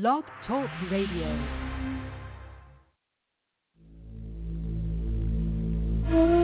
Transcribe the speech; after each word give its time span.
Blog 0.00 0.24
Talk 0.44 0.68
Radio. 0.90 1.28
Mm. 6.10 6.43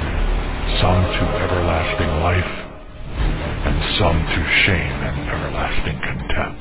some 0.79 1.03
to 1.03 1.23
everlasting 1.43 2.11
life, 2.21 2.53
and 3.67 3.97
some 3.99 4.19
to 4.21 4.41
shame 4.63 4.97
and 5.03 5.29
everlasting 5.29 5.99
contempt. 5.99 6.60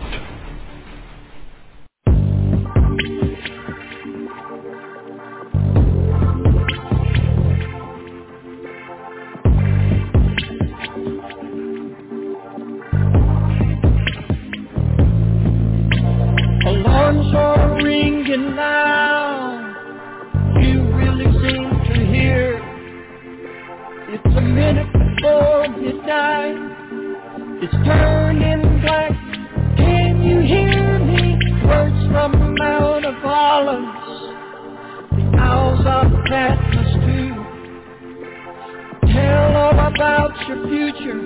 About 40.41 40.49
your 40.49 40.69
future. 40.69 41.21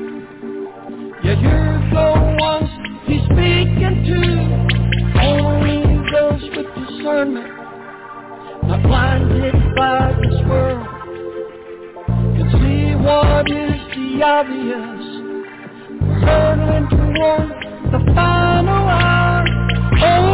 Yeah, 1.23 1.41
you're 1.41 1.79
the 1.91 2.37
ones 2.41 2.71
he's 3.07 3.25
speaking 3.25 3.97
to. 4.07 4.19
Only 5.21 5.79
those 6.13 6.43
with 6.57 6.71
discernment, 6.75 7.53
not 8.67 8.83
blinded 8.83 9.55
by 9.77 10.13
this 10.23 10.39
world, 10.49 10.87
can 12.37 12.49
see 12.53 12.95
what 12.97 13.51
is 13.51 13.81
the 13.95 14.23
obvious. 14.23 15.03
We're 16.23 16.89
toward 16.91 17.49
the 17.93 18.01
final 18.15 18.89
hour. 18.89 19.45
Oh, 20.03 20.34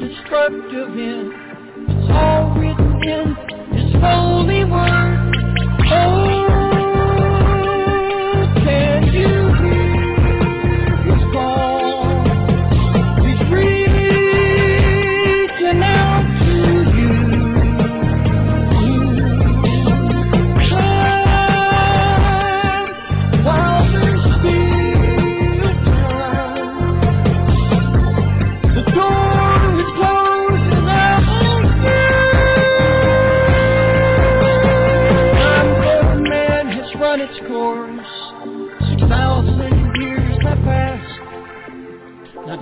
destructive 0.00 0.90
end. 0.90 1.32
It's 1.90 2.10
all 2.10 2.54
written 2.54 3.02
in 3.02 3.36
His 3.76 3.92
holy 4.00 4.64
word. 4.64 5.34
Oh, 5.90 6.67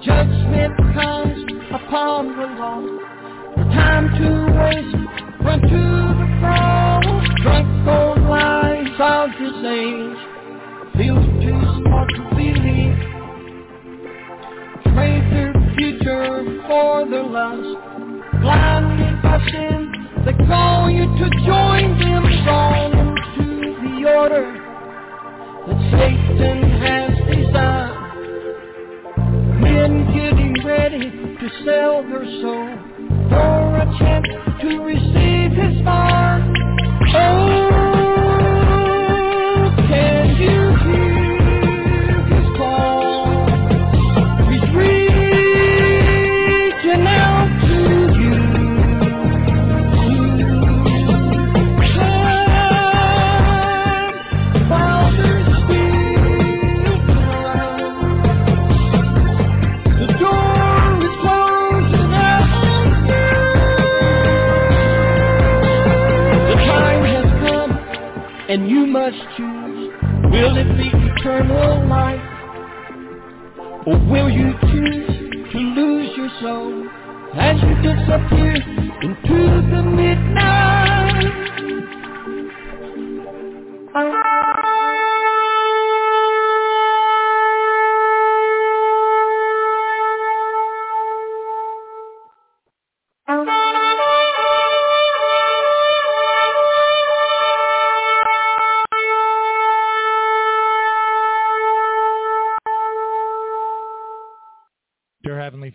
judgment 0.07 0.77
comes 0.95 1.43
upon 1.75 2.29
the. 2.37 2.47
No 3.57 3.65
time 3.75 4.07
to 4.19 4.29
waste. 4.55 4.95
Run 5.43 5.61
to 5.61 5.83
the 6.21 6.29
cross. 6.39 7.05
Drunk 7.43 7.67
those 7.85 8.23
lies 8.31 8.87
of 9.01 9.31
this 9.41 9.59
age. 9.67 10.19
Feel 10.97 11.19
too 11.43 11.61
smart 11.83 12.09
to 12.15 12.23
believe. 12.37 12.99
Trade 14.95 15.27
their 15.35 15.53
future 15.77 16.63
for 16.69 17.05
their 17.11 17.25
lust. 17.25 17.79
Blinded 18.41 19.23
by 19.23 19.45
sin, 19.51 19.91
they 20.25 20.46
Sell 31.97 32.03
their 32.11 32.25
soul. 32.43 32.79
For 33.31 33.77
a 33.79 33.99
chance 33.99 34.36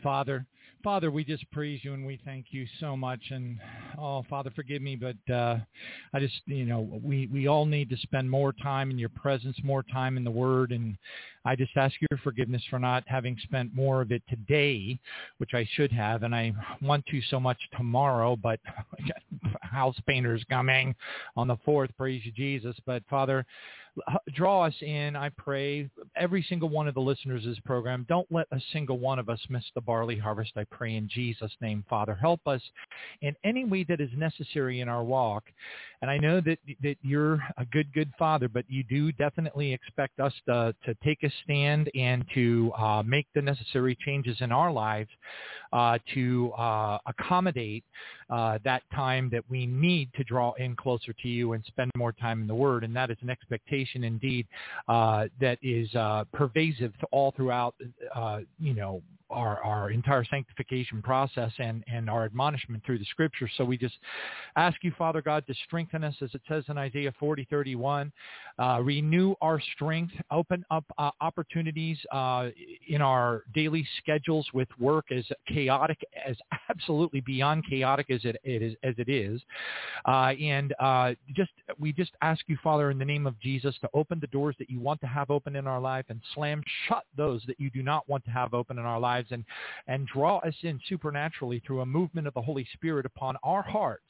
Father. 0.01 0.45
Father, 0.83 1.11
we 1.11 1.23
just 1.23 1.49
praise 1.51 1.81
you 1.83 1.93
and 1.93 2.05
we 2.05 2.19
thank 2.25 2.47
you 2.51 2.65
so 2.79 2.97
much. 2.97 3.21
And 3.29 3.59
oh, 4.01 4.23
Father, 4.29 4.51
forgive 4.55 4.81
me, 4.81 4.95
but 4.95 5.33
uh, 5.33 5.57
I 6.13 6.19
just, 6.19 6.41
you 6.45 6.65
know, 6.65 6.99
we 7.03 7.27
we 7.27 7.47
all 7.47 7.65
need 7.65 7.89
to 7.89 7.97
spend 7.97 8.29
more 8.29 8.53
time 8.53 8.91
in 8.91 8.97
your 8.97 9.09
presence, 9.09 9.55
more 9.63 9.83
time 9.83 10.17
in 10.17 10.23
the 10.23 10.31
Word, 10.31 10.71
and 10.71 10.97
I 11.45 11.55
just 11.55 11.71
ask 11.75 11.95
your 12.09 12.19
forgiveness 12.23 12.63
for 12.69 12.79
not 12.79 13.03
having 13.07 13.37
spent 13.43 13.75
more 13.75 14.01
of 14.01 14.11
it 14.11 14.23
today, 14.29 14.99
which 15.37 15.51
I 15.53 15.67
should 15.73 15.91
have, 15.91 16.23
and 16.23 16.35
I 16.35 16.53
want 16.81 17.05
to 17.07 17.21
so 17.29 17.39
much 17.39 17.59
tomorrow. 17.77 18.35
But 18.35 18.59
house 19.61 19.97
painters 20.07 20.43
coming 20.49 20.95
on 21.35 21.47
the 21.47 21.57
fourth, 21.63 21.91
praise 21.97 22.21
you, 22.25 22.31
Jesus. 22.31 22.75
But 22.85 23.03
Father, 23.09 23.45
draw 24.33 24.65
us 24.65 24.75
in, 24.81 25.15
I 25.15 25.29
pray, 25.29 25.89
every 26.15 26.45
single 26.47 26.69
one 26.69 26.87
of 26.87 26.93
the 26.93 27.01
listeners 27.01 27.45
of 27.45 27.51
this 27.51 27.59
program. 27.65 28.05
Don't 28.07 28.27
let 28.31 28.47
a 28.51 28.61
single 28.71 28.99
one 28.99 29.19
of 29.19 29.29
us 29.29 29.39
miss 29.49 29.63
the 29.75 29.81
barley 29.81 30.17
harvest, 30.17 30.51
I 30.55 30.65
pray 30.71 30.95
in 30.95 31.09
Jesus' 31.09 31.51
name, 31.61 31.83
Father. 31.89 32.15
Help 32.15 32.41
us 32.47 32.61
in 33.21 33.35
any 33.43 33.65
way 33.65 33.83
that 33.87 34.01
is 34.01 34.09
necessary 34.15 34.81
in 34.81 34.89
our 34.89 35.03
walk. 35.03 35.43
And 36.01 36.09
I 36.09 36.17
know 36.17 36.41
that, 36.41 36.57
that 36.81 36.95
you're 37.01 37.43
a 37.57 37.65
good, 37.71 37.93
good 37.93 38.11
Father, 38.17 38.47
but 38.47 38.65
you 38.67 38.83
do 38.83 39.11
definitely 39.11 39.71
expect 39.73 40.19
us 40.19 40.33
to, 40.47 40.73
to 40.85 40.95
take 41.03 41.23
a 41.23 41.31
stand 41.43 41.91
and 41.95 42.25
to 42.33 42.71
uh, 42.77 43.03
make 43.05 43.27
the 43.35 43.41
necessary 43.41 43.95
changes 44.03 44.37
in 44.39 44.51
our 44.51 44.71
lives 44.71 45.09
uh, 45.73 45.97
to 46.13 46.51
uh, 46.53 46.97
accommodate 47.05 47.83
uh, 48.29 48.57
that 48.63 48.83
time 48.93 49.29
that 49.31 49.43
we 49.49 49.65
need 49.65 50.09
to 50.15 50.23
draw 50.23 50.53
in 50.53 50.75
closer 50.75 51.13
to 51.13 51.27
you 51.27 51.53
and 51.53 51.63
spend 51.65 51.91
more 51.97 52.11
time 52.11 52.41
in 52.41 52.47
the 52.47 52.55
Word. 52.55 52.83
And 52.83 52.95
that 52.95 53.11
is 53.11 53.17
an 53.21 53.29
expectation 53.29 54.03
indeed 54.03 54.47
uh, 54.87 55.27
that 55.39 55.57
is 55.61 55.93
uh, 55.95 56.25
pervasive 56.33 56.93
all 57.11 57.31
throughout, 57.35 57.75
uh, 58.15 58.39
you 58.59 58.73
know, 58.73 59.01
our, 59.31 59.59
our 59.63 59.91
entire 59.91 60.25
sanctification 60.25 61.01
process 61.01 61.51
and, 61.57 61.83
and 61.91 62.09
our 62.09 62.25
admonishment 62.25 62.83
through 62.85 62.99
the 62.99 63.05
scripture. 63.05 63.49
So 63.57 63.63
we 63.63 63.77
just 63.77 63.95
ask 64.55 64.83
you, 64.83 64.91
Father 64.97 65.21
God, 65.21 65.45
to 65.47 65.53
strengthen 65.65 66.03
us, 66.03 66.15
as 66.21 66.29
it 66.33 66.41
says 66.47 66.63
in 66.67 66.77
Isaiah 66.77 67.13
40, 67.19 67.47
31. 67.49 68.11
Uh, 68.59 68.79
renew 68.83 69.33
our 69.41 69.59
strength, 69.73 70.13
open 70.29 70.63
up 70.69 70.83
uh, 70.97 71.11
opportunities 71.21 71.97
uh, 72.11 72.49
in 72.87 73.01
our 73.01 73.43
daily 73.53 73.87
schedules 73.99 74.45
with 74.53 74.67
work 74.79 75.05
as 75.11 75.25
chaotic, 75.61 76.03
as 76.25 76.37
absolutely 76.69 77.21
beyond 77.21 77.63
chaotic 77.69 78.09
as 78.09 78.21
it, 78.23 78.37
it 78.43 78.61
is. 78.61 78.75
As 78.83 78.95
it 78.97 79.09
is. 79.09 79.41
Uh, 80.05 80.33
and 80.41 80.73
uh, 80.79 81.13
just 81.35 81.51
we 81.79 81.93
just 81.93 82.11
ask 82.21 82.41
you, 82.47 82.57
Father, 82.63 82.91
in 82.91 82.97
the 82.97 83.05
name 83.05 83.27
of 83.27 83.39
Jesus, 83.39 83.75
to 83.81 83.89
open 83.93 84.19
the 84.19 84.27
doors 84.27 84.55
that 84.59 84.69
you 84.69 84.79
want 84.79 84.99
to 85.01 85.07
have 85.07 85.29
open 85.29 85.55
in 85.55 85.67
our 85.67 85.79
life 85.79 86.05
and 86.09 86.19
slam 86.33 86.63
shut 86.87 87.03
those 87.15 87.43
that 87.47 87.59
you 87.59 87.69
do 87.69 87.83
not 87.83 88.07
want 88.09 88.23
to 88.25 88.31
have 88.31 88.53
open 88.53 88.77
in 88.77 88.85
our 88.85 88.99
lives 88.99 89.29
and, 89.31 89.43
and 89.87 90.07
draw 90.07 90.37
us 90.39 90.55
in 90.63 90.79
supernaturally 90.87 91.61
through 91.65 91.81
a 91.81 91.85
movement 91.85 92.27
of 92.27 92.33
the 92.33 92.41
Holy 92.41 92.67
Spirit 92.73 93.05
upon 93.05 93.35
our 93.43 93.61
hearts 93.61 94.03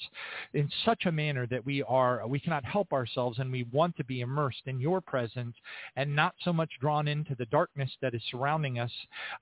in 0.53 0.69
such 0.85 1.05
a 1.05 1.11
manner 1.11 1.47
that 1.47 1.65
we 1.65 1.83
are, 1.83 2.25
we 2.27 2.39
cannot 2.39 2.63
help 2.65 2.93
ourselves 2.93 3.39
and 3.39 3.51
we 3.51 3.63
want 3.71 3.95
to 3.97 4.03
be 4.03 4.21
immersed 4.21 4.61
in 4.65 4.79
your 4.79 5.01
presence 5.01 5.55
and 5.95 6.15
not 6.15 6.33
so 6.43 6.53
much 6.53 6.69
drawn 6.79 7.07
into 7.07 7.35
the 7.35 7.45
darkness 7.45 7.89
that 8.01 8.13
is 8.13 8.21
surrounding 8.31 8.79
us 8.79 8.91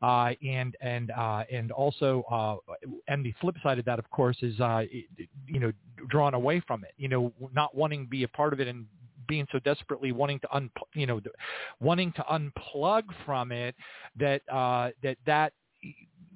uh, 0.02 0.32
and, 0.46 0.76
and, 0.82 1.12
uh, 1.12 1.44
and 1.52 1.72
also, 1.72 1.99
uh, 2.02 2.56
and 3.08 3.26
the 3.26 3.34
flip 3.42 3.56
side 3.64 3.80
of 3.80 3.86
that, 3.86 4.00
of 4.00 4.10
course, 4.10 4.38
is, 4.42 4.60
uh, 4.60 4.84
you 5.48 5.60
know, 5.60 5.72
drawn 6.10 6.34
away 6.34 6.62
from 6.66 6.84
it, 6.84 6.94
you 6.98 7.08
know, 7.08 7.34
not 7.54 7.76
wanting 7.76 8.06
to 8.06 8.10
be 8.10 8.24
a 8.24 8.28
part 8.28 8.54
of 8.54 8.60
it 8.60 8.68
and 8.68 8.86
being 9.28 9.48
so 9.52 9.60
desperately 9.60 10.12
wanting 10.12 10.40
to 10.40 10.56
un, 10.56 10.70
you 10.94 11.06
know, 11.06 11.22
wanting 11.80 12.12
to 12.14 12.24
unplug 12.32 13.04
from 13.26 13.52
it 13.52 13.76
that 14.18 14.42
uh, 14.52 14.90
that 15.04 15.18
that 15.26 15.54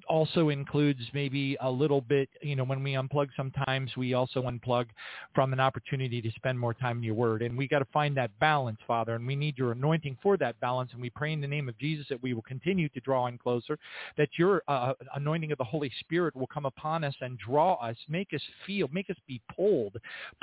also 0.08 0.48
includes 0.48 1.00
maybe 1.12 1.56
a 1.60 1.70
little 1.70 2.00
bit, 2.00 2.28
you 2.42 2.56
know, 2.56 2.64
when 2.64 2.82
we 2.82 2.92
unplug 2.92 3.28
sometimes 3.36 3.96
we 3.96 4.14
also 4.14 4.42
unplug 4.42 4.86
from 5.34 5.52
an 5.52 5.60
opportunity 5.60 6.20
to 6.22 6.30
spend 6.32 6.58
more 6.58 6.74
time 6.74 6.98
in 6.98 7.02
your 7.02 7.14
word. 7.14 7.42
And 7.42 7.56
we 7.56 7.68
got 7.68 7.80
to 7.80 7.86
find 7.92 8.16
that 8.16 8.30
balance, 8.38 8.78
Father, 8.86 9.14
and 9.14 9.26
we 9.26 9.36
need 9.36 9.58
your 9.58 9.72
anointing 9.72 10.18
for 10.22 10.36
that 10.38 10.58
balance. 10.60 10.90
And 10.92 11.00
we 11.00 11.10
pray 11.10 11.32
in 11.32 11.40
the 11.40 11.46
name 11.46 11.68
of 11.68 11.78
Jesus 11.78 12.06
that 12.08 12.22
we 12.22 12.34
will 12.34 12.42
continue 12.42 12.88
to 12.90 13.00
draw 13.00 13.26
in 13.26 13.38
closer, 13.38 13.78
that 14.16 14.28
your 14.38 14.62
uh, 14.68 14.92
anointing 15.14 15.52
of 15.52 15.58
the 15.58 15.64
Holy 15.64 15.90
Spirit 16.00 16.34
will 16.36 16.46
come 16.46 16.66
upon 16.66 17.04
us 17.04 17.14
and 17.20 17.38
draw 17.38 17.74
us, 17.74 17.96
make 18.08 18.32
us 18.34 18.42
feel, 18.66 18.88
make 18.92 19.10
us 19.10 19.16
be 19.26 19.40
pulled, 19.54 19.96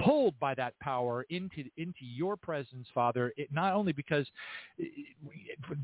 pulled 0.03 0.39
by 0.39 0.53
that 0.55 0.77
power 0.79 1.25
into, 1.29 1.63
into 1.77 1.99
your 2.01 2.35
presence, 2.35 2.87
Father, 2.93 3.33
it, 3.37 3.49
not 3.51 3.73
only 3.73 3.93
because 3.93 4.25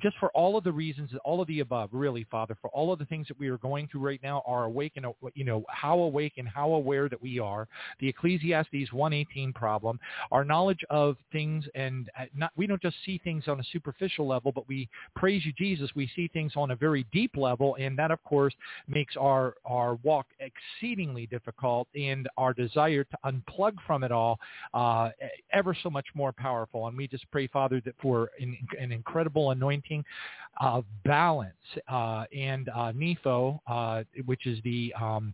just 0.01 0.17
for 0.19 0.29
all 0.29 0.57
of 0.57 0.63
the 0.63 0.71
reasons, 0.71 1.11
all 1.23 1.41
of 1.41 1.47
the 1.47 1.59
above, 1.59 1.89
really, 1.91 2.25
Father, 2.29 2.57
for 2.61 2.69
all 2.71 2.91
of 2.91 2.99
the 2.99 3.05
things 3.05 3.27
that 3.27 3.39
we 3.39 3.47
are 3.47 3.57
going 3.57 3.66
through 3.91 4.05
right 4.05 4.19
now 4.23 4.41
are 4.45 4.65
awake 4.65 4.93
and 4.95 5.05
you 5.33 5.43
know 5.43 5.63
how 5.69 5.99
awake 5.99 6.33
and 6.37 6.47
how 6.47 6.73
aware 6.73 7.09
that 7.09 7.21
we 7.21 7.39
are. 7.39 7.67
The 7.99 8.09
Ecclesiastes 8.09 8.91
118 8.91 9.53
problem, 9.53 9.99
our 10.31 10.43
knowledge 10.43 10.83
of 10.89 11.17
things, 11.31 11.65
and 11.75 12.09
uh, 12.19 12.25
not 12.35 12.51
we 12.55 12.67
don't 12.67 12.81
just 12.81 12.95
see 13.05 13.19
things 13.23 13.47
on 13.47 13.59
a 13.59 13.63
superficial 13.71 14.27
level, 14.27 14.51
but 14.51 14.67
we 14.67 14.89
praise 15.15 15.45
you, 15.45 15.53
Jesus. 15.53 15.89
We 15.95 16.09
see 16.15 16.29
things 16.29 16.53
on 16.55 16.71
a 16.71 16.75
very 16.75 17.05
deep 17.11 17.35
level, 17.35 17.75
and 17.79 17.97
that 17.97 18.11
of 18.11 18.23
course 18.23 18.53
makes 18.87 19.15
our 19.17 19.55
our 19.65 19.95
walk 20.03 20.27
exceedingly 20.39 21.27
difficult, 21.27 21.87
and 21.95 22.27
our 22.37 22.53
desire 22.53 23.03
to 23.03 23.17
unplug 23.25 23.73
from 23.85 24.03
it 24.03 24.11
all 24.11 24.39
uh, 24.73 25.09
ever 25.53 25.75
so 25.83 25.89
much 25.89 26.07
more 26.13 26.31
powerful. 26.31 26.87
And 26.87 26.97
we 26.97 27.07
just 27.07 27.29
pray, 27.31 27.47
Father, 27.47 27.81
that 27.85 27.95
for 28.01 28.29
an, 28.39 28.57
an 28.79 28.91
incredible 28.91 29.51
anointing 29.51 30.03
of 30.59 30.85
balance 31.05 31.53
uh, 31.87 32.25
and 32.35 32.69
uh, 32.69 32.91
nepho, 32.91 33.56
uh, 33.67 34.03
which 34.25 34.45
is 34.45 34.59
the 34.63 34.93
um, 34.99 35.33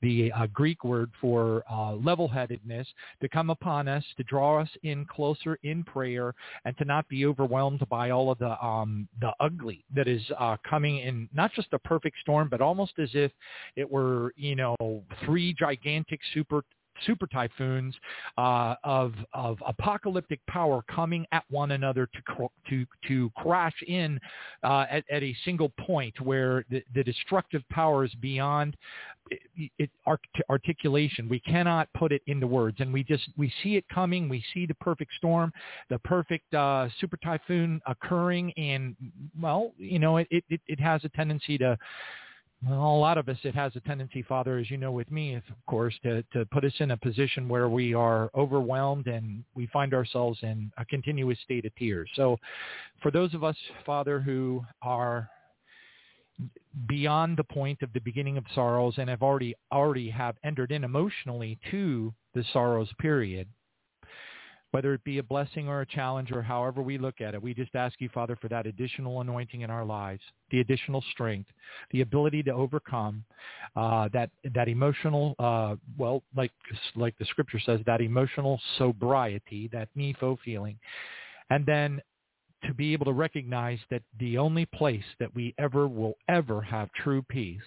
the 0.00 0.32
uh, 0.32 0.46
Greek 0.52 0.84
word 0.84 1.10
for 1.20 1.62
uh, 1.70 1.92
level-headedness, 1.94 2.86
to 3.20 3.28
come 3.28 3.50
upon 3.50 3.88
us, 3.88 4.04
to 4.16 4.24
draw 4.24 4.60
us 4.60 4.68
in 4.82 5.04
closer 5.06 5.58
in 5.62 5.84
prayer, 5.84 6.34
and 6.64 6.76
to 6.78 6.84
not 6.84 7.08
be 7.08 7.26
overwhelmed 7.26 7.82
by 7.88 8.10
all 8.10 8.30
of 8.30 8.38
the 8.38 8.64
um, 8.64 9.08
the 9.20 9.32
ugly 9.40 9.84
that 9.94 10.08
is 10.08 10.22
uh, 10.38 10.56
coming 10.68 10.98
in, 10.98 11.28
not 11.32 11.52
just 11.52 11.68
a 11.72 11.78
perfect 11.78 12.16
storm, 12.20 12.48
but 12.50 12.60
almost 12.60 12.92
as 12.98 13.10
if 13.14 13.32
it 13.76 13.90
were 13.90 14.32
you 14.36 14.56
know 14.56 14.76
three 15.24 15.54
gigantic 15.54 16.20
super 16.34 16.64
super 17.06 17.26
typhoons 17.26 17.94
uh, 18.38 18.74
of 18.84 19.12
of 19.32 19.58
apocalyptic 19.66 20.40
power 20.46 20.82
coming 20.88 21.26
at 21.32 21.44
one 21.50 21.72
another 21.72 22.06
to 22.06 22.48
to 22.68 22.86
to 23.08 23.30
crash 23.36 23.74
in 23.86 24.18
uh, 24.62 24.86
at, 24.90 25.04
at 25.10 25.22
a 25.22 25.34
single 25.44 25.70
point 25.80 26.14
where 26.20 26.64
the, 26.70 26.82
the 26.94 27.02
destructive 27.02 27.62
power 27.70 28.04
is 28.04 28.14
beyond 28.20 28.76
it, 29.30 29.70
it, 29.78 29.90
articulation. 30.50 31.28
We 31.28 31.40
cannot 31.40 31.88
put 31.94 32.12
it 32.12 32.22
into 32.26 32.46
words, 32.46 32.78
and 32.80 32.92
we 32.92 33.04
just 33.04 33.28
we 33.36 33.52
see 33.62 33.76
it 33.76 33.84
coming. 33.92 34.28
We 34.28 34.44
see 34.52 34.66
the 34.66 34.74
perfect 34.74 35.12
storm, 35.16 35.52
the 35.88 35.98
perfect 36.00 36.52
uh, 36.54 36.88
super 37.00 37.16
typhoon 37.18 37.80
occurring, 37.86 38.52
and 38.56 38.96
well, 39.40 39.72
you 39.78 39.98
know, 39.98 40.18
it, 40.18 40.28
it 40.30 40.60
it 40.66 40.80
has 40.80 41.04
a 41.04 41.08
tendency 41.10 41.58
to 41.58 41.78
a 42.68 42.74
lot 42.74 43.18
of 43.18 43.28
us, 43.28 43.38
it 43.42 43.54
has 43.54 43.72
a 43.74 43.80
tendency, 43.80 44.22
Father, 44.22 44.58
as 44.58 44.70
you 44.70 44.76
know 44.76 44.92
with 44.92 45.10
me, 45.10 45.34
of 45.34 45.42
course, 45.66 45.94
to, 46.04 46.22
to 46.32 46.46
put 46.46 46.64
us 46.64 46.72
in 46.78 46.92
a 46.92 46.96
position 46.96 47.48
where 47.48 47.68
we 47.68 47.92
are 47.92 48.30
overwhelmed 48.34 49.08
and 49.08 49.42
we 49.54 49.66
find 49.68 49.92
ourselves 49.92 50.38
in 50.42 50.70
a 50.78 50.84
continuous 50.84 51.38
state 51.42 51.64
of 51.64 51.74
tears. 51.76 52.08
So 52.14 52.38
for 53.02 53.10
those 53.10 53.34
of 53.34 53.42
us, 53.42 53.56
Father, 53.84 54.20
who 54.20 54.64
are 54.80 55.28
beyond 56.88 57.36
the 57.36 57.44
point 57.44 57.82
of 57.82 57.92
the 57.92 58.00
beginning 58.00 58.36
of 58.36 58.44
sorrows 58.54 58.94
and 58.96 59.10
have 59.10 59.22
already 59.22 59.54
already 59.70 60.08
have 60.10 60.36
entered 60.44 60.72
in 60.72 60.84
emotionally 60.84 61.58
to 61.70 62.12
the 62.34 62.44
sorrows 62.52 62.88
period, 62.98 63.48
whether 64.72 64.94
it 64.94 65.04
be 65.04 65.18
a 65.18 65.22
blessing 65.22 65.68
or 65.68 65.82
a 65.82 65.86
challenge 65.86 66.32
or 66.32 66.42
however 66.42 66.82
we 66.82 66.98
look 66.98 67.20
at 67.20 67.34
it, 67.34 67.42
we 67.42 67.52
just 67.54 67.74
ask 67.74 68.00
you, 68.00 68.08
Father, 68.08 68.36
for 68.40 68.48
that 68.48 68.66
additional 68.66 69.20
anointing 69.20 69.60
in 69.60 69.70
our 69.70 69.84
lives, 69.84 70.22
the 70.50 70.60
additional 70.60 71.04
strength, 71.12 71.50
the 71.90 72.00
ability 72.00 72.42
to 72.42 72.50
overcome 72.52 73.22
uh, 73.76 74.08
that 74.12 74.30
that 74.54 74.68
emotional, 74.68 75.34
uh, 75.38 75.76
well, 75.98 76.22
like 76.34 76.52
like 76.96 77.16
the 77.18 77.26
Scripture 77.26 77.60
says, 77.60 77.80
that 77.86 78.00
emotional 78.00 78.58
sobriety, 78.78 79.68
that 79.72 79.88
nepho 79.96 80.38
feeling, 80.44 80.78
and 81.50 81.64
then 81.66 82.00
to 82.64 82.72
be 82.72 82.94
able 82.94 83.04
to 83.04 83.12
recognize 83.12 83.78
that 83.90 84.02
the 84.20 84.38
only 84.38 84.64
place 84.64 85.04
that 85.20 85.34
we 85.34 85.54
ever 85.58 85.86
will 85.86 86.14
ever 86.28 86.62
have 86.62 86.88
true 86.92 87.22
peace 87.28 87.60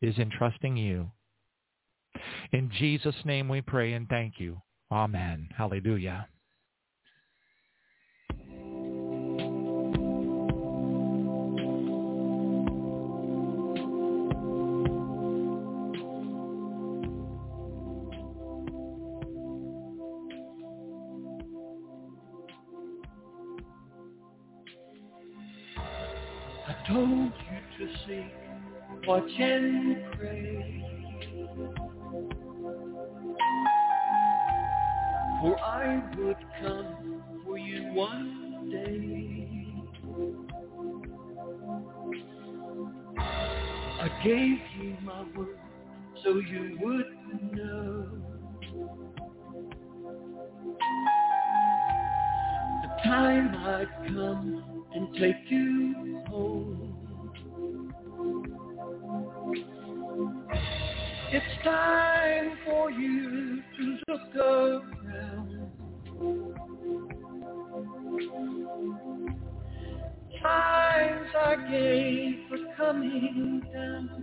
is 0.00 0.16
in 0.18 0.30
trusting 0.30 0.76
you. 0.76 1.10
In 2.52 2.70
Jesus' 2.78 3.16
name 3.24 3.48
we 3.48 3.60
pray 3.60 3.92
and 3.92 4.08
thank 4.08 4.34
you. 4.38 4.60
Amen. 4.94 5.48
Hallelujah. 5.56 6.28
I 26.66 26.86
told 26.86 27.32
you 27.32 27.86
to 27.86 27.92
seek, 28.06 29.08
watch 29.08 29.24
and 29.40 30.13
For 35.44 35.60
I 35.60 36.02
would 36.16 36.38
come 36.62 37.22
for 37.44 37.58
you 37.58 37.92
one 37.92 38.70
day. 38.70 39.74
I 44.00 44.08
gave 44.24 44.58
you 44.80 44.96
my 45.02 45.22
word 45.36 45.58
so 46.22 46.38
you 46.38 46.78
would 46.80 47.52
know. 47.52 48.08
The 52.80 52.88
time 53.04 53.54
I'd 53.54 54.06
come 54.06 54.86
and 54.94 55.14
take 55.20 55.50
you 55.50 56.22
home. 56.26 56.90
It's 61.30 61.62
time 61.62 62.56
for 62.64 62.90
you 62.90 63.62
to 63.76 63.98
look 64.08 64.36
around. 64.36 64.93
Times 70.44 71.28
I 71.36 71.56
gave 71.72 72.36
for 72.48 72.58
coming 72.78 73.62
down. 73.74 74.13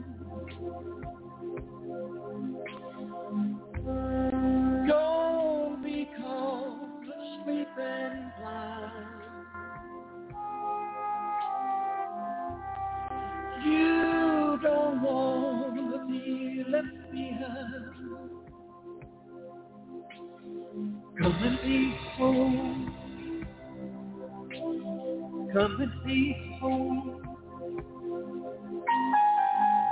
And 25.82 26.04
be 26.06 26.58
home. 26.62 27.22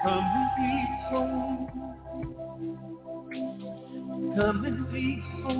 Come 0.03 0.31
and 0.35 0.51
be 0.57 0.71
home. 1.09 1.67
Come 4.35 4.65
and 4.65 4.91
be 4.91 5.23
home. 5.43 5.58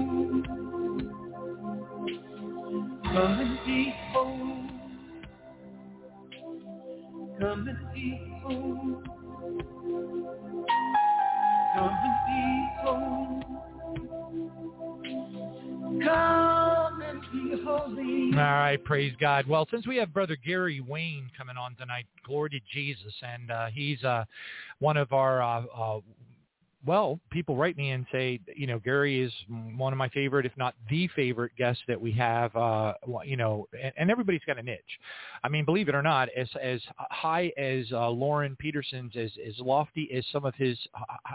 Praise 19.00 19.16
God. 19.18 19.48
Well, 19.48 19.66
since 19.72 19.88
we 19.88 19.96
have 19.96 20.14
Brother 20.14 20.36
Gary 20.46 20.82
Wayne 20.82 21.32
coming 21.38 21.56
on 21.56 21.74
tonight, 21.76 22.06
glory 22.26 22.50
to 22.50 22.60
Jesus, 22.74 23.14
and 23.22 23.50
uh, 23.50 23.68
he's 23.68 24.04
uh, 24.04 24.26
one 24.80 24.98
of 24.98 25.14
our 25.14 25.42
uh, 25.42 25.64
uh, 25.74 26.00
well, 26.86 27.18
people 27.30 27.56
write 27.56 27.78
me 27.78 27.92
and 27.92 28.06
say, 28.12 28.42
you 28.56 28.68
know, 28.68 28.80
Gary 28.80 29.22
is 29.22 29.32
one 29.76 29.94
of 29.94 29.98
my 29.98 30.10
favorite, 30.10 30.46
if 30.46 30.52
not 30.58 30.76
the 30.90 31.10
favorite 31.16 31.54
guest 31.58 31.80
that 31.88 32.00
we 32.00 32.12
have. 32.12 32.54
Uh, 32.56 32.94
you 33.26 33.38
know, 33.38 33.68
and, 33.82 33.94
and 33.98 34.12
everybody's 34.12 34.42
got 34.46 34.60
a 34.60 34.64
niche. 34.64 34.80
I 35.46 35.50
mean, 35.50 35.64
believe 35.64 35.88
it 35.88 35.96
or 35.96 36.04
not, 36.04 36.28
as 36.36 36.50
as 36.62 36.82
high 36.98 37.54
as 37.58 37.86
uh, 37.94 38.10
Lauren 38.10 38.58
Peterson's, 38.58 39.14
as 39.16 39.32
as 39.48 39.54
lofty 39.60 40.10
as 40.14 40.26
some 40.34 40.44
of 40.44 40.56
his 40.56 40.78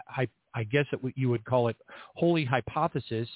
high 0.06 0.28
I 0.54 0.64
guess 0.64 0.86
that 0.90 1.00
you 1.16 1.28
would 1.30 1.44
call 1.44 1.68
it 1.68 1.76
holy 2.14 2.44
hypothesis, 2.44 3.28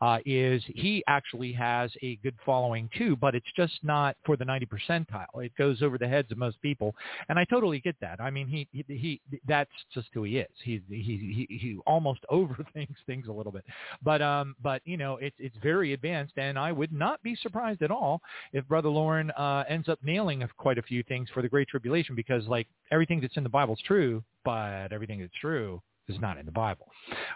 uh, 0.00 0.18
is 0.24 0.62
he 0.66 1.02
actually 1.08 1.52
has 1.52 1.90
a 2.02 2.16
good 2.16 2.36
following 2.46 2.88
too, 2.96 3.16
but 3.16 3.34
it's 3.34 3.46
just 3.56 3.74
not 3.82 4.16
for 4.24 4.36
the 4.36 4.44
90 4.44 4.66
percentile. 4.66 5.44
It 5.44 5.52
goes 5.56 5.82
over 5.82 5.98
the 5.98 6.08
heads 6.08 6.30
of 6.30 6.38
most 6.38 6.60
people, 6.62 6.94
and 7.28 7.38
I 7.38 7.44
totally 7.44 7.80
get 7.80 7.96
that. 8.00 8.20
I 8.20 8.30
mean, 8.30 8.46
he 8.46 8.68
he, 8.72 8.84
he 8.88 9.20
that's 9.46 9.70
just 9.92 10.08
who 10.14 10.24
he 10.24 10.38
is. 10.38 10.50
He 10.62 10.80
he 10.88 11.46
he, 11.48 11.58
he 11.58 11.78
almost 11.86 12.20
overthinks 12.30 12.96
things 13.06 13.26
a 13.28 13.32
little 13.32 13.52
bit, 13.52 13.64
but 14.02 14.22
um, 14.22 14.54
but 14.62 14.82
you 14.84 14.96
know, 14.96 15.16
it's 15.16 15.36
it's 15.38 15.56
very 15.62 15.92
advanced, 15.92 16.34
and 16.36 16.58
I 16.58 16.72
would 16.72 16.92
not 16.92 17.22
be 17.22 17.34
surprised 17.36 17.82
at 17.82 17.90
all 17.90 18.20
if 18.52 18.66
Brother 18.68 18.88
Lauren 18.88 19.30
uh, 19.32 19.64
ends 19.68 19.88
up 19.88 19.98
nailing 20.02 20.46
quite 20.56 20.78
a 20.78 20.82
few 20.82 21.02
things 21.04 21.28
for 21.34 21.42
the 21.42 21.48
Great 21.48 21.68
Tribulation, 21.68 22.14
because 22.14 22.46
like 22.46 22.68
everything 22.90 23.20
that's 23.20 23.36
in 23.36 23.42
the 23.42 23.48
Bible 23.48 23.74
is 23.74 23.80
true, 23.86 24.22
but 24.44 24.92
everything 24.92 25.20
that's 25.20 25.32
true 25.40 25.82
is 26.08 26.20
not 26.20 26.38
in 26.38 26.46
the 26.46 26.52
Bible. 26.52 26.86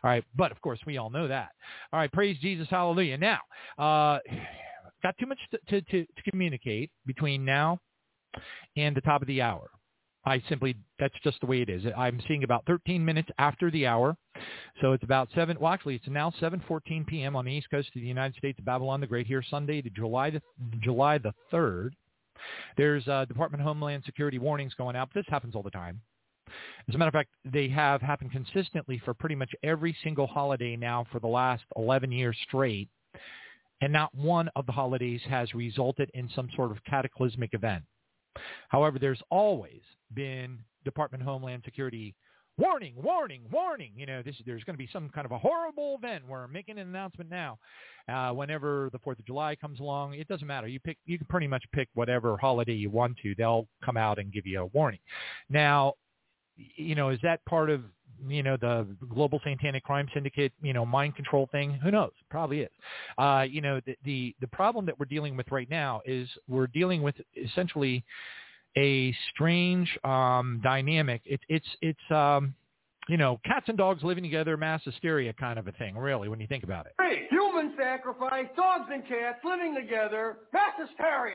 All 0.02 0.10
right, 0.10 0.24
but 0.34 0.52
of 0.52 0.60
course 0.60 0.80
we 0.86 0.96
all 0.98 1.10
know 1.10 1.28
that. 1.28 1.50
All 1.92 2.00
right, 2.00 2.12
praise 2.12 2.36
Jesus, 2.40 2.68
hallelujah. 2.70 3.18
Now, 3.18 3.40
uh, 3.78 4.18
got 5.02 5.16
too 5.18 5.26
much 5.26 5.38
to, 5.50 5.58
to, 5.68 5.80
to, 5.90 6.04
to 6.04 6.30
communicate 6.30 6.90
between 7.06 7.44
now 7.44 7.78
and 8.76 8.96
the 8.96 9.00
top 9.00 9.22
of 9.22 9.28
the 9.28 9.42
hour. 9.42 9.68
I 10.26 10.42
simply, 10.48 10.74
that's 10.98 11.14
just 11.22 11.40
the 11.40 11.46
way 11.46 11.60
it 11.60 11.68
is. 11.68 11.84
I'm 11.96 12.20
seeing 12.26 12.44
about 12.44 12.64
13 12.66 13.04
minutes 13.04 13.28
after 13.38 13.70
the 13.70 13.86
hour. 13.86 14.16
So 14.80 14.92
it's 14.92 15.04
about 15.04 15.28
7, 15.34 15.58
well 15.60 15.72
actually 15.72 15.96
it's 15.96 16.08
now 16.08 16.32
7.14 16.40 17.06
p.m. 17.06 17.36
on 17.36 17.44
the 17.44 17.52
east 17.52 17.68
coast 17.70 17.88
of 17.88 18.00
the 18.00 18.08
United 18.08 18.36
States, 18.36 18.58
Babylon 18.62 19.00
the 19.00 19.06
Great 19.06 19.26
here, 19.26 19.42
Sunday, 19.48 19.82
July 19.94 20.30
the, 20.30 20.40
July 20.80 21.18
the 21.18 21.32
3rd. 21.52 21.90
There's 22.76 23.06
uh, 23.06 23.26
Department 23.26 23.60
of 23.60 23.66
Homeland 23.66 24.02
Security 24.04 24.38
warnings 24.38 24.74
going 24.74 24.96
out. 24.96 25.10
This 25.14 25.24
happens 25.28 25.54
all 25.54 25.62
the 25.62 25.70
time. 25.70 26.00
As 26.88 26.94
a 26.94 26.98
matter 26.98 27.08
of 27.08 27.14
fact, 27.14 27.30
they 27.44 27.68
have 27.68 28.00
happened 28.00 28.32
consistently 28.32 29.00
for 29.04 29.14
pretty 29.14 29.34
much 29.34 29.50
every 29.62 29.96
single 30.02 30.26
holiday 30.26 30.76
now 30.76 31.06
for 31.10 31.18
the 31.18 31.26
last 31.26 31.64
11 31.76 32.12
years 32.12 32.36
straight. 32.46 32.88
And 33.80 33.92
not 33.92 34.14
one 34.14 34.48
of 34.56 34.66
the 34.66 34.72
holidays 34.72 35.20
has 35.28 35.52
resulted 35.54 36.10
in 36.14 36.30
some 36.34 36.48
sort 36.54 36.70
of 36.70 36.82
cataclysmic 36.84 37.54
event. 37.54 37.84
However, 38.68 38.98
there's 38.98 39.22
always 39.30 39.80
been 40.14 40.58
Department 40.84 41.22
of 41.22 41.26
Homeland 41.26 41.62
Security 41.64 42.14
warning, 42.56 42.94
warning, 42.96 43.42
warning. 43.50 43.92
You 43.96 44.06
know, 44.06 44.22
this 44.22 44.36
there's 44.46 44.64
going 44.64 44.74
to 44.74 44.78
be 44.78 44.88
some 44.92 45.08
kind 45.10 45.24
of 45.24 45.32
a 45.32 45.38
horrible 45.38 45.96
event. 45.96 46.24
We're 46.28 46.46
making 46.48 46.78
an 46.78 46.88
announcement 46.88 47.30
now. 47.30 47.58
Uh, 48.08 48.32
whenever 48.32 48.90
the 48.92 48.98
Fourth 48.98 49.18
of 49.18 49.26
July 49.26 49.56
comes 49.56 49.80
along, 49.80 50.14
it 50.14 50.28
doesn't 50.28 50.46
matter. 50.46 50.68
You 50.68 50.78
pick, 50.80 50.98
you 51.06 51.18
can 51.18 51.26
pretty 51.26 51.46
much 51.46 51.64
pick 51.72 51.88
whatever 51.94 52.36
holiday 52.36 52.74
you 52.74 52.90
want 52.90 53.16
to. 53.22 53.34
They'll 53.36 53.66
come 53.84 53.96
out 53.96 54.18
and 54.18 54.32
give 54.32 54.46
you 54.46 54.60
a 54.60 54.66
warning. 54.66 55.00
Now, 55.48 55.94
you 56.56 56.94
know, 56.94 57.10
is 57.10 57.18
that 57.22 57.44
part 57.44 57.70
of 57.70 57.82
you 58.26 58.42
know 58.42 58.56
the 58.56 58.86
global 59.12 59.40
satanic 59.44 59.82
crime 59.84 60.08
syndicate 60.14 60.52
you 60.62 60.72
know 60.72 60.86
mind 60.86 61.16
control 61.16 61.48
thing? 61.52 61.78
Who 61.82 61.90
knows? 61.90 62.12
Probably 62.30 62.60
is. 62.60 62.70
Uh 63.18 63.44
you 63.48 63.60
know 63.60 63.80
the 63.84 63.96
the 64.04 64.34
the 64.40 64.46
problem 64.48 64.86
that 64.86 64.98
we're 64.98 65.06
dealing 65.06 65.36
with 65.36 65.50
right 65.50 65.68
now 65.68 66.00
is 66.06 66.28
we're 66.48 66.68
dealing 66.68 67.02
with 67.02 67.14
essentially 67.36 68.04
a 68.76 69.14
strange 69.32 69.88
um 70.04 70.60
dynamic. 70.62 71.22
It, 71.24 71.40
it's 71.48 71.66
it's 71.82 72.10
um 72.10 72.54
you 73.08 73.16
know 73.16 73.40
cats 73.44 73.66
and 73.68 73.76
dogs 73.76 74.02
living 74.02 74.22
together 74.22 74.56
mass 74.56 74.80
hysteria 74.84 75.32
kind 75.34 75.58
of 75.58 75.66
a 75.66 75.72
thing 75.72 75.96
really 75.96 76.28
when 76.28 76.40
you 76.40 76.46
think 76.46 76.64
about 76.64 76.86
it. 76.86 76.92
Hey 77.00 77.26
human 77.30 77.74
sacrifice 77.76 78.46
dogs 78.56 78.88
and 78.92 79.06
cats 79.06 79.40
living 79.44 79.74
together 79.74 80.38
mass 80.52 80.72
hysteria 80.78 81.34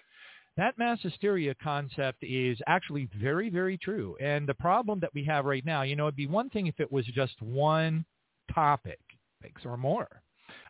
that 0.59 0.77
mass 0.77 0.99
hysteria 1.01 1.55
concept 1.55 2.21
is 2.21 2.57
actually 2.67 3.09
very, 3.19 3.49
very 3.49 3.77
true. 3.77 4.17
And 4.19 4.47
the 4.47 4.53
problem 4.53 4.99
that 4.99 5.13
we 5.13 5.23
have 5.25 5.45
right 5.45 5.65
now, 5.65 5.83
you 5.83 5.95
know, 5.95 6.05
it'd 6.05 6.15
be 6.15 6.27
one 6.27 6.49
thing 6.49 6.67
if 6.67 6.79
it 6.79 6.91
was 6.91 7.05
just 7.05 7.41
one 7.41 8.05
topic 8.53 8.99
or 9.63 9.77
more. 9.77 10.21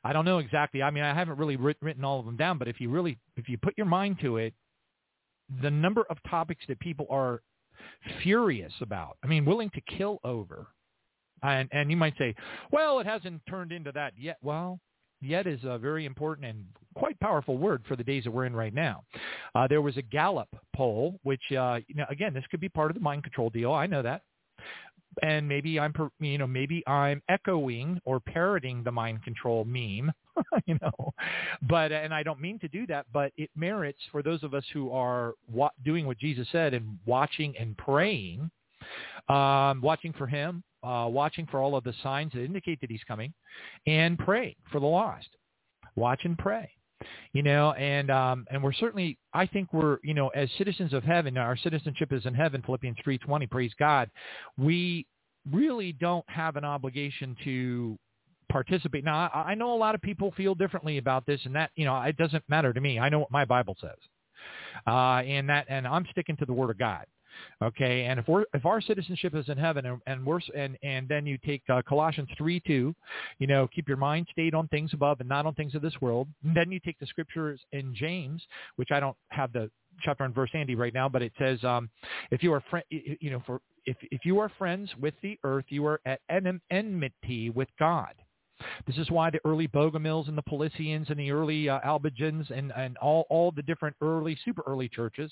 I 0.04 0.14
don't 0.14 0.26
know 0.26 0.38
exactly. 0.38 0.84
I 0.84 0.92
mean, 0.92 1.04
I 1.04 1.14
haven't 1.14 1.38
really 1.38 1.56
writ- 1.56 1.78
written 1.82 2.06
all 2.06 2.20
of 2.20 2.26
them 2.26 2.38
down, 2.38 2.58
but 2.58 2.68
if 2.68 2.80
you 2.80 2.90
really, 2.90 3.18
if 3.36 3.50
you 3.50 3.58
put 3.58 3.74
your 3.78 3.88
mind 3.88 4.18
to 4.22 4.38
it, 4.38 4.54
the 5.62 5.72
number 5.72 6.06
of 6.10 6.18
topics 6.30 6.64
that 6.68 6.80
people 6.80 7.08
are 7.10 7.42
furious 8.22 8.74
about, 8.82 9.18
I 9.24 9.28
mean, 9.28 9.46
willing 9.46 9.72
to 9.72 9.82
kill 9.98 10.20
over, 10.24 10.68
and 11.42 11.68
and 11.72 11.90
you 11.90 11.98
might 11.98 12.14
say, 12.18 12.36
well, 12.72 13.00
it 13.00 13.08
hasn't 13.08 13.42
turned 13.50 13.72
into 13.72 13.92
that 13.94 14.14
yet. 14.18 14.38
Well, 14.42 14.80
yet 15.22 15.48
is 15.48 15.60
a 15.64 15.78
very 15.78 16.06
important 16.06 16.48
and 16.48 16.66
quite 16.96 17.20
powerful 17.20 17.58
word 17.58 17.84
for 17.88 17.96
the 17.96 18.04
days 18.04 18.24
that 18.24 18.32
we're 18.32 18.46
in 18.46 18.56
right 18.56 18.74
now. 18.74 19.04
Uh, 19.56 19.68
there 19.68 19.82
was 19.82 19.98
a 19.98 20.02
Gallup 20.02 20.50
poll, 20.76 21.20
which, 21.24 21.42
uh, 21.52 21.80
you 21.88 21.96
know, 21.96 22.06
again, 22.10 22.34
this 22.34 22.44
could 22.52 22.60
be 22.60 22.70
part 22.70 22.92
of 22.92 22.96
the 22.96 23.02
mind 23.02 23.24
control 23.24 23.50
deal. 23.50 23.74
I 23.74 23.86
know 23.86 24.02
that. 24.02 24.22
And 25.24 25.48
maybe 25.48 25.80
I'm, 25.80 25.94
you 26.20 26.38
know, 26.38 26.48
maybe 26.48 26.88
I'm 26.88 27.22
echoing 27.30 28.00
or 28.06 28.20
parroting 28.20 28.84
the 28.84 28.92
mind 28.92 29.24
control 29.24 29.66
meme, 29.66 30.12
you 30.66 30.78
know, 30.82 31.14
but 31.68 31.92
and 31.92 32.14
I 32.14 32.22
don't 32.22 32.40
mean 32.40 32.60
to 32.60 32.68
do 32.68 32.86
that, 32.88 33.08
but 33.12 33.32
it 33.36 33.50
merits 33.56 34.00
for 34.12 34.22
those 34.22 34.44
of 34.44 34.54
us 34.54 34.64
who 34.72 34.92
are 34.92 35.34
wa- 35.52 35.72
doing 35.84 36.06
what 36.06 36.20
Jesus 36.20 36.48
said 36.52 36.74
and 36.74 37.00
watching 37.06 37.56
and 37.58 37.76
praying, 37.76 38.52
um, 39.30 39.82
watching 39.82 40.14
for 40.14 40.28
Him, 40.28 40.64
uh, 40.84 41.08
watching 41.10 41.46
for 41.48 41.60
all 41.60 41.76
of 41.76 41.84
the 41.84 41.94
signs 42.04 42.32
that 42.34 42.44
indicate 42.44 42.82
that 42.82 42.90
he's 42.90 43.04
coming, 43.08 43.34
and 43.88 44.18
pray 44.18 44.56
for 44.72 44.80
the 44.80 44.86
lost. 44.86 45.30
Watch 45.96 46.22
and 46.24 46.38
pray. 46.38 46.70
You 47.32 47.44
know, 47.44 47.72
and 47.74 48.12
um, 48.12 48.46
and 48.52 48.62
we're 48.62 48.74
certainly, 48.74 49.18
I 49.34 49.46
think 49.46 49.72
we're, 49.72 50.00
you 50.04 50.14
know, 50.14 50.28
as 50.30 50.50
citizens 50.58 50.92
of 50.92 51.02
heaven, 51.04 51.38
our 51.38 51.56
citizenship 51.56 52.12
is 52.12 52.26
in 52.26 52.34
heaven. 52.34 52.62
Philippians 52.66 52.98
three 53.02 53.18
twenty. 53.18 53.48
Praise 53.48 53.72
God. 53.80 54.10
We 54.58 55.08
really 55.50 55.94
don't 55.94 56.26
have 56.28 56.58
an 56.58 56.66
obligation 56.66 57.38
to 57.46 57.98
participate. 58.50 59.06
Now, 59.06 59.30
I, 59.34 59.52
I 59.52 59.56
know 59.56 59.74
a 59.74 59.78
lot 59.78 59.96
of 59.96 60.02
people 60.02 60.34
feel 60.36 60.56
differently 60.56 60.98
about 60.98 61.26
this, 61.26 61.40
and 61.46 61.56
that, 61.56 61.72
you 61.78 61.86
know, 61.86 62.02
it 62.02 62.18
doesn't 62.18 62.44
matter 62.50 62.74
to 62.74 62.82
me. 62.82 63.00
I 63.00 63.08
know 63.08 63.20
what 63.20 63.32
my 63.32 63.46
Bible 63.46 63.78
says, 63.80 63.98
uh, 64.86 65.22
and 65.26 65.48
that, 65.48 65.68
and 65.70 65.88
I'm 65.88 66.06
sticking 66.12 66.36
to 66.36 66.46
the 66.46 66.54
Word 66.54 66.70
of 66.70 66.78
God. 66.78 67.06
Okay, 67.62 68.06
and 68.06 68.20
if 68.20 68.28
we're 68.28 68.46
if 68.54 68.66
our 68.66 68.82
citizenship 68.82 69.36
is 69.36 69.48
in 69.50 69.58
heaven, 69.58 69.86
and, 69.86 70.02
and 70.08 70.26
we're 70.26 70.40
and 70.56 70.78
and 70.84 71.08
then 71.08 71.26
you 71.26 71.38
take 71.46 71.62
uh, 71.70 71.82
Colossians 71.88 72.30
three 72.38 72.62
two, 72.66 72.96
you 73.40 73.48
know, 73.48 73.68
keep 73.74 73.88
your 73.88 73.98
mind 73.98 74.28
stayed 74.32 74.54
on 74.54 74.68
things 74.70 74.92
above 74.94 75.20
and 75.20 75.30
not 75.30 75.46
on 75.46 75.54
things 75.56 75.76
of 75.76 75.82
this 75.82 75.94
world. 76.02 76.28
And 76.44 76.56
then 76.56 76.72
you 76.72 76.80
take 76.80 77.00
the 77.00 77.06
scriptures 77.06 77.60
in 77.72 77.94
James, 77.96 78.42
which 78.78 78.90
I 78.92 79.00
don't 79.00 79.18
have 79.30 79.52
the 79.54 79.70
chapter 80.02 80.24
and 80.24 80.34
verse 80.34 80.50
handy 80.54 80.76
right 80.76 80.94
now, 80.94 81.10
but 81.10 81.22
it 81.22 81.34
says, 81.38 81.64
um, 81.64 81.90
if 82.32 82.42
you 82.44 82.54
are 82.54 82.62
friend, 82.70 82.86
you 82.90 83.32
know, 83.32 83.42
for 83.46 83.62
if 83.86 83.98
if 84.12 84.26
you 84.26 84.40
are 84.40 84.52
friends 84.58 84.90
with 85.00 85.14
the 85.22 85.38
earth, 85.44 85.66
you 85.70 85.86
are 85.86 86.00
at 86.06 86.20
enmity 86.70 87.50
with 87.50 87.68
God. 87.78 88.14
This 88.86 88.98
is 88.98 89.10
why 89.10 89.30
the 89.30 89.40
early 89.46 89.68
Bogomils 89.68 90.28
and 90.28 90.38
the 90.38 90.44
Paulicians 90.44 91.10
and 91.10 91.20
the 91.20 91.32
early 91.32 91.70
uh, 91.70 91.80
Albigens 91.82 92.50
and, 92.52 92.72
and 92.76 92.98
all, 92.98 93.26
all 93.30 93.52
the 93.52 93.62
different 93.62 93.96
early, 94.02 94.38
super 94.44 94.64
early 94.68 94.90
churches, 94.90 95.32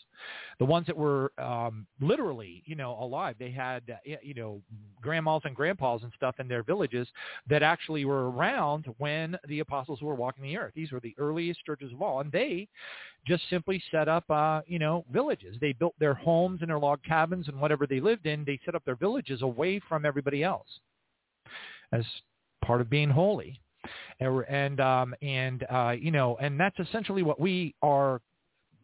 the 0.59 0.65
ones 0.65 0.87
that 0.87 0.95
were 0.95 1.31
um, 1.37 1.85
literally, 1.99 2.63
you 2.65 2.75
know, 2.75 2.97
alive, 2.99 3.35
they 3.39 3.51
had, 3.51 3.83
uh, 3.89 4.15
you 4.21 4.33
know, 4.33 4.61
grandmas 5.01 5.41
and 5.45 5.55
grandpas 5.55 6.03
and 6.03 6.11
stuff 6.15 6.35
in 6.39 6.47
their 6.47 6.63
villages 6.63 7.07
that 7.49 7.63
actually 7.63 8.05
were 8.05 8.31
around 8.31 8.85
when 8.97 9.37
the 9.47 9.59
apostles 9.59 10.01
were 10.01 10.15
walking 10.15 10.43
the 10.43 10.57
earth. 10.57 10.73
These 10.75 10.91
were 10.91 10.99
the 10.99 11.15
earliest 11.17 11.63
churches 11.65 11.91
of 11.93 12.01
all. 12.01 12.21
And 12.21 12.31
they 12.31 12.67
just 13.25 13.43
simply 13.49 13.81
set 13.91 14.07
up, 14.07 14.29
uh, 14.29 14.61
you 14.67 14.79
know, 14.79 15.05
villages. 15.11 15.57
They 15.59 15.73
built 15.73 15.95
their 15.99 16.13
homes 16.13 16.61
and 16.61 16.69
their 16.69 16.79
log 16.79 16.99
cabins 17.03 17.47
and 17.47 17.59
whatever 17.59 17.85
they 17.85 17.99
lived 17.99 18.25
in. 18.25 18.43
They 18.45 18.59
set 18.65 18.75
up 18.75 18.85
their 18.85 18.95
villages 18.95 19.41
away 19.41 19.81
from 19.87 20.05
everybody 20.05 20.43
else 20.43 20.67
as 21.91 22.03
part 22.63 22.81
of 22.81 22.89
being 22.89 23.09
holy. 23.09 23.59
And, 24.19 24.43
and, 24.49 24.79
um, 24.79 25.15
and 25.21 25.65
uh, 25.69 25.95
you 25.97 26.11
know, 26.11 26.37
and 26.41 26.59
that's 26.59 26.77
essentially 26.79 27.23
what 27.23 27.39
we 27.39 27.75
are 27.81 28.21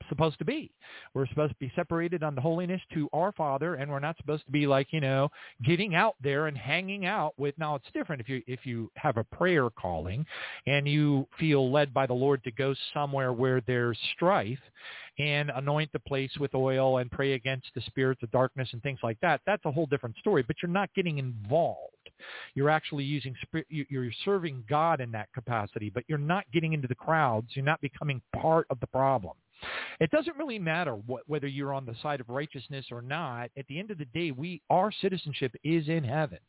supposed 0.10 0.38
to 0.40 0.46
be. 0.46 0.72
We're 1.14 1.28
supposed 1.28 1.54
to 1.54 1.60
be 1.60 1.72
separated 1.76 2.24
on 2.24 2.36
the 2.36 2.42
holiness 2.42 2.82
to 2.94 3.10
our 3.14 3.32
Father, 3.32 3.76
and 3.76 3.90
we're 3.90 4.00
not 4.00 4.18
supposed 4.18 4.46
to 4.46 4.52
be 4.52 4.68
like 4.68 4.88
you 4.92 5.02
know 5.02 5.30
getting 5.66 5.96
out 5.96 6.16
there 6.22 6.48
and 6.48 6.58
hanging 6.58 7.06
out 7.06 7.34
with. 7.38 7.56
Now 7.58 7.76
it's 7.76 7.92
different 7.94 8.22
if 8.22 8.30
you 8.30 8.42
if 8.48 8.66
you 8.66 8.92
have 8.96 9.18
a 9.18 9.24
prayer 9.24 9.70
calling, 9.70 10.26
and 10.68 10.88
you 10.88 11.28
feel 11.40 11.72
led 11.72 11.94
by 11.94 12.06
the 12.06 12.14
Lord 12.14 12.44
to 12.44 12.52
go 12.52 12.74
somewhere 12.94 13.34
where 13.34 13.62
there's 13.62 13.98
strife, 14.14 14.60
and 15.20 15.52
anoint 15.56 15.92
the 15.94 16.00
place 16.00 16.32
with 16.40 16.54
oil 16.56 16.98
and 16.98 17.12
pray 17.12 17.34
against 17.34 17.68
the 17.76 17.82
spirits 17.82 18.22
of 18.24 18.32
darkness 18.32 18.70
and 18.74 18.82
things 18.82 19.00
like 19.04 19.20
that. 19.22 19.42
That's 19.46 19.66
a 19.66 19.72
whole 19.72 19.86
different 19.86 20.18
story. 20.18 20.44
But 20.46 20.58
you're 20.62 20.72
not 20.72 20.94
getting 20.96 21.18
involved. 21.18 22.03
You're 22.56 22.70
actually 22.70 23.04
using 23.04 23.36
you're 23.70 24.12
serving 24.26 24.64
God 24.70 25.02
in 25.02 25.12
that 25.12 25.30
capacity, 25.34 25.90
but 25.90 26.04
you're 26.08 26.18
not 26.18 26.46
getting 26.52 26.74
into 26.74 26.88
the 26.88 26.96
crowds. 26.96 27.48
You're 27.54 27.66
not 27.66 27.82
becoming 27.82 28.22
part 28.36 28.68
of 28.70 28.80
the 28.80 28.88
problem. 28.88 29.34
It 30.00 30.12
doesn't 30.12 30.36
really 30.38 30.60
matter 30.60 30.96
what, 30.96 31.24
whether 31.28 31.48
you're 31.48 31.74
on 31.74 31.86
the 31.86 31.96
side 32.02 32.20
of 32.20 32.30
righteousness 32.30 32.86
or 32.92 33.02
not. 33.02 33.50
At 33.58 33.66
the 33.68 33.80
end 33.80 33.92
of 33.92 33.98
the 33.98 34.06
day, 34.06 34.32
we 34.32 34.62
our 34.70 34.92
citizenship 34.92 35.54
is 35.64 35.88
in 35.88 36.04
heaven. 36.04 36.40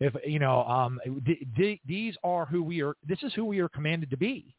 If 0.00 0.14
you 0.26 0.38
know, 0.38 0.64
um, 0.64 1.00
th- 1.24 1.46
th- 1.56 1.80
these 1.86 2.16
are 2.24 2.46
who 2.46 2.62
we 2.62 2.82
are. 2.82 2.94
This 3.06 3.22
is 3.22 3.32
who 3.34 3.44
we 3.44 3.60
are 3.60 3.68
commanded 3.68 4.10
to 4.10 4.16
be. 4.16 4.54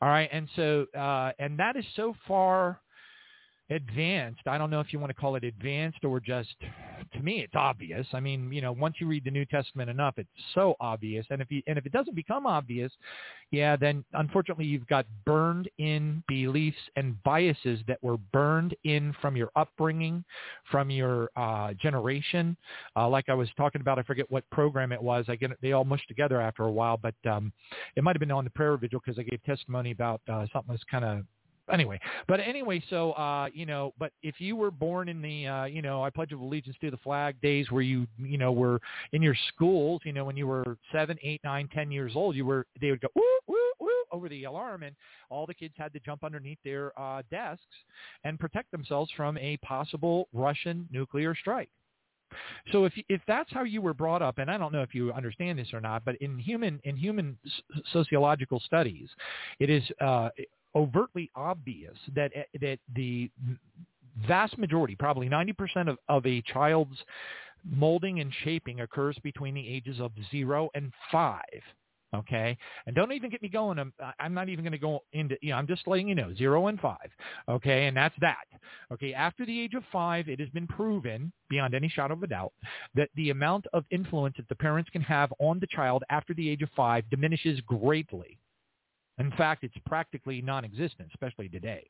All 0.00 0.08
right, 0.08 0.28
and 0.32 0.48
so 0.56 0.86
uh, 0.96 1.32
and 1.38 1.58
that 1.58 1.76
is 1.76 1.84
so 1.96 2.14
far 2.26 2.80
advanced. 3.70 4.40
I 4.46 4.58
don't 4.58 4.70
know 4.70 4.80
if 4.80 4.92
you 4.92 4.98
want 4.98 5.10
to 5.10 5.14
call 5.14 5.36
it 5.36 5.44
advanced 5.44 6.04
or 6.04 6.18
just, 6.20 6.54
to 7.12 7.20
me, 7.20 7.40
it's 7.40 7.54
obvious. 7.54 8.06
I 8.12 8.20
mean, 8.20 8.52
you 8.52 8.60
know, 8.60 8.72
once 8.72 8.96
you 8.98 9.06
read 9.06 9.24
the 9.24 9.30
New 9.30 9.44
Testament 9.44 9.88
enough, 9.88 10.14
it's 10.16 10.28
so 10.54 10.74
obvious. 10.80 11.24
And 11.30 11.40
if 11.40 11.50
you, 11.50 11.62
and 11.66 11.78
if 11.78 11.86
it 11.86 11.92
doesn't 11.92 12.14
become 12.14 12.46
obvious, 12.46 12.90
yeah, 13.52 13.76
then 13.76 14.04
unfortunately 14.14 14.64
you've 14.64 14.86
got 14.88 15.06
burned 15.24 15.68
in 15.78 16.22
beliefs 16.28 16.78
and 16.96 17.20
biases 17.22 17.80
that 17.86 18.02
were 18.02 18.16
burned 18.32 18.74
in 18.84 19.14
from 19.20 19.36
your 19.36 19.50
upbringing, 19.54 20.24
from 20.70 20.90
your 20.90 21.30
uh, 21.36 21.72
generation. 21.74 22.56
Uh, 22.96 23.08
like 23.08 23.28
I 23.28 23.34
was 23.34 23.48
talking 23.56 23.80
about, 23.80 23.98
I 23.98 24.02
forget 24.02 24.30
what 24.30 24.48
program 24.50 24.92
it 24.92 25.02
was. 25.02 25.24
I 25.28 25.36
get 25.36 25.50
they 25.62 25.72
all 25.72 25.84
mushed 25.84 26.08
together 26.08 26.40
after 26.40 26.64
a 26.64 26.72
while, 26.72 26.96
but 26.96 27.14
um, 27.28 27.52
it 27.96 28.04
might 28.04 28.16
have 28.16 28.20
been 28.20 28.30
on 28.30 28.44
the 28.44 28.50
prayer 28.50 28.76
vigil 28.76 29.00
because 29.04 29.18
I 29.18 29.22
gave 29.22 29.42
testimony 29.44 29.92
about 29.92 30.20
uh, 30.28 30.46
something 30.52 30.72
that's 30.72 30.84
kind 30.90 31.04
of 31.04 31.24
anyway, 31.72 32.00
but 32.28 32.40
anyway, 32.40 32.82
so 32.90 33.12
uh, 33.12 33.48
you 33.52 33.66
know, 33.66 33.92
but 33.98 34.12
if 34.22 34.40
you 34.40 34.56
were 34.56 34.70
born 34.70 35.08
in 35.08 35.22
the 35.22 35.46
uh, 35.46 35.64
you 35.64 35.82
know, 35.82 36.02
I 36.02 36.10
pledge 36.10 36.32
of 36.32 36.40
allegiance 36.40 36.76
to 36.80 36.90
the 36.90 36.96
flag 36.98 37.40
days 37.40 37.70
where 37.70 37.82
you 37.82 38.06
you 38.18 38.38
know 38.38 38.52
were 38.52 38.80
in 39.12 39.22
your 39.22 39.36
schools, 39.48 40.00
you 40.04 40.12
know, 40.12 40.24
when 40.24 40.36
you 40.36 40.46
were 40.46 40.76
seven, 40.92 41.18
eight, 41.22 41.40
nine, 41.44 41.68
ten 41.72 41.90
years 41.90 42.12
old, 42.14 42.36
you 42.36 42.44
were 42.44 42.66
they 42.80 42.90
would 42.90 43.00
go 43.00 43.08
woo 43.14 43.22
woo 43.46 43.56
woo 43.80 43.88
over 44.12 44.28
the 44.28 44.44
alarm, 44.44 44.82
and 44.82 44.94
all 45.28 45.46
the 45.46 45.54
kids 45.54 45.74
had 45.76 45.92
to 45.92 46.00
jump 46.00 46.24
underneath 46.24 46.58
their 46.64 46.98
uh, 46.98 47.22
desks 47.30 47.64
and 48.24 48.38
protect 48.38 48.70
themselves 48.70 49.10
from 49.16 49.38
a 49.38 49.56
possible 49.58 50.28
Russian 50.32 50.88
nuclear 50.90 51.34
strike. 51.34 51.70
So 52.72 52.84
if 52.84 52.92
if 53.08 53.20
that's 53.26 53.52
how 53.52 53.64
you 53.64 53.82
were 53.82 53.94
brought 53.94 54.22
up, 54.22 54.38
and 54.38 54.50
I 54.50 54.56
don't 54.56 54.72
know 54.72 54.82
if 54.82 54.94
you 54.94 55.12
understand 55.12 55.58
this 55.58 55.72
or 55.72 55.80
not, 55.80 56.04
but 56.04 56.16
in 56.16 56.38
human 56.38 56.80
in 56.84 56.96
human 56.96 57.36
sociological 57.92 58.60
studies, 58.60 59.08
it 59.58 59.68
is 59.68 59.82
uh, 60.00 60.28
overtly 60.74 61.30
obvious 61.34 61.96
that 62.14 62.30
eh, 62.34 62.44
that 62.60 62.78
the 62.94 63.30
vast 64.26 64.58
majority, 64.58 64.96
probably 64.96 65.28
90% 65.28 65.88
of, 65.88 65.96
of 66.08 66.26
a 66.26 66.42
child's 66.42 66.96
molding 67.64 68.20
and 68.20 68.32
shaping 68.44 68.80
occurs 68.80 69.16
between 69.22 69.54
the 69.54 69.66
ages 69.66 70.00
of 70.00 70.12
zero 70.30 70.70
and 70.74 70.92
five. 71.12 71.62
Okay, 72.12 72.58
and 72.86 72.96
don't 72.96 73.12
even 73.12 73.30
get 73.30 73.40
me 73.40 73.48
going. 73.48 73.78
I'm, 73.78 73.92
I'm 74.18 74.34
not 74.34 74.48
even 74.48 74.64
going 74.64 74.72
to 74.72 74.78
go 74.78 75.04
into. 75.12 75.36
You 75.42 75.50
know, 75.50 75.56
I'm 75.56 75.68
just 75.68 75.86
letting 75.86 76.08
you 76.08 76.16
know 76.16 76.34
zero 76.34 76.66
and 76.66 76.80
five. 76.80 77.08
Okay, 77.48 77.86
and 77.86 77.96
that's 77.96 78.16
that. 78.20 78.46
Okay, 78.92 79.14
after 79.14 79.46
the 79.46 79.60
age 79.60 79.74
of 79.74 79.84
five, 79.92 80.28
it 80.28 80.40
has 80.40 80.48
been 80.48 80.66
proven 80.66 81.32
beyond 81.48 81.72
any 81.72 81.88
shadow 81.88 82.14
of 82.14 82.22
a 82.24 82.26
doubt 82.26 82.52
that 82.96 83.10
the 83.14 83.30
amount 83.30 83.66
of 83.72 83.84
influence 83.92 84.34
that 84.38 84.48
the 84.48 84.56
parents 84.56 84.90
can 84.90 85.02
have 85.02 85.32
on 85.38 85.60
the 85.60 85.68
child 85.68 86.02
after 86.10 86.34
the 86.34 86.50
age 86.50 86.62
of 86.62 86.68
five 86.74 87.08
diminishes 87.10 87.60
greatly. 87.60 88.39
In 89.20 89.30
fact, 89.32 89.64
it's 89.64 89.74
practically 89.86 90.40
non-existent, 90.40 91.10
especially 91.12 91.48
today. 91.48 91.86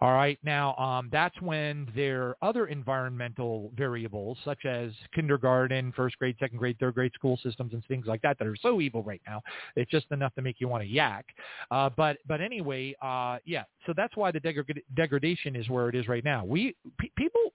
All 0.00 0.12
right, 0.12 0.38
now 0.42 0.74
um, 0.76 1.08
that's 1.12 1.40
when 1.42 1.86
there 1.94 2.22
are 2.22 2.36
other 2.42 2.66
environmental 2.66 3.70
variables, 3.76 4.38
such 4.44 4.64
as 4.64 4.90
kindergarten, 5.14 5.92
first 5.94 6.18
grade, 6.18 6.34
second 6.40 6.58
grade, 6.58 6.76
third 6.80 6.94
grade 6.94 7.12
school 7.14 7.38
systems, 7.42 7.74
and 7.74 7.84
things 7.86 8.06
like 8.06 8.22
that, 8.22 8.38
that 8.38 8.48
are 8.48 8.56
so 8.56 8.80
evil 8.80 9.02
right 9.02 9.20
now. 9.26 9.42
It's 9.76 9.90
just 9.90 10.06
enough 10.10 10.34
to 10.34 10.42
make 10.42 10.56
you 10.60 10.68
want 10.68 10.82
to 10.82 10.88
yak. 10.88 11.26
Uh, 11.70 11.90
but 11.94 12.16
but 12.26 12.40
anyway, 12.40 12.94
uh, 13.02 13.36
yeah. 13.44 13.64
So 13.86 13.92
that's 13.94 14.16
why 14.16 14.30
the 14.30 14.40
deg- 14.40 14.82
degradation 14.96 15.54
is 15.54 15.68
where 15.68 15.88
it 15.90 15.94
is 15.94 16.08
right 16.08 16.24
now. 16.24 16.44
We 16.44 16.74
people, 17.16 17.52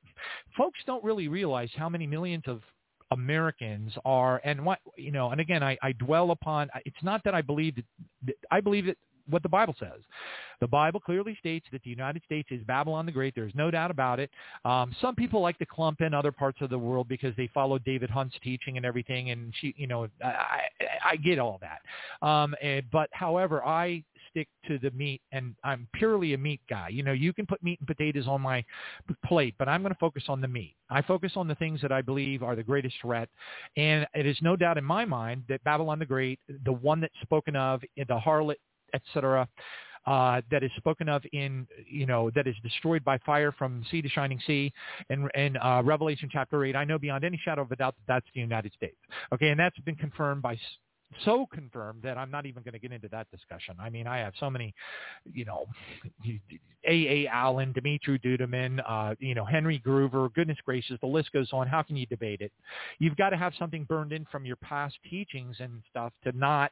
folks 0.56 0.80
don't 0.86 1.04
really 1.04 1.28
realize 1.28 1.70
how 1.76 1.90
many 1.90 2.06
millions 2.06 2.44
of 2.46 2.62
Americans 3.12 3.93
are, 4.06 4.41
and 4.43 4.65
what 4.65 4.80
you 4.96 5.12
know, 5.12 5.32
and 5.32 5.41
again, 5.41 5.63
I, 5.63 5.78
I 5.82 5.93
dwell 5.93 6.32
upon. 6.32 6.70
It's 6.86 7.04
not 7.04 7.24
that 7.24 7.34
I 7.34 7.41
believe 7.41 7.76
that 8.26 8.36
I 8.52 8.62
believe 8.62 8.86
that 8.88 8.98
what 9.30 9.43
the 9.43 9.50
Bible 9.50 9.76
says. 9.80 10.02
The 10.60 10.67
Bible 10.67 11.00
clearly 11.00 11.36
states 11.39 11.67
that 11.72 11.84
the 11.84 11.89
United 11.89 12.24
States 12.24 12.48
is 12.52 12.63
Babylon 12.63 13.06
the 13.06 13.12
Great. 13.12 13.36
There's 13.36 13.54
no 13.54 13.70
doubt 13.70 13.91
about 13.91 14.20
it. 14.20 14.32
Um, 14.65 14.96
some 15.02 15.15
people 15.15 15.41
like 15.41 15.58
to 15.60 15.65
clump 15.65 16.02
in 16.02 16.13
other 16.13 16.32
parts 16.32 16.60
of 16.62 16.70
the 16.70 16.80
world 16.80 17.08
because 17.08 17.36
they 17.36 17.50
follow 17.54 17.78
David 17.78 18.10
Hunt's 18.10 18.36
teaching 18.43 18.78
and 18.78 18.86
everything, 18.86 19.30
and 19.32 19.54
she, 19.60 19.76
you 19.78 19.88
know, 19.88 20.08
I, 20.24 20.62
I, 21.06 21.15
get 21.17 21.39
all 21.39 21.60
that. 21.62 22.28
Um, 22.28 22.56
and, 22.62 22.86
but 22.91 23.10
however, 23.12 23.63
I 23.63 24.04
stick 24.38 24.47
to 24.67 24.78
the 24.78 24.95
meat, 24.95 25.21
and 25.32 25.56
I'm 25.63 25.88
purely 25.93 26.34
a 26.34 26.38
meat 26.38 26.62
guy. 26.69 26.89
You 26.89 27.04
know, 27.04 27.12
you 27.12 27.34
can 27.34 27.45
put 27.45 27.62
meat 27.63 27.80
and 27.80 27.88
potatoes 27.88 28.28
on 28.28 28.41
my 28.41 28.63
plate, 29.26 29.56
but 29.58 29.67
I'm 29.67 29.82
going 29.82 29.93
to 29.93 30.00
focus 30.00 30.23
on 30.28 30.41
the 30.41 30.47
meat. 30.47 30.76
I 30.89 31.02
focus 31.02 31.34
on 31.36 31.47
the 31.47 31.56
things 31.56 31.82
that 31.82 31.91
I 31.91 32.02
believe 32.02 32.43
are 32.43 32.56
the 32.56 32.63
greatest 32.63 32.95
threat, 33.02 33.30
and 33.76 34.06
it 34.13 34.26
is 34.26 34.38
no 34.41 34.56
doubt 34.56 34.78
in 34.78 34.84
my 34.84 35.06
mind 35.06 35.43
that 35.50 35.63
Babylon 35.63 36.00
the 36.00 36.06
Great, 36.06 36.39
the 36.65 36.71
one 36.71 37.02
that's 37.02 37.13
spoken 37.21 37.56
of, 37.56 37.82
the 37.95 38.19
harlot, 38.19 38.56
etc., 38.93 39.47
uh, 40.06 40.41
that 40.50 40.63
is 40.63 40.71
spoken 40.78 41.10
of 41.10 41.21
in, 41.34 41.67
you 41.86 42.06
know, 42.06 42.32
that 42.34 42.47
is 42.47 42.56
destroyed 42.63 43.04
by 43.04 43.17
fire 43.26 43.52
from 43.52 43.84
sea 43.91 44.02
to 44.02 44.08
shining 44.08 44.39
sea 44.47 44.71
in, 45.10 45.28
in 45.36 45.58
uh, 45.58 45.82
Revelation 45.84 46.30
chapter 46.32 46.63
8. 46.63 46.78
I 46.78 46.86
know 46.86 46.97
beyond 46.97 47.26
any 47.26 47.38
shadow 47.43 47.63
of 47.63 47.71
a 47.73 47.76
doubt 47.76 47.95
that 47.97 48.13
that's 48.13 48.26
the 48.34 48.39
United 48.39 48.71
States. 48.71 48.95
Okay, 49.34 49.50
and 49.50 49.60
that's 49.60 49.78
been 49.80 49.95
confirmed 49.95 50.41
by 50.41 50.58
so 51.26 51.48
confirmed 51.52 52.02
that 52.04 52.17
I'm 52.17 52.30
not 52.30 52.46
even 52.46 52.63
going 52.63 52.74
to 52.74 52.80
get 52.80 52.91
into 52.91 53.08
that 53.10 53.28
discussion. 53.32 53.76
I 53.80 53.89
mean, 53.89 54.08
I 54.08 54.17
have 54.17 54.34
so 54.39 54.50
many, 54.50 54.74
you 55.32 55.46
know, 55.46 55.65
A.A. 56.88 57.28
Allen, 57.28 57.72
Dimitri 57.72 58.20
Duduman, 58.20 58.82
uh, 58.88 59.15
you 59.20 59.36
know, 59.36 59.46
Henry 59.46 59.82
Gruver, 59.86 60.34
goodness 60.34 60.58
gracious, 60.65 60.98
the 61.02 61.08
list 61.08 61.32
goes 61.32 61.50
on. 61.54 61.67
How 61.67 61.82
can 61.82 61.96
you 61.96 62.06
debate 62.06 62.41
it? 62.41 62.52
You've 63.00 63.15
got 63.15 63.30
to 63.30 63.38
have 63.38 63.54
something 63.58 63.84
burned 63.86 64.12
in 64.12 64.26
from 64.32 64.46
your 64.46 64.58
past 64.58 64.96
teachings 65.10 65.58
and 65.60 65.82
stuff 65.89 66.13
to 66.24 66.38
not 66.38 66.72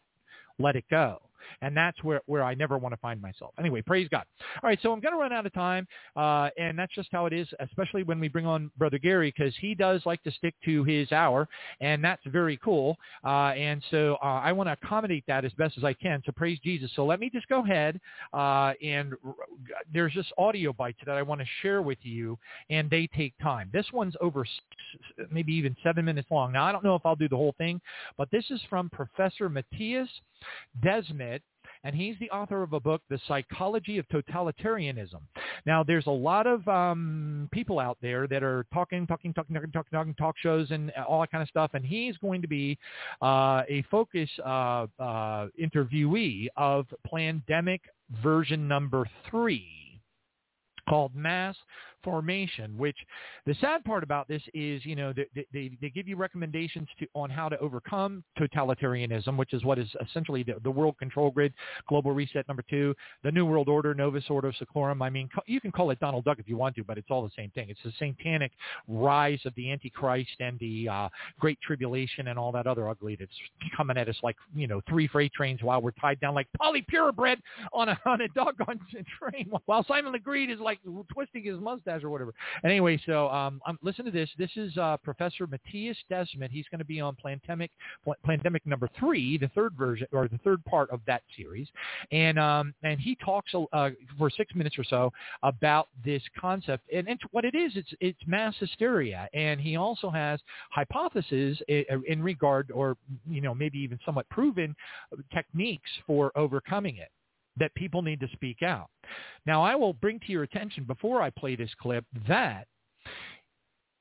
let 0.59 0.75
it 0.75 0.85
go. 0.89 1.19
And 1.61 1.75
that's 1.75 2.03
where, 2.03 2.21
where 2.25 2.43
I 2.43 2.53
never 2.53 2.77
want 2.77 2.93
to 2.93 2.97
find 2.97 3.21
myself. 3.21 3.53
Anyway, 3.59 3.81
praise 3.81 4.07
God. 4.09 4.23
All 4.61 4.69
right, 4.69 4.79
so 4.81 4.91
I'm 4.91 4.99
going 4.99 5.13
to 5.13 5.19
run 5.19 5.33
out 5.33 5.45
of 5.45 5.53
time, 5.53 5.87
uh, 6.15 6.49
and 6.57 6.77
that's 6.77 6.93
just 6.93 7.09
how 7.11 7.25
it 7.25 7.33
is, 7.33 7.47
especially 7.59 8.03
when 8.03 8.19
we 8.19 8.27
bring 8.27 8.45
on 8.45 8.71
Brother 8.77 8.97
Gary, 8.97 9.33
because 9.35 9.53
he 9.59 9.75
does 9.75 10.01
like 10.05 10.21
to 10.23 10.31
stick 10.31 10.55
to 10.65 10.83
his 10.83 11.11
hour, 11.11 11.47
and 11.81 12.03
that's 12.03 12.21
very 12.27 12.57
cool. 12.57 12.97
Uh, 13.23 13.53
and 13.55 13.83
so 13.91 14.17
uh, 14.23 14.41
I 14.43 14.51
want 14.51 14.67
to 14.67 14.73
accommodate 14.73 15.23
that 15.27 15.45
as 15.45 15.51
best 15.53 15.77
as 15.77 15.83
I 15.83 15.93
can. 15.93 16.21
So 16.25 16.31
praise 16.31 16.59
Jesus. 16.63 16.91
So 16.95 17.05
let 17.05 17.19
me 17.19 17.29
just 17.29 17.47
go 17.47 17.63
ahead, 17.63 17.99
uh, 18.33 18.73
and 18.83 19.13
there's 19.93 20.13
just 20.13 20.31
audio 20.37 20.73
bites 20.73 20.99
that 21.05 21.15
I 21.15 21.21
want 21.21 21.41
to 21.41 21.47
share 21.61 21.81
with 21.81 21.99
you, 22.01 22.37
and 22.69 22.89
they 22.89 23.07
take 23.15 23.33
time. 23.41 23.69
This 23.73 23.85
one's 23.93 24.15
over 24.21 24.45
six, 24.45 25.29
maybe 25.31 25.53
even 25.53 25.75
seven 25.83 26.05
minutes 26.05 26.29
long. 26.31 26.51
Now, 26.51 26.65
I 26.65 26.71
don't 26.71 26.83
know 26.83 26.95
if 26.95 27.05
I'll 27.05 27.15
do 27.15 27.29
the 27.29 27.35
whole 27.35 27.55
thing, 27.57 27.81
but 28.17 28.29
this 28.31 28.45
is 28.49 28.61
from 28.69 28.89
Professor 28.89 29.49
Matthias 29.49 30.09
Desmet, 30.83 31.34
and 31.85 31.95
he's 31.95 32.15
the 32.19 32.29
author 32.31 32.63
of 32.63 32.73
a 32.73 32.79
book, 32.79 33.03
The 33.09 33.19
Psychology 33.27 33.99
of 33.99 34.07
Totalitarianism. 34.09 35.21
Now, 35.67 35.83
there's 35.83 36.07
a 36.07 36.11
lot 36.11 36.47
of 36.47 36.67
um, 36.67 37.47
people 37.51 37.79
out 37.79 37.97
there 38.01 38.27
that 38.27 38.41
are 38.41 38.65
talking, 38.73 39.05
talking, 39.05 39.33
talking, 39.33 39.53
talking, 39.53 39.71
talking, 39.71 39.91
talking, 39.91 40.13
talk 40.15 40.35
shows 40.39 40.71
and 40.71 40.91
all 41.07 41.21
that 41.21 41.31
kind 41.31 41.43
of 41.43 41.47
stuff, 41.47 41.71
and 41.75 41.85
he's 41.85 42.17
going 42.17 42.41
to 42.41 42.47
be 42.47 42.75
uh, 43.21 43.61
a 43.69 43.85
focus 43.91 44.29
uh, 44.43 44.87
uh, 44.99 45.47
interviewee 45.61 46.47
of 46.57 46.87
Plandemic 47.07 47.81
version 48.23 48.67
number 48.67 49.07
three 49.29 50.01
called 50.89 51.15
Mass 51.15 51.55
formation, 52.05 52.77
which 52.77 52.95
the 53.45 53.55
sad 53.59 53.83
part 53.83 54.03
about 54.03 54.27
this 54.29 54.41
is, 54.53 54.85
you 54.85 54.95
know, 54.95 55.11
they, 55.11 55.45
they, 55.51 55.71
they 55.81 55.89
give 55.89 56.07
you 56.07 56.15
recommendations 56.15 56.87
to, 56.99 57.07
on 57.15 57.29
how 57.29 57.49
to 57.49 57.57
overcome 57.59 58.23
totalitarianism, 58.39 59.35
which 59.35 59.53
is 59.53 59.65
what 59.65 59.77
is 59.77 59.89
essentially 60.07 60.43
the, 60.43 60.55
the 60.63 60.71
world 60.71 60.97
control 60.97 61.31
grid, 61.31 61.53
global 61.89 62.11
reset 62.11 62.47
number 62.47 62.63
two, 62.69 62.93
the 63.23 63.31
new 63.31 63.45
world 63.45 63.67
order, 63.67 63.93
novus 63.93 64.23
ordo 64.29 64.51
seclorum. 64.51 65.01
I 65.01 65.09
mean, 65.09 65.27
you 65.47 65.59
can 65.59 65.71
call 65.71 65.91
it 65.91 65.99
Donald 65.99 66.23
Duck 66.23 66.39
if 66.39 66.47
you 66.47 66.55
want 66.55 66.75
to, 66.75 66.83
but 66.83 66.97
it's 66.97 67.07
all 67.09 67.23
the 67.23 67.31
same 67.35 67.49
thing. 67.51 67.69
It's 67.69 67.79
the 67.83 67.91
satanic 67.99 68.51
rise 68.87 69.39
of 69.45 69.53
the 69.55 69.71
Antichrist 69.71 70.29
and 70.39 70.57
the 70.59 70.87
uh, 70.87 71.09
Great 71.39 71.59
Tribulation 71.61 72.27
and 72.27 72.37
all 72.37 72.51
that 72.51 72.67
other 72.67 72.87
ugly 72.87 73.17
that's 73.19 73.31
coming 73.75 73.97
at 73.97 74.07
us 74.07 74.15
like, 74.21 74.35
you 74.55 74.67
know, 74.67 74.81
three 74.87 75.07
freight 75.07 75.33
trains 75.33 75.63
while 75.63 75.81
we're 75.81 75.91
tied 75.91 76.19
down 76.19 76.35
like 76.35 76.47
Polly 76.57 76.85
Purebred 76.87 77.39
on 77.73 77.89
a, 77.89 77.99
on 78.05 78.21
a 78.21 78.27
doggone 78.29 78.79
train 79.19 79.51
while 79.65 79.83
Simon 79.87 80.13
Legree 80.13 80.45
is 80.45 80.59
like 80.59 80.79
twisting 81.11 81.43
his 81.43 81.59
mustache 81.59 81.94
or 82.03 82.09
whatever. 82.09 82.33
anyway, 82.63 82.99
so 83.05 83.29
um, 83.29 83.61
listen 83.81 84.05
to 84.05 84.11
this. 84.11 84.29
This 84.37 84.51
is 84.55 84.75
uh, 84.77 84.97
Professor 84.97 85.47
Matthias 85.47 85.97
Desmet. 86.11 86.51
He's 86.51 86.65
going 86.71 86.79
to 86.79 86.85
be 86.85 86.99
on 86.99 87.15
Plandemic, 87.15 87.69
Plandemic 88.25 88.61
number 88.65 88.89
three, 88.99 89.37
the 89.37 89.49
third 89.49 89.73
version 89.77 90.07
or 90.11 90.27
the 90.27 90.39
third 90.39 90.63
part 90.65 90.89
of 90.89 91.01
that 91.07 91.21
series, 91.35 91.67
and 92.11 92.39
um, 92.39 92.73
and 92.83 92.99
he 92.99 93.15
talks 93.23 93.53
uh, 93.73 93.89
for 94.17 94.29
six 94.29 94.53
minutes 94.55 94.77
or 94.77 94.83
so 94.83 95.11
about 95.43 95.87
this 96.03 96.21
concept 96.39 96.83
and 96.93 97.07
it's, 97.07 97.23
what 97.31 97.45
it 97.45 97.55
is. 97.55 97.71
It's 97.75 97.93
it's 97.99 98.19
mass 98.25 98.55
hysteria, 98.59 99.27
and 99.33 99.59
he 99.59 99.75
also 99.75 100.09
has 100.09 100.39
hypotheses 100.71 101.61
in, 101.67 101.85
in 102.07 102.23
regard, 102.23 102.71
or 102.71 102.97
you 103.29 103.41
know 103.41 103.53
maybe 103.53 103.79
even 103.79 103.99
somewhat 104.05 104.27
proven 104.29 104.75
techniques 105.33 105.89
for 106.05 106.31
overcoming 106.35 106.97
it 106.97 107.09
that 107.57 107.73
people 107.75 108.01
need 108.01 108.19
to 108.19 108.27
speak 108.33 108.61
out. 108.63 108.89
Now, 109.45 109.63
I 109.63 109.75
will 109.75 109.93
bring 109.93 110.19
to 110.21 110.31
your 110.31 110.43
attention 110.43 110.83
before 110.83 111.21
I 111.21 111.29
play 111.29 111.55
this 111.55 111.71
clip 111.79 112.05
that 112.27 112.67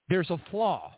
there's 0.08 0.30
a 0.30 0.40
flaw. 0.50 0.92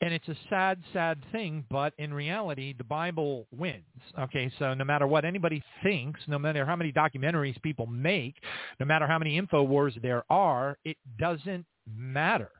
And 0.00 0.14
it's 0.14 0.28
a 0.28 0.36
sad, 0.48 0.80
sad 0.92 1.18
thing, 1.32 1.64
but 1.68 1.92
in 1.98 2.14
reality, 2.14 2.72
the 2.78 2.84
Bible 2.84 3.48
wins. 3.50 3.82
Okay, 4.16 4.48
so 4.60 4.72
no 4.72 4.84
matter 4.84 5.08
what 5.08 5.24
anybody 5.24 5.60
thinks, 5.82 6.20
no 6.28 6.38
matter 6.38 6.64
how 6.64 6.76
many 6.76 6.92
documentaries 6.92 7.60
people 7.62 7.86
make, 7.86 8.36
no 8.78 8.86
matter 8.86 9.08
how 9.08 9.18
many 9.18 9.36
info 9.36 9.64
wars 9.64 9.94
there 10.00 10.22
are, 10.30 10.78
it 10.84 10.96
doesn't 11.18 11.66
matter. 11.92 12.50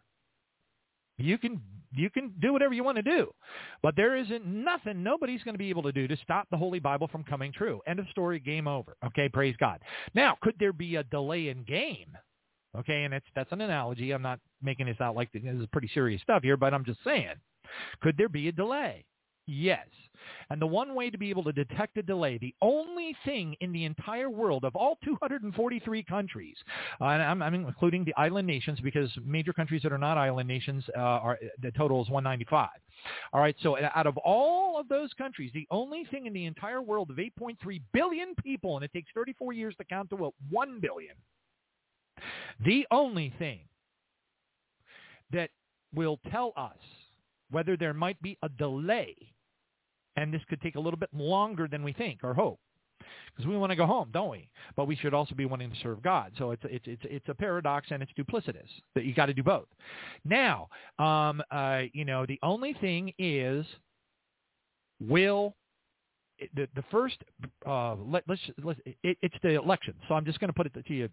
You 1.19 1.37
can 1.39 1.61
you 1.95 2.11
can 2.11 2.33
do 2.41 2.53
whatever 2.53 2.75
you 2.75 2.85
want 2.85 2.97
to 2.97 3.03
do. 3.03 3.31
But 3.83 3.97
there 3.97 4.17
isn't 4.17 4.47
nothing 4.47 5.03
nobody's 5.03 5.43
going 5.43 5.55
to 5.55 5.59
be 5.59 5.71
able 5.71 5.83
to 5.85 5.93
do 5.93 6.07
to 6.07 6.17
stop 6.23 6.47
the 6.51 6.57
Holy 6.57 6.79
Bible 6.79 7.09
from 7.09 7.25
coming 7.25 7.53
true. 7.53 7.81
End 7.87 7.99
of 7.99 8.07
story, 8.11 8.39
game 8.39 8.69
over. 8.69 8.95
Okay, 9.07 9.29
praise 9.29 9.57
God. 9.59 9.81
Now, 10.15 10.37
could 10.43 10.55
there 10.59 10.73
be 10.73 10.97
a 10.97 11.05
delay 11.05 11.49
in 11.49 11.65
game? 11.65 12.17
Okay, 12.79 13.05
and 13.05 13.15
it's, 13.15 13.27
that's 13.35 13.51
an 13.53 13.63
analogy. 13.63 14.13
I'm 14.13 14.23
not 14.23 14.39
making 14.63 14.87
this 14.87 15.01
out 15.01 15.17
like 15.17 15.33
this 15.33 15.43
is 15.43 15.67
pretty 15.73 15.91
serious 15.95 16.21
stuff 16.23 16.43
here, 16.43 16.57
but 16.57 16.75
I'm 16.75 16.85
just 16.85 17.03
saying. 17.03 17.35
Could 18.03 18.17
there 18.17 18.29
be 18.29 18.49
a 18.49 18.53
delay? 18.53 19.05
Yes. 19.49 19.87
And 20.51 20.61
the 20.61 20.67
one 20.67 20.95
way 20.95 21.09
to 21.09 21.17
be 21.17 21.31
able 21.31 21.43
to 21.45 21.53
detect 21.53 21.97
a 21.97 22.03
delay, 22.03 22.37
the 22.37 22.55
only 22.61 23.17
thing 23.25 23.57
in 23.61 23.73
the 23.73 23.87
entire 23.87 24.29
world 24.29 24.65
of 24.65 24.77
all 24.77 24.99
243 25.03 26.03
countries, 26.03 26.57
uh, 27.01 27.07
and 27.07 27.23
I'm, 27.23 27.43
I'm, 27.43 27.55
including 27.55 28.05
the 28.05 28.15
island 28.17 28.47
nations 28.47 28.79
because 28.81 29.11
major 29.25 29.55
countries 29.55 29.83
that 29.83 29.93
are 29.93 29.99
not 29.99 30.19
island 30.19 30.47
nations 30.47 30.85
uh, 30.95 31.01
are 31.01 31.39
the 31.63 31.71
total 31.73 32.03
is 32.03 32.11
195. 32.11 32.69
All 33.33 33.41
right, 33.41 33.57
so 33.63 33.79
out 33.95 34.07
of 34.07 34.19
all 34.19 34.79
of 34.79 34.87
those 34.89 35.13
countries, 35.15 35.51
the 35.55 35.67
only 35.71 36.05
thing 36.11 36.27
in 36.27 36.35
the 36.35 36.45
entire 36.45 36.83
world 36.83 37.11
of 37.11 37.17
8.3 37.17 37.81
billion 37.95 38.35
people, 38.35 38.77
and 38.77 38.85
it 38.85 38.93
takes 38.93 39.09
34 39.15 39.55
years 39.55 39.75
to 39.79 39.85
count 39.85 40.11
to 40.11 40.17
what, 40.17 40.35
1 40.51 40.79
billion, 40.81 41.15
the 42.67 42.87
only 42.91 43.33
thing 43.39 43.61
that 45.33 45.51
will 45.95 46.21
tell 46.31 46.53
us 46.57 46.77
whether 47.51 47.79
there 47.79 47.95
might 47.95 48.21
be 48.21 48.37
a 48.43 48.49
delay 48.51 49.17
and 50.19 50.35
this 50.35 50.43
could 50.49 50.61
take 50.61 50.75
a 50.75 50.81
little 50.81 50.99
bit 50.99 51.11
longer 51.15 51.69
than 51.69 51.83
we 51.83 51.93
think 51.93 52.25
or 52.25 52.35
hope 52.35 52.59
because 53.31 53.47
we 53.47 53.57
want 53.57 53.71
to 53.71 53.77
go 53.77 53.87
home, 53.87 54.11
don't 54.13 54.31
we? 54.31 54.49
But 54.77 54.87
we 54.87 54.97
should 54.97 55.15
also 55.15 55.35
be 55.35 55.45
wanting 55.45 55.71
to 55.71 55.77
serve 55.81 56.03
God. 56.03 56.33
So 56.39 56.51
it's 56.51 56.63
it's 56.65 56.85
it's 56.87 57.03
it's 57.05 57.29
a 57.29 57.35
paradox 57.35 57.87
and 57.91 58.03
it's 58.03 58.13
duplicitous 58.19 58.69
that 58.95 59.05
you 59.05 59.15
got 59.15 59.27
to 59.27 59.35
do 59.35 59.45
both. 59.45 59.69
Now, 60.25 60.69
um, 60.99 61.41
uh, 61.51 61.83
you 61.93 62.05
know, 62.05 62.27
the 62.27 62.39
only 62.43 62.75
thing 62.81 63.13
is, 63.19 63.65
will 65.01 65.55
the 66.55 66.69
the 66.75 66.85
first 66.91 67.19
uh, 67.65 67.95
let, 67.95 68.25
let's 68.27 68.43
let's 68.63 68.81
it, 69.05 69.17
it's 69.23 69.37
the 69.43 69.55
election. 69.55 69.95
So 70.09 70.15
I'm 70.15 70.25
just 70.25 70.41
going 70.41 70.49
to 70.49 70.55
put 70.55 70.67
it 70.67 70.85
to 70.85 70.95
you 70.95 71.09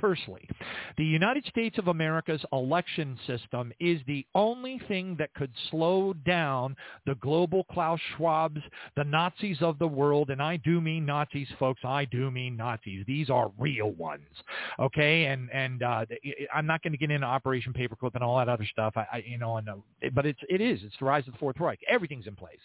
tersely. 0.00 0.48
The 0.96 1.04
United 1.04 1.44
States 1.46 1.78
of 1.78 1.88
America's 1.88 2.44
election 2.52 3.18
system 3.26 3.72
is 3.80 4.00
the 4.06 4.26
only 4.34 4.80
thing 4.88 5.16
that 5.18 5.32
could 5.34 5.52
slow 5.70 6.12
down 6.24 6.76
the 7.06 7.14
global 7.16 7.64
Klaus 7.64 8.00
Schwabs, 8.16 8.62
the 8.96 9.04
Nazis 9.04 9.58
of 9.60 9.78
the 9.78 9.86
world, 9.86 10.30
and 10.30 10.42
I 10.42 10.56
do 10.58 10.80
mean 10.80 11.06
Nazis, 11.06 11.48
folks. 11.58 11.80
I 11.84 12.04
do 12.06 12.30
mean 12.30 12.56
Nazis. 12.56 13.04
These 13.06 13.30
are 13.30 13.50
real 13.58 13.92
ones, 13.92 14.28
okay? 14.78 15.26
And 15.26 15.50
and 15.52 15.82
uh, 15.82 16.04
I'm 16.54 16.66
not 16.66 16.82
going 16.82 16.92
to 16.92 16.98
get 16.98 17.10
into 17.10 17.26
Operation 17.26 17.72
Paperclip 17.72 18.14
and 18.14 18.24
all 18.24 18.38
that 18.38 18.48
other 18.48 18.66
stuff. 18.70 18.94
I, 18.96 19.06
I 19.12 19.24
you 19.26 19.38
know, 19.38 19.56
and, 19.56 19.68
uh, 19.68 19.74
but 20.14 20.26
it's 20.26 20.40
it 20.48 20.60
is 20.60 20.80
it's 20.82 20.96
the 20.98 21.04
rise 21.04 21.26
of 21.26 21.32
the 21.34 21.38
Fourth 21.38 21.58
Reich. 21.60 21.80
Everything's 21.88 22.26
in 22.26 22.36
place. 22.36 22.58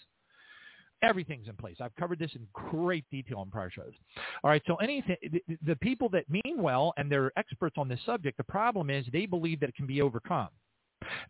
Everything's 1.06 1.48
in 1.48 1.56
place. 1.56 1.78
I've 1.80 1.96
covered 1.96 2.20
this 2.20 2.32
in 2.36 2.48
great 2.54 3.06
detail 3.12 3.40
on 3.40 3.52
prior 3.52 3.70
shows. 3.70 3.94
All 4.44 4.50
right, 4.50 4.62
so 4.66 4.76
anything, 4.78 5.18
the, 5.66 5.76
people 5.76 6.10
that 6.10 6.30
mean 6.30 6.58
well 6.58 6.94
and 6.98 7.12
they're 7.12 7.32
experts 7.38 7.76
on 7.78 7.88
this 7.88 8.00
subject, 8.06 8.38
the 8.38 8.44
problem 8.44 8.90
is 8.90 9.06
they 9.14 9.26
believe 9.26 9.60
that 9.60 9.70
it 9.70 9.76
can 9.76 9.86
be 9.86 10.02
overcome. 10.02 10.50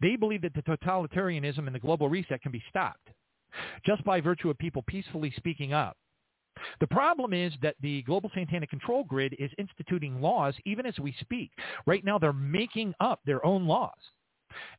They 0.02 0.16
believe 0.16 0.42
that 0.44 0.54
the 0.54 0.62
totalitarianism 0.62 1.66
and 1.66 1.76
the 1.76 1.80
global 1.80 2.08
reset 2.08 2.42
can 2.42 2.52
be 2.52 2.64
stopped 2.70 3.10
just 3.86 4.04
by 4.04 4.22
virtue 4.22 4.50
of 4.50 4.58
people 4.58 4.84
peacefully 4.88 5.34
speaking 5.38 5.74
up. 5.74 5.98
The 6.80 6.88
problem 6.88 7.34
is 7.34 7.54
that 7.62 7.76
the 7.82 8.02
global 8.04 8.32
satanic 8.34 8.70
control 8.70 9.04
grid 9.04 9.36
is 9.40 9.52
instituting 9.58 10.22
laws 10.22 10.56
even 10.66 10.86
as 10.86 10.98
we 11.00 11.14
speak. 11.20 11.52
Right 11.86 12.04
now 12.04 12.18
they're 12.18 12.34
making 12.34 12.94
up 13.00 13.20
their 13.26 13.46
own 13.46 13.68
laws. 13.68 13.92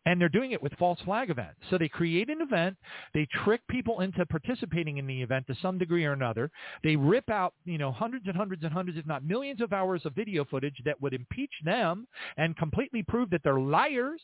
And 0.04 0.20
they're 0.20 0.28
doing 0.28 0.52
it 0.52 0.62
with 0.62 0.72
false 0.74 1.00
flag 1.04 1.30
events. 1.30 1.58
So 1.70 1.78
they 1.78 1.88
create 1.88 2.30
an 2.30 2.40
event, 2.40 2.76
they 3.14 3.26
trick 3.44 3.60
people 3.68 4.00
into 4.00 4.24
participating 4.26 4.98
in 4.98 5.06
the 5.06 5.22
event 5.22 5.46
to 5.48 5.54
some 5.60 5.78
degree 5.78 6.04
or 6.04 6.12
another. 6.12 6.50
They 6.82 6.96
rip 6.96 7.28
out, 7.30 7.54
you 7.64 7.78
know, 7.78 7.92
hundreds 7.92 8.26
and 8.26 8.36
hundreds 8.36 8.62
and 8.64 8.72
hundreds, 8.72 8.98
if 8.98 9.06
not 9.06 9.24
millions 9.24 9.60
of 9.60 9.72
hours 9.72 10.02
of 10.04 10.14
video 10.14 10.44
footage 10.44 10.80
that 10.84 11.00
would 11.00 11.14
impeach 11.14 11.52
them 11.64 12.06
and 12.36 12.56
completely 12.56 13.02
prove 13.02 13.30
that 13.30 13.42
they're 13.42 13.60
liars. 13.60 14.20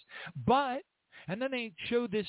But 0.46 0.82
and 1.28 1.40
then 1.40 1.50
they 1.50 1.72
show 1.88 2.06
this 2.06 2.26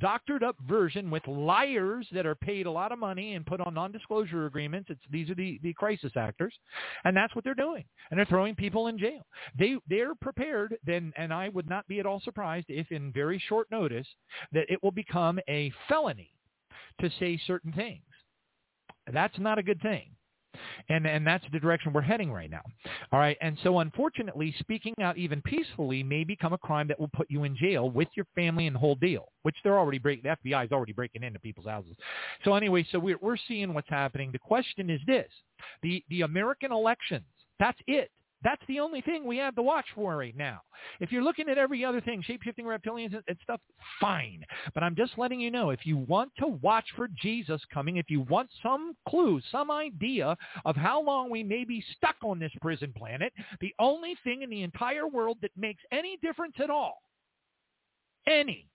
doctored 0.00 0.42
up 0.42 0.56
version 0.68 1.10
with 1.10 1.26
liars 1.26 2.06
that 2.12 2.26
are 2.26 2.34
paid 2.34 2.66
a 2.66 2.70
lot 2.70 2.92
of 2.92 2.98
money 2.98 3.34
and 3.34 3.46
put 3.46 3.60
on 3.60 3.74
non-disclosure 3.74 4.46
agreements. 4.46 4.90
It's, 4.90 5.00
these 5.10 5.30
are 5.30 5.34
the, 5.34 5.58
the 5.62 5.72
crisis 5.72 6.12
actors. 6.16 6.54
And 7.04 7.16
that's 7.16 7.34
what 7.34 7.44
they're 7.44 7.54
doing. 7.54 7.84
And 8.10 8.18
they're 8.18 8.26
throwing 8.26 8.54
people 8.54 8.88
in 8.88 8.98
jail. 8.98 9.24
They, 9.58 9.76
they're 9.88 10.14
prepared 10.14 10.76
then, 10.84 11.12
and 11.16 11.32
I 11.32 11.48
would 11.48 11.68
not 11.68 11.86
be 11.88 12.00
at 12.00 12.06
all 12.06 12.20
surprised 12.20 12.66
if 12.68 12.90
in 12.92 13.12
very 13.12 13.42
short 13.48 13.70
notice 13.70 14.06
that 14.52 14.66
it 14.68 14.82
will 14.82 14.92
become 14.92 15.38
a 15.48 15.72
felony 15.88 16.32
to 17.00 17.10
say 17.18 17.40
certain 17.46 17.72
things. 17.72 18.02
That's 19.12 19.38
not 19.38 19.58
a 19.58 19.62
good 19.62 19.80
thing. 19.80 20.13
And, 20.88 21.06
and 21.06 21.26
that's 21.26 21.44
the 21.52 21.60
direction 21.60 21.92
we're 21.92 22.02
heading 22.02 22.32
right 22.32 22.50
now. 22.50 22.62
All 23.12 23.18
right. 23.18 23.36
And 23.40 23.58
so 23.62 23.78
unfortunately, 23.80 24.54
speaking 24.58 24.94
out 25.00 25.16
even 25.16 25.42
peacefully 25.42 26.02
may 26.02 26.24
become 26.24 26.52
a 26.52 26.58
crime 26.58 26.88
that 26.88 26.98
will 26.98 27.10
put 27.14 27.30
you 27.30 27.44
in 27.44 27.56
jail 27.56 27.90
with 27.90 28.08
your 28.14 28.26
family 28.34 28.66
and 28.66 28.74
the 28.74 28.80
whole 28.80 28.94
deal, 28.94 29.28
which 29.42 29.56
they're 29.62 29.78
already 29.78 29.98
breaking. 29.98 30.24
The 30.24 30.50
FBI 30.50 30.66
is 30.66 30.72
already 30.72 30.92
breaking 30.92 31.22
into 31.22 31.38
people's 31.38 31.66
houses. 31.66 31.96
So 32.44 32.54
anyway, 32.54 32.86
so 32.90 32.98
we're, 32.98 33.18
we're 33.20 33.36
seeing 33.48 33.74
what's 33.74 33.88
happening. 33.88 34.30
The 34.32 34.38
question 34.38 34.90
is 34.90 35.00
this, 35.06 35.28
the, 35.82 36.02
the 36.08 36.22
American 36.22 36.72
elections, 36.72 37.24
that's 37.58 37.78
it. 37.86 38.10
That's 38.44 38.62
the 38.68 38.78
only 38.78 39.00
thing 39.00 39.24
we 39.24 39.38
have 39.38 39.56
to 39.56 39.62
watch 39.62 39.86
for 39.94 40.16
right 40.18 40.36
now. 40.36 40.60
If 41.00 41.10
you're 41.10 41.24
looking 41.24 41.48
at 41.48 41.56
every 41.56 41.84
other 41.84 42.02
thing, 42.02 42.22
shape-shifting 42.22 42.66
reptilians 42.66 43.14
and 43.26 43.38
stuff, 43.42 43.60
fine. 44.00 44.44
But 44.74 44.82
I'm 44.82 44.94
just 44.94 45.12
letting 45.16 45.40
you 45.40 45.50
know, 45.50 45.70
if 45.70 45.86
you 45.86 45.96
want 45.96 46.30
to 46.38 46.48
watch 46.48 46.84
for 46.94 47.08
Jesus 47.20 47.60
coming, 47.72 47.96
if 47.96 48.10
you 48.10 48.20
want 48.20 48.50
some 48.62 48.94
clue, 49.08 49.40
some 49.50 49.70
idea 49.70 50.36
of 50.66 50.76
how 50.76 51.02
long 51.02 51.30
we 51.30 51.42
may 51.42 51.64
be 51.64 51.82
stuck 51.96 52.16
on 52.22 52.38
this 52.38 52.52
prison 52.60 52.92
planet, 52.96 53.32
the 53.60 53.74
only 53.78 54.14
thing 54.22 54.42
in 54.42 54.50
the 54.50 54.62
entire 54.62 55.08
world 55.08 55.38
that 55.40 55.50
makes 55.56 55.82
any 55.90 56.18
difference 56.22 56.54
at 56.62 56.70
all, 56.70 57.00
any, 58.26 58.68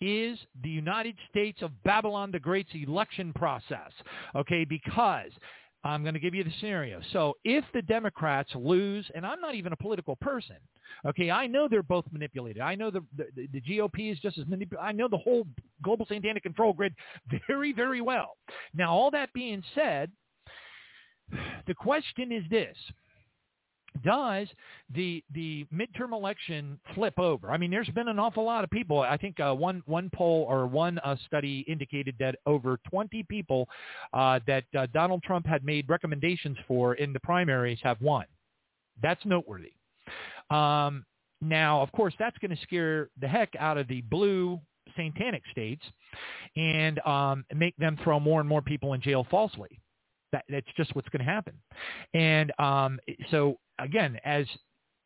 is 0.00 0.38
the 0.62 0.70
United 0.70 1.16
States 1.28 1.60
of 1.60 1.70
Babylon 1.82 2.30
the 2.30 2.38
Great's 2.38 2.70
election 2.72 3.32
process. 3.34 3.90
Okay, 4.34 4.64
because 4.64 5.30
I'm 5.82 6.02
going 6.02 6.14
to 6.14 6.20
give 6.20 6.34
you 6.34 6.44
the 6.44 6.52
scenario. 6.60 7.00
So 7.12 7.34
if 7.44 7.64
the 7.72 7.80
Democrats 7.82 8.50
lose, 8.54 9.10
and 9.14 9.26
I'm 9.26 9.40
not 9.40 9.54
even 9.54 9.72
a 9.72 9.76
political 9.76 10.16
person, 10.16 10.56
okay, 11.06 11.30
I 11.30 11.46
know 11.46 11.68
they're 11.68 11.82
both 11.82 12.04
manipulated. 12.12 12.60
I 12.60 12.74
know 12.74 12.90
the, 12.90 13.02
the, 13.16 13.48
the 13.52 13.60
GOP 13.62 14.12
is 14.12 14.18
just 14.18 14.36
as 14.36 14.46
manipulated. 14.46 14.86
I 14.86 14.92
know 14.92 15.08
the 15.08 15.16
whole 15.16 15.46
global 15.82 16.06
satanic 16.06 16.42
control 16.42 16.74
grid 16.74 16.94
very, 17.48 17.72
very 17.72 18.00
well. 18.02 18.36
Now, 18.74 18.92
all 18.92 19.10
that 19.12 19.32
being 19.32 19.62
said, 19.74 20.10
the 21.66 21.74
question 21.74 22.30
is 22.30 22.44
this 22.50 22.76
does 24.04 24.48
the 24.94 25.22
the 25.34 25.66
midterm 25.72 26.12
election 26.12 26.78
flip 26.94 27.18
over? 27.18 27.50
I 27.50 27.56
mean, 27.56 27.70
there's 27.70 27.88
been 27.88 28.08
an 28.08 28.18
awful 28.18 28.44
lot 28.44 28.64
of 28.64 28.70
people. 28.70 29.00
I 29.00 29.16
think 29.16 29.38
uh, 29.40 29.54
one 29.54 29.82
one 29.86 30.10
poll 30.14 30.46
or 30.48 30.66
one 30.66 30.98
uh, 31.00 31.16
study 31.26 31.64
indicated 31.68 32.14
that 32.18 32.36
over 32.46 32.78
20 32.88 33.22
people 33.24 33.68
uh, 34.12 34.40
that 34.46 34.64
uh, 34.78 34.86
Donald 34.92 35.22
Trump 35.22 35.46
had 35.46 35.64
made 35.64 35.88
recommendations 35.88 36.56
for 36.66 36.94
in 36.94 37.12
the 37.12 37.20
primaries 37.20 37.78
have 37.82 38.00
won. 38.00 38.24
That's 39.02 39.24
noteworthy. 39.24 39.72
Um, 40.50 41.04
now, 41.40 41.80
of 41.80 41.90
course, 41.92 42.14
that's 42.18 42.36
going 42.38 42.54
to 42.54 42.62
scare 42.62 43.08
the 43.20 43.28
heck 43.28 43.50
out 43.58 43.78
of 43.78 43.88
the 43.88 44.02
blue 44.02 44.60
satanic 44.96 45.42
states 45.50 45.82
and 46.56 46.98
um, 47.06 47.44
make 47.54 47.76
them 47.76 47.98
throw 48.02 48.20
more 48.20 48.40
and 48.40 48.48
more 48.48 48.60
people 48.60 48.92
in 48.92 49.00
jail 49.00 49.26
falsely. 49.30 49.79
That, 50.32 50.44
that's 50.48 50.66
just 50.76 50.94
what's 50.94 51.08
going 51.08 51.24
to 51.24 51.30
happen. 51.30 51.54
And 52.14 52.52
um, 52.58 52.98
so 53.30 53.58
again, 53.78 54.18
as 54.24 54.46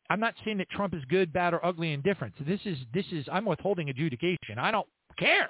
I'm 0.09 0.19
not 0.19 0.35
saying 0.43 0.57
that 0.59 0.69
Trump 0.69 0.93
is 0.93 1.03
good, 1.09 1.33
bad, 1.33 1.53
or 1.53 1.65
ugly, 1.65 1.91
indifferent. 1.93 2.33
This 2.45 2.59
is 2.65 2.77
this 2.93 3.05
is 3.11 3.25
I'm 3.31 3.45
withholding 3.45 3.89
adjudication. 3.89 4.59
I 4.59 4.71
don't 4.71 4.87
care. 5.17 5.49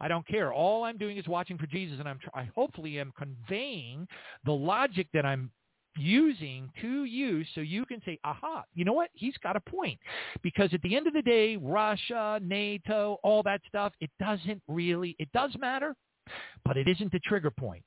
I 0.00 0.08
don't 0.08 0.26
care. 0.28 0.52
All 0.52 0.84
I'm 0.84 0.96
doing 0.96 1.16
is 1.16 1.26
watching 1.26 1.58
for 1.58 1.66
Jesus, 1.66 1.98
and 1.98 2.08
I'm 2.08 2.18
I 2.34 2.48
hopefully 2.54 3.00
am 3.00 3.12
conveying 3.18 4.06
the 4.44 4.52
logic 4.52 5.08
that 5.12 5.26
I'm 5.26 5.50
using 5.98 6.70
to 6.82 7.04
you 7.04 7.42
so 7.54 7.62
you 7.62 7.84
can 7.86 8.00
say, 8.04 8.18
aha, 8.24 8.64
you 8.74 8.84
know 8.84 8.92
what? 8.92 9.10
He's 9.14 9.36
got 9.42 9.56
a 9.56 9.60
point. 9.60 9.98
Because 10.42 10.70
at 10.72 10.82
the 10.82 10.94
end 10.94 11.06
of 11.06 11.14
the 11.14 11.22
day, 11.22 11.56
Russia, 11.56 12.38
NATO, 12.42 13.18
all 13.22 13.42
that 13.44 13.62
stuff, 13.66 13.92
it 14.00 14.10
doesn't 14.20 14.62
really, 14.68 15.16
it 15.18 15.28
does 15.32 15.52
matter, 15.58 15.94
but 16.64 16.76
it 16.76 16.86
isn't 16.86 17.12
the 17.12 17.20
trigger 17.20 17.50
point. 17.50 17.82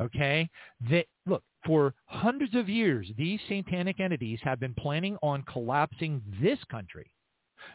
Okay? 0.00 0.48
That, 0.90 1.06
look, 1.26 1.42
for 1.64 1.94
hundreds 2.06 2.54
of 2.54 2.68
years, 2.68 3.08
these 3.16 3.40
satanic 3.48 4.00
entities 4.00 4.38
have 4.42 4.60
been 4.60 4.74
planning 4.74 5.16
on 5.22 5.42
collapsing 5.42 6.22
this 6.40 6.58
country, 6.70 7.10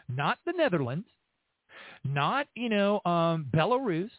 not 0.08 0.38
the 0.46 0.52
Netherlands, 0.52 1.06
not, 2.04 2.46
you 2.54 2.68
know, 2.68 3.00
um, 3.04 3.46
Belarus. 3.54 4.10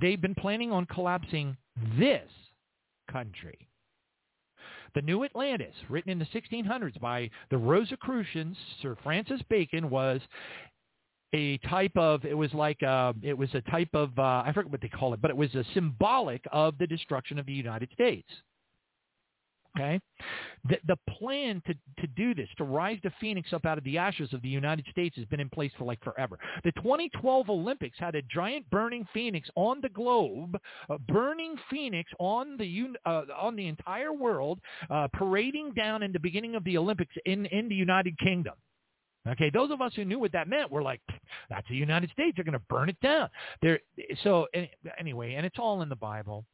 They've 0.00 0.20
been 0.20 0.34
planning 0.34 0.70
on 0.70 0.86
collapsing 0.86 1.56
this 1.98 2.30
country. 3.10 3.68
The 4.94 5.02
New 5.02 5.24
Atlantis, 5.24 5.74
written 5.88 6.10
in 6.10 6.18
the 6.18 6.26
1600s 6.26 6.98
by 7.00 7.30
the 7.50 7.58
Rosicrucians, 7.58 8.56
Sir 8.80 8.96
Francis 9.02 9.40
Bacon, 9.48 9.90
was 9.90 10.20
a 11.34 11.58
type 11.58 11.96
of 11.96 12.24
it 12.24 12.36
was 12.36 12.52
like 12.54 12.82
uh, 12.82 13.12
it 13.22 13.36
was 13.36 13.50
a 13.54 13.60
type 13.62 13.90
of 13.94 14.18
uh, 14.18 14.42
I 14.46 14.52
forget 14.54 14.70
what 14.70 14.80
they 14.80 14.88
call 14.88 15.12
it, 15.14 15.20
but 15.20 15.30
it 15.30 15.36
was 15.36 15.54
a 15.54 15.64
symbolic 15.74 16.44
of 16.52 16.78
the 16.78 16.86
destruction 16.86 17.38
of 17.38 17.46
the 17.46 17.52
United 17.52 17.90
States. 17.92 18.28
Okay, 19.76 20.00
the, 20.68 20.78
the 20.88 20.96
plan 21.18 21.62
to, 21.66 21.74
to 22.00 22.06
do 22.16 22.34
this, 22.34 22.48
to 22.56 22.64
rise 22.64 22.98
the 23.04 23.12
phoenix 23.20 23.52
up 23.52 23.64
out 23.64 23.78
of 23.78 23.84
the 23.84 23.96
ashes 23.96 24.32
of 24.32 24.42
the 24.42 24.48
United 24.48 24.84
States, 24.90 25.14
has 25.16 25.26
been 25.26 25.38
in 25.38 25.48
place 25.50 25.70
for 25.78 25.84
like 25.84 26.02
forever. 26.02 26.36
The 26.64 26.72
2012 26.72 27.48
Olympics 27.48 27.96
had 27.98 28.16
a 28.16 28.22
giant 28.22 28.68
burning 28.70 29.06
phoenix 29.12 29.48
on 29.54 29.80
the 29.80 29.90
globe, 29.90 30.58
a 30.88 30.98
burning 30.98 31.54
phoenix 31.70 32.10
on 32.18 32.56
the 32.56 32.88
uh, 33.04 33.22
on 33.38 33.54
the 33.54 33.68
entire 33.68 34.12
world, 34.12 34.58
uh, 34.90 35.06
parading 35.12 35.74
down 35.74 36.02
in 36.02 36.12
the 36.12 36.18
beginning 36.18 36.54
of 36.54 36.64
the 36.64 36.76
Olympics 36.78 37.14
in 37.26 37.46
in 37.46 37.68
the 37.68 37.76
United 37.76 38.18
Kingdom. 38.18 38.54
Okay, 39.28 39.50
those 39.50 39.70
of 39.70 39.80
us 39.80 39.92
who 39.94 40.04
knew 40.04 40.18
what 40.18 40.32
that 40.32 40.48
meant 40.48 40.70
were 40.70 40.82
like, 40.82 41.00
that's 41.48 41.68
the 41.68 41.76
United 41.76 42.10
States. 42.10 42.36
They're 42.36 42.44
going 42.44 42.52
to 42.52 42.64
burn 42.68 42.88
it 42.88 43.00
down. 43.00 43.28
There. 43.62 43.80
So 44.22 44.46
anyway, 44.98 45.34
and 45.34 45.44
it's 45.46 45.58
all 45.58 45.82
in 45.82 45.88
the 45.88 45.96
Bible. 45.96 46.44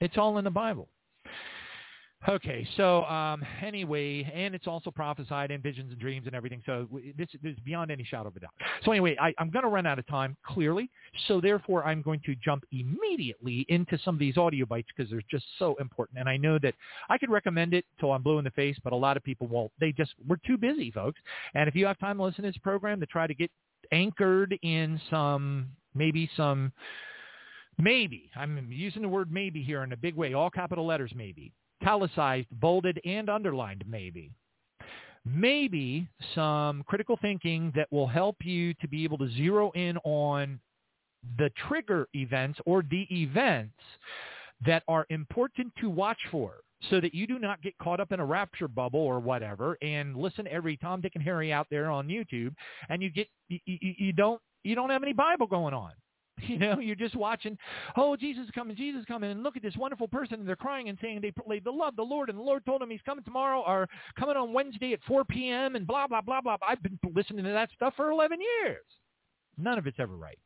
It's 0.00 0.16
all 0.16 0.38
in 0.38 0.44
the 0.44 0.50
Bible. 0.50 0.88
Okay, 2.26 2.66
so 2.78 3.04
um, 3.04 3.44
anyway, 3.62 4.22
and 4.34 4.54
it's 4.54 4.66
also 4.66 4.90
prophesied 4.90 5.50
in 5.50 5.60
visions 5.60 5.92
and 5.92 6.00
dreams 6.00 6.26
and 6.26 6.34
everything. 6.34 6.62
So 6.64 6.88
this, 7.18 7.28
is 7.42 7.58
beyond 7.66 7.90
any 7.90 8.02
shadow 8.02 8.28
of 8.28 8.36
a 8.36 8.40
doubt. 8.40 8.52
So 8.82 8.92
anyway, 8.92 9.14
I, 9.20 9.34
I'm 9.38 9.50
going 9.50 9.64
to 9.64 9.68
run 9.68 9.84
out 9.84 9.98
of 9.98 10.06
time 10.06 10.34
clearly. 10.42 10.88
So 11.28 11.38
therefore, 11.38 11.84
I'm 11.84 12.00
going 12.00 12.20
to 12.24 12.34
jump 12.36 12.64
immediately 12.72 13.66
into 13.68 13.98
some 14.02 14.14
of 14.14 14.18
these 14.18 14.38
audio 14.38 14.64
bites 14.64 14.88
because 14.96 15.10
they're 15.10 15.20
just 15.30 15.44
so 15.58 15.76
important. 15.80 16.18
And 16.18 16.26
I 16.26 16.38
know 16.38 16.58
that 16.62 16.74
I 17.10 17.18
could 17.18 17.28
recommend 17.28 17.74
it 17.74 17.84
till 18.00 18.12
I'm 18.12 18.22
blue 18.22 18.38
in 18.38 18.44
the 18.44 18.50
face, 18.52 18.76
but 18.82 18.94
a 18.94 18.96
lot 18.96 19.18
of 19.18 19.22
people 19.22 19.46
won't. 19.46 19.70
They 19.78 19.92
just 19.92 20.14
we're 20.26 20.36
too 20.46 20.56
busy, 20.56 20.90
folks. 20.90 21.20
And 21.54 21.68
if 21.68 21.74
you 21.74 21.84
have 21.84 21.98
time 21.98 22.16
to 22.16 22.22
listen 22.22 22.44
to 22.44 22.48
this 22.48 22.58
program 22.58 23.00
to 23.00 23.06
try 23.06 23.26
to 23.26 23.34
get 23.34 23.50
anchored 23.92 24.58
in 24.62 25.00
some 25.10 25.68
maybe 25.94 26.30
some 26.36 26.72
maybe 27.78 28.30
I'm 28.36 28.68
using 28.70 29.02
the 29.02 29.08
word 29.08 29.32
maybe 29.32 29.62
here 29.62 29.82
in 29.82 29.92
a 29.92 29.96
big 29.96 30.14
way, 30.14 30.34
all 30.34 30.50
capital 30.50 30.86
letters 30.86 31.12
maybe 31.14 31.52
italicized, 31.82 32.48
bolded, 32.52 33.00
and 33.04 33.28
underlined 33.28 33.84
maybe. 33.86 34.30
Maybe 35.26 36.08
some 36.34 36.82
critical 36.86 37.18
thinking 37.20 37.72
that 37.74 37.90
will 37.90 38.06
help 38.06 38.36
you 38.42 38.74
to 38.74 38.88
be 38.88 39.04
able 39.04 39.18
to 39.18 39.30
zero 39.30 39.70
in 39.74 39.96
on 39.98 40.60
the 41.38 41.50
trigger 41.66 42.08
events 42.14 42.58
or 42.66 42.82
the 42.90 43.06
events 43.10 43.74
that 44.66 44.82
are 44.86 45.06
important 45.08 45.72
to 45.80 45.88
watch 45.88 46.18
for 46.30 46.56
so 46.90 47.00
that 47.00 47.14
you 47.14 47.26
do 47.26 47.38
not 47.38 47.62
get 47.62 47.76
caught 47.78 48.00
up 48.00 48.12
in 48.12 48.20
a 48.20 48.24
rapture 48.24 48.68
bubble 48.68 49.00
or 49.00 49.20
whatever 49.20 49.76
and 49.82 50.16
listen 50.16 50.44
to 50.44 50.52
every 50.52 50.76
Tom, 50.76 51.00
Dick, 51.00 51.12
and 51.14 51.22
Harry 51.22 51.52
out 51.52 51.66
there 51.70 51.90
on 51.90 52.08
YouTube 52.08 52.54
and 52.88 53.02
you 53.02 53.10
get 53.10 53.28
you, 53.48 53.58
you, 53.66 54.12
don't 54.12 54.40
you 54.62 54.74
don't 54.74 54.90
have 54.90 55.02
any 55.02 55.12
Bible 55.12 55.46
going 55.46 55.74
on. 55.74 55.92
You 56.42 56.58
know, 56.58 56.80
you're 56.80 56.96
just 56.96 57.14
watching, 57.14 57.56
oh, 57.96 58.16
Jesus 58.16 58.46
is 58.46 58.50
coming, 58.50 58.76
Jesus 58.76 59.02
is 59.02 59.06
coming, 59.06 59.30
and 59.30 59.44
look 59.44 59.56
at 59.56 59.62
this 59.62 59.76
wonderful 59.76 60.08
person, 60.08 60.40
and 60.40 60.48
they're 60.48 60.56
crying 60.56 60.88
and 60.88 60.98
saying 61.00 61.20
they, 61.22 61.32
they 61.48 61.60
love 61.64 61.94
the 61.94 62.02
Lord, 62.02 62.28
and 62.28 62.36
the 62.36 62.42
Lord 62.42 62.66
told 62.66 62.82
them 62.82 62.90
he's 62.90 63.00
coming 63.06 63.22
tomorrow 63.22 63.62
or 63.64 63.88
coming 64.18 64.36
on 64.36 64.52
Wednesday 64.52 64.92
at 64.92 64.98
4 65.06 65.24
p.m., 65.24 65.76
and 65.76 65.86
blah, 65.86 66.08
blah, 66.08 66.20
blah, 66.20 66.40
blah. 66.40 66.56
I've 66.68 66.82
been 66.82 66.98
listening 67.14 67.44
to 67.44 67.52
that 67.52 67.70
stuff 67.72 67.94
for 67.96 68.10
11 68.10 68.38
years. 68.40 68.84
None 69.56 69.78
of 69.78 69.86
it's 69.86 70.00
ever 70.00 70.16
right. 70.16 70.36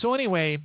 So 0.00 0.14
anyway, 0.14 0.58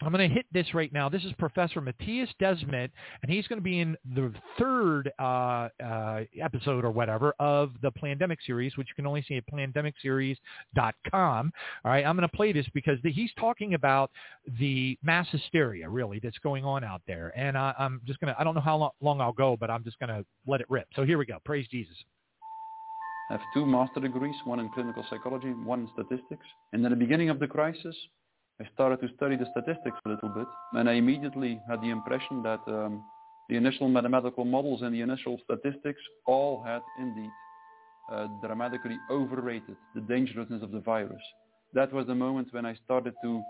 I'm 0.00 0.12
going 0.12 0.28
to 0.28 0.32
hit 0.32 0.46
this 0.52 0.74
right 0.74 0.92
now. 0.92 1.08
This 1.08 1.24
is 1.24 1.32
Professor 1.38 1.80
Matthias 1.80 2.30
Desmet, 2.40 2.90
and 3.22 3.30
he's 3.30 3.48
going 3.48 3.58
to 3.58 3.64
be 3.64 3.80
in 3.80 3.96
the 4.14 4.32
third 4.56 5.10
uh, 5.18 5.68
uh, 5.84 6.20
episode 6.40 6.84
or 6.84 6.92
whatever 6.92 7.34
of 7.40 7.72
the 7.82 7.90
Plandemic 7.90 8.36
series, 8.46 8.76
which 8.76 8.86
you 8.88 8.94
can 8.94 9.08
only 9.08 9.24
see 9.26 9.36
at 9.36 9.44
plandemicseries.com. 9.52 11.52
All 11.84 11.90
right, 11.90 12.06
I'm 12.06 12.16
going 12.16 12.28
to 12.28 12.36
play 12.36 12.52
this 12.52 12.66
because 12.74 12.98
the, 13.02 13.10
he's 13.10 13.32
talking 13.40 13.74
about 13.74 14.12
the 14.60 14.96
mass 15.02 15.26
hysteria, 15.32 15.88
really, 15.88 16.20
that's 16.22 16.38
going 16.38 16.64
on 16.64 16.84
out 16.84 17.02
there. 17.08 17.32
And 17.36 17.56
uh, 17.56 17.72
I'm 17.76 18.00
just 18.06 18.20
going 18.20 18.32
to, 18.32 18.40
I 18.40 18.44
don't 18.44 18.54
know 18.54 18.60
how 18.60 18.76
long, 18.76 18.90
long 19.00 19.20
I'll 19.20 19.32
go, 19.32 19.56
but 19.56 19.68
I'm 19.68 19.82
just 19.82 19.98
going 19.98 20.10
to 20.10 20.24
let 20.46 20.60
it 20.60 20.66
rip. 20.70 20.86
So 20.94 21.04
here 21.04 21.18
we 21.18 21.26
go. 21.26 21.38
Praise 21.44 21.66
Jesus. 21.68 21.96
I 23.30 23.34
have 23.34 23.42
two 23.52 23.66
master 23.66 24.00
degrees, 24.00 24.34
one 24.44 24.60
in 24.60 24.70
clinical 24.70 25.04
psychology, 25.10 25.48
one 25.48 25.80
in 25.80 25.88
statistics. 25.92 26.46
And 26.72 26.84
at 26.86 26.90
the 26.90 26.96
beginning 26.96 27.30
of 27.30 27.40
the 27.40 27.46
crisis, 27.46 27.96
I 28.60 28.66
started 28.74 29.00
to 29.00 29.14
study 29.14 29.36
the 29.36 29.46
statistics 29.52 29.96
a 30.04 30.08
little 30.08 30.28
bit, 30.28 30.46
and 30.72 30.88
I 30.88 30.94
immediately 30.94 31.60
had 31.68 31.80
the 31.80 31.90
impression 31.90 32.42
that 32.42 32.60
um, 32.66 33.04
the 33.48 33.56
initial 33.56 33.88
mathematical 33.88 34.44
models 34.44 34.82
and 34.82 34.92
the 34.92 35.00
initial 35.00 35.38
statistics 35.44 36.00
all 36.26 36.62
had 36.64 36.82
indeed 36.98 37.30
uh, 38.12 38.26
dramatically 38.42 38.96
overrated 39.10 39.76
the 39.94 40.00
dangerousness 40.00 40.62
of 40.62 40.72
the 40.72 40.80
virus. 40.80 41.22
That 41.72 41.92
was 41.92 42.06
the 42.06 42.14
moment 42.14 42.48
when 42.52 42.66
I 42.66 42.74
started 42.84 43.14
to 43.22 43.42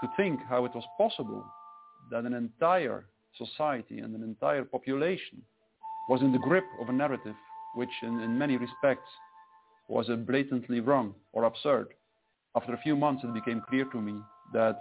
to 0.00 0.08
think 0.16 0.38
how 0.48 0.64
it 0.64 0.74
was 0.74 0.84
possible 0.96 1.44
that 2.10 2.24
an 2.24 2.32
entire 2.32 3.06
society 3.36 3.98
and 3.98 4.14
an 4.14 4.22
entire 4.22 4.64
population 4.64 5.42
was 6.08 6.20
in 6.20 6.32
the 6.32 6.38
grip 6.38 6.64
of 6.80 6.88
a 6.88 6.92
narrative 6.92 7.34
which 7.74 7.90
in, 8.02 8.20
in 8.20 8.38
many 8.38 8.56
respects 8.56 9.10
was 9.88 10.06
blatantly 10.26 10.80
wrong 10.80 11.14
or 11.32 11.44
absurd. 11.44 11.88
After 12.56 12.74
a 12.74 12.78
few 12.78 12.96
months, 12.96 13.24
it 13.24 13.32
became 13.34 13.62
clear 13.68 13.84
to 13.86 14.00
me 14.00 14.14
that 14.52 14.78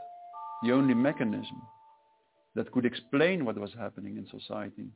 the 0.63 0.71
only 0.71 0.93
mechanism 0.93 1.61
that 2.55 2.71
could 2.71 2.85
explain 2.85 3.45
what 3.45 3.57
was 3.57 3.71
happening 3.77 4.17
in 4.17 4.27
society 4.39 4.87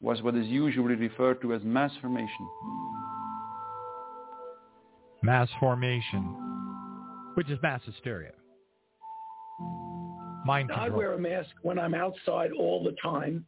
was 0.00 0.22
what 0.22 0.34
is 0.34 0.46
usually 0.46 0.96
referred 0.96 1.40
to 1.40 1.54
as 1.54 1.62
mass 1.62 1.92
formation. 2.00 2.48
Mass 5.22 5.48
formation, 5.60 6.22
which 7.34 7.48
is 7.48 7.58
mass 7.62 7.80
hysteria. 7.86 8.32
Mind 10.44 10.70
I 10.72 10.90
wear 10.90 11.14
a 11.14 11.18
mask 11.18 11.50
when 11.62 11.78
I'm 11.78 11.94
outside 11.94 12.52
all 12.52 12.84
the 12.84 12.94
time. 13.02 13.46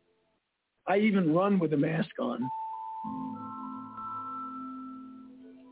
I 0.89 0.99
even 0.99 1.35
run 1.35 1.59
with 1.59 1.73
a 1.75 1.77
mask 1.77 2.11
on. 2.19 2.49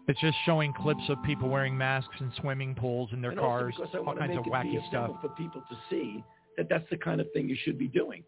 It's 0.07 0.21
just 0.21 0.37
showing 0.45 0.73
clips 0.75 1.03
of 1.09 1.23
people 1.25 1.49
wearing 1.49 1.77
masks 1.77 2.15
in 2.21 2.31
swimming 2.41 2.75
pools 2.75 3.11
in 3.13 3.23
their 3.23 3.31
and 3.31 3.41
cars, 3.41 3.75
also 3.79 3.91
because 3.91 4.07
I 4.07 4.11
all 4.11 4.17
kinds 4.17 4.31
make 4.31 4.39
of 4.39 4.47
it 4.47 4.53
be 4.53 4.79
wacky 4.79 4.89
stuff. 4.89 5.11
for 5.23 5.31
people 5.31 5.63
to 5.69 5.77
see 5.89 6.23
that 6.59 6.69
that's 6.69 6.89
the 6.91 6.99
kind 6.99 7.21
of 7.21 7.27
thing 7.33 7.49
you 7.49 7.57
should 7.65 7.79
be 7.79 7.89
doing. 7.89 8.23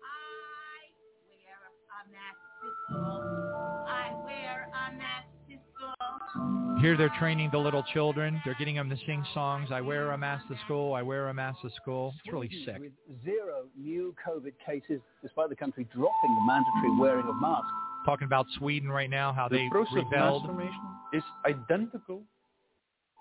I 2.88 4.12
wear 4.24 4.70
a 4.72 4.92
mask 4.96 5.28
to 5.48 5.56
school. 5.74 6.80
Here 6.80 6.96
they're 6.96 7.12
training 7.18 7.50
the 7.52 7.58
little 7.58 7.82
children. 7.92 8.40
They're 8.44 8.56
getting 8.58 8.76
them 8.76 8.88
to 8.88 8.96
sing 9.06 9.24
songs. 9.34 9.68
I 9.70 9.80
wear 9.82 10.12
a 10.12 10.18
mask 10.18 10.48
to 10.48 10.56
school. 10.64 10.94
I 10.94 11.02
wear 11.02 11.28
a 11.28 11.34
mask 11.34 11.60
to 11.62 11.70
school. 11.70 12.14
It's 12.24 12.32
really 12.32 12.50
sick. 12.64 12.78
With 12.80 12.92
zero 13.22 13.66
new 13.78 14.14
COVID 14.26 14.52
cases, 14.64 15.00
despite 15.22 15.50
the 15.50 15.56
country 15.56 15.86
dropping 15.92 16.34
the 16.34 16.44
mandatory 16.46 16.98
wearing 16.98 17.26
of 17.26 17.34
masks. 17.40 17.70
Talking 18.07 18.27
about 18.27 18.47
Sweden 18.59 18.88
right 18.88 19.11
now, 19.11 19.33
how 19.33 19.49
the 19.49 19.57
they 19.57 19.69
process 19.69 19.99
of 19.99 20.11
mass 20.12 20.40
formation 20.42 20.81
is 21.12 21.25
identical 21.45 22.23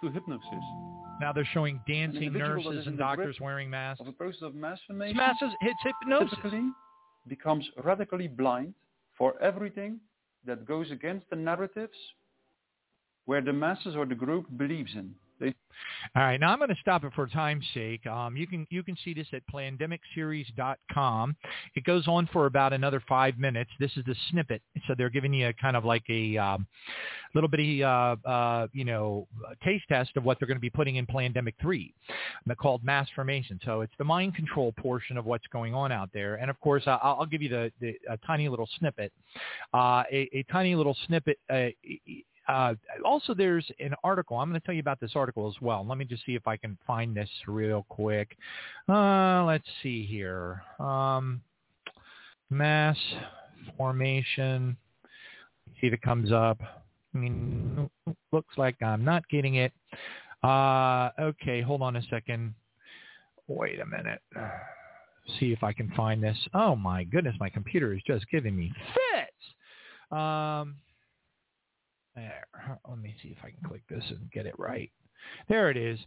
to 0.03 0.11
hypnosis. 0.11 0.45
Now 1.19 1.33
they're 1.33 1.49
showing 1.53 1.81
dancing 1.87 2.31
nurses 2.31 2.85
and 2.85 2.95
doctors 2.95 3.37
wearing 3.41 3.67
masks. 3.67 4.01
Of 4.01 4.07
a 4.07 4.11
process 4.11 4.43
of 4.43 4.53
mass 4.53 4.77
It's 4.77 4.85
formation 4.85 5.17
masses, 5.17 5.49
it's 5.61 5.79
hypnosis. 5.83 6.29
typically 6.35 6.69
becomes 7.27 7.67
radically 7.83 8.27
blind 8.27 8.75
for 9.17 9.41
everything 9.41 9.99
that 10.45 10.67
goes 10.67 10.91
against 10.91 11.27
the 11.31 11.35
narratives 11.35 11.97
where 13.25 13.41
the 13.41 13.53
masses 13.53 13.95
or 13.95 14.05
the 14.05 14.13
group 14.13 14.45
believes 14.55 14.91
in. 14.93 15.15
All 16.15 16.23
right, 16.23 16.39
now 16.39 16.51
I'm 16.51 16.59
going 16.59 16.69
to 16.69 16.75
stop 16.79 17.03
it 17.03 17.11
for 17.13 17.27
time's 17.27 17.65
sake. 17.73 18.05
Um, 18.07 18.37
you 18.37 18.47
can 18.47 18.65
you 18.69 18.83
can 18.83 18.95
see 19.03 19.13
this 19.13 19.27
at 19.33 19.41
plandemicseries.com. 19.53 21.35
It 21.75 21.83
goes 21.83 22.07
on 22.07 22.29
for 22.31 22.45
about 22.45 22.73
another 22.73 23.03
five 23.07 23.37
minutes. 23.37 23.69
This 23.79 23.91
is 23.97 24.05
the 24.05 24.15
snippet, 24.31 24.61
so 24.87 24.95
they're 24.97 25.09
giving 25.09 25.33
you 25.33 25.49
a 25.49 25.53
kind 25.53 25.75
of 25.75 25.83
like 25.83 26.03
a 26.09 26.37
um, 26.37 26.67
little 27.33 27.49
bitty 27.49 27.83
uh, 27.83 28.15
uh, 28.25 28.67
you 28.71 28.85
know 28.85 29.27
taste 29.63 29.85
test 29.89 30.11
of 30.15 30.23
what 30.23 30.39
they're 30.39 30.47
going 30.47 30.57
to 30.57 30.61
be 30.61 30.69
putting 30.69 30.95
in 30.95 31.05
Plandemic 31.05 31.55
Three, 31.61 31.93
uh, 32.49 32.55
called 32.55 32.83
Mass 32.83 33.07
Formation. 33.13 33.59
So 33.65 33.81
it's 33.81 33.93
the 33.97 34.05
mind 34.05 34.35
control 34.35 34.73
portion 34.77 35.17
of 35.17 35.25
what's 35.25 35.47
going 35.47 35.73
on 35.73 35.91
out 35.91 36.09
there, 36.13 36.35
and 36.35 36.49
of 36.49 36.59
course 36.61 36.83
I'll, 36.85 36.99
I'll 37.03 37.25
give 37.25 37.41
you 37.41 37.49
the, 37.49 37.71
the 37.81 37.95
a 38.09 38.17
tiny 38.25 38.47
little 38.47 38.69
snippet, 38.79 39.11
uh, 39.73 40.03
a, 40.11 40.29
a 40.33 40.45
tiny 40.51 40.75
little 40.75 40.95
snippet. 41.07 41.37
Uh, 42.47 42.75
also, 43.03 43.33
there's 43.33 43.65
an 43.79 43.95
article. 44.03 44.37
I'm 44.37 44.49
going 44.49 44.59
to 44.59 44.65
tell 44.65 44.75
you 44.75 44.81
about 44.81 44.99
this 44.99 45.13
article 45.15 45.47
as 45.47 45.61
well. 45.61 45.85
Let 45.87 45.97
me 45.97 46.05
just 46.05 46.25
see 46.25 46.35
if 46.35 46.47
I 46.47 46.57
can 46.57 46.77
find 46.85 47.15
this 47.15 47.29
real 47.47 47.85
quick. 47.89 48.37
Uh, 48.87 49.43
let's 49.45 49.67
see 49.81 50.05
here. 50.05 50.61
Um, 50.79 51.41
mass 52.49 52.97
formation. 53.77 54.77
See 55.81 55.87
if 55.87 55.93
it 55.93 56.01
comes 56.01 56.31
up. 56.31 56.59
I 57.13 57.17
mean, 57.17 57.89
looks 58.31 58.57
like 58.57 58.81
I'm 58.81 59.03
not 59.03 59.27
getting 59.29 59.55
it. 59.55 59.71
Uh, 60.43 61.09
okay, 61.19 61.61
hold 61.61 61.81
on 61.81 61.95
a 61.95 62.01
second. 62.03 62.53
Wait 63.47 63.79
a 63.79 63.85
minute. 63.85 64.21
See 65.39 65.51
if 65.51 65.63
I 65.63 65.73
can 65.73 65.91
find 65.91 66.21
this. 66.21 66.37
Oh 66.53 66.75
my 66.75 67.03
goodness, 67.05 67.35
my 67.39 67.49
computer 67.49 67.93
is 67.93 68.01
just 68.05 68.29
giving 68.29 68.55
me 68.55 68.71
fits. 68.93 70.11
Um, 70.11 70.75
there. 72.15 72.47
Let 72.87 72.99
me 72.99 73.15
see 73.21 73.29
if 73.29 73.37
I 73.43 73.51
can 73.51 73.67
click 73.67 73.81
this 73.89 74.03
and 74.09 74.31
get 74.31 74.45
it 74.45 74.57
right. 74.57 74.91
There 75.49 75.69
it 75.69 75.77
is. 75.77 75.99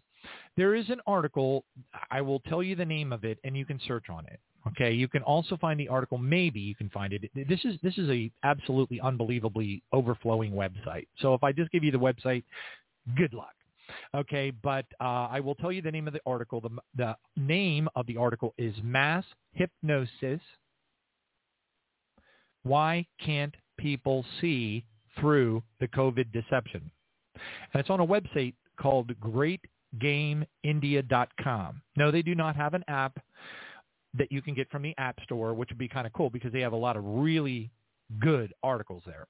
There 0.57 0.75
is 0.75 0.89
an 0.91 1.01
article. 1.07 1.65
I 2.11 2.21
will 2.21 2.41
tell 2.41 2.63
you 2.63 2.75
the 2.77 2.85
name 2.85 3.13
of 3.13 3.25
it, 3.25 3.39
and 3.45 3.57
you 3.57 3.65
can 3.65 3.81
search 3.87 4.07
on 4.11 4.27
it. 4.27 4.41
Okay. 4.67 4.93
You 4.93 5.09
can 5.09 5.23
also 5.23 5.57
find 5.57 5.79
the 5.79 5.89
article. 5.89 6.19
Maybe 6.19 6.61
you 6.61 6.75
can 6.75 6.91
find 6.91 7.13
it. 7.13 7.31
This 7.49 7.65
is 7.65 7.77
this 7.83 7.97
is 7.97 8.09
a 8.11 8.31
absolutely 8.43 9.01
unbelievably 9.01 9.83
overflowing 9.93 10.53
website. 10.53 11.07
So 11.21 11.35
if 11.35 11.43
I 11.43 11.53
just 11.53 11.71
give 11.71 11.85
you 11.85 11.93
the 11.93 11.99
website, 11.99 12.45
good 13.17 13.33
luck. 13.33 13.55
Okay, 14.15 14.51
but 14.51 14.85
uh, 15.01 15.29
I 15.31 15.41
will 15.41 15.55
tell 15.55 15.73
you 15.73 15.81
the 15.81 15.91
name 15.91 16.07
of 16.07 16.13
the 16.13 16.21
article. 16.27 16.61
The, 16.61 16.71
the 16.97 17.17
name 17.37 17.89
of 17.97 18.07
the 18.07 18.17
article 18.17 18.55
is 18.59 18.75
Mass 18.83 19.25
Hypnosis. 19.53 20.41
Why 22.65 23.07
can't 23.25 23.55
people 23.79 24.27
see 24.41 24.85
through 25.21 25.63
the 25.81 25.89
COVID 25.89 26.33
deception? 26.33 26.91
And 27.73 27.81
it's 27.81 27.91
on 27.91 28.01
a 28.01 28.07
website 28.07 28.55
called 28.81 29.13
greatgameindia.com. 29.21 31.83
No, 31.97 32.11
they 32.11 32.23
do 32.23 32.35
not 32.35 32.57
have 32.57 32.75
an 32.75 32.85
app 32.89 33.17
that 34.15 34.33
you 34.33 34.41
can 34.43 34.55
get 34.55 34.71
from 34.71 34.83
the 34.83 34.95
App 34.99 35.21
Store, 35.23 35.55
which 35.55 35.71
would 35.71 35.79
be 35.79 35.89
kind 35.89 36.07
of 36.07 36.13
cool 36.13 36.29
because 36.31 36.53
they 36.53 36.61
have 36.61 36.73
a 36.73 36.77
lot 36.77 36.97
of 36.97 37.05
really 37.05 37.71
good 38.21 38.53
articles 38.63 39.03
there. 39.07 39.27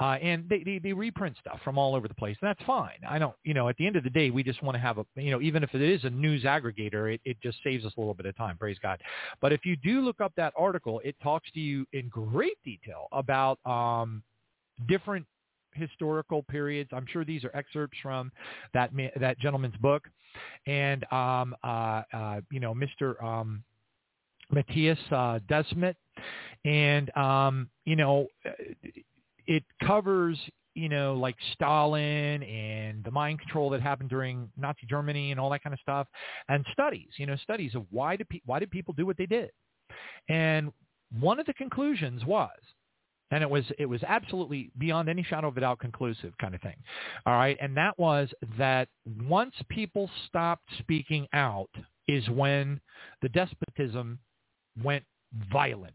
Uh, 0.00 0.18
and 0.20 0.48
they, 0.48 0.64
they, 0.64 0.80
they 0.80 0.92
reprint 0.92 1.36
stuff 1.38 1.60
from 1.62 1.78
all 1.78 1.94
over 1.94 2.08
the 2.08 2.14
place. 2.14 2.36
And 2.42 2.48
that's 2.48 2.66
fine. 2.66 2.98
I 3.08 3.20
don't, 3.20 3.34
you 3.44 3.54
know, 3.54 3.68
at 3.68 3.76
the 3.76 3.86
end 3.86 3.94
of 3.94 4.02
the 4.02 4.10
day, 4.10 4.30
we 4.30 4.42
just 4.42 4.60
want 4.60 4.74
to 4.74 4.80
have 4.80 4.98
a, 4.98 5.06
you 5.14 5.30
know, 5.30 5.40
even 5.40 5.62
if 5.62 5.72
it 5.72 5.80
is 5.80 6.02
a 6.02 6.10
news 6.10 6.42
aggregator, 6.42 7.14
it, 7.14 7.20
it 7.24 7.36
just 7.42 7.58
saves 7.62 7.84
us 7.84 7.92
a 7.96 8.00
little 8.00 8.14
bit 8.14 8.26
of 8.26 8.36
time. 8.36 8.58
Praise 8.58 8.76
God. 8.82 9.00
But 9.40 9.52
if 9.52 9.64
you 9.64 9.76
do 9.76 10.00
look 10.00 10.20
up 10.20 10.32
that 10.36 10.52
article, 10.58 11.00
it 11.04 11.14
talks 11.22 11.48
to 11.52 11.60
you 11.60 11.86
in 11.92 12.08
great 12.08 12.58
detail 12.64 13.06
about 13.12 13.64
um, 13.64 14.24
different 14.88 15.26
historical 15.74 16.42
periods. 16.42 16.90
I'm 16.92 17.06
sure 17.06 17.24
these 17.24 17.44
are 17.44 17.54
excerpts 17.54 17.98
from 18.02 18.32
that 18.72 18.94
ma- 18.94 19.08
that 19.16 19.38
gentleman's 19.38 19.76
book, 19.76 20.04
and 20.66 21.04
um, 21.12 21.54
uh, 21.62 22.02
uh, 22.12 22.40
you 22.50 22.60
know, 22.60 22.74
Mr. 22.74 23.22
Um, 23.22 23.62
Mattias 24.52 24.98
uh, 25.10 25.40
Desmet, 25.48 25.94
and 26.64 27.14
um, 27.16 27.68
you 27.84 27.96
know, 27.96 28.26
it 29.46 29.64
covers 29.84 30.38
you 30.74 30.88
know 30.88 31.14
like 31.14 31.36
Stalin 31.52 32.42
and 32.42 33.04
the 33.04 33.10
mind 33.10 33.40
control 33.40 33.70
that 33.70 33.80
happened 33.80 34.10
during 34.10 34.50
Nazi 34.56 34.86
Germany 34.88 35.30
and 35.30 35.40
all 35.40 35.50
that 35.50 35.62
kind 35.62 35.74
of 35.74 35.80
stuff, 35.80 36.06
and 36.48 36.64
studies, 36.72 37.08
you 37.16 37.26
know, 37.26 37.36
studies 37.36 37.74
of 37.74 37.84
why 37.90 38.16
did 38.16 38.28
pe- 38.28 38.42
why 38.46 38.58
did 38.58 38.70
people 38.70 38.94
do 38.94 39.06
what 39.06 39.16
they 39.16 39.26
did, 39.26 39.50
and 40.28 40.72
one 41.20 41.38
of 41.38 41.46
the 41.46 41.54
conclusions 41.54 42.24
was 42.24 42.50
and 43.30 43.42
it 43.42 43.50
was 43.50 43.64
it 43.78 43.86
was 43.86 44.02
absolutely 44.06 44.70
beyond 44.78 45.08
any 45.08 45.22
shadow 45.22 45.48
of 45.48 45.56
a 45.56 45.60
doubt 45.60 45.78
conclusive 45.78 46.32
kind 46.38 46.54
of 46.54 46.60
thing. 46.60 46.76
All 47.26 47.34
right? 47.34 47.56
And 47.60 47.76
that 47.76 47.98
was 47.98 48.28
that 48.58 48.88
once 49.26 49.54
people 49.68 50.10
stopped 50.26 50.68
speaking 50.78 51.26
out 51.32 51.70
is 52.06 52.28
when 52.28 52.80
the 53.22 53.28
despotism 53.30 54.18
went 54.82 55.04
violent. 55.52 55.94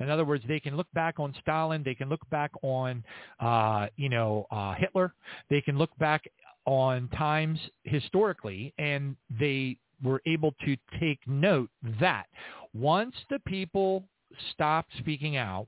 In 0.00 0.08
other 0.08 0.24
words 0.24 0.44
they 0.48 0.60
can 0.60 0.76
look 0.76 0.90
back 0.94 1.18
on 1.18 1.34
stalin. 1.40 1.82
They 1.84 1.94
can 1.94 2.08
look 2.08 2.28
back 2.30 2.52
on 2.62 3.04
uh 3.40 3.88
you 3.96 4.08
know 4.08 4.46
uh 4.50 4.74
hitler. 4.74 5.14
They 5.50 5.60
can 5.60 5.78
look 5.78 5.90
back 5.98 6.22
on 6.64 7.08
times 7.08 7.58
historically 7.84 8.74
and 8.78 9.16
they 9.40 9.78
were 10.02 10.22
able 10.26 10.54
to 10.64 10.76
take 11.00 11.18
note 11.26 11.70
that 12.00 12.26
once 12.72 13.14
the 13.30 13.38
people 13.40 14.04
stopped 14.52 14.92
speaking 14.98 15.36
out, 15.36 15.66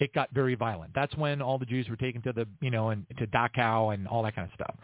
it 0.00 0.12
got 0.12 0.28
very 0.32 0.54
violent. 0.54 0.92
That's 0.94 1.14
when 1.16 1.40
all 1.40 1.58
the 1.58 1.66
Jews 1.66 1.88
were 1.88 1.96
taken 1.96 2.20
to 2.22 2.32
the, 2.32 2.46
you 2.60 2.70
know, 2.70 2.90
and 2.90 3.06
to 3.18 3.26
Dachau 3.28 3.94
and 3.94 4.08
all 4.08 4.22
that 4.24 4.34
kind 4.34 4.48
of 4.48 4.54
stuff. 4.54 4.74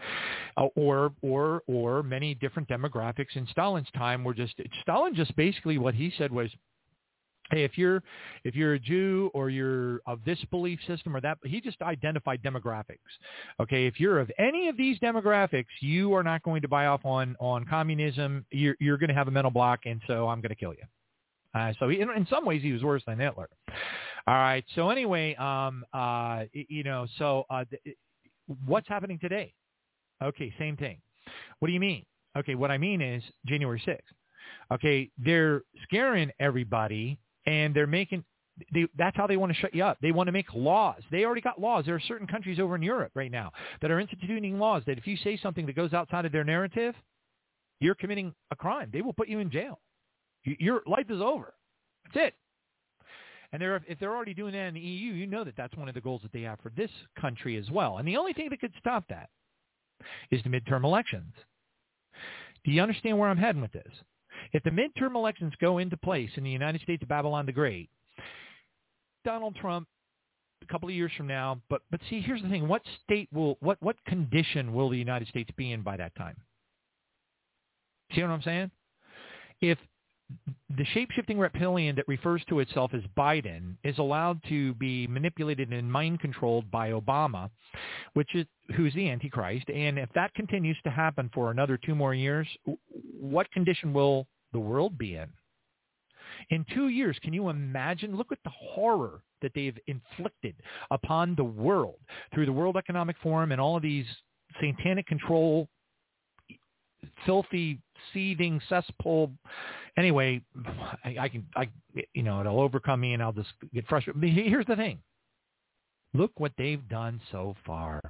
Uh, 0.57 0.67
or, 0.77 1.13
or, 1.23 1.63
or 1.67 2.03
many 2.03 2.35
different 2.35 2.69
demographics 2.69 3.35
in 3.35 3.47
Stalin's 3.51 3.91
time 3.97 4.23
were 4.23 4.35
just, 4.35 4.55
Stalin 4.83 5.15
just 5.15 5.35
basically 5.35 5.79
what 5.79 5.95
he 5.95 6.13
said 6.17 6.31
was, 6.31 6.49
hey, 7.51 7.65
if 7.65 7.77
you're, 7.77 8.05
if 8.45 8.55
you're 8.55 8.75
a 8.75 8.79
Jew 8.79 9.33
or 9.35 9.51
you're 9.51 10.01
of 10.07 10.21
this 10.25 10.39
belief 10.53 10.79
system 10.87 11.17
or 11.17 11.21
that, 11.23 11.39
he 11.45 11.61
just 11.61 11.83
identified 11.83 12.41
demographics. 12.43 12.99
Okay. 13.59 13.87
If 13.87 13.99
you're 13.99 14.21
of 14.21 14.31
any 14.39 14.69
of 14.69 14.77
these 14.77 15.01
demographics, 15.01 15.65
you 15.81 16.15
are 16.15 16.23
not 16.23 16.45
going 16.45 16.63
to 16.63 16.69
buy 16.69 16.87
off 16.87 17.05
on, 17.05 17.35
on 17.41 17.65
communism. 17.65 18.47
You're, 18.53 18.77
you're 18.79 18.99
going 18.99 19.09
to 19.09 19.15
have 19.15 19.27
a 19.27 19.33
mental 19.33 19.51
block. 19.51 19.81
And 19.87 20.01
so 20.07 20.29
I'm 20.29 20.41
going 20.41 20.51
to 20.51 20.55
kill 20.55 20.73
you. 20.73 20.85
Uh, 21.55 21.73
so 21.79 21.89
he, 21.89 22.01
in, 22.01 22.11
in 22.11 22.27
some 22.29 22.45
ways 22.45 22.63
he 22.63 22.73
was 22.73 22.83
worse 22.83 23.03
than 23.07 23.19
Hitler. 23.19 23.49
All 24.27 24.35
right. 24.35 24.65
So 24.75 24.91
anyway, 24.91 25.35
um, 25.37 25.85
uh, 25.93 26.45
you 26.53 26.85
know, 26.85 27.07
so 27.19 27.45
uh, 27.51 27.65
th- 27.65 27.97
what's 28.67 28.89
happening 28.89 29.19
today? 29.19 29.53
Okay, 30.23 30.53
same 30.59 30.77
thing. 30.77 30.99
What 31.59 31.69
do 31.69 31.73
you 31.73 31.81
mean? 31.81 32.05
Okay, 32.37 32.55
what 32.55 32.71
I 32.71 32.79
mean 32.79 33.01
is 33.01 33.23
January 33.47 33.83
6th. 33.87 33.99
Okay, 34.73 35.11
they're 35.19 35.63
scaring 35.85 36.31
everybody 36.39 37.19
and 37.47 37.75
they're 37.75 37.87
making 37.87 38.25
they, 38.73 38.87
that's 38.97 39.17
how 39.17 39.27
they 39.27 39.37
want 39.37 39.53
to 39.53 39.59
shut 39.59 39.75
you 39.75 39.85
up. 39.85 39.99
They 40.03 40.13
want 40.13 40.27
to 40.29 40.33
make 40.33 40.53
laws. 40.55 41.01
They 41.11 41.25
already 41.25 41.41
got 41.41 41.61
laws. 41.61 41.87
There 41.87 41.95
are 41.95 42.01
certain 42.01 42.27
countries 42.27 42.59
over 42.61 42.75
in 42.75 42.83
Europe 42.83 43.13
right 43.15 43.31
now 43.31 43.53
that 43.81 43.91
are 43.91 44.01
instituting 44.01 44.59
laws 44.59 44.83
that 44.87 44.99
if 44.99 45.07
you 45.07 45.17
say 45.17 45.39
something 45.39 45.67
that 45.67 45.77
goes 45.77 45.93
outside 45.93 46.25
of 46.27 46.33
their 46.33 46.45
narrative, 46.45 46.95
you're 47.81 47.95
committing 47.95 48.35
a 48.51 48.57
crime. 48.57 48.91
They 48.93 49.01
will 49.01 49.13
put 49.13 49.29
you 49.29 49.39
in 49.39 49.51
jail. 49.51 49.81
Your 50.45 50.83
life 50.87 51.11
is 51.11 51.21
over. 51.21 51.55
That's 52.05 52.29
it. 52.29 52.35
And 53.53 53.61
they're, 53.61 53.83
if 53.89 53.99
they're 53.99 54.15
already 54.15 54.35
doing 54.35 54.53
that 54.53 54.67
in 54.67 54.75
the 54.75 54.81
EU, 54.81 55.13
you 55.13 55.27
know 55.27 55.45
that 55.45 55.57
that's 55.57 55.77
one 55.77 55.89
of 55.89 55.95
the 55.95 56.01
goals 56.01 56.23
that 56.23 56.33
they 56.33 56.43
have 56.43 56.61
for 56.61 56.71
this 56.77 56.91
country 57.21 57.57
as 57.57 57.69
well. 57.71 57.99
And 57.99 58.07
the 58.07 58.17
only 58.17 58.33
thing 58.33 58.49
that 58.51 58.61
could 58.61 58.73
stop 58.79 59.05
that 59.09 59.29
is 60.31 60.43
the 60.43 60.49
midterm 60.49 60.85
elections. 60.85 61.35
Do 62.65 62.71
you 62.71 62.81
understand 62.81 63.19
where 63.19 63.29
I'm 63.29 63.37
heading 63.37 63.63
with 63.63 63.73
this? 63.73 63.93
If 64.53 64.63
the 64.63 64.71
midterm 64.71 65.15
elections 65.15 65.53
go 65.61 65.79
into 65.79 65.97
place 65.97 66.31
in 66.37 66.45
the 66.45 66.51
United 66.51 66.81
States 66.83 67.03
of 67.03 67.09
Babylon 67.09 67.47
the 67.47 67.53
Great, 67.53 67.91
Donald 69.25 69.57
Trump 69.57 69.87
a 70.63 70.67
couple 70.67 70.89
of 70.89 70.95
years 70.95 71.13
from 71.17 71.27
now, 71.27 71.61
but 71.69 71.83
but 71.91 72.01
see, 72.09 72.21
here's 72.21 72.43
the 72.43 72.49
thing: 72.49 72.69
what 72.69 72.83
state 73.03 73.29
will 73.33 73.57
what 73.61 73.79
what 73.81 73.97
condition 74.07 74.73
will 74.73 74.89
the 74.89 74.99
United 74.99 75.29
States 75.29 75.51
be 75.57 75.73
in 75.73 75.83
by 75.83 75.97
that 75.97 76.15
time? 76.17 76.37
See 78.15 78.23
what 78.23 78.31
I'm 78.31 78.43
saying? 78.43 78.71
If 79.61 79.79
the 80.77 80.85
shape-shifting 80.87 81.39
reptilian 81.39 81.97
that 81.97 82.07
refers 82.07 82.43
to 82.49 82.61
itself 82.61 82.93
as 82.95 83.03
Biden 83.17 83.77
is 83.85 83.99
allowed 83.99 84.41
to 84.49 84.75
be 84.75 85.07
manipulated 85.07 85.73
and 85.73 85.91
mind-controlled 85.91 86.71
by 86.71 86.91
Obama, 86.91 87.51
which 88.15 88.35
is 88.35 88.47
who's 88.77 88.95
the 88.95 89.11
Antichrist. 89.11 89.69
And 89.69 89.99
if 89.99 90.09
that 90.15 90.33
continues 90.35 90.77
to 90.85 90.91
happen 90.91 91.31
for 91.35 91.51
another 91.51 91.77
two 91.77 91.95
more 91.95 92.15
years, 92.15 92.47
what 93.21 93.51
condition 93.51 93.93
will 93.93 94.27
the 94.53 94.61
world 94.61 94.97
be 94.97 95.17
in? 95.17 95.29
In 96.51 96.65
two 96.75 96.89
years, 96.89 97.19
can 97.23 97.33
you 97.33 97.49
imagine? 97.49 98.17
Look 98.17 98.33
at 98.33 98.39
the 98.45 98.51
horror 98.51 99.23
that 99.43 99.53
they've 99.55 99.79
inflicted 99.87 100.55
upon 100.91 101.35
the 101.35 101.45
world 101.45 101.99
through 102.33 102.47
the 102.47 102.53
World 102.53 102.77
Economic 102.77 103.17
Forum 103.23 103.53
and 103.53 103.61
all 103.61 103.77
of 103.77 103.83
these 103.83 104.07
satanic 104.61 105.07
control, 105.07 105.69
filthy 107.27 107.81
seething 108.13 108.61
cesspool. 108.69 109.31
Anyway, 109.97 110.43
I, 111.05 111.17
I 111.21 111.29
can, 111.29 111.47
I, 111.57 111.69
you 112.15 112.23
know, 112.23 112.41
it'll 112.41 112.61
overcome 112.61 113.01
me 113.01 113.15
and 113.15 113.23
I'll 113.23 113.33
just 113.33 113.51
get 113.75 113.87
frustrated. 113.87 114.21
But 114.21 114.31
here's 114.31 114.67
the 114.67 114.77
thing. 114.77 114.99
Look 116.15 116.33
what 116.39 116.53
they've 116.59 116.87
done 116.89 117.21
so 117.31 117.55
far. 117.65 118.01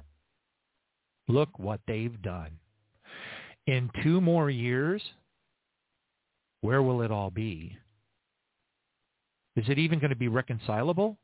Look 1.27 1.59
what 1.59 1.79
they've 1.87 2.21
done. 2.21 2.51
In 3.67 3.89
two 4.03 4.21
more 4.21 4.49
years, 4.49 5.01
where 6.61 6.81
will 6.81 7.01
it 7.01 7.11
all 7.11 7.29
be? 7.29 7.77
Is 9.55 9.65
it 9.67 9.77
even 9.77 9.99
going 9.99 10.09
to 10.09 10.15
be 10.15 10.27
reconcilable? 10.27 11.17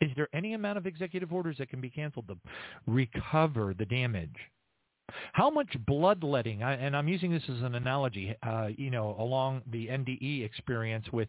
Is 0.00 0.10
there 0.16 0.28
any 0.34 0.54
amount 0.54 0.76
of 0.76 0.86
executive 0.86 1.32
orders 1.32 1.56
that 1.58 1.70
can 1.70 1.80
be 1.80 1.88
canceled 1.88 2.28
to 2.28 2.36
recover 2.86 3.74
the 3.78 3.86
damage? 3.86 4.34
How 5.32 5.50
much 5.50 5.76
bloodletting, 5.86 6.62
and 6.62 6.96
I'm 6.96 7.08
using 7.08 7.30
this 7.30 7.42
as 7.48 7.62
an 7.62 7.74
analogy, 7.74 8.34
uh, 8.42 8.68
you 8.76 8.90
know, 8.90 9.14
along 9.18 9.62
the 9.70 9.88
NDE 9.88 10.44
experience 10.44 11.06
with 11.12 11.28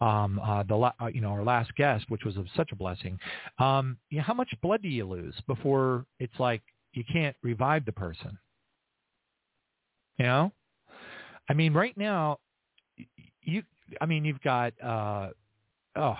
um, 0.00 0.38
uh, 0.40 0.62
the, 0.64 0.76
uh, 0.76 1.06
you 1.12 1.20
know, 1.20 1.30
our 1.30 1.42
last 1.42 1.74
guest, 1.76 2.04
which 2.08 2.24
was 2.24 2.36
such 2.54 2.72
a 2.72 2.76
blessing. 2.76 3.18
Um, 3.58 3.96
you 4.10 4.18
know, 4.18 4.24
how 4.24 4.34
much 4.34 4.50
blood 4.62 4.82
do 4.82 4.88
you 4.88 5.06
lose 5.06 5.34
before 5.46 6.04
it's 6.18 6.38
like 6.38 6.62
you 6.92 7.04
can't 7.10 7.36
revive 7.42 7.84
the 7.84 7.92
person? 7.92 8.38
You 10.18 10.26
know, 10.26 10.52
I 11.48 11.54
mean, 11.54 11.72
right 11.72 11.96
now, 11.96 12.38
you, 13.42 13.62
I 14.00 14.06
mean, 14.06 14.24
you've 14.24 14.42
got, 14.42 14.72
uh, 14.82 15.30
oh, 15.96 16.16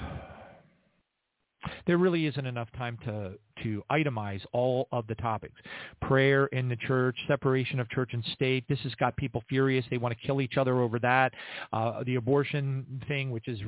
there 1.86 1.98
really 1.98 2.26
isn't 2.26 2.46
enough 2.46 2.68
time 2.76 2.98
to 3.04 3.34
to 3.62 3.82
itemize 3.90 4.40
all 4.52 4.88
of 4.92 5.06
the 5.06 5.14
topics. 5.16 5.54
Prayer 6.00 6.46
in 6.46 6.68
the 6.68 6.76
church, 6.76 7.16
separation 7.28 7.78
of 7.78 7.88
church 7.90 8.10
and 8.12 8.24
state. 8.34 8.64
This 8.68 8.80
has 8.80 8.94
got 8.96 9.16
people 9.16 9.42
furious. 9.48 9.84
They 9.90 9.98
want 9.98 10.18
to 10.18 10.26
kill 10.26 10.40
each 10.40 10.56
other 10.56 10.80
over 10.80 10.98
that. 11.00 11.32
Uh, 11.72 12.02
the 12.04 12.16
abortion 12.16 13.02
thing, 13.06 13.30
which 13.30 13.48
is 13.48 13.58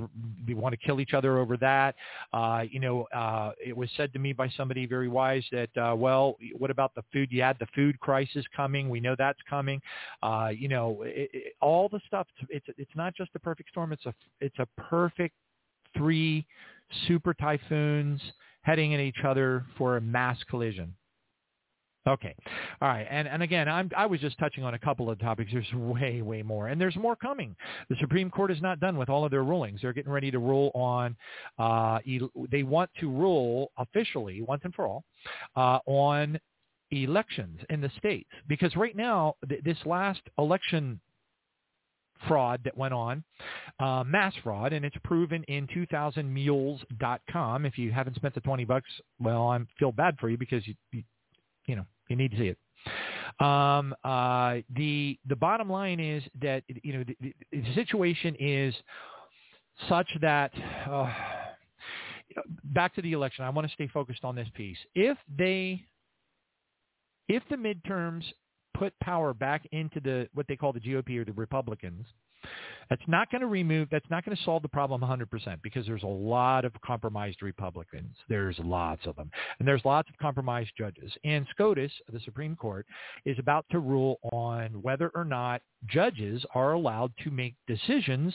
they 0.46 0.54
want 0.54 0.72
to 0.72 0.76
kill 0.76 1.00
each 1.00 1.14
other 1.14 1.38
over 1.38 1.56
that. 1.58 1.94
Uh, 2.32 2.64
you 2.68 2.80
know, 2.80 3.04
uh, 3.14 3.52
it 3.64 3.76
was 3.76 3.88
said 3.96 4.12
to 4.12 4.18
me 4.18 4.32
by 4.32 4.48
somebody 4.56 4.86
very 4.86 5.08
wise 5.08 5.44
that, 5.52 5.70
uh, 5.76 5.94
well, 5.94 6.36
what 6.58 6.70
about 6.70 6.94
the 6.94 7.02
food? 7.12 7.28
You 7.30 7.42
had 7.42 7.58
the 7.58 7.68
food 7.74 7.98
crisis 8.00 8.44
coming. 8.54 8.88
We 8.88 9.00
know 9.00 9.14
that's 9.16 9.40
coming. 9.48 9.80
Uh, 10.22 10.50
you 10.56 10.68
know, 10.68 11.02
it, 11.02 11.30
it, 11.32 11.52
all 11.60 11.88
the 11.88 12.00
stuff. 12.06 12.26
It's 12.48 12.66
it's 12.76 12.90
not 12.94 13.14
just 13.14 13.30
a 13.34 13.38
perfect 13.38 13.70
storm. 13.70 13.92
It's 13.92 14.06
a 14.06 14.14
it's 14.40 14.58
a 14.58 14.66
perfect 14.80 15.34
three 15.96 16.46
super 17.08 17.34
typhoons 17.34 18.20
heading 18.62 18.94
at 18.94 19.00
each 19.00 19.24
other 19.24 19.64
for 19.76 19.96
a 19.96 20.00
mass 20.00 20.38
collision. 20.50 20.94
Okay. 22.06 22.34
All 22.80 22.88
right. 22.88 23.06
And, 23.10 23.26
and 23.26 23.42
again, 23.42 23.68
I'm, 23.68 23.90
I 23.96 24.06
was 24.06 24.20
just 24.20 24.38
touching 24.38 24.62
on 24.62 24.74
a 24.74 24.78
couple 24.78 25.10
of 25.10 25.18
topics. 25.18 25.50
There's 25.52 25.72
way, 25.74 26.22
way 26.22 26.42
more. 26.42 26.68
And 26.68 26.80
there's 26.80 26.94
more 26.94 27.16
coming. 27.16 27.56
The 27.88 27.96
Supreme 28.00 28.30
Court 28.30 28.52
is 28.52 28.62
not 28.62 28.78
done 28.78 28.96
with 28.96 29.08
all 29.08 29.24
of 29.24 29.32
their 29.32 29.42
rulings. 29.42 29.80
They're 29.82 29.92
getting 29.92 30.12
ready 30.12 30.30
to 30.30 30.38
rule 30.38 30.70
on, 30.74 31.16
uh, 31.58 31.98
they 32.50 32.62
want 32.62 32.90
to 33.00 33.10
rule 33.10 33.72
officially, 33.76 34.40
once 34.42 34.60
and 34.64 34.74
for 34.74 34.86
all, 34.86 35.04
uh, 35.56 35.80
on 35.86 36.38
elections 36.92 37.58
in 37.70 37.80
the 37.80 37.90
states. 37.98 38.30
Because 38.46 38.74
right 38.76 38.94
now, 38.94 39.34
th- 39.48 39.64
this 39.64 39.78
last 39.84 40.20
election 40.38 41.00
fraud 42.26 42.60
that 42.64 42.76
went 42.76 42.94
on, 42.94 43.24
uh, 43.80 44.04
mass 44.04 44.34
fraud, 44.42 44.72
and 44.72 44.84
it's 44.84 44.96
proven 45.04 45.42
in 45.44 45.66
2000mules.com. 45.68 47.66
If 47.66 47.78
you 47.78 47.92
haven't 47.92 48.16
spent 48.16 48.34
the 48.34 48.40
20 48.40 48.64
bucks, 48.64 48.90
well, 49.18 49.48
I 49.48 49.58
feel 49.78 49.92
bad 49.92 50.16
for 50.18 50.28
you 50.28 50.36
because 50.36 50.66
you, 50.66 50.74
you, 50.92 51.02
you 51.66 51.76
know, 51.76 51.86
you 52.08 52.16
need 52.16 52.30
to 52.32 52.36
see 52.38 52.48
it. 52.48 52.58
Um, 53.40 53.94
uh, 54.04 54.58
the 54.76 55.18
the 55.26 55.36
bottom 55.36 55.68
line 55.68 56.00
is 56.00 56.22
that 56.40 56.62
you 56.68 56.92
know 56.92 57.04
the, 57.20 57.34
the 57.52 57.74
situation 57.74 58.36
is 58.38 58.74
such 59.88 60.08
that 60.22 60.52
uh, 60.88 61.12
back 62.64 62.94
to 62.94 63.02
the 63.02 63.12
election. 63.12 63.44
I 63.44 63.50
want 63.50 63.66
to 63.66 63.74
stay 63.74 63.88
focused 63.88 64.24
on 64.24 64.34
this 64.34 64.48
piece. 64.54 64.78
If 64.94 65.18
they 65.36 65.84
if 67.28 67.42
the 67.50 67.56
midterms 67.56 68.24
put 68.78 68.98
power 69.00 69.34
back 69.34 69.66
into 69.72 70.00
the 70.00 70.28
what 70.34 70.46
they 70.48 70.56
call 70.56 70.72
the 70.72 70.80
GOP 70.80 71.18
or 71.18 71.24
the 71.24 71.32
Republicans. 71.32 72.06
That's 72.88 73.02
not 73.08 73.30
going 73.30 73.40
to 73.40 73.48
remove. 73.48 73.88
That's 73.90 74.08
not 74.10 74.24
going 74.24 74.36
to 74.36 74.42
solve 74.44 74.62
the 74.62 74.68
problem 74.68 75.00
100% 75.00 75.60
because 75.62 75.86
there's 75.86 76.04
a 76.04 76.06
lot 76.06 76.64
of 76.64 76.72
compromised 76.84 77.42
Republicans. 77.42 78.14
There's 78.28 78.56
lots 78.60 79.06
of 79.06 79.16
them, 79.16 79.30
and 79.58 79.66
there's 79.66 79.84
lots 79.84 80.08
of 80.08 80.16
compromised 80.18 80.70
judges. 80.78 81.12
And 81.24 81.46
SCOTUS, 81.50 81.90
the 82.12 82.20
Supreme 82.20 82.54
Court, 82.54 82.86
is 83.24 83.38
about 83.40 83.66
to 83.72 83.80
rule 83.80 84.18
on 84.32 84.80
whether 84.82 85.10
or 85.14 85.24
not 85.24 85.62
judges 85.86 86.44
are 86.54 86.72
allowed 86.72 87.12
to 87.24 87.30
make 87.30 87.54
decisions 87.66 88.34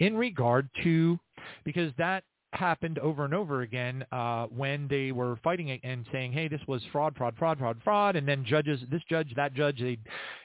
in 0.00 0.16
regard 0.16 0.68
to 0.82 1.18
because 1.64 1.92
that 1.98 2.24
happened 2.52 2.98
over 2.98 3.24
and 3.24 3.34
over 3.34 3.62
again 3.62 4.04
uh, 4.12 4.46
when 4.46 4.88
they 4.88 5.12
were 5.12 5.38
fighting 5.42 5.68
it 5.68 5.80
and 5.84 6.06
saying, 6.12 6.32
"Hey, 6.32 6.48
this 6.48 6.60
was 6.68 6.82
fraud, 6.92 7.16
fraud, 7.16 7.34
fraud, 7.38 7.58
fraud, 7.58 7.78
fraud," 7.82 8.16
and 8.16 8.26
then 8.28 8.44
judges, 8.44 8.80
this 8.90 9.02
judge, 9.08 9.32
that 9.36 9.54
judge, 9.54 9.80
they, 9.80 9.98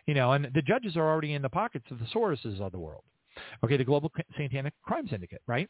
you 0.06 0.14
know, 0.14 0.32
and 0.34 0.50
the 0.54 0.62
judges 0.62 0.96
are 0.98 1.08
already 1.08 1.34
in 1.34 1.42
the 1.42 1.50
pockets 1.50 1.86
of 1.92 2.00
the 2.00 2.06
Soroses 2.06 2.60
of 2.62 2.72
the 2.72 2.80
world. 2.80 3.04
Okay, 3.64 3.78
the 3.78 3.84
global 3.84 4.12
satanic 4.36 4.74
crime 4.84 5.08
syndicate, 5.08 5.42
right? 5.48 5.70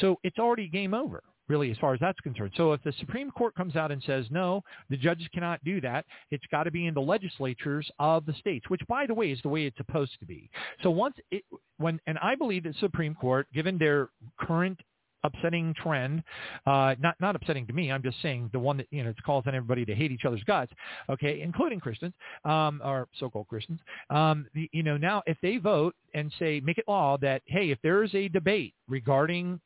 So 0.00 0.18
it's 0.24 0.38
already 0.38 0.68
game 0.68 0.92
over. 0.92 1.22
really, 1.48 1.70
as 1.70 1.78
far 1.78 1.94
as 1.94 2.00
that's 2.00 2.18
concerned. 2.20 2.52
So 2.56 2.72
if 2.72 2.82
the 2.82 2.92
Supreme 2.98 3.30
Court 3.30 3.54
comes 3.54 3.76
out 3.76 3.92
and 3.92 4.02
says, 4.04 4.26
no, 4.30 4.62
the 4.90 4.96
judges 4.96 5.28
cannot 5.32 5.62
do 5.64 5.80
that, 5.80 6.04
it's 6.30 6.44
got 6.50 6.64
to 6.64 6.70
be 6.70 6.86
in 6.86 6.94
the 6.94 7.00
legislatures 7.00 7.88
of 7.98 8.26
the 8.26 8.32
states, 8.34 8.68
which, 8.68 8.82
by 8.88 9.06
the 9.06 9.14
way, 9.14 9.30
is 9.30 9.40
the 9.42 9.48
way 9.48 9.66
it's 9.66 9.76
supposed 9.76 10.12
to 10.20 10.26
be. 10.26 10.50
So 10.82 10.90
once 10.90 11.16
it, 11.30 11.44
when, 11.78 12.00
and 12.06 12.18
I 12.18 12.34
believe 12.34 12.64
the 12.64 12.74
Supreme 12.80 13.14
Court, 13.14 13.46
given 13.54 13.78
their 13.78 14.08
current 14.40 14.78
upsetting 15.26 15.74
trend. 15.82 16.22
Uh, 16.66 16.94
not 17.00 17.14
not 17.20 17.36
upsetting 17.36 17.66
to 17.66 17.72
me. 17.72 17.90
I'm 17.92 18.02
just 18.02 18.20
saying 18.22 18.50
the 18.52 18.58
one 18.58 18.76
that 18.78 18.86
you 18.90 19.04
know 19.04 19.10
it's 19.10 19.20
causing 19.24 19.54
everybody 19.54 19.84
to 19.84 19.94
hate 19.94 20.12
each 20.12 20.24
other's 20.24 20.44
guts. 20.44 20.72
Okay, 21.08 21.40
including 21.42 21.80
Christians 21.80 22.14
um, 22.44 22.80
or 22.84 23.08
so-called 23.18 23.48
Christians. 23.48 23.80
Um, 24.10 24.46
the, 24.54 24.68
you 24.72 24.82
know 24.82 24.96
now 24.96 25.22
if 25.26 25.36
they 25.42 25.58
vote 25.58 25.94
and 26.14 26.32
say 26.38 26.60
make 26.60 26.78
it 26.78 26.84
law 26.88 27.16
that 27.18 27.42
hey 27.46 27.70
if 27.70 27.78
there 27.82 28.02
is 28.02 28.14
a 28.14 28.28
debate 28.28 28.74
regarding 28.88 29.60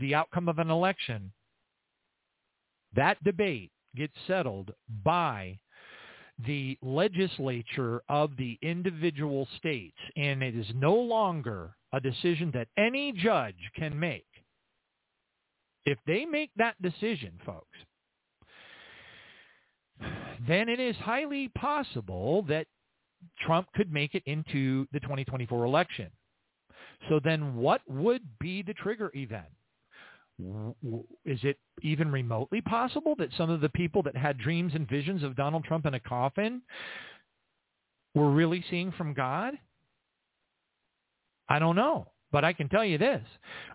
the 0.00 0.14
outcome 0.14 0.48
of 0.48 0.58
an 0.58 0.70
election, 0.70 1.32
that 2.94 3.22
debate 3.24 3.70
gets 3.96 4.14
settled 4.26 4.72
by 5.04 5.58
the 6.46 6.76
legislature 6.82 8.02
of 8.08 8.36
the 8.36 8.58
individual 8.62 9.46
states, 9.56 9.96
and 10.16 10.42
it 10.42 10.56
is 10.56 10.66
no 10.74 10.94
longer 10.94 11.76
a 11.92 12.00
decision 12.00 12.50
that 12.52 12.68
any 12.76 13.12
judge 13.12 13.70
can 13.76 13.98
make. 13.98 14.26
If 15.86 15.98
they 16.06 16.24
make 16.24 16.50
that 16.56 16.80
decision, 16.80 17.32
folks, 17.44 17.78
then 20.46 20.68
it 20.68 20.80
is 20.80 20.96
highly 20.96 21.48
possible 21.48 22.42
that 22.48 22.66
Trump 23.40 23.68
could 23.74 23.92
make 23.92 24.14
it 24.14 24.22
into 24.26 24.86
the 24.92 25.00
2024 25.00 25.64
election. 25.64 26.10
So 27.08 27.20
then 27.22 27.56
what 27.56 27.82
would 27.88 28.22
be 28.40 28.62
the 28.62 28.74
trigger 28.74 29.10
event? 29.14 29.46
Is 31.24 31.38
it 31.44 31.58
even 31.82 32.10
remotely 32.10 32.60
possible 32.60 33.14
that 33.18 33.28
some 33.36 33.50
of 33.50 33.60
the 33.60 33.68
people 33.68 34.02
that 34.02 34.16
had 34.16 34.36
dreams 34.38 34.72
and 34.74 34.88
visions 34.88 35.22
of 35.22 35.36
Donald 35.36 35.64
Trump 35.64 35.86
in 35.86 35.94
a 35.94 36.00
coffin 36.00 36.62
were 38.14 38.30
really 38.30 38.64
seeing 38.68 38.90
from 38.92 39.14
God? 39.14 39.54
I 41.48 41.58
don't 41.58 41.76
know. 41.76 42.08
But 42.34 42.44
I 42.44 42.52
can 42.52 42.68
tell 42.68 42.84
you 42.84 42.98
this, 42.98 43.22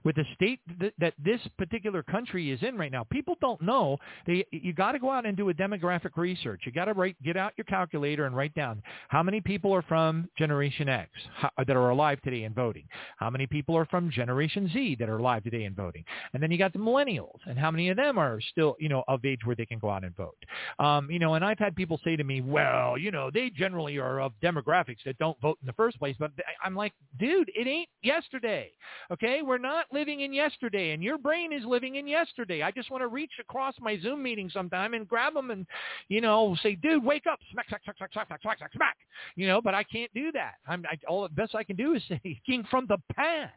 with 0.04 0.18
the 0.18 0.26
state 0.36 0.60
that, 0.82 0.92
that 1.00 1.14
this 1.18 1.40
particular 1.58 2.04
country 2.04 2.52
is 2.52 2.62
in 2.62 2.76
right 2.78 2.92
now, 2.92 3.06
people 3.06 3.38
don't 3.40 3.62
know. 3.62 3.98
They, 4.28 4.46
you 4.52 4.74
got 4.74 4.92
to 4.92 5.00
go 5.00 5.10
out 5.10 5.26
and 5.26 5.38
do 5.38 5.48
a 5.48 5.54
demographic 5.54 6.18
research. 6.18 6.64
You 6.66 6.74
got 6.74 6.86
to 6.86 6.94
write, 6.94 7.16
get 7.24 7.38
out 7.38 7.54
your 7.56 7.64
calculator 7.64 8.26
and 8.26 8.36
write 8.36 8.54
down 8.56 8.84
how 9.08 9.24
many 9.24 9.40
people 9.40 9.74
are 9.74 9.82
from 9.84 10.28
Generation 10.38 10.90
X 10.90 11.10
how, 11.38 11.50
that 11.66 11.78
are 11.78 11.92
alive 11.92 12.22
today 12.22 12.44
and 12.44 12.54
voting. 12.54 12.84
How 13.16 13.30
many 13.30 13.48
people 13.48 13.78
are 13.78 13.86
from 13.86 14.12
Generation 14.12 14.70
Z 14.74 14.98
that 15.00 15.08
are 15.08 15.20
alive 15.20 15.46
today 15.46 15.64
and 15.64 15.74
voting. 15.74 16.04
And 16.34 16.44
then 16.44 16.52
you 16.52 16.58
got 16.58 16.74
the 16.74 16.80
millennials 16.80 17.40
and 17.48 17.58
how 17.58 17.72
many 17.72 17.88
of 17.88 17.96
them 17.96 18.18
are 18.18 18.42
still, 18.52 18.76
you 18.78 18.90
know, 18.90 19.06
of 19.08 19.24
age 19.24 19.40
where 19.46 19.56
they 19.56 19.68
can 19.68 19.80
go 19.80 19.90
out 19.90 20.04
and 20.04 20.14
vote. 20.18 20.36
Um, 20.80 21.10
you 21.10 21.20
know, 21.20 21.36
and 21.36 21.46
I've 21.46 21.60
had 21.60 21.78
people 21.78 21.98
say 22.04 22.18
to 22.18 22.26
me, 22.26 22.42
well, 22.42 22.98
you 22.98 23.12
know, 23.12 23.32
they 23.34 23.52
generally 23.52 24.00
are 24.00 24.20
of 24.20 24.34
demographics 24.44 25.06
that 25.06 25.18
don't 25.18 25.40
vote 25.40 25.58
in 25.62 25.66
the 25.66 25.74
first 25.74 25.98
place. 25.98 26.18
But 26.20 26.32
I'm 26.62 26.76
like, 26.76 26.92
dude, 27.18 27.50
it 27.56 27.66
ain't 27.66 27.88
yesterday 28.04 28.49
today. 28.50 28.72
Okay? 29.12 29.42
We're 29.42 29.58
not 29.58 29.86
living 29.92 30.22
in 30.22 30.34
yesterday, 30.34 30.92
and 30.92 31.04
your 31.04 31.18
brain 31.18 31.54
is 31.54 31.64
living 31.66 31.96
in 31.96 32.08
yesterday. 32.08 32.64
I 32.64 32.72
just 32.72 32.92
want 32.92 33.02
to 33.02 33.08
reach 33.08 33.32
across 33.40 33.76
my 33.80 34.00
Zoom 34.00 34.24
meeting 34.24 34.50
sometime 34.52 34.94
and 34.94 35.08
grab 35.08 35.34
them 35.34 35.52
and, 35.52 35.66
you 36.08 36.22
know, 36.22 36.56
say, 36.62 36.76
dude, 36.76 37.04
wake 37.04 37.28
up. 37.30 37.40
Smack, 37.52 37.68
smack, 37.70 37.84
smack, 37.84 37.98
smack, 37.98 38.12
smack, 38.14 38.28
smack, 38.28 38.42
smack, 38.42 38.58
smack. 38.58 38.74
smack. 38.74 38.98
You 39.36 39.48
know, 39.48 39.62
but 39.62 39.74
I 39.74 39.84
can't 39.84 40.14
do 40.14 40.32
that. 40.34 40.56
I'm, 40.68 40.84
I, 40.90 40.98
all 41.08 41.24
the 41.24 41.30
best 41.30 41.56
I 41.56 41.64
can 41.64 41.76
do 41.76 41.94
is 41.94 42.04
say, 42.10 42.42
"King 42.46 42.66
from 42.70 42.86
the 42.88 42.98
past. 43.16 43.54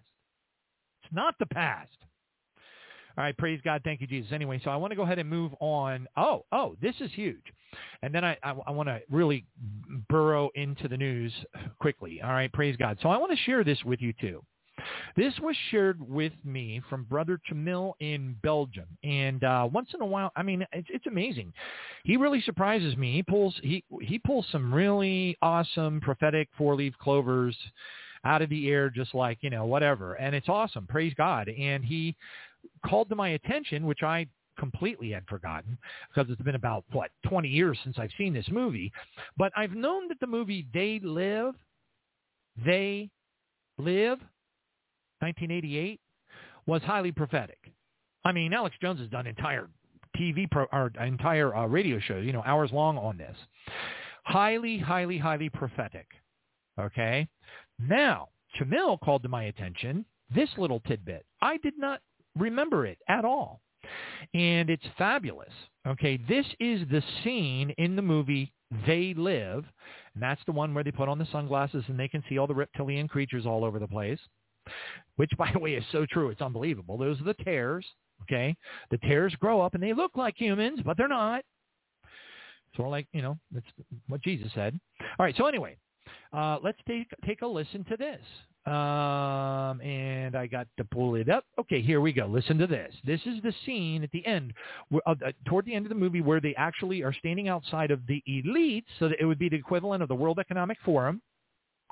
It's 1.04 1.12
not 1.12 1.34
the 1.38 1.46
past. 1.46 1.90
All 3.18 3.24
right, 3.24 3.36
praise 3.36 3.60
God. 3.62 3.82
Thank 3.84 4.00
you, 4.00 4.06
Jesus. 4.06 4.32
Anyway, 4.32 4.58
so 4.64 4.70
I 4.70 4.76
want 4.76 4.90
to 4.90 4.96
go 4.96 5.02
ahead 5.02 5.18
and 5.18 5.28
move 5.28 5.52
on. 5.60 6.06
Oh, 6.16 6.46
oh, 6.50 6.76
this 6.80 6.94
is 7.00 7.10
huge. 7.12 7.42
And 8.02 8.14
then 8.14 8.24
I, 8.24 8.38
I, 8.42 8.54
I, 8.66 8.70
want 8.70 8.88
to 8.88 9.00
really 9.10 9.44
burrow 10.08 10.48
into 10.54 10.88
the 10.88 10.96
news 10.96 11.30
quickly. 11.78 12.22
All 12.22 12.30
right, 12.30 12.50
praise 12.52 12.74
God. 12.78 12.98
So 13.02 13.10
I 13.10 13.18
want 13.18 13.30
to 13.30 13.36
share 13.44 13.64
this 13.64 13.82
with 13.84 14.00
you 14.00 14.14
too. 14.18 14.42
This 15.16 15.34
was 15.40 15.56
shared 15.70 16.00
with 16.00 16.32
me 16.44 16.80
from 16.88 17.04
Brother 17.04 17.38
Chamil 17.50 17.94
in 18.00 18.36
Belgium, 18.42 18.86
and 19.02 19.42
uh, 19.44 19.68
once 19.72 19.90
in 19.94 20.00
a 20.00 20.06
while, 20.06 20.30
I 20.36 20.42
mean, 20.42 20.66
it's, 20.72 20.88
it's 20.90 21.06
amazing. 21.06 21.52
He 22.04 22.16
really 22.16 22.40
surprises 22.42 22.96
me. 22.96 23.12
He 23.12 23.22
pulls 23.22 23.54
he 23.62 23.84
he 24.00 24.18
pulls 24.18 24.46
some 24.50 24.72
really 24.72 25.36
awesome 25.42 26.00
prophetic 26.00 26.48
four 26.56 26.74
leaf 26.76 26.94
clovers 27.00 27.56
out 28.24 28.42
of 28.42 28.50
the 28.50 28.68
air, 28.68 28.90
just 28.90 29.14
like 29.14 29.38
you 29.40 29.50
know 29.50 29.66
whatever, 29.66 30.14
and 30.14 30.34
it's 30.34 30.48
awesome. 30.48 30.86
Praise 30.86 31.14
God! 31.16 31.48
And 31.48 31.84
he 31.84 32.16
called 32.86 33.08
to 33.08 33.16
my 33.16 33.30
attention, 33.30 33.86
which 33.86 34.02
I 34.02 34.26
completely 34.58 35.10
had 35.10 35.26
forgotten 35.26 35.78
because 36.08 36.30
it's 36.30 36.42
been 36.42 36.54
about 36.54 36.84
what 36.92 37.10
20 37.26 37.48
years 37.48 37.78
since 37.84 37.98
I've 37.98 38.10
seen 38.18 38.32
this 38.32 38.48
movie. 38.50 38.92
But 39.36 39.52
I've 39.56 39.72
known 39.72 40.08
that 40.08 40.20
the 40.20 40.26
movie 40.26 40.66
They 40.72 41.00
Live, 41.02 41.54
They 42.64 43.10
Live 43.78 44.18
1988 45.22 46.00
was 46.66 46.82
highly 46.82 47.12
prophetic. 47.12 47.58
I 48.24 48.32
mean, 48.32 48.52
Alex 48.52 48.76
Jones 48.80 49.00
has 49.00 49.08
done 49.08 49.26
entire 49.26 49.68
TV 50.16 50.50
pro, 50.50 50.66
or 50.72 50.92
entire 51.00 51.54
uh, 51.54 51.66
radio 51.66 51.98
shows, 51.98 52.24
you 52.24 52.32
know, 52.32 52.42
hours 52.44 52.70
long 52.72 52.98
on 52.98 53.16
this. 53.16 53.36
Highly, 54.24 54.78
highly, 54.78 55.18
highly 55.18 55.48
prophetic. 55.48 56.06
Okay. 56.78 57.26
Now, 57.78 58.28
Chamil 58.58 59.00
called 59.00 59.22
to 59.22 59.28
my 59.28 59.44
attention 59.44 60.04
this 60.34 60.48
little 60.56 60.80
tidbit. 60.80 61.24
I 61.40 61.56
did 61.58 61.74
not 61.78 62.00
remember 62.38 62.86
it 62.86 62.98
at 63.08 63.24
all. 63.24 63.60
And 64.34 64.70
it's 64.70 64.84
fabulous. 64.96 65.52
Okay, 65.86 66.18
this 66.28 66.46
is 66.60 66.82
the 66.90 67.02
scene 67.24 67.70
in 67.78 67.96
the 67.96 68.02
movie 68.02 68.52
They 68.86 69.12
Live, 69.16 69.64
and 70.14 70.22
that's 70.22 70.40
the 70.46 70.52
one 70.52 70.72
where 70.72 70.84
they 70.84 70.92
put 70.92 71.08
on 71.08 71.18
the 71.18 71.26
sunglasses 71.32 71.84
and 71.88 71.98
they 71.98 72.06
can 72.06 72.22
see 72.28 72.38
all 72.38 72.46
the 72.46 72.54
reptilian 72.54 73.08
creatures 73.08 73.44
all 73.44 73.64
over 73.64 73.80
the 73.80 73.88
place 73.88 74.20
which 75.16 75.30
by 75.38 75.50
the 75.52 75.58
way 75.58 75.74
is 75.74 75.84
so 75.92 76.06
true. 76.06 76.30
It's 76.30 76.42
unbelievable. 76.42 76.96
Those 76.96 77.20
are 77.20 77.24
the 77.24 77.34
tares. 77.34 77.86
Okay. 78.22 78.54
The 78.90 78.98
tares 78.98 79.34
grow 79.40 79.60
up 79.60 79.74
and 79.74 79.82
they 79.82 79.92
look 79.92 80.12
like 80.16 80.34
humans, 80.36 80.80
but 80.84 80.96
they're 80.96 81.08
not. 81.08 81.42
Sort 82.76 82.86
of 82.86 82.92
like, 82.92 83.06
you 83.12 83.20
know, 83.20 83.36
that's 83.50 83.66
what 84.08 84.22
Jesus 84.22 84.50
said. 84.54 84.78
All 85.18 85.26
right. 85.26 85.34
So 85.36 85.46
anyway, 85.46 85.76
uh, 86.32 86.58
let's 86.62 86.78
take, 86.86 87.08
take 87.26 87.42
a 87.42 87.46
listen 87.46 87.84
to 87.84 87.96
this. 87.96 88.20
Um, 88.64 89.80
and 89.80 90.36
I 90.36 90.46
got 90.46 90.68
to 90.76 90.84
pull 90.84 91.16
it 91.16 91.28
up. 91.28 91.44
Okay, 91.58 91.82
here 91.82 92.00
we 92.00 92.12
go. 92.12 92.26
Listen 92.26 92.58
to 92.58 92.66
this. 92.68 92.94
This 93.04 93.20
is 93.26 93.42
the 93.42 93.52
scene 93.66 94.04
at 94.04 94.10
the 94.12 94.24
end, 94.24 94.52
uh, 95.04 95.14
toward 95.48 95.66
the 95.66 95.74
end 95.74 95.84
of 95.84 95.88
the 95.88 95.96
movie, 95.96 96.20
where 96.20 96.40
they 96.40 96.54
actually 96.56 97.02
are 97.02 97.12
standing 97.12 97.48
outside 97.48 97.90
of 97.90 98.06
the 98.06 98.22
elite, 98.24 98.84
so 99.00 99.08
that 99.08 99.18
it 99.20 99.24
would 99.24 99.38
be 99.38 99.48
the 99.48 99.56
equivalent 99.56 100.00
of 100.00 100.08
the 100.08 100.14
World 100.14 100.38
Economic 100.38 100.78
Forum. 100.84 101.20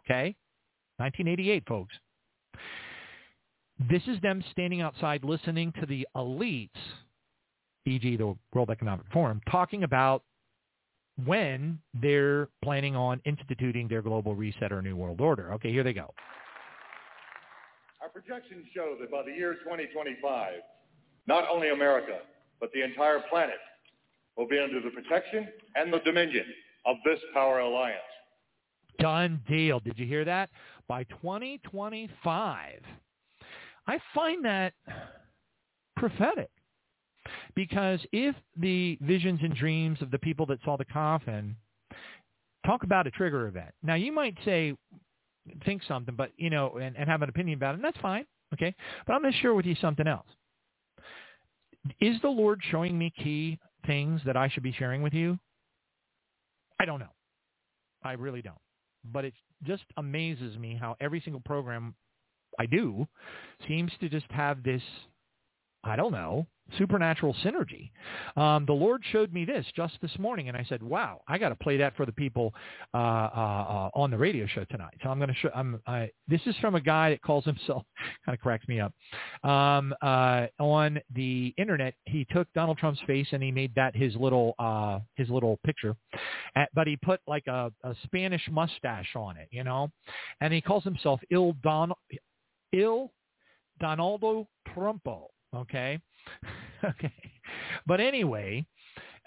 Okay, 0.05 0.37
1988, 0.99 1.65
folks. 1.67 1.95
This 3.89 4.03
is 4.07 4.21
them 4.21 4.45
standing 4.51 4.83
outside 4.83 5.25
listening 5.25 5.73
to 5.81 5.87
the 5.87 6.07
elites, 6.15 6.69
e.g. 7.87 8.17
the 8.17 8.37
World 8.53 8.71
Economic 8.71 9.07
Forum, 9.13 9.41
talking 9.51 9.85
about 9.85 10.23
when 11.25 11.79
they're 11.95 12.49
planning 12.63 12.95
on 12.95 13.21
instituting 13.25 13.89
their 13.89 14.03
global 14.03 14.35
reset 14.35 14.73
or 14.73 14.83
new 14.83 14.97
world 14.97 15.21
order. 15.21 15.53
Okay, 15.55 15.73
here 15.73 15.83
they 15.83 15.93
go. 15.93 16.13
Our 18.03 18.09
projections 18.09 18.67
show 18.75 18.97
that 19.01 19.11
by 19.11 19.23
the 19.23 19.33
year 19.33 19.55
2025, 19.55 20.55
not 21.27 21.45
only 21.51 21.71
America, 21.71 22.19
but 22.61 22.71
the 22.73 22.83
entire 22.83 23.21
planet 23.31 23.59
will 24.37 24.49
be 24.49 24.59
under 24.59 24.81
the 24.81 24.91
protection 24.91 25.49
and 25.75 25.93
the 25.93 26.01
dominion 26.01 26.45
of 26.87 26.97
this 27.05 27.19
power 27.35 27.61
alliance. 27.61 27.99
Done 28.99 29.41
deal. 29.49 29.81
Did 29.81 29.99
you 29.99 30.07
hear 30.07 30.25
that? 30.25 30.51
By 30.91 31.05
2025, 31.05 32.81
I 33.87 33.99
find 34.13 34.45
that 34.45 34.73
prophetic. 35.97 36.51
Because 37.55 38.01
if 38.11 38.35
the 38.57 38.99
visions 39.01 39.39
and 39.41 39.55
dreams 39.55 40.03
of 40.03 40.11
the 40.11 40.19
people 40.19 40.47
that 40.47 40.59
saw 40.65 40.77
the 40.77 40.85
coffin 40.85 41.55
talk 42.67 42.83
about 42.83 43.07
a 43.07 43.11
trigger 43.13 43.47
event. 43.47 43.71
Now 43.85 43.95
you 43.95 44.11
might 44.11 44.37
say, 44.45 44.75
think 45.65 45.83
something, 45.87 46.17
but 46.17 46.33
you 46.37 46.51
know, 46.51 46.79
and, 46.83 46.97
and 46.97 47.09
have 47.09 47.23
an 47.23 47.29
opinion 47.29 47.57
about 47.57 47.75
it, 47.75 47.77
and 47.77 47.85
that's 47.85 47.99
fine. 47.99 48.27
Okay. 48.55 48.75
But 49.07 49.13
I'm 49.13 49.23
going 49.23 49.33
to 49.33 49.39
share 49.39 49.55
with 49.55 49.67
you 49.67 49.77
something 49.81 50.09
else. 50.09 50.27
Is 52.01 52.21
the 52.21 52.29
Lord 52.29 52.61
showing 52.69 52.99
me 52.99 53.13
key 53.17 53.61
things 53.87 54.23
that 54.27 54.37
I 54.37 54.49
should 54.49 54.65
be 54.65 54.73
sharing 54.73 55.03
with 55.03 55.15
you? 55.15 55.39
I 56.81 56.85
don't 56.85 56.99
know. 56.99 57.15
I 58.03 58.15
really 58.15 58.43
don't. 58.43 58.59
But 59.05 59.25
it 59.25 59.35
just 59.63 59.85
amazes 59.97 60.57
me 60.57 60.77
how 60.81 60.97
every 61.01 61.21
single 61.21 61.41
program 61.41 61.95
I 62.59 62.67
do, 62.67 63.07
seems 63.67 63.93
to 64.01 64.09
just 64.09 64.31
have 64.31 64.63
this, 64.63 64.83
I 65.85 65.97
don't 65.97 66.13
know, 66.13 66.47
supernatural 66.79 67.35
synergy. 67.45 67.91
Um, 68.37 68.67
the 68.67 68.73
Lord 68.73 69.03
showed 69.11 69.33
me 69.33 69.45
this 69.45 69.67
just 69.75 69.95
this 70.03 70.17
morning, 70.19 70.49
and 70.49 70.57
I 70.57 70.65
said, 70.69 70.83
"Wow, 70.83 71.23
I 71.29 71.39
got 71.39 71.51
to 71.51 71.55
play 71.57 71.77
that 71.79 71.97
for 71.97 72.07
the 72.07 72.13
people 72.13 72.55
uh, 72.95 72.97
uh, 72.97 73.01
uh, 73.01 73.91
on 73.95 74.11
the 74.11 74.19
radio 74.19 74.47
show 74.47 74.65
tonight." 74.65 74.95
So 75.03 75.11
I'm 75.11 75.19
going 75.19 75.29
to 75.29 75.35
show. 75.35 75.51
I'm, 75.55 75.81
I, 75.87 76.11
this 76.29 76.41
is 76.47 76.55
from 76.61 76.75
a 76.75 76.81
guy 76.81 77.11
that 77.11 77.23
calls 77.23 77.45
himself 77.45 77.85
kind 78.27 78.37
of 78.37 78.41
cracks 78.41 78.67
me 78.69 78.81
up. 78.81 78.93
Um, 79.43 79.95
uh, 80.03 80.47
on 80.59 81.01
the 81.15 81.55
internet, 81.59 81.95
he 82.05 82.27
took 82.31 82.49
Donald 82.55 82.79
Trump's 82.79 83.01
face 83.07 83.29
and 83.33 83.43
he 83.43 83.51
made 83.51 83.75
that 83.75 83.95
his 83.95 84.15
little 84.17 84.55
uh, 84.59 85.01
his 85.17 85.29
little 85.29 85.59
picture, 85.65 85.97
uh, 86.57 86.65
but 86.75 86.87
he 86.87 86.97
put 86.97 87.21
like 87.27 87.47
a, 87.47 87.73
a 87.85 87.95
Spanish 88.05 88.43
mustache 88.51 89.15
on 89.17 89.37
it, 89.37 89.49
you 89.51 89.65
know, 89.65 89.91
and 90.41 90.53
he 90.53 90.61
calls 90.61 90.85
himself 90.85 91.21
Il 91.31 91.55
Don 91.63 91.93
Il 92.73 93.11
Donaldo 93.81 94.47
Trumpo. 94.69 95.29
Okay, 95.55 95.99
okay, 96.85 97.13
but 97.87 98.01
anyway. 98.01 98.65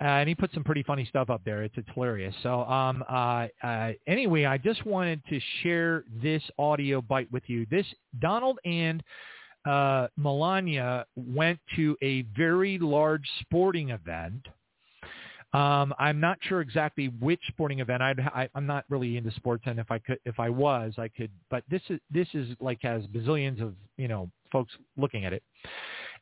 Uh, 0.02 0.06
and 0.06 0.28
he 0.28 0.34
put 0.34 0.52
some 0.54 0.64
pretty 0.64 0.82
funny 0.82 1.06
stuff 1.06 1.30
up 1.30 1.42
there. 1.46 1.62
It's, 1.62 1.76
it's 1.78 1.88
hilarious. 1.94 2.34
So 2.42 2.64
um, 2.64 3.04
uh, 3.08 3.48
uh, 3.64 3.92
anyway, 4.08 4.46
I 4.46 4.58
just 4.58 4.84
wanted 4.88 5.22
to 5.30 5.40
share 5.62 6.04
this 6.22 6.42
audio 6.58 7.00
bite 7.00 7.32
with 7.32 7.44
you. 7.46 7.68
This 7.70 7.86
Donald 8.20 8.58
and 8.66 9.04
uh, 9.66 10.08
Melania 10.18 11.06
went 11.16 11.60
to 11.76 11.96
a 12.02 12.24
very 12.36 12.78
large 12.80 13.28
sporting 13.42 13.92
event. 13.92 14.48
Um, 15.54 15.94
I'm 16.00 16.20
not 16.20 16.40
sure 16.42 16.62
exactly 16.62 17.12
which 17.20 17.40
sporting 17.48 17.80
event. 17.80 18.02
I'd, 18.02 18.20
I, 18.20 18.50
I'm 18.56 18.66
not 18.66 18.86
really 18.90 19.18
into 19.18 19.32
sports, 19.32 19.64
and 19.68 19.80
if 19.80 19.92
I 19.92 20.00
could, 20.00 20.18
if 20.26 20.40
I 20.40 20.50
was, 20.50 20.94
I 20.98 21.08
could. 21.08 21.30
But 21.52 21.64
this 21.70 21.82
is 21.90 22.00
this 22.10 22.28
is 22.34 22.58
like 22.60 22.80
has 22.82 23.04
bazillions 23.08 23.62
of 23.62 23.76
you 23.98 24.08
know 24.08 24.32
folks 24.52 24.74
looking 24.98 25.26
at 25.26 25.34
it, 25.34 25.44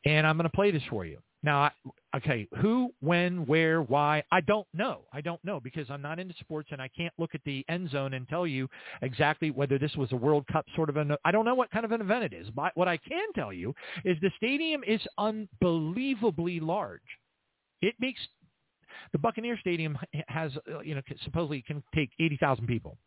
and 0.04 0.26
I'm 0.26 0.36
going 0.36 0.48
to 0.48 0.56
play 0.56 0.70
this 0.70 0.82
for 0.90 1.04
you. 1.04 1.18
Now, 1.44 1.62
I, 1.62 1.70
okay, 2.16 2.46
who, 2.60 2.92
when, 3.00 3.46
where, 3.46 3.82
why? 3.82 4.22
I 4.30 4.40
don't 4.40 4.66
know. 4.72 5.02
I 5.12 5.20
don't 5.20 5.44
know 5.44 5.58
because 5.58 5.90
I'm 5.90 6.02
not 6.02 6.20
into 6.20 6.34
sports 6.38 6.68
and 6.70 6.80
I 6.80 6.88
can't 6.96 7.12
look 7.18 7.34
at 7.34 7.40
the 7.44 7.64
end 7.68 7.90
zone 7.90 8.14
and 8.14 8.28
tell 8.28 8.46
you 8.46 8.68
exactly 9.02 9.50
whether 9.50 9.76
this 9.76 9.96
was 9.96 10.12
a 10.12 10.16
World 10.16 10.46
Cup 10.52 10.64
sort 10.76 10.88
of 10.88 10.96
an. 10.96 11.16
I 11.24 11.32
don't 11.32 11.44
know 11.44 11.56
what 11.56 11.70
kind 11.72 11.84
of 11.84 11.90
an 11.90 12.00
event 12.00 12.24
it 12.24 12.32
is. 12.32 12.48
But 12.50 12.72
what 12.76 12.86
I 12.86 12.96
can 12.96 13.32
tell 13.34 13.52
you 13.52 13.74
is 14.04 14.16
the 14.20 14.30
stadium 14.36 14.84
is 14.86 15.00
unbelievably 15.18 16.60
large. 16.60 17.00
It 17.80 17.96
makes 17.98 18.20
the 19.10 19.18
Buccaneer 19.18 19.58
Stadium 19.58 19.98
has, 20.28 20.52
uh, 20.72 20.80
you 20.80 20.94
know, 20.94 21.02
supposedly 21.24 21.62
can 21.62 21.82
take 21.94 22.10
80,000 22.20 22.66
people. 22.66 22.98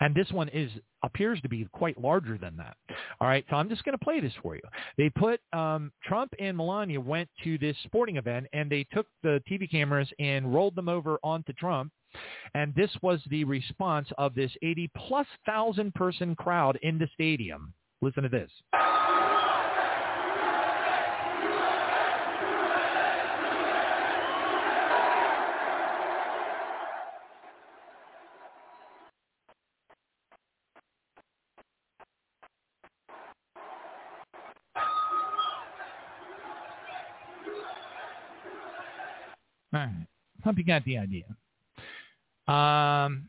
And 0.00 0.14
this 0.14 0.30
one 0.30 0.48
is 0.48 0.70
appears 1.02 1.40
to 1.42 1.48
be 1.48 1.66
quite 1.72 2.00
larger 2.00 2.38
than 2.38 2.56
that. 2.56 2.76
All 3.20 3.28
right, 3.28 3.44
so 3.50 3.56
I'm 3.56 3.68
just 3.68 3.84
going 3.84 3.96
to 3.96 4.02
play 4.04 4.20
this 4.20 4.32
for 4.42 4.54
you. 4.54 4.62
They 4.96 5.10
put 5.10 5.40
um, 5.52 5.92
Trump 6.02 6.32
and 6.38 6.56
Melania 6.56 7.00
went 7.00 7.28
to 7.44 7.58
this 7.58 7.76
sporting 7.84 8.16
event, 8.16 8.46
and 8.52 8.70
they 8.70 8.86
took 8.92 9.06
the 9.22 9.42
TV 9.50 9.70
cameras 9.70 10.08
and 10.18 10.52
rolled 10.54 10.74
them 10.74 10.88
over 10.88 11.18
onto 11.22 11.52
Trump. 11.52 11.92
And 12.54 12.74
this 12.74 12.90
was 13.02 13.20
the 13.28 13.44
response 13.44 14.08
of 14.18 14.34
this 14.34 14.52
80 14.62 14.90
plus 14.96 15.26
thousand 15.44 15.94
person 15.94 16.36
crowd 16.36 16.78
in 16.82 16.98
the 16.98 17.08
stadium. 17.14 17.74
Listen 18.00 18.22
to 18.22 18.28
this. 18.28 18.50
Hope 40.54 40.58
you 40.58 40.64
got 40.64 40.84
the 40.84 40.98
idea. 40.98 41.24
Um, 42.46 43.28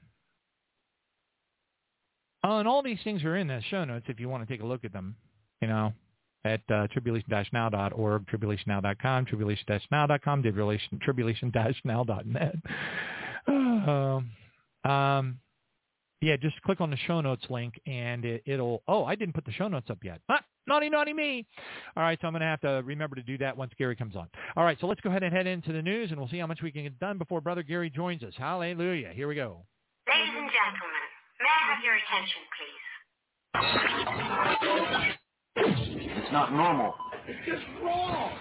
oh, 2.43 2.59
and 2.59 2.67
all 2.67 2.83
these 2.83 2.99
things 3.03 3.23
are 3.23 3.35
in 3.35 3.47
the 3.47 3.63
show 3.71 3.83
notes 3.83 4.05
if 4.09 4.19
you 4.19 4.29
want 4.29 4.47
to 4.47 4.53
take 4.53 4.61
a 4.61 4.65
look 4.65 4.85
at 4.85 4.93
them, 4.93 5.15
you 5.59 5.67
know, 5.67 5.91
at 6.43 6.61
uh, 6.71 6.85
tribulation-now.org, 6.91 8.27
tribulationnow.com, 8.27 9.25
tribulation-now.com, 9.25 10.43
tribulation-now.net. 11.01 12.55
um, 13.47 14.29
um, 14.91 15.39
yeah, 16.21 16.37
just 16.39 16.61
click 16.61 16.79
on 16.79 16.91
the 16.91 16.97
show 17.07 17.21
notes 17.21 17.45
link 17.49 17.81
and 17.87 18.23
it, 18.23 18.43
will 18.45 18.83
oh, 18.87 19.03
I 19.03 19.15
didn't 19.15 19.33
put 19.33 19.45
the 19.45 19.51
show 19.51 19.67
notes 19.67 19.89
up 19.89 20.03
yet. 20.03 20.21
Ah, 20.29 20.44
naughty, 20.67 20.89
naughty 20.89 21.13
me. 21.13 21.45
All 21.95 22.03
right, 22.03 22.17
so 22.21 22.27
I'm 22.27 22.33
going 22.33 22.41
to 22.41 22.47
have 22.47 22.61
to 22.61 22.81
remember 22.85 23.15
to 23.15 23.23
do 23.23 23.37
that 23.39 23.55
once 23.55 23.71
Gary 23.77 23.95
comes 23.95 24.15
on. 24.15 24.27
All 24.55 24.63
right, 24.63 24.77
so 24.79 24.87
let's 24.87 25.01
go 25.01 25.09
ahead 25.09 25.23
and 25.23 25.33
head 25.33 25.47
into 25.47 25.71
the 25.73 25.81
news 25.81 26.11
and 26.11 26.19
we'll 26.19 26.29
see 26.29 26.39
how 26.39 26.47
much 26.47 26.61
we 26.61 26.71
can 26.71 26.83
get 26.83 26.99
done 26.99 27.17
before 27.17 27.41
Brother 27.41 27.63
Gary 27.63 27.89
joins 27.89 28.23
us. 28.23 28.33
Hallelujah. 28.37 29.11
Here 29.13 29.27
we 29.27 29.35
go. 29.35 29.65
Ladies 30.07 30.33
and 30.37 30.49
gentlemen, 30.49 31.05
may 31.41 31.49
I 31.49 31.73
have 31.73 31.83
your 31.83 31.95
attention, 31.95 32.41
please? 32.57 32.85
It's 35.57 36.31
not 36.31 36.51
normal. 36.53 36.93
It's 37.27 37.39
just 37.47 37.63
wrong. 37.83 38.31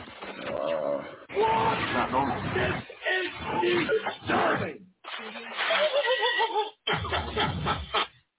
Uh, 0.47 1.03
Wrong. 1.39 1.77
it's 1.79 1.93
not 1.95 2.11
normal. 2.11 2.37
This 2.55 2.75
is 3.65 3.89
disturbing. 4.05 4.81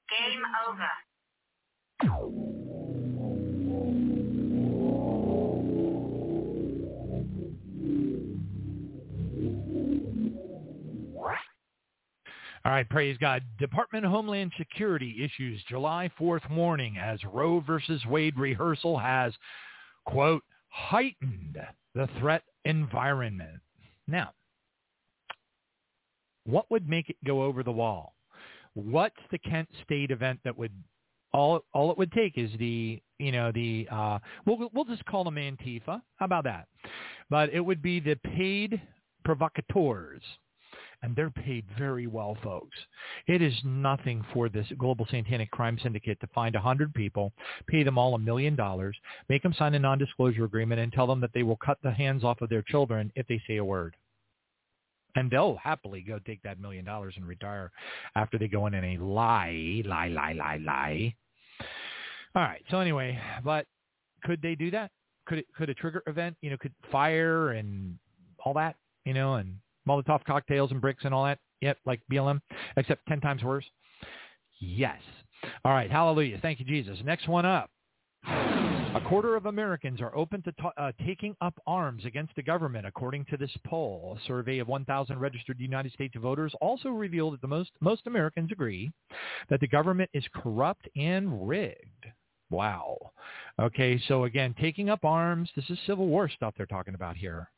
Game 0.10 0.44
over. 0.68 0.92
All 12.66 12.72
right, 12.72 12.90
praise 12.90 13.16
God. 13.20 13.44
Department 13.60 14.06
of 14.06 14.12
Homeland 14.12 14.52
Security 14.58 15.24
issues 15.24 15.62
July 15.70 16.10
4th 16.20 16.50
warning 16.50 16.98
as 16.98 17.20
Roe 17.32 17.60
versus 17.60 18.04
Wade 18.08 18.40
rehearsal 18.40 18.98
has, 18.98 19.34
quote, 20.08 20.42
heightened 20.70 21.60
the 21.94 22.10
threat 22.20 22.42
environment. 22.66 23.62
Now, 24.08 24.32
what 26.48 26.66
would 26.72 26.90
make 26.90 27.12
it 27.12 27.18
go 27.24 27.44
over 27.44 27.62
the 27.62 27.72
wall? 27.72 28.16
What's 28.74 29.16
the 29.32 29.38
Kent 29.38 29.70
State 29.84 30.10
event 30.10 30.40
that 30.44 30.58
would 30.58 30.72
all 31.34 31.62
all 31.72 31.92
it 31.92 32.00
would 32.00 32.12
take 32.14 32.36
is 32.36 32.50
the 32.58 33.00
you 33.20 33.32
know 33.32 33.52
the 33.52 33.88
uh, 33.92 34.18
we'll 34.48 34.72
we'll 34.74 34.86
just 34.86 35.06
call 35.06 35.24
them 35.24 35.36
Antifa. 35.36 36.02
How 36.16 36.26
about 36.26 36.46
that? 36.46 36.68
But 37.30 37.52
it 37.54 37.60
would 37.60 37.84
be 37.84 38.00
the 38.00 38.16
paid 38.16 38.82
provocateurs 39.24 40.22
and 41.06 41.16
they're 41.16 41.30
paid 41.30 41.64
very 41.78 42.08
well, 42.08 42.36
folks. 42.44 42.76
It 43.28 43.40
is 43.40 43.54
nothing 43.64 44.26
for 44.34 44.50
this 44.50 44.66
global 44.80 45.06
satanic 45.06 45.52
crime 45.52 45.78
syndicate 45.82 46.20
to 46.20 46.28
find 46.34 46.56
a 46.56 46.60
hundred 46.60 46.96
people, 46.96 47.32
pay 47.68 47.84
them 47.84 48.00
all 48.00 48.16
a 48.16 48.20
million 48.20 48.56
dollars, 48.56 48.98
make 49.30 49.44
them 49.44 49.54
sign 49.54 49.76
a 49.76 49.80
non-disclosure 49.80 50.46
agreement, 50.46 50.82
and 50.82 50.92
tell 50.92 51.06
them 51.06 51.22
that 51.22 51.30
they 51.36 51.44
will 51.44 51.58
cut 51.58 51.78
the 51.84 51.92
hands 51.92 52.24
off 52.24 52.42
of 52.42 52.50
their 52.50 52.64
children 52.64 53.12
if 53.16 53.28
they 53.28 53.40
say 53.48 53.58
a 53.58 53.64
word. 53.64 53.96
And 55.16 55.30
they'll 55.30 55.58
happily 55.64 56.02
go 56.02 56.18
take 56.26 56.42
that 56.42 56.60
million 56.60 56.84
dollars 56.84 57.14
and 57.18 57.28
retire 57.28 57.72
after 58.16 58.40
they 58.40 58.48
go 58.48 58.66
in 58.66 58.74
and 58.74 59.00
a 59.00 59.04
lie, 59.04 59.84
lie, 59.86 60.08
lie, 60.08 60.34
lie, 60.34 60.58
lie. 60.58 61.16
All 62.36 62.42
right. 62.42 62.64
So 62.72 62.80
anyway, 62.80 63.20
but 63.44 63.68
could 64.24 64.42
they 64.42 64.56
do 64.56 64.72
that? 64.72 64.90
Could 65.28 65.38
it, 65.38 65.46
could 65.56 65.70
a 65.70 65.76
trigger 65.76 66.02
event, 66.08 66.36
you 66.42 66.50
know, 66.50 66.58
could 66.58 66.74
fire 66.92 67.52
and 67.52 68.00
all 68.44 68.56
that, 68.56 68.76
you 69.06 69.14
know, 69.14 69.36
and 69.36 69.58
Molotov 69.88 70.24
cocktails 70.26 70.72
and 70.72 70.82
bricks 70.82 71.06
and 71.06 71.14
all 71.14 71.26
that? 71.26 71.40
Yep, 71.62 71.78
like 71.86 72.02
BLM, 72.12 72.40
except 72.78 73.06
10 73.08 73.22
times 73.22 73.44
worse? 73.44 73.66
Yes. 74.60 75.00
All 75.64 75.74
right. 75.74 75.92
Hallelujah. 75.92 76.40
Thank 76.42 76.60
you, 76.60 76.66
Jesus. 76.66 77.00
Next 77.04 77.28
one 77.28 77.46
up. 77.46 77.70
A 78.28 79.02
quarter 79.06 79.36
of 79.36 79.46
Americans 79.46 80.00
are 80.00 80.16
open 80.16 80.42
to 80.44 80.52
ta- 80.54 80.72
uh, 80.78 80.92
taking 81.06 81.36
up 81.42 81.54
arms 81.68 82.06
against 82.06 82.34
the 82.36 82.42
government, 82.42 82.88
according 82.88 83.26
to 83.26 83.38
this 83.38 83.52
poll. 83.66 84.18
A 84.18 84.26
survey 84.26 84.60
of 84.60 84.70
1,000 84.70 85.20
registered 85.20 85.60
United 85.60 85.92
States 85.92 86.16
voters 86.18 86.54
also 86.62 86.90
revealed 86.90 87.34
that 87.34 87.42
the 87.42 87.48
most 87.48 87.72
most 87.82 88.08
Americans 88.08 88.54
agree 88.54 88.92
that 89.50 89.60
the 89.60 89.68
government 89.68 90.10
is 90.14 90.24
corrupt 90.34 90.88
and 90.96 91.46
rigged. 91.48 92.06
Wow. 92.50 92.98
Okay, 93.60 94.00
so 94.08 94.24
again, 94.24 94.56
taking 94.60 94.90
up 94.90 95.04
arms. 95.04 95.50
This 95.58 95.70
is 95.70 95.78
Civil 95.86 96.08
War 96.08 96.30
stuff 96.30 96.54
they're 96.56 96.66
talking 96.66 96.96
about 96.96 97.18
here. 97.18 97.52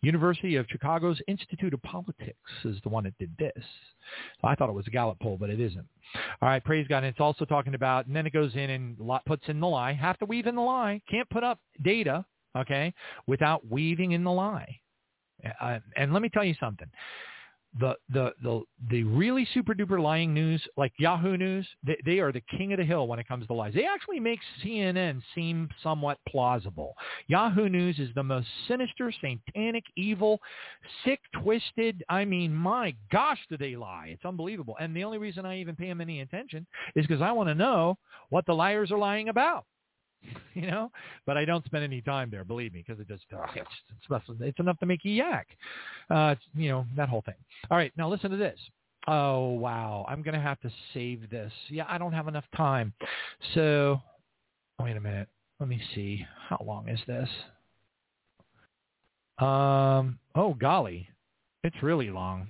University 0.00 0.56
of 0.56 0.66
Chicago's 0.68 1.20
Institute 1.28 1.74
of 1.74 1.82
Politics 1.82 2.36
is 2.64 2.76
the 2.82 2.88
one 2.88 3.04
that 3.04 3.16
did 3.18 3.30
this. 3.38 3.64
I 4.42 4.54
thought 4.54 4.68
it 4.68 4.74
was 4.74 4.86
a 4.86 4.90
Gallup 4.90 5.18
poll, 5.20 5.36
but 5.38 5.50
it 5.50 5.60
isn't. 5.60 5.86
All 6.40 6.48
right, 6.48 6.62
praise 6.64 6.86
God. 6.88 6.98
And 6.98 7.06
it's 7.06 7.20
also 7.20 7.44
talking 7.44 7.74
about, 7.74 8.06
and 8.06 8.14
then 8.14 8.26
it 8.26 8.32
goes 8.32 8.54
in 8.54 8.70
and 8.70 8.96
puts 9.26 9.44
in 9.48 9.60
the 9.60 9.66
lie. 9.68 9.92
Have 9.92 10.18
to 10.18 10.24
weave 10.24 10.46
in 10.46 10.54
the 10.54 10.62
lie. 10.62 11.00
Can't 11.10 11.28
put 11.30 11.44
up 11.44 11.58
data, 11.82 12.24
okay, 12.56 12.92
without 13.26 13.68
weaving 13.70 14.12
in 14.12 14.24
the 14.24 14.32
lie. 14.32 14.78
Uh, 15.60 15.78
and 15.96 16.12
let 16.12 16.22
me 16.22 16.28
tell 16.28 16.44
you 16.44 16.54
something 16.60 16.86
the 17.78 17.94
the 18.10 18.32
the 18.42 18.62
the 18.90 19.02
really 19.04 19.48
super 19.54 19.74
duper 19.74 20.00
lying 20.00 20.34
news 20.34 20.62
like 20.76 20.92
Yahoo 20.98 21.36
News 21.36 21.66
they, 21.86 21.96
they 22.04 22.18
are 22.18 22.30
the 22.30 22.42
king 22.56 22.72
of 22.72 22.78
the 22.78 22.84
hill 22.84 23.06
when 23.06 23.18
it 23.18 23.26
comes 23.26 23.46
to 23.46 23.52
lies. 23.54 23.72
They 23.74 23.86
actually 23.86 24.20
make 24.20 24.40
CNN 24.62 25.22
seem 25.34 25.68
somewhat 25.82 26.18
plausible. 26.28 26.94
Yahoo 27.28 27.68
News 27.68 27.98
is 27.98 28.10
the 28.14 28.22
most 28.22 28.48
sinister, 28.68 29.12
satanic, 29.12 29.84
evil, 29.96 30.40
sick, 31.04 31.20
twisted. 31.42 32.04
I 32.08 32.24
mean, 32.24 32.54
my 32.54 32.94
gosh, 33.10 33.38
do 33.48 33.56
they 33.56 33.74
lie? 33.74 34.08
It's 34.12 34.24
unbelievable. 34.24 34.76
And 34.78 34.94
the 34.94 35.04
only 35.04 35.18
reason 35.18 35.46
I 35.46 35.58
even 35.58 35.74
pay 35.74 35.88
them 35.88 36.00
any 36.00 36.20
attention 36.20 36.66
is 36.94 37.06
because 37.06 37.22
I 37.22 37.32
want 37.32 37.48
to 37.48 37.54
know 37.54 37.96
what 38.28 38.44
the 38.46 38.54
liars 38.54 38.92
are 38.92 38.98
lying 38.98 39.28
about. 39.30 39.64
you 40.54 40.66
know. 40.70 40.90
But 41.26 41.36
I 41.36 41.44
don't 41.44 41.64
spend 41.64 41.84
any 41.84 42.00
time 42.00 42.30
there, 42.30 42.44
believe 42.44 42.72
me, 42.72 42.84
because 42.86 43.00
it 43.00 43.08
just 43.08 43.24
uh, 43.32 43.44
it's, 43.54 43.68
it's 44.10 44.40
it's 44.40 44.60
enough 44.60 44.78
to 44.80 44.86
make 44.86 45.04
you 45.04 45.12
yak. 45.12 45.48
Uh, 46.10 46.34
you 46.54 46.70
know 46.70 46.86
that 46.96 47.08
whole 47.08 47.22
thing. 47.22 47.34
All 47.70 47.76
right, 47.76 47.92
now 47.96 48.08
listen 48.08 48.30
to 48.30 48.36
this. 48.36 48.58
Oh 49.08 49.50
wow, 49.50 50.06
I'm 50.08 50.22
gonna 50.22 50.40
have 50.40 50.60
to 50.60 50.70
save 50.94 51.28
this. 51.30 51.52
Yeah, 51.68 51.84
I 51.88 51.98
don't 51.98 52.12
have 52.12 52.28
enough 52.28 52.44
time. 52.56 52.92
So, 53.54 54.00
wait 54.80 54.96
a 54.96 55.00
minute. 55.00 55.28
Let 55.58 55.68
me 55.68 55.80
see. 55.94 56.24
How 56.48 56.62
long 56.64 56.88
is 56.88 57.00
this? 57.06 57.28
Um. 59.38 60.18
Oh 60.34 60.54
golly, 60.54 61.08
it's 61.64 61.82
really 61.82 62.10
long. 62.10 62.48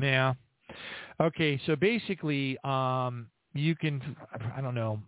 Yeah. 0.00 0.34
Okay. 1.20 1.60
So 1.66 1.76
basically, 1.76 2.58
um, 2.64 3.28
you 3.54 3.76
can. 3.76 4.16
I 4.56 4.60
don't 4.60 4.74
know. 4.74 5.00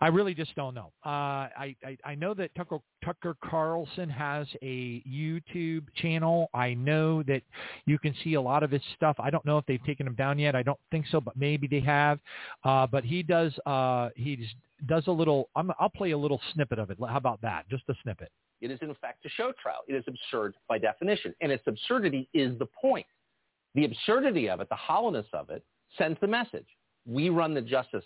I 0.00 0.08
really 0.08 0.34
just 0.34 0.54
don't 0.54 0.74
know. 0.74 0.92
Uh, 1.04 1.48
I, 1.56 1.76
I 1.84 1.96
I 2.04 2.14
know 2.14 2.34
that 2.34 2.54
Tucker 2.54 2.78
Tucker 3.04 3.36
Carlson 3.42 4.10
has 4.10 4.46
a 4.62 5.02
YouTube 5.08 5.84
channel. 5.96 6.50
I 6.52 6.74
know 6.74 7.22
that 7.24 7.42
you 7.86 7.98
can 7.98 8.14
see 8.22 8.34
a 8.34 8.40
lot 8.40 8.62
of 8.62 8.70
his 8.70 8.82
stuff. 8.94 9.16
I 9.18 9.30
don't 9.30 9.44
know 9.44 9.58
if 9.58 9.66
they've 9.66 9.82
taken 9.84 10.06
him 10.06 10.14
down 10.14 10.38
yet. 10.38 10.54
I 10.54 10.62
don't 10.62 10.78
think 10.90 11.06
so, 11.10 11.20
but 11.20 11.36
maybe 11.36 11.66
they 11.66 11.80
have. 11.80 12.18
Uh, 12.64 12.86
but 12.86 13.04
he 13.04 13.22
does 13.22 13.52
uh, 13.64 14.10
he 14.16 14.46
does 14.86 15.06
a 15.06 15.12
little. 15.12 15.48
I'm, 15.56 15.72
I'll 15.80 15.88
play 15.88 16.10
a 16.10 16.18
little 16.18 16.40
snippet 16.52 16.78
of 16.78 16.90
it. 16.90 16.98
How 17.00 17.16
about 17.16 17.40
that? 17.42 17.68
Just 17.70 17.84
a 17.88 17.94
snippet. 18.02 18.30
It 18.60 18.70
is 18.70 18.78
in 18.82 18.94
fact 19.00 19.24
a 19.24 19.28
show 19.30 19.52
trial. 19.62 19.80
It 19.88 19.94
is 19.94 20.04
absurd 20.06 20.54
by 20.68 20.78
definition, 20.78 21.34
and 21.40 21.50
its 21.50 21.64
absurdity 21.66 22.28
is 22.34 22.58
the 22.58 22.66
point. 22.66 23.06
The 23.74 23.84
absurdity 23.84 24.48
of 24.48 24.60
it, 24.60 24.68
the 24.68 24.76
hollowness 24.76 25.26
of 25.32 25.50
it, 25.50 25.62
sends 25.98 26.18
the 26.20 26.26
message. 26.26 26.66
We 27.06 27.28
run 27.28 27.54
the 27.54 27.60
justice 27.60 28.04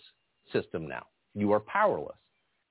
system 0.51 0.87
now. 0.87 1.03
You 1.33 1.51
are 1.53 1.59
powerless. 1.59 2.17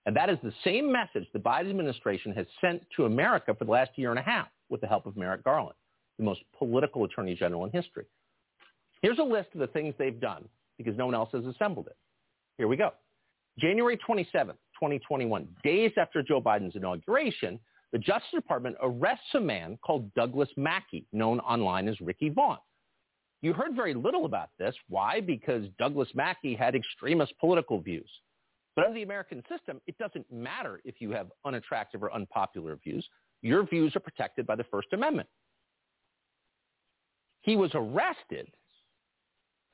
And 0.06 0.16
that 0.16 0.30
is 0.30 0.38
the 0.42 0.52
same 0.64 0.90
message 0.90 1.26
the 1.32 1.38
Biden 1.38 1.70
administration 1.70 2.32
has 2.32 2.46
sent 2.60 2.82
to 2.96 3.04
America 3.04 3.54
for 3.54 3.64
the 3.64 3.70
last 3.70 3.90
year 3.96 4.10
and 4.10 4.18
a 4.18 4.22
half 4.22 4.48
with 4.68 4.80
the 4.80 4.86
help 4.86 5.06
of 5.06 5.16
Merrick 5.16 5.44
Garland, 5.44 5.76
the 6.18 6.24
most 6.24 6.40
political 6.56 7.04
attorney 7.04 7.34
general 7.34 7.64
in 7.64 7.70
history. 7.70 8.06
Here's 9.02 9.18
a 9.18 9.22
list 9.22 9.48
of 9.54 9.60
the 9.60 9.66
things 9.68 9.94
they've 9.98 10.20
done 10.20 10.48
because 10.78 10.96
no 10.96 11.06
one 11.06 11.14
else 11.14 11.30
has 11.32 11.44
assembled 11.44 11.86
it. 11.86 11.96
Here 12.56 12.68
we 12.68 12.76
go. 12.76 12.92
January 13.58 13.98
27th, 13.98 14.56
2021, 14.74 15.48
days 15.62 15.92
after 15.98 16.22
Joe 16.22 16.40
Biden's 16.40 16.76
inauguration, 16.76 17.58
the 17.92 17.98
Justice 17.98 18.30
Department 18.34 18.76
arrests 18.80 19.34
a 19.34 19.40
man 19.40 19.78
called 19.84 20.12
Douglas 20.14 20.48
Mackey, 20.56 21.06
known 21.12 21.40
online 21.40 21.88
as 21.88 22.00
Ricky 22.00 22.28
Vaughn. 22.28 22.58
You 23.42 23.52
heard 23.52 23.74
very 23.74 23.94
little 23.94 24.26
about 24.26 24.50
this. 24.58 24.74
Why? 24.88 25.20
Because 25.20 25.64
Douglas 25.78 26.08
Mackey 26.14 26.54
had 26.54 26.74
extremist 26.74 27.32
political 27.40 27.80
views. 27.80 28.08
But 28.76 28.86
under 28.86 28.94
the 28.94 29.02
American 29.02 29.42
system, 29.48 29.80
it 29.86 29.98
doesn't 29.98 30.30
matter 30.32 30.80
if 30.84 31.00
you 31.00 31.10
have 31.10 31.28
unattractive 31.44 32.02
or 32.02 32.12
unpopular 32.14 32.78
views. 32.82 33.06
Your 33.42 33.66
views 33.66 33.96
are 33.96 34.00
protected 34.00 34.46
by 34.46 34.56
the 34.56 34.64
First 34.64 34.88
Amendment. 34.92 35.28
He 37.42 37.56
was 37.56 37.70
arrested 37.74 38.48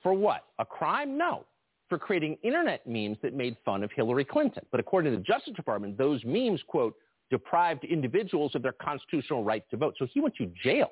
for 0.03 0.15
what? 0.15 0.45
A 0.59 0.65
crime? 0.65 1.19
No. 1.19 1.45
For 1.89 1.99
creating 1.99 2.39
internet 2.43 2.87
memes 2.87 3.17
that 3.23 3.35
made 3.35 3.57
fun 3.65 3.83
of 3.83 3.91
Hillary 3.93 4.25
Clinton. 4.25 4.65
But 4.71 4.81
according 4.81 5.13
to 5.13 5.19
the 5.19 5.25
Justice 5.25 5.55
Department, 5.55 5.99
those 5.99 6.25
memes, 6.25 6.61
quote, 6.67 6.95
deprived 7.31 7.85
individuals 7.85 8.55
of 8.55 8.63
their 8.63 8.73
constitutional 8.73 9.45
right 9.45 9.65
to 9.71 9.77
vote. 9.77 9.95
So 9.99 10.07
he 10.07 10.21
went 10.21 10.35
to 10.37 10.47
jail. 10.63 10.91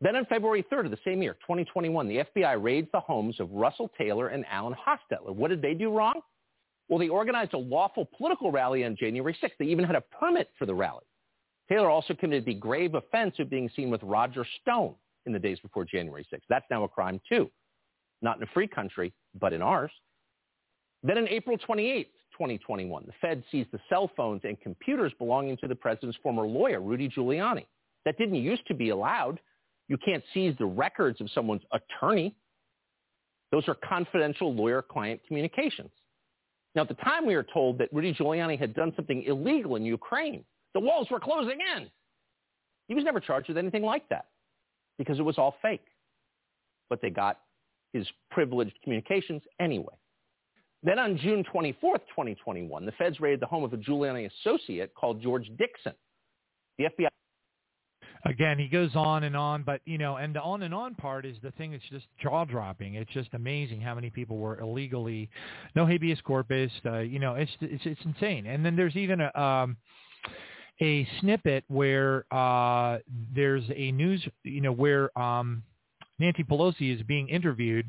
Then 0.00 0.14
on 0.14 0.26
February 0.26 0.64
3rd 0.70 0.86
of 0.86 0.90
the 0.90 0.98
same 1.04 1.22
year, 1.22 1.34
2021, 1.34 2.06
the 2.06 2.24
FBI 2.36 2.62
raids 2.62 2.88
the 2.92 3.00
homes 3.00 3.40
of 3.40 3.50
Russell 3.50 3.90
Taylor 3.96 4.28
and 4.28 4.44
Alan 4.50 4.74
Hostetter. 4.74 5.34
What 5.34 5.48
did 5.48 5.62
they 5.62 5.72
do 5.72 5.90
wrong? 5.90 6.20
Well, 6.88 6.98
they 6.98 7.08
organized 7.08 7.54
a 7.54 7.58
lawful 7.58 8.08
political 8.16 8.52
rally 8.52 8.84
on 8.84 8.96
January 8.96 9.36
6th. 9.42 9.52
They 9.58 9.66
even 9.66 9.84
had 9.84 9.96
a 9.96 10.00
permit 10.00 10.50
for 10.58 10.66
the 10.66 10.74
rally. 10.74 11.04
Taylor 11.68 11.90
also 11.90 12.14
committed 12.14 12.44
the 12.44 12.54
grave 12.54 12.94
offense 12.94 13.34
of 13.38 13.50
being 13.50 13.68
seen 13.74 13.90
with 13.90 14.02
Roger 14.04 14.46
Stone 14.62 14.94
in 15.26 15.32
the 15.32 15.38
days 15.38 15.58
before 15.60 15.84
January 15.84 16.24
6th. 16.32 16.42
That's 16.48 16.66
now 16.70 16.84
a 16.84 16.88
crime 16.88 17.20
too. 17.28 17.50
Not 18.22 18.36
in 18.36 18.44
a 18.44 18.50
free 18.54 18.68
country, 18.68 19.12
but 19.38 19.52
in 19.52 19.62
ours. 19.62 19.90
Then 21.02 21.18
on 21.18 21.28
April 21.28 21.58
28th, 21.58 22.06
2021, 22.32 23.04
the 23.06 23.12
Fed 23.20 23.42
seized 23.50 23.70
the 23.72 23.80
cell 23.88 24.10
phones 24.16 24.42
and 24.44 24.60
computers 24.60 25.12
belonging 25.18 25.56
to 25.58 25.68
the 25.68 25.74
president's 25.74 26.18
former 26.22 26.46
lawyer, 26.46 26.80
Rudy 26.80 27.08
Giuliani. 27.08 27.66
That 28.04 28.16
didn't 28.18 28.36
used 28.36 28.66
to 28.68 28.74
be 28.74 28.90
allowed. 28.90 29.40
You 29.88 29.98
can't 29.98 30.22
seize 30.32 30.54
the 30.58 30.66
records 30.66 31.20
of 31.20 31.30
someone's 31.30 31.62
attorney. 31.72 32.34
Those 33.52 33.68
are 33.68 33.74
confidential 33.74 34.54
lawyer-client 34.54 35.20
communications. 35.26 35.90
Now, 36.76 36.82
at 36.82 36.88
the 36.88 36.94
time, 36.94 37.24
we 37.24 37.34
were 37.34 37.42
told 37.42 37.78
that 37.78 37.88
Rudy 37.90 38.12
Giuliani 38.12 38.58
had 38.58 38.74
done 38.74 38.92
something 38.94 39.22
illegal 39.22 39.76
in 39.76 39.84
Ukraine. 39.84 40.44
The 40.74 40.80
walls 40.80 41.08
were 41.10 41.18
closing 41.18 41.58
in. 41.76 41.88
He 42.86 42.94
was 42.94 43.02
never 43.02 43.18
charged 43.18 43.48
with 43.48 43.56
anything 43.56 43.82
like 43.82 44.06
that 44.10 44.26
because 44.98 45.18
it 45.18 45.22
was 45.22 45.38
all 45.38 45.56
fake. 45.62 45.86
But 46.90 47.00
they 47.00 47.08
got 47.08 47.40
his 47.94 48.06
privileged 48.30 48.78
communications 48.84 49.42
anyway. 49.58 49.94
Then 50.82 50.98
on 50.98 51.16
June 51.16 51.42
24th, 51.52 52.04
2021, 52.10 52.84
the 52.84 52.92
feds 52.92 53.20
raided 53.20 53.40
the 53.40 53.46
home 53.46 53.64
of 53.64 53.72
a 53.72 53.78
Giuliani 53.78 54.30
associate 54.30 54.94
called 54.94 55.22
George 55.22 55.50
Dixon. 55.56 55.94
The 56.76 56.84
FBI 56.84 57.08
again, 58.28 58.58
he 58.58 58.68
goes 58.68 58.90
on 58.94 59.24
and 59.24 59.36
on, 59.36 59.62
but 59.62 59.80
you 59.84 59.98
know, 59.98 60.16
and 60.16 60.34
the 60.34 60.40
on 60.40 60.62
and 60.62 60.74
on 60.74 60.94
part 60.94 61.24
is 61.24 61.36
the 61.42 61.50
thing 61.52 61.72
that's 61.72 61.84
just 61.90 62.06
jaw 62.20 62.44
dropping. 62.44 62.94
It's 62.94 63.10
just 63.12 63.32
amazing 63.34 63.80
how 63.80 63.94
many 63.94 64.10
people 64.10 64.36
were 64.36 64.58
illegally, 64.58 65.30
no 65.74 65.86
habeas 65.86 66.20
corpus. 66.22 66.70
Uh, 66.84 66.98
you 66.98 67.18
know, 67.18 67.34
it's 67.34 67.52
it's 67.60 67.84
it's 67.86 68.00
insane. 68.04 68.46
And 68.46 68.64
then 68.64 68.76
there's 68.76 68.96
even 68.96 69.20
a. 69.20 69.38
Um, 69.38 69.76
a 70.78 71.08
snippet 71.20 71.64
where 71.68 72.26
uh, 72.30 72.98
there's 73.34 73.64
a 73.74 73.92
news, 73.92 74.22
you 74.42 74.60
know, 74.60 74.72
where 74.72 75.16
um, 75.18 75.62
Nancy 76.18 76.44
Pelosi 76.44 76.94
is 76.94 77.02
being 77.02 77.30
interviewed, 77.30 77.88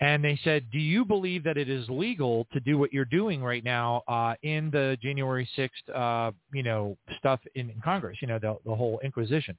and 0.00 0.22
they 0.22 0.38
said, 0.44 0.70
"Do 0.70 0.78
you 0.78 1.04
believe 1.04 1.42
that 1.44 1.56
it 1.56 1.70
is 1.70 1.88
legal 1.88 2.46
to 2.52 2.60
do 2.60 2.76
what 2.76 2.92
you're 2.92 3.06
doing 3.06 3.42
right 3.42 3.64
now 3.64 4.02
uh, 4.08 4.34
in 4.42 4.70
the 4.70 4.98
January 5.02 5.48
6th, 5.56 5.70
uh, 5.94 6.32
you 6.52 6.62
know, 6.62 6.96
stuff 7.18 7.40
in, 7.54 7.70
in 7.70 7.80
Congress? 7.80 8.18
You 8.20 8.28
know, 8.28 8.38
the, 8.38 8.56
the 8.64 8.74
whole 8.74 9.00
Inquisition." 9.02 9.56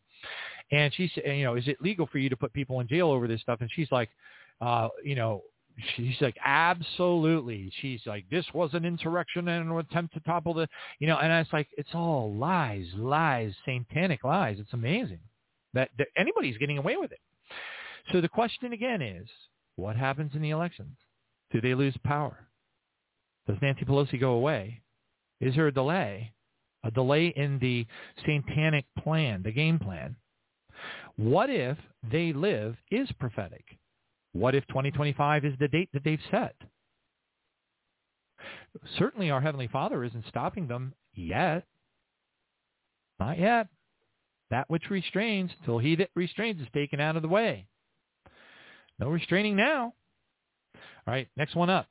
And 0.72 0.94
she 0.94 1.10
said, 1.14 1.24
"You 1.26 1.44
know, 1.44 1.56
is 1.56 1.68
it 1.68 1.82
legal 1.82 2.08
for 2.08 2.20
you 2.20 2.30
to 2.30 2.38
put 2.38 2.54
people 2.54 2.80
in 2.82 2.88
jail 2.88 3.10
over 3.10 3.28
this 3.28 3.42
stuff?" 3.42 3.62
And 3.62 3.70
she's 3.74 3.92
like, 3.92 4.10
uh, 4.62 4.90
"You 5.04 5.16
know." 5.16 5.44
She's 5.96 6.16
like, 6.22 6.36
absolutely. 6.44 7.72
She's 7.82 8.02
like, 8.08 8.26
this 8.32 8.48
was 8.52 8.72
an 8.74 8.84
insurrection 8.84 9.48
and 9.48 9.70
an 9.70 9.78
attempt 9.78 10.16
to 10.16 10.20
topple 10.22 10.56
the, 10.56 10.68
you 10.98 11.06
know, 11.06 11.18
and 11.18 11.32
it's 11.32 11.54
like, 11.54 11.68
it's 11.78 11.94
all 11.94 12.34
lies, 12.34 12.88
lies, 12.96 13.54
satanic 13.64 14.24
lies. 14.24 14.58
It's 14.60 14.74
amazing 14.74 15.20
that, 15.76 15.92
that 16.00 16.08
anybody's 16.18 16.58
getting 16.58 16.80
away 16.80 16.98
with 16.98 17.12
it. 17.12 17.20
So 18.12 18.22
the 18.22 18.28
question 18.28 18.74
again 18.74 19.04
is, 19.04 19.28
what 19.78 19.96
happens 19.96 20.34
in 20.36 20.42
the 20.42 20.50
elections? 20.50 20.98
Do 21.52 21.62
they 21.62 21.74
lose 21.74 21.96
power? 22.04 22.48
Does 23.48 23.58
Nancy 23.62 23.86
Pelosi 23.86 24.20
go 24.20 24.34
away? 24.34 24.82
Is 25.40 25.56
there 25.56 25.68
a 25.68 25.74
delay? 25.74 26.34
A 26.84 26.92
delay 26.92 27.28
in 27.28 27.60
the 27.60 27.86
satanic 28.26 28.86
plan, 29.00 29.44
the 29.44 29.52
game 29.52 29.80
plan? 29.80 30.18
What 31.16 31.50
if 31.50 31.78
they 32.12 32.34
live 32.34 32.76
is 32.92 33.10
prophetic? 33.20 33.64
What 34.34 34.56
if 34.56 34.68
2025 34.68 35.46
is 35.46 35.54
the 35.60 35.68
date 35.68 35.90
that 35.94 36.04
they've 36.04 36.20
set? 36.30 36.56
Certainly 38.98 39.32
our 39.32 39.42
Heavenly 39.42 39.68
Father 39.68 40.04
isn't 40.04 40.26
stopping 40.28 40.68
them 40.68 40.94
yet. 41.14 41.66
Not 43.20 43.40
yet. 43.40 43.68
That 44.50 44.70
which 44.70 44.90
restrains, 44.90 45.52
till 45.66 45.80
he 45.80 45.96
that 45.96 46.10
restrains 46.16 46.62
is 46.62 46.68
taken 46.74 47.00
out 47.00 47.16
of 47.16 47.22
the 47.22 47.28
way. 47.28 47.68
No 49.00 49.10
restraining 49.10 49.56
now. 49.56 49.94
All 50.76 51.14
right, 51.14 51.28
next 51.38 51.56
one 51.56 51.70
up. 51.70 51.88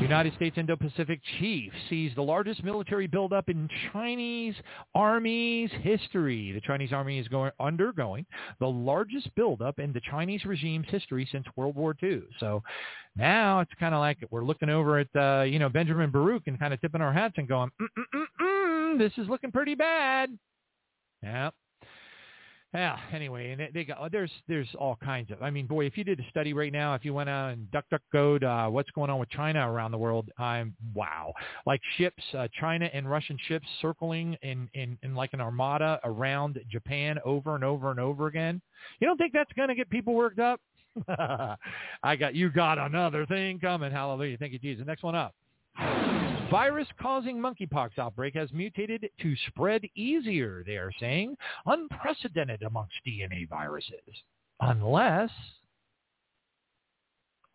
United 0.00 0.34
States 0.34 0.58
Indo-Pacific 0.58 1.20
chief 1.38 1.72
sees 1.88 2.12
the 2.14 2.22
largest 2.22 2.62
military 2.62 3.06
buildup 3.06 3.48
in 3.48 3.68
Chinese 3.92 4.54
Army's 4.94 5.70
history. 5.80 6.52
The 6.52 6.60
Chinese 6.60 6.92
Army 6.92 7.18
is 7.18 7.26
going, 7.28 7.50
undergoing 7.58 8.26
the 8.60 8.66
largest 8.66 9.34
buildup 9.34 9.78
in 9.78 9.92
the 9.92 10.00
Chinese 10.10 10.44
regime's 10.44 10.86
history 10.90 11.26
since 11.32 11.46
World 11.56 11.76
War 11.76 11.96
II. 12.02 12.22
So 12.38 12.62
now 13.16 13.60
it's 13.60 13.72
kind 13.80 13.94
of 13.94 14.00
like 14.00 14.18
we're 14.30 14.44
looking 14.44 14.68
over 14.68 14.98
at, 14.98 15.08
uh, 15.16 15.44
you 15.44 15.58
know, 15.58 15.68
Benjamin 15.68 16.10
Baruch 16.10 16.42
and 16.46 16.58
kind 16.58 16.74
of 16.74 16.80
tipping 16.80 17.00
our 17.00 17.12
hats 17.12 17.34
and 17.38 17.48
going, 17.48 17.70
mm, 17.80 17.86
mm, 18.14 18.24
mm, 18.40 18.98
this 18.98 19.12
is 19.16 19.28
looking 19.28 19.50
pretty 19.50 19.74
bad. 19.74 20.30
Yeah, 21.22 21.50
yeah. 22.74 22.98
Anyway, 23.12 23.50
and 23.52 23.68
they 23.72 23.84
got 23.84 24.12
there's 24.12 24.30
there's 24.48 24.68
all 24.78 24.96
kinds 25.02 25.30
of. 25.30 25.42
I 25.42 25.50
mean, 25.50 25.66
boy, 25.66 25.86
if 25.86 25.96
you 25.96 26.04
did 26.04 26.20
a 26.20 26.28
study 26.30 26.52
right 26.52 26.72
now, 26.72 26.94
if 26.94 27.04
you 27.04 27.14
went 27.14 27.30
out 27.30 27.52
and 27.52 27.70
duck 27.70 27.84
duck 27.90 28.02
go 28.12 28.36
uh, 28.36 28.68
what's 28.68 28.90
going 28.90 29.10
on 29.10 29.18
with 29.18 29.30
China 29.30 29.70
around 29.70 29.92
the 29.92 29.98
world, 29.98 30.28
I'm 30.38 30.74
wow. 30.94 31.32
Like 31.64 31.80
ships, 31.96 32.22
uh, 32.36 32.48
China 32.60 32.90
and 32.92 33.08
Russian 33.08 33.38
ships 33.46 33.66
circling 33.80 34.36
in, 34.42 34.68
in 34.74 34.98
in 35.02 35.14
like 35.14 35.32
an 35.32 35.40
armada 35.40 36.00
around 36.04 36.58
Japan 36.70 37.18
over 37.24 37.54
and 37.54 37.64
over 37.64 37.90
and 37.90 38.00
over 38.00 38.26
again. 38.26 38.60
You 39.00 39.06
don't 39.06 39.16
think 39.16 39.32
that's 39.32 39.52
going 39.54 39.68
to 39.68 39.74
get 39.74 39.88
people 39.88 40.14
worked 40.14 40.38
up? 40.38 40.60
I 42.02 42.16
got 42.16 42.34
you 42.34 42.50
got 42.50 42.78
another 42.78 43.26
thing 43.26 43.58
coming. 43.58 43.92
Hallelujah. 43.92 44.36
Thank 44.38 44.52
you, 44.52 44.58
Jesus. 44.58 44.86
Next 44.86 45.02
one 45.02 45.14
up. 45.14 45.34
Virus-causing 46.50 47.36
monkeypox 47.36 47.98
outbreak 47.98 48.34
has 48.34 48.52
mutated 48.52 49.08
to 49.20 49.34
spread 49.48 49.82
easier, 49.94 50.62
they 50.66 50.76
are 50.76 50.92
saying, 50.98 51.36
unprecedented 51.66 52.62
amongst 52.62 52.94
DNA 53.06 53.48
viruses. 53.48 54.00
Unless 54.60 55.30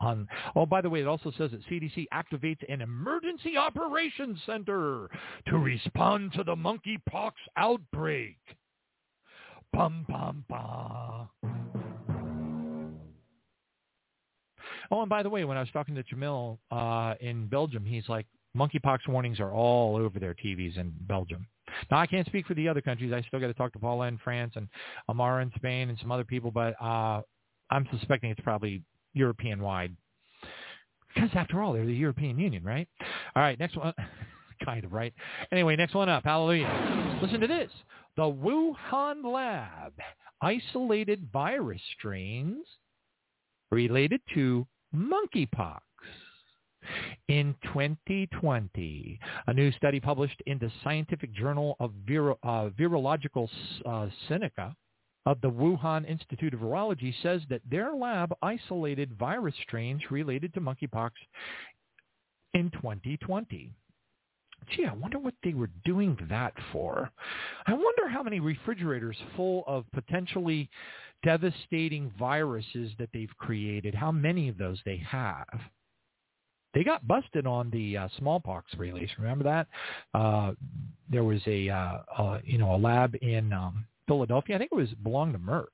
on, 0.01 0.27
oh, 0.55 0.65
by 0.65 0.81
the 0.81 0.89
way, 0.89 1.01
it 1.01 1.07
also 1.07 1.31
says 1.37 1.51
that 1.51 1.65
CDC 1.67 2.07
activates 2.11 2.59
an 2.67 2.81
emergency 2.81 3.55
operations 3.55 4.39
center 4.45 5.09
to 5.47 5.57
respond 5.57 6.33
to 6.33 6.43
the 6.43 6.55
monkeypox 6.55 7.33
outbreak. 7.55 8.37
Bum, 9.71 10.05
bum, 10.09 10.43
bum. 10.49 11.29
Oh, 14.89 15.01
and 15.01 15.09
by 15.09 15.23
the 15.23 15.29
way, 15.29 15.45
when 15.45 15.55
I 15.55 15.61
was 15.61 15.69
talking 15.71 15.95
to 15.95 16.03
Jamil 16.03 16.57
uh, 16.71 17.13
in 17.21 17.47
Belgium, 17.47 17.85
he's 17.85 18.09
like, 18.09 18.25
monkeypox 18.55 19.07
warnings 19.07 19.39
are 19.39 19.51
all 19.51 19.95
over 19.95 20.19
their 20.19 20.33
TVs 20.33 20.77
in 20.77 20.93
Belgium. 21.01 21.47
Now, 21.89 21.99
I 21.99 22.07
can't 22.07 22.27
speak 22.27 22.45
for 22.45 22.53
the 22.53 22.67
other 22.67 22.81
countries. 22.81 23.13
I 23.13 23.21
still 23.21 23.39
got 23.39 23.47
to 23.47 23.53
talk 23.53 23.73
to 23.73 23.79
Paula 23.79 24.07
in 24.07 24.17
France 24.17 24.53
and 24.55 24.67
Amara 25.09 25.41
in 25.41 25.51
Spain 25.55 25.89
and 25.89 25.97
some 25.99 26.11
other 26.11 26.25
people, 26.25 26.51
but 26.51 26.75
uh, 26.81 27.21
I'm 27.69 27.87
suspecting 27.91 28.29
it's 28.29 28.41
probably 28.41 28.83
European-wide. 29.13 29.95
Because 31.13 31.29
after 31.33 31.61
all, 31.61 31.73
they're 31.73 31.85
the 31.85 31.93
European 31.93 32.39
Union, 32.39 32.63
right? 32.63 32.87
All 33.35 33.41
right, 33.41 33.59
next 33.59 33.77
one. 33.77 33.93
kind 34.65 34.85
of, 34.85 34.93
right? 34.93 35.13
Anyway, 35.51 35.75
next 35.75 35.95
one 35.95 36.07
up. 36.07 36.23
Hallelujah. 36.23 37.19
Listen 37.21 37.39
to 37.39 37.47
this. 37.47 37.71
The 38.15 38.23
Wuhan 38.23 39.23
lab 39.23 39.93
isolated 40.41 41.27
virus 41.31 41.81
strains 41.97 42.65
related 43.71 44.21
to 44.33 44.67
monkeypox. 44.95 45.79
In 47.27 47.55
2020, 47.63 49.19
a 49.47 49.53
new 49.53 49.71
study 49.73 49.99
published 49.99 50.41
in 50.45 50.57
the 50.59 50.71
Scientific 50.83 51.33
Journal 51.33 51.75
of 51.79 51.91
Viro, 52.05 52.37
uh, 52.43 52.69
Virologica 52.77 53.47
uh, 53.85 54.07
Sinica 54.29 54.75
of 55.25 55.39
the 55.41 55.49
Wuhan 55.49 56.09
Institute 56.09 56.53
of 56.53 56.61
Virology 56.61 57.13
says 57.21 57.41
that 57.49 57.61
their 57.69 57.93
lab 57.93 58.33
isolated 58.41 59.17
virus 59.17 59.55
strains 59.63 60.01
related 60.09 60.53
to 60.53 60.61
monkeypox 60.61 61.11
in 62.53 62.71
2020. 62.71 63.71
Gee, 64.75 64.85
I 64.85 64.93
wonder 64.93 65.19
what 65.19 65.33
they 65.43 65.53
were 65.53 65.69
doing 65.85 66.17
that 66.29 66.53
for. 66.71 67.11
I 67.65 67.73
wonder 67.73 68.07
how 68.09 68.23
many 68.23 68.39
refrigerators 68.39 69.17
full 69.35 69.63
of 69.67 69.85
potentially 69.91 70.69
devastating 71.23 72.11
viruses 72.17 72.91
that 72.97 73.09
they've 73.13 73.35
created, 73.37 73.93
how 73.95 74.11
many 74.11 74.49
of 74.49 74.57
those 74.57 74.79
they 74.85 74.97
have. 74.97 75.47
They 76.73 76.83
got 76.83 77.07
busted 77.07 77.45
on 77.45 77.69
the 77.69 77.97
uh, 77.97 78.07
smallpox 78.17 78.73
release. 78.77 79.09
Remember 79.17 79.43
that? 79.43 79.67
Uh, 80.13 80.53
there 81.09 81.23
was 81.23 81.41
a, 81.45 81.69
uh, 81.69 81.97
uh, 82.17 82.39
you 82.45 82.57
know, 82.57 82.75
a 82.75 82.77
lab 82.77 83.15
in 83.21 83.51
um, 83.51 83.85
Philadelphia. 84.07 84.55
I 84.55 84.59
think 84.59 84.71
it 84.71 84.75
was 84.75 84.89
belonged 85.03 85.33
to 85.33 85.39
Merck. 85.39 85.67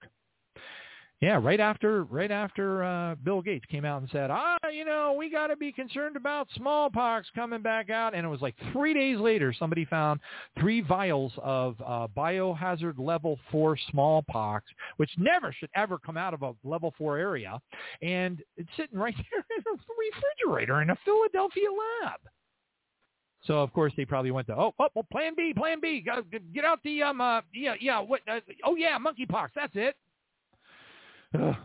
Yeah, 1.19 1.39
right 1.41 1.59
after 1.59 2.03
right 2.03 2.29
after 2.29 2.83
uh, 2.83 3.15
Bill 3.15 3.41
Gates 3.41 3.65
came 3.71 3.85
out 3.85 4.01
and 4.01 4.09
said, 4.11 4.29
ah, 4.29 4.57
you 4.71 4.85
know, 4.85 5.15
we 5.17 5.31
got 5.31 5.47
to 5.47 5.55
be 5.55 5.71
concerned 5.71 6.15
about 6.15 6.47
smallpox 6.55 7.27
coming 7.33 7.63
back 7.63 7.89
out, 7.89 8.13
and 8.13 8.23
it 8.23 8.29
was 8.29 8.41
like 8.41 8.53
three 8.71 8.93
days 8.93 9.17
later, 9.17 9.51
somebody 9.51 9.83
found 9.83 10.19
three 10.59 10.81
vials 10.81 11.33
of 11.41 11.75
uh, 11.83 12.07
biohazard 12.15 12.99
level 12.99 13.39
four 13.51 13.75
smallpox, 13.89 14.65
which 14.97 15.09
never 15.17 15.51
should 15.51 15.71
ever 15.75 15.97
come 15.97 16.17
out 16.17 16.35
of 16.35 16.43
a 16.43 16.53
level 16.63 16.93
four 16.99 17.17
area, 17.17 17.59
and 18.03 18.43
it's 18.55 18.69
sitting 18.77 18.99
right 18.99 19.15
there 19.31 19.43
in 19.57 19.63
a 19.65 20.45
refrigerator 20.45 20.83
in 20.83 20.91
a 20.91 20.97
Philadelphia 21.03 21.69
lab. 22.03 22.19
So 23.45 23.59
of 23.59 23.73
course 23.73 23.93
they 23.97 24.05
probably 24.05 24.29
went 24.29 24.45
to 24.47 24.55
oh 24.55 24.75
oh 24.77 24.89
well, 24.93 25.05
Plan 25.11 25.33
B 25.35 25.53
Plan 25.55 25.79
B 25.79 26.05
get 26.53 26.65
out 26.65 26.79
the 26.83 27.01
um 27.01 27.21
uh, 27.21 27.41
yeah 27.53 27.73
yeah 27.79 27.99
what 27.99 28.21
uh, 28.31 28.39
oh 28.63 28.75
yeah 28.75 28.99
monkeypox 28.99 29.49
that's 29.55 29.73
it. 29.75 29.95
Ugh. 31.33 31.55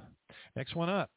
Next 0.57 0.75
one 0.75 0.89
up. 0.89 1.11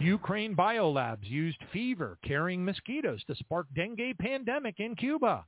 Ukraine 0.00 0.56
biolabs 0.56 1.28
used 1.28 1.58
fever 1.72 2.18
carrying 2.24 2.64
mosquitoes 2.64 3.22
to 3.26 3.34
spark 3.34 3.66
dengue 3.74 4.16
pandemic 4.18 4.80
in 4.80 4.96
Cuba. 4.96 5.44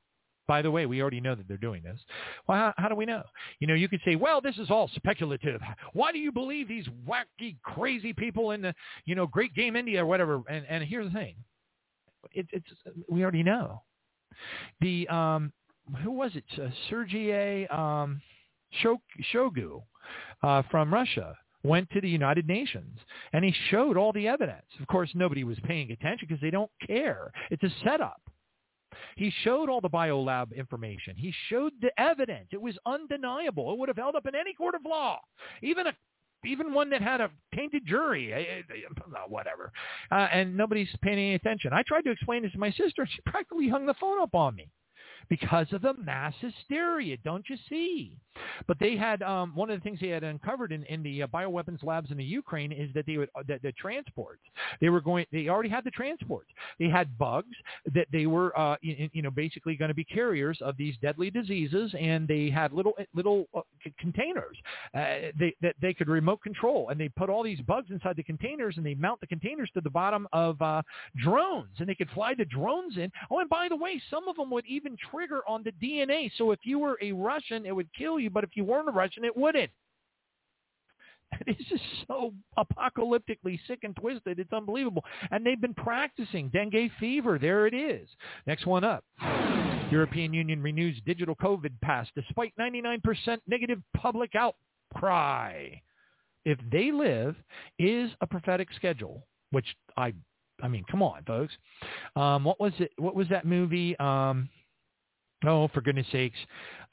By 0.49 0.61
the 0.61 0.71
way, 0.71 0.87
we 0.87 1.01
already 1.01 1.21
know 1.21 1.35
that 1.35 1.47
they're 1.47 1.57
doing 1.57 1.83
this. 1.83 1.99
Well, 2.47 2.59
how, 2.59 2.75
how, 2.77 2.89
do 2.89 2.97
we 2.97 3.07
know? 3.07 3.23
You 3.61 3.69
know, 3.69 3.75
you 3.75 3.89
could 3.89 4.01
say, 4.05 4.17
well, 4.17 4.41
this 4.41 4.59
is 4.59 4.71
all 4.71 4.91
speculative. 4.95 5.61
Why 5.93 6.13
do 6.13 6.19
you 6.19 6.33
believe 6.33 6.69
these 6.69 6.87
wacky, 7.09 7.57
crazy 7.63 8.13
people 8.13 8.51
in 8.51 8.61
the, 8.61 8.75
you 9.05 9.15
know, 9.15 9.27
Great 9.27 9.55
Game 9.55 9.77
India 9.77 10.03
or 10.03 10.07
whatever? 10.07 10.43
And, 10.49 10.67
and 10.69 10.85
here's 10.85 11.07
the 11.07 11.19
thing. 11.19 11.37
It, 12.33 12.47
it's, 12.53 12.67
we 13.09 13.23
already 13.23 13.43
know. 13.43 13.83
The 14.81 15.07
um, 15.09 15.53
who 16.03 16.11
was 16.11 16.33
it? 16.35 16.45
Uh, 16.61 16.69
Sergei 16.91 17.67
um, 17.69 18.21
Shoigu 19.33 19.83
uh, 20.43 20.63
from 20.71 20.93
Russia 20.93 21.37
went 21.65 21.91
to 21.91 22.01
the 22.01 22.09
United 22.09 22.47
Nations 22.47 22.99
and 23.33 23.45
he 23.45 23.55
showed 23.71 23.97
all 23.97 24.13
the 24.13 24.29
evidence. 24.29 24.67
Of 24.81 24.87
course, 24.87 25.11
nobody 25.15 25.45
was 25.45 25.59
paying 25.65 25.91
attention 25.93 26.27
because 26.29 26.41
they 26.41 26.51
don't 26.51 26.71
care. 26.87 27.33
It's 27.51 27.63
a 27.63 27.71
setup. 27.85 28.21
He 29.17 29.33
showed 29.43 29.69
all 29.69 29.81
the 29.81 29.91
biolab 29.91 30.55
information. 30.55 31.17
He 31.17 31.33
showed 31.49 31.73
the 31.81 31.91
evidence. 32.01 32.49
It 32.53 32.61
was 32.61 32.77
undeniable. 32.87 33.73
It 33.73 33.79
would 33.79 33.89
have 33.89 33.97
held 33.97 34.17
up 34.17 34.27
in 34.27 34.35
any 34.35 34.53
court 34.53 34.75
of 34.75 34.83
law, 34.85 35.21
even 35.63 35.87
a 35.87 35.93
even 36.45 36.75
one 36.75 36.91
that 36.91 37.01
had 37.01 37.21
a 37.21 37.31
tainted 37.55 37.87
jury, 37.87 38.35
eh, 38.35 38.63
whatever. 39.29 39.71
Uh, 40.11 40.27
and 40.33 40.57
nobody's 40.57 40.89
paying 41.01 41.17
any 41.17 41.35
attention. 41.35 41.73
I 41.73 41.83
tried 41.83 42.03
to 42.03 42.11
explain 42.11 42.43
this 42.43 42.51
to 42.51 42.59
my 42.59 42.73
sister. 42.73 43.07
She 43.09 43.21
practically 43.25 43.69
hung 43.69 43.87
the 43.87 43.95
phone 43.95 44.21
up 44.21 44.35
on 44.35 44.57
me 44.57 44.69
because 45.33 45.67
of 45.73 45.81
the 45.81 45.95
mass 45.95 46.35
hysteria. 46.43 47.17
Don't 47.25 47.49
you 47.49 47.57
see? 47.71 48.19
But 48.67 48.79
they 48.79 48.97
had 48.97 49.23
um, 49.23 49.53
one 49.55 49.71
of 49.71 49.79
the 49.79 49.83
things 49.83 49.99
they 49.99 50.09
had 50.09 50.25
uncovered 50.25 50.73
in, 50.73 50.85
in 50.85 51.03
the 51.03 51.23
uh, 51.23 51.27
bioweapons 51.27 51.83
labs 51.83 52.11
in 52.11 52.19
the 52.19 52.25
Ukraine 52.25 52.71
is 52.71 52.91
that 52.95 53.07
they 53.07 53.17
would 53.17 53.31
uh, 53.35 53.43
the, 53.49 53.59
the 53.63 53.73
transports. 53.73 54.43
They 54.83 54.91
were 54.91 55.01
going. 55.01 55.25
They 55.33 55.49
already 55.49 55.71
had 55.71 55.85
the 55.85 55.91
transports. 55.91 56.51
They 56.79 56.89
had 56.91 57.17
bugs 57.17 57.57
that 57.95 58.09
they 58.13 58.27
were 58.27 58.59
uh, 58.59 58.77
you, 58.83 59.09
you 59.15 59.23
know 59.23 59.31
basically 59.31 59.75
going 59.75 59.89
to 59.89 59.95
be 59.95 60.05
carriers 60.05 60.59
of 60.61 60.77
these 60.77 60.97
deadly 61.01 61.31
diseases, 61.31 61.95
and 61.99 62.29
they 62.29 62.51
had 62.51 62.75
little 62.75 62.93
little 63.15 63.47
uh, 63.57 63.61
containers 63.99 64.59
uh, 64.95 65.33
they, 65.39 65.55
that 65.63 65.77
they 65.81 65.95
could 65.95 66.09
remote 66.09 66.43
control, 66.43 66.91
and 66.91 67.01
they 67.01 67.09
put 67.09 67.31
all 67.31 67.43
these 67.43 67.61
bugs 67.63 67.91
inside 67.91 68.17
the 68.17 68.23
containers, 68.23 68.77
and 68.77 68.85
they 68.85 68.95
mount 68.95 69.19
the 69.21 69.27
containers 69.27 69.71
to 69.73 69.81
the 69.81 69.91
bottom 69.91 70.29
of 70.35 70.61
uh, 70.61 70.83
drones, 71.17 71.77
and 71.79 71.89
they 71.89 71.95
could 71.95 72.11
fly 72.11 72.35
the 72.35 72.45
drones 72.45 72.99
in. 72.99 73.11
Oh, 73.31 73.39
and 73.39 73.49
by 73.49 73.69
the 73.71 73.77
way, 73.77 74.01
some 74.11 74.29
of 74.29 74.37
them 74.37 74.51
would 74.51 74.67
even 74.67 74.95
on 75.49 75.63
the 75.65 75.73
DNA. 75.73 76.31
So 76.37 76.51
if 76.51 76.61
you 76.65 76.79
were 76.79 76.99
a 77.03 77.13
Russian, 77.13 77.67
it 77.67 77.75
would 77.75 77.89
kill 77.95 78.19
you, 78.19 78.31
but 78.31 78.45
if 78.45 78.51
you 78.55 78.65
weren't 78.65 78.89
a 78.89 78.93
Russian, 78.93 79.25
it 79.25 79.37
wouldn't. 79.37 79.71
This 81.47 81.57
is 81.71 81.81
so 82.07 82.35
apocalyptically 82.59 83.59
sick 83.67 83.81
and 83.85 83.97
twisted. 83.97 84.39
It's 84.39 84.53
unbelievable. 84.53 85.05
And 85.31 85.45
they've 85.45 85.61
been 85.61 85.75
practicing 85.75 86.49
dengue 86.51 86.91
fever. 87.01 87.39
There 87.39 87.67
it 87.67 87.75
is. 87.75 88.09
Next 88.47 88.67
one 88.67 88.85
up. 88.85 89.05
European 89.91 90.33
Union 90.33 90.63
renews 90.63 90.97
digital 91.05 91.35
COVID 91.37 91.73
pass 91.83 92.07
despite 92.15 92.55
99% 92.59 93.39
negative 93.47 93.81
public 93.97 94.33
outcry. 94.35 95.69
If 96.45 96.59
they 96.71 96.91
live 96.91 97.37
is 97.79 98.11
a 98.21 98.27
prophetic 98.27 98.69
schedule, 98.75 99.27
which 99.51 99.67
I, 99.97 100.13
I 100.63 100.69
mean, 100.69 100.85
come 100.91 101.03
on, 101.03 101.23
folks. 101.25 101.53
Um, 102.17 102.45
what 102.45 102.59
was 102.59 102.73
it? 102.79 102.91
What 102.97 103.15
was 103.15 103.29
that 103.29 103.45
movie? 103.45 103.97
Um, 103.99 104.49
Oh, 105.45 105.69
for 105.69 105.81
goodness 105.81 106.07
sakes. 106.13 106.39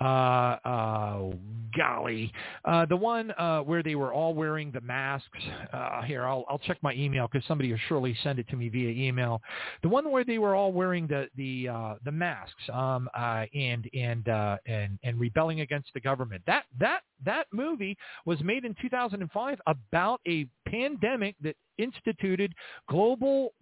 Uh, 0.02 0.58
uh, 0.64 1.30
golly. 1.78 2.32
Uh, 2.66 2.86
the 2.86 2.96
one 2.96 3.32
uh, 3.32 3.60
where 3.62 3.84
they 3.84 3.96
were 3.96 4.14
all 4.14 4.34
wearing 4.34 4.72
the 4.72 4.82
masks. 4.82 5.28
Uh, 5.74 6.02
here, 6.04 6.26
I'll, 6.26 6.46
I'll 6.50 6.60
check 6.60 6.78
my 6.82 6.94
email 6.94 7.28
because 7.32 7.48
somebody 7.48 7.72
will 7.72 7.80
surely 7.88 8.16
send 8.24 8.40
it 8.40 8.48
to 8.50 8.56
me 8.56 8.70
via 8.70 8.90
email. 8.90 9.42
The 9.84 9.90
one 9.90 10.12
where 10.12 10.24
they 10.24 10.38
were 10.38 10.56
all 10.56 10.72
wearing 10.72 11.08
the 11.08 11.28
the 11.36 11.70
uh, 11.70 11.96
the 12.04 12.12
masks 12.12 12.64
um, 12.72 13.10
uh, 13.16 13.46
and 13.54 13.90
and 13.94 14.28
uh, 14.28 14.58
and 14.66 15.00
and 15.04 15.20
rebelling 15.20 15.62
against 15.62 15.90
the 15.94 16.00
government. 16.00 16.44
That 16.48 16.64
that 16.80 17.02
that 17.26 17.48
movie 17.52 17.98
was 18.26 18.42
made 18.42 18.66
in 18.66 18.76
2005 18.82 19.60
about 19.68 20.22
a 20.28 20.48
pandemic 20.68 21.36
that 21.42 21.56
instituted 21.78 22.54
global, 22.90 23.54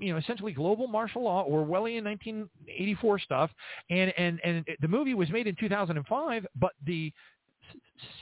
you 0.00 0.12
know, 0.12 0.18
essentially 0.18 0.52
global 0.52 0.86
martial 0.86 1.24
law, 1.24 1.44
Orwellian 1.44 2.04
1984 2.04 3.18
stuff, 3.18 3.50
and 3.90 4.12
and 4.16 4.40
and 4.44 4.64
the 4.80 4.88
movie 4.88 5.14
was 5.14 5.28
made 5.30 5.46
in 5.46 5.56
2005, 5.86 6.46
but 6.56 6.72
the 6.86 7.12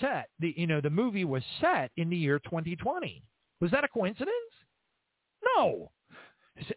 set, 0.01 0.29
the 0.41 0.55
you 0.57 0.67
know, 0.67 0.81
the 0.81 0.91
movie 0.91 1.25
was 1.25 1.43
set 1.61 1.91
in 1.97 2.11
the 2.11 2.17
year 2.17 2.39
2020. 2.41 3.23
Was 3.61 3.71
that 3.71 3.85
a 3.85 3.89
coincidence? 3.89 4.35
No. 5.57 5.91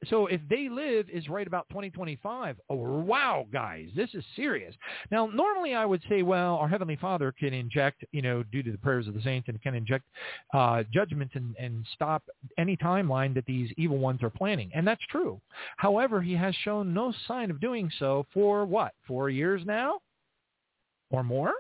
So 0.08 0.28
if 0.28 0.40
they 0.50 0.70
live 0.70 1.10
is 1.10 1.28
right 1.28 1.46
about 1.46 1.68
2025, 1.70 2.58
oh, 2.70 2.76
wow, 2.76 3.46
guys, 3.52 3.90
this 3.94 4.10
is 4.14 4.24
serious. 4.36 4.74
Now, 5.12 5.28
normally 5.28 5.74
I 5.74 5.86
would 5.86 6.02
say, 6.08 6.22
well, 6.22 6.56
our 6.56 6.68
Heavenly 6.68 6.96
Father 6.96 7.34
can 7.38 7.54
inject, 7.54 8.06
you 8.14 8.22
know, 8.22 8.42
due 8.44 8.64
to 8.64 8.72
the 8.72 8.78
prayers 8.78 9.08
of 9.08 9.14
the 9.14 9.22
saints 9.22 9.50
and 9.50 9.62
can 9.62 9.76
inject 9.76 10.06
uh, 10.54 10.84
judgment 10.94 11.32
and, 11.34 11.56
and 11.60 11.86
stop 11.94 12.24
any 12.58 12.78
timeline 12.78 13.34
that 13.34 13.46
these 13.46 13.70
evil 13.78 13.98
ones 13.98 14.24
are 14.24 14.30
planning. 14.30 14.72
And 14.74 14.88
that's 14.88 15.06
true. 15.10 15.42
However, 15.76 16.22
he 16.22 16.34
has 16.34 16.56
shown 16.56 16.94
no 16.94 17.14
sign 17.28 17.52
of 17.52 17.60
doing 17.60 17.92
so 18.00 18.26
for 18.34 18.66
what, 18.66 18.94
four 19.06 19.30
years 19.30 19.62
now 19.66 20.00
or 21.10 21.24
more? 21.24 21.54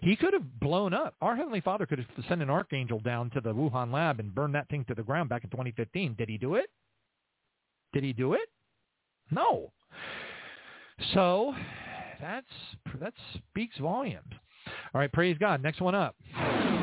He 0.00 0.16
could 0.16 0.32
have 0.32 0.60
blown 0.60 0.94
up. 0.94 1.14
Our 1.20 1.36
Heavenly 1.36 1.60
Father 1.60 1.84
could 1.84 1.98
have 1.98 2.24
sent 2.28 2.42
an 2.42 2.50
archangel 2.50 3.00
down 3.00 3.30
to 3.30 3.40
the 3.40 3.52
Wuhan 3.52 3.92
lab 3.92 4.18
and 4.18 4.34
burned 4.34 4.54
that 4.54 4.68
thing 4.68 4.84
to 4.86 4.94
the 4.94 5.02
ground 5.02 5.28
back 5.28 5.44
in 5.44 5.50
2015. 5.50 6.14
Did 6.14 6.28
he 6.28 6.38
do 6.38 6.54
it? 6.54 6.70
Did 7.92 8.04
he 8.04 8.12
do 8.12 8.34
it? 8.34 8.48
No. 9.30 9.72
So 11.14 11.54
that's 12.20 12.46
that 13.00 13.14
speaks 13.34 13.76
volumes. 13.78 14.32
All 14.94 15.00
right, 15.00 15.12
praise 15.12 15.36
God. 15.38 15.62
Next 15.62 15.80
one 15.80 15.94
up. 15.94 16.16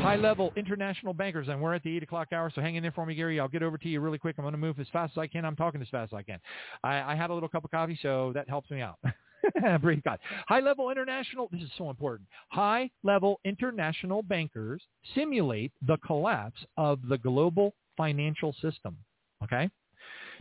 High-level 0.01 0.53
international 0.55 1.13
bankers, 1.13 1.47
and 1.49 1.61
we're 1.61 1.73
at 1.73 1.83
the 1.83 1.97
8 1.97 2.03
o'clock 2.03 2.27
hour, 2.31 2.51
so 2.53 2.61
hang 2.61 2.75
in 2.75 2.83
there 2.83 2.91
for 2.91 3.05
me, 3.05 3.13
Gary. 3.13 3.39
I'll 3.39 3.47
get 3.47 3.61
over 3.61 3.77
to 3.77 3.89
you 3.89 3.99
really 3.99 4.17
quick. 4.17 4.35
I'm 4.37 4.43
going 4.43 4.53
to 4.53 4.57
move 4.57 4.79
as 4.79 4.87
fast 4.93 5.13
as 5.13 5.17
I 5.17 5.27
can. 5.27 5.43
I'm 5.43 5.55
talking 5.55 5.81
as 5.81 5.89
fast 5.89 6.13
as 6.13 6.17
I 6.17 6.23
can. 6.23 6.39
I, 6.83 7.13
I 7.13 7.15
had 7.15 7.29
a 7.29 7.33
little 7.33 7.49
cup 7.49 7.65
of 7.65 7.71
coffee, 7.71 7.99
so 8.01 8.31
that 8.33 8.47
helps 8.47 8.71
me 8.71 8.81
out. 8.81 8.99
praise 9.81 10.01
God. 10.05 10.19
High-level 10.47 10.91
international, 10.91 11.49
this 11.51 11.61
is 11.61 11.69
so 11.77 11.89
important. 11.89 12.27
High-level 12.49 13.39
international 13.43 14.23
bankers 14.23 14.81
simulate 15.13 15.71
the 15.85 15.97
collapse 15.97 16.63
of 16.77 16.99
the 17.09 17.17
global 17.17 17.73
financial 17.97 18.53
system. 18.61 18.95
Okay? 19.43 19.69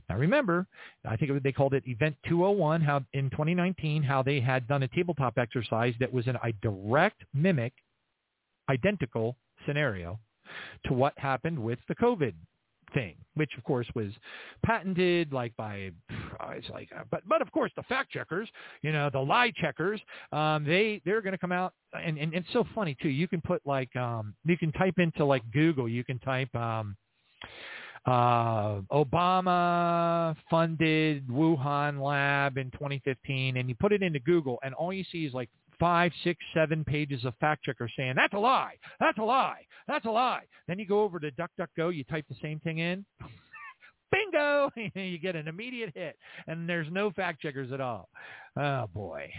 Now 0.09 0.16
remember, 0.16 0.66
I 1.04 1.16
think 1.16 1.42
they 1.42 1.52
called 1.52 1.74
it 1.74 1.82
Event 1.86 2.16
201 2.28 2.80
how 2.82 3.02
in 3.14 3.30
2019 3.30 4.02
how 4.02 4.22
they 4.22 4.40
had 4.40 4.68
done 4.68 4.82
a 4.84 4.88
tabletop 4.88 5.38
exercise 5.38 5.94
that 5.98 6.12
was 6.12 6.26
in 6.28 6.36
a 6.36 6.52
direct 6.62 7.24
mimic, 7.34 7.72
identical 8.68 9.36
scenario 9.66 10.18
to 10.86 10.92
what 10.92 11.12
happened 11.18 11.58
with 11.58 11.78
the 11.88 11.94
COVID 11.96 12.34
thing, 12.94 13.16
which 13.34 13.50
of 13.58 13.64
course 13.64 13.86
was 13.94 14.12
patented 14.64 15.32
like 15.32 15.54
by 15.56 15.90
it's 16.50 16.68
like 16.70 16.90
but 17.10 17.22
but 17.28 17.42
of 17.42 17.50
course 17.52 17.72
the 17.76 17.82
fact 17.84 18.10
checkers, 18.10 18.48
you 18.82 18.92
know, 18.92 19.10
the 19.12 19.18
lie 19.18 19.52
checkers, 19.56 20.00
um, 20.32 20.64
they 20.64 21.00
they're 21.04 21.20
going 21.20 21.32
to 21.32 21.38
come 21.38 21.52
out 21.52 21.74
and, 21.92 22.18
and 22.18 22.34
it's 22.34 22.48
so 22.52 22.64
funny 22.74 22.96
too. 23.02 23.08
You 23.08 23.28
can 23.28 23.40
put 23.40 23.60
like 23.66 23.94
um, 23.96 24.34
you 24.44 24.56
can 24.56 24.72
type 24.72 24.94
into 24.98 25.24
like 25.24 25.42
Google, 25.52 25.88
you 25.88 26.04
can 26.04 26.18
type 26.20 26.54
um, 26.54 26.96
uh, 28.06 28.80
Obama 28.92 30.36
funded 30.48 31.26
Wuhan 31.26 32.00
lab 32.00 32.56
in 32.56 32.70
2015, 32.70 33.56
and 33.56 33.68
you 33.68 33.74
put 33.74 33.92
it 33.92 34.02
into 34.02 34.20
Google, 34.20 34.58
and 34.62 34.74
all 34.74 34.92
you 34.92 35.04
see 35.10 35.26
is 35.26 35.34
like 35.34 35.50
five, 35.78 36.12
six, 36.24 36.38
seven 36.54 36.84
pages 36.84 37.24
of 37.24 37.34
fact 37.40 37.64
checkers 37.64 37.92
saying 37.96 38.14
that's 38.16 38.34
a 38.34 38.38
lie, 38.38 38.74
that's 39.00 39.18
a 39.18 39.22
lie, 39.22 39.66
that's 39.86 40.04
a 40.06 40.10
lie. 40.10 40.42
Then 40.68 40.78
you 40.78 40.86
go 40.86 41.02
over 41.02 41.18
to 41.18 41.30
DuckDuckGo, 41.32 41.94
you 41.94 42.04
type 42.04 42.24
the 42.28 42.36
same 42.42 42.60
thing 42.60 42.78
in. 42.78 43.04
Bingo! 44.12 44.70
you 44.94 45.18
get 45.18 45.36
an 45.36 45.48
immediate 45.48 45.92
hit, 45.94 46.16
and 46.46 46.68
there's 46.68 46.88
no 46.90 47.10
fact 47.10 47.40
checkers 47.40 47.72
at 47.72 47.80
all. 47.80 48.08
Oh 48.56 48.86
boy. 48.94 49.30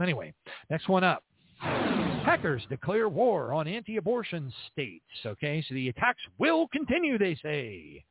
Anyway, 0.00 0.32
next 0.70 0.88
one 0.88 1.04
up. 1.04 1.22
Hackers 1.60 2.62
declare 2.68 3.08
war 3.08 3.52
on 3.52 3.68
anti-abortion 3.68 4.52
states. 4.72 5.04
Okay, 5.24 5.64
so 5.68 5.74
the 5.74 5.88
attacks 5.88 6.20
will 6.38 6.68
continue, 6.68 7.18
they 7.18 7.36
say. 7.42 8.04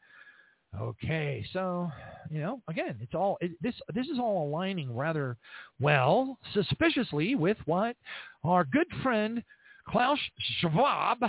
Okay, 0.79 1.45
so 1.53 1.91
you 2.31 2.39
know, 2.39 2.61
again, 2.67 2.97
it's 2.99 3.13
all 3.13 3.37
it, 3.41 3.51
this. 3.61 3.75
This 3.93 4.07
is 4.07 4.17
all 4.19 4.47
aligning 4.47 4.95
rather 4.95 5.37
well, 5.79 6.39
suspiciously, 6.53 7.35
with 7.35 7.57
what 7.65 7.95
our 8.43 8.63
good 8.63 8.87
friend 9.03 9.43
Klaus 9.87 10.19
Schwab 10.59 11.19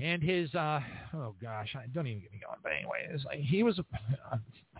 and 0.00 0.22
his. 0.22 0.52
uh 0.54 0.80
Oh 1.14 1.34
gosh, 1.40 1.74
I 1.76 1.86
don't 1.94 2.06
even 2.06 2.20
get 2.20 2.32
me 2.32 2.40
going. 2.44 2.58
But 2.62 2.72
anyway, 2.72 3.16
like 3.24 3.40
he 3.40 3.62
was. 3.62 3.78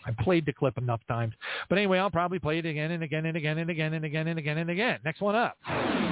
I 0.06 0.12
played 0.24 0.46
the 0.46 0.52
clip 0.54 0.78
enough 0.78 1.02
times, 1.08 1.34
but 1.68 1.76
anyway, 1.76 1.98
I'll 1.98 2.10
probably 2.10 2.38
play 2.38 2.58
it 2.58 2.64
again 2.64 2.92
and 2.92 3.02
again 3.02 3.26
and 3.26 3.36
again 3.36 3.58
and 3.58 3.68
again 3.68 3.92
and 3.92 4.02
again 4.02 4.28
and 4.28 4.38
again 4.38 4.56
and 4.56 4.70
again. 4.70 4.98
Next 5.04 5.20
one 5.20 5.34
up. 5.34 5.58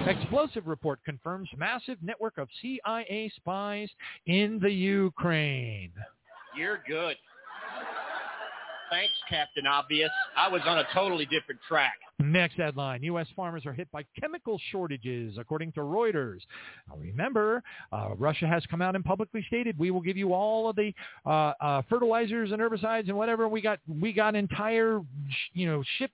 Explosive 0.06 0.66
report 0.66 1.00
confirms 1.06 1.48
massive 1.56 1.96
network 2.02 2.36
of 2.36 2.48
CIA 2.60 3.32
spies 3.34 3.88
in 4.26 4.58
the 4.60 4.70
Ukraine. 4.70 5.90
You're 6.54 6.82
good. 6.86 7.16
Thanks, 8.90 9.12
Captain 9.28 9.66
Obvious. 9.66 10.10
I 10.36 10.48
was 10.48 10.62
on 10.66 10.78
a 10.78 10.84
totally 10.94 11.26
different 11.26 11.60
track. 11.68 11.98
Next 12.20 12.56
headline, 12.56 13.02
U.S. 13.04 13.26
farmers 13.36 13.64
are 13.66 13.72
hit 13.72 13.90
by 13.92 14.04
chemical 14.18 14.60
shortages, 14.72 15.36
according 15.38 15.72
to 15.72 15.80
Reuters. 15.80 16.40
Now 16.88 16.96
remember, 16.96 17.62
uh, 17.92 18.10
Russia 18.16 18.46
has 18.46 18.64
come 18.70 18.82
out 18.82 18.96
and 18.96 19.04
publicly 19.04 19.44
stated, 19.46 19.78
we 19.78 19.90
will 19.90 20.00
give 20.00 20.16
you 20.16 20.32
all 20.32 20.68
of 20.68 20.76
the 20.76 20.92
uh, 21.24 21.52
uh, 21.60 21.82
fertilizers 21.88 22.50
and 22.50 22.60
herbicides 22.60 23.08
and 23.08 23.16
whatever. 23.16 23.48
We 23.48 23.60
got, 23.60 23.78
we 24.00 24.12
got 24.12 24.34
entire, 24.34 25.00
you 25.52 25.66
know, 25.66 25.82
ship 25.98 26.10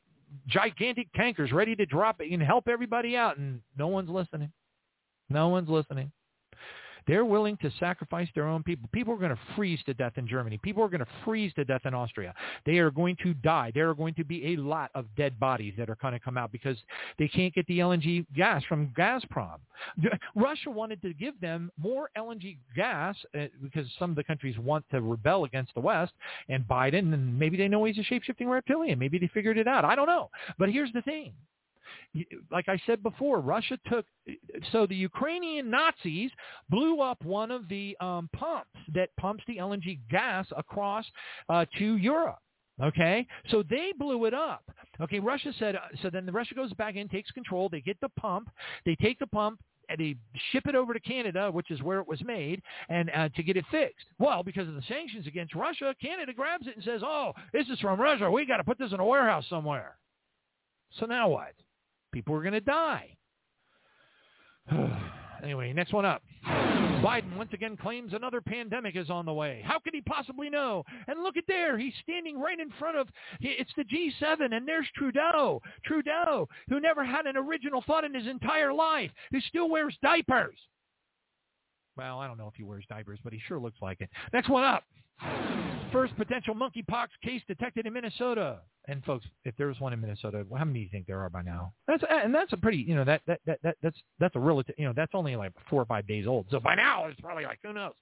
gigantic 0.49 1.09
tankers 1.14 1.53
ready 1.53 1.77
to 1.77 1.87
drop 1.87 2.20
it 2.20 2.31
and 2.31 2.43
help 2.43 2.68
everybody 2.68 3.16
out, 3.16 3.39
and 3.39 3.61
no 3.79 3.89
one's 3.89 4.11
listening. 4.11 4.53
No 5.31 5.49
one's 5.49 5.68
listening. 5.68 6.12
They're 7.07 7.25
willing 7.25 7.57
to 7.59 7.71
sacrifice 7.79 8.29
their 8.35 8.47
own 8.47 8.63
people. 8.63 8.89
People 8.93 9.15
are 9.15 9.19
going 9.19 9.31
to 9.31 9.39
freeze 9.57 9.81
to 9.87 9.95
death 9.95 10.15
in 10.17 10.27
Germany. 10.27 10.59
People 10.63 10.83
are 10.83 10.89
going 10.89 11.01
to 11.01 11.09
freeze 11.25 11.53
to 11.55 11.65
death 11.65 11.83
in 11.85 11.95
Austria. 11.95 12.35
They 12.65 12.79
are 12.79 12.91
going 12.91 13.17
to 13.23 13.35
die. 13.35 13.73
There 13.75 13.89
are 13.91 13.95
going 13.95 14.15
to 14.15 14.25
be 14.25 14.55
a 14.55 14.57
lot 14.57 14.91
of 14.95 15.07
dead 15.17 15.39
bodies 15.39 15.75
that 15.79 15.91
are 15.91 15.97
going 15.97 16.15
to 16.15 16.21
come 16.21 16.39
out 16.39 16.53
because 16.53 16.77
they 17.19 17.29
can't 17.29 17.55
get 17.55 17.67
the 17.67 17.79
LNG 17.79 18.27
gas 18.35 18.63
from 18.65 18.89
Gazprom. 18.97 19.59
Russia 20.35 20.71
wanted 20.71 21.03
to 21.03 21.13
give 21.15 21.39
them 21.41 21.71
more 21.79 22.11
LNG 22.17 22.59
gas 22.75 23.17
uh, 23.39 23.47
because 23.63 23.87
some 23.99 24.11
of 24.11 24.17
the 24.17 24.25
countries 24.25 24.59
want 24.59 24.85
to 24.91 25.01
rebel 25.01 25.45
against 25.45 25.75
the 25.75 25.81
West 25.81 26.13
and 26.49 26.65
Biden, 26.65 27.13
and 27.13 27.39
maybe 27.39 27.57
they 27.57 27.69
know 27.69 27.85
he's 27.85 27.99
a 27.99 28.03
shape-shifting 28.03 28.49
reptilian. 28.49 28.99
Maybe 28.99 29.19
they 29.19 29.29
figured 29.29 29.59
it 29.59 29.69
out. 29.69 29.85
I 29.85 29.95
don't 29.95 30.07
know. 30.07 30.31
But 30.59 30.71
here's 30.71 30.93
the 30.93 31.03
thing 31.03 31.33
like 32.51 32.68
I 32.68 32.80
said 32.87 33.03
before, 33.03 33.41
Russia 33.41 33.78
took, 33.89 34.07
so 34.72 34.87
the 34.87 34.97
Ukrainian 34.97 35.70
Nazis 35.70 36.30
blew 36.70 37.01
up 37.01 37.22
one 37.24 37.51
of 37.51 37.68
the 37.68 37.97
um, 38.01 38.28
pumps 38.35 38.70
that 38.95 39.11
pumps 39.16 39.45
the 39.47 39.57
LNG 39.57 40.01
gas 40.11 40.47
across 40.57 41.05
uh, 41.49 41.64
to 41.78 41.97
Europe. 41.97 42.39
Okay, 42.82 43.24
so 43.51 43.62
they 43.62 43.93
blew 43.97 44.24
it 44.24 44.35
up. 44.35 44.64
Okay, 45.01 45.20
Russia 45.20 45.53
said, 45.61 45.76
uh, 45.76 45.80
so 46.03 46.11
then 46.11 46.26
the 46.26 46.32
Russia 46.32 46.57
goes 46.57 46.72
back 46.72 46.97
in, 46.97 47.09
takes 47.09 47.30
control. 47.30 47.68
They 47.68 47.80
get 47.80 48.01
the 48.01 48.09
pump. 48.20 48.51
They 48.85 48.97
take 48.97 49.20
the 49.20 49.28
pump, 49.28 49.61
and 49.89 49.99
they 49.99 50.16
ship 50.51 50.66
it 50.66 50.74
over 50.74 50.93
to 50.93 51.01
Canada, 51.01 51.51
which 51.53 51.70
is 51.70 51.82
where 51.82 52.01
it 52.01 52.09
was 52.09 52.20
made, 52.24 52.61
and 52.89 53.11
uh, 53.14 53.28
to 53.37 53.43
get 53.45 53.57
it 53.57 53.64
fixed. 53.70 54.07
Well, 54.18 54.43
because 54.43 54.66
of 54.66 54.74
the 54.74 54.82
sanctions 54.89 55.28
against 55.28 55.55
Russia, 55.55 55.95
Canada 56.01 56.32
grabs 56.32 56.66
it 56.66 56.74
and 56.74 56.85
says, 56.85 57.03
"Oh, 57.05 57.32
this 57.53 57.68
is 57.68 57.78
from 57.78 58.01
Russia. 58.01 58.28
We 58.28 58.45
got 58.45 58.57
to 58.57 58.64
put 58.64 58.78
this 58.78 58.93
in 58.93 58.99
a 58.99 59.05
warehouse 59.05 59.45
somewhere." 59.49 59.97
So 60.99 61.07
now 61.07 61.28
what? 61.28 61.55
People 62.15 62.37
are 62.37 62.43
going 62.43 62.53
to 62.53 62.61
die. 62.61 63.17
anyway, 65.43 65.73
next 65.73 65.93
one 65.93 66.05
up. 66.05 66.23
Biden 66.47 67.37
once 67.37 67.53
again 67.53 67.77
claims 67.77 68.12
another 68.15 68.41
pandemic 68.41 68.95
is 68.95 69.11
on 69.11 69.27
the 69.27 69.33
way. 69.33 69.62
How 69.65 69.81
could 69.81 69.95
he 69.95 70.01
possibly 70.01 70.49
know? 70.49 70.85
And 71.09 71.25
look 71.25 71.37
at 71.37 71.43
there. 71.49 71.77
He's 71.77 71.93
standing 72.05 72.39
right 72.39 72.61
in 72.61 72.71
front 72.79 72.97
of, 72.97 73.09
it's 73.41 73.73
the 73.77 73.83
G7, 73.83 74.55
and 74.55 74.67
there's 74.67 74.87
Trudeau. 74.97 75.61
Trudeau, 75.85 76.49
who 76.69 76.79
never 76.79 77.05
had 77.05 77.27
an 77.27 77.37
original 77.37 77.83
thought 77.85 78.05
in 78.05 78.15
his 78.15 78.29
entire 78.29 78.73
life, 78.73 79.11
who 79.33 79.41
still 79.41 79.69
wears 79.69 79.99
diapers. 80.01 80.57
Well, 81.97 82.21
I 82.21 82.29
don't 82.29 82.39
know 82.39 82.49
if 82.49 82.55
he 82.55 82.62
wears 82.62 82.85
diapers, 82.89 83.19
but 83.25 83.33
he 83.33 83.41
sure 83.49 83.59
looks 83.59 83.83
like 83.83 84.01
it. 84.01 84.09
Next 84.33 84.49
one 84.49 84.62
up. 84.62 84.85
First 85.91 86.17
potential 86.17 86.55
monkeypox 86.55 87.09
case 87.25 87.43
detected 87.49 87.87
in 87.87 87.93
Minnesota. 87.93 88.61
And 88.87 89.03
folks, 89.05 89.24
if 89.45 89.57
there 89.57 89.68
was 89.68 89.80
one 89.80 89.95
in 89.95 90.01
Minnesota, 90.01 90.45
how 90.57 90.64
many 90.64 90.80
do 90.80 90.82
you 90.85 90.89
think 90.91 91.07
there 91.07 91.20
are 91.20 91.30
by 91.30 91.41
now? 91.41 91.72
That's 91.89 92.03
and 92.09 92.35
that's 92.35 92.53
a 92.53 92.57
pretty, 92.57 92.78
you 92.78 92.95
know, 92.95 93.05
that 93.05 93.22
that 93.26 93.41
that, 93.47 93.59
that 93.62 93.76
that's 93.82 93.97
that's 94.18 94.37
a 94.37 94.39
relative, 94.39 94.74
you 94.76 94.85
know, 94.85 94.93
that's 94.95 95.12
only 95.14 95.37
like 95.37 95.53
four 95.70 95.80
or 95.80 95.87
five 95.87 96.07
days 96.07 96.26
old. 96.26 96.47
So 96.51 96.61
by 96.61 96.74
now 96.74 97.07
it's 97.07 97.20
probably 97.20 97.45
like 97.45 97.61
who 97.62 97.72
knows. 97.72 97.93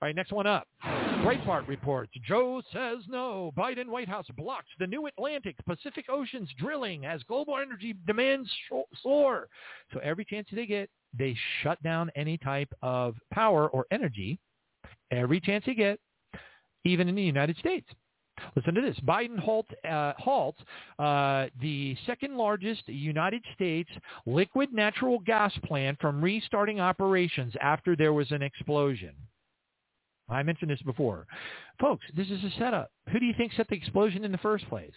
All 0.00 0.06
right, 0.06 0.14
next 0.14 0.30
one 0.30 0.46
up. 0.46 0.68
Breitbart 0.84 1.66
reports 1.66 2.12
Joe 2.26 2.62
says 2.72 2.98
no. 3.08 3.52
Biden 3.56 3.88
White 3.88 4.08
House 4.08 4.26
blocks 4.36 4.68
the 4.78 4.86
new 4.86 5.06
Atlantic 5.06 5.56
Pacific 5.66 6.06
Oceans 6.08 6.48
drilling 6.56 7.04
as 7.04 7.22
global 7.24 7.58
energy 7.58 7.96
demands 8.06 8.48
soar. 9.02 9.48
So 9.92 9.98
every 10.00 10.24
chance 10.24 10.46
they 10.52 10.66
get, 10.66 10.88
they 11.18 11.36
shut 11.62 11.82
down 11.82 12.10
any 12.14 12.38
type 12.38 12.72
of 12.82 13.16
power 13.32 13.68
or 13.70 13.86
energy. 13.90 14.38
Every 15.10 15.40
chance 15.40 15.64
they 15.66 15.74
get 15.74 15.98
even 16.84 17.08
in 17.08 17.14
the 17.14 17.22
United 17.22 17.56
States. 17.58 17.88
Listen 18.56 18.74
to 18.74 18.80
this. 18.80 18.98
Biden 19.00 19.38
halt, 19.38 19.66
uh, 19.88 20.12
halts 20.18 20.60
uh, 20.98 21.46
the 21.60 21.96
second 22.06 22.36
largest 22.36 22.88
United 22.88 23.42
States 23.54 23.90
liquid 24.26 24.72
natural 24.72 25.18
gas 25.20 25.52
plant 25.64 26.00
from 26.00 26.22
restarting 26.22 26.80
operations 26.80 27.54
after 27.60 27.96
there 27.96 28.12
was 28.12 28.30
an 28.30 28.42
explosion. 28.42 29.14
I 30.28 30.42
mentioned 30.42 30.70
this 30.70 30.82
before. 30.82 31.26
Folks, 31.80 32.04
this 32.14 32.26
is 32.28 32.42
a 32.44 32.50
setup. 32.58 32.90
Who 33.10 33.18
do 33.18 33.26
you 33.26 33.34
think 33.36 33.52
set 33.54 33.68
the 33.68 33.76
explosion 33.76 34.24
in 34.24 34.32
the 34.32 34.38
first 34.38 34.68
place? 34.68 34.92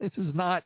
This 0.00 0.12
is 0.16 0.34
not. 0.34 0.64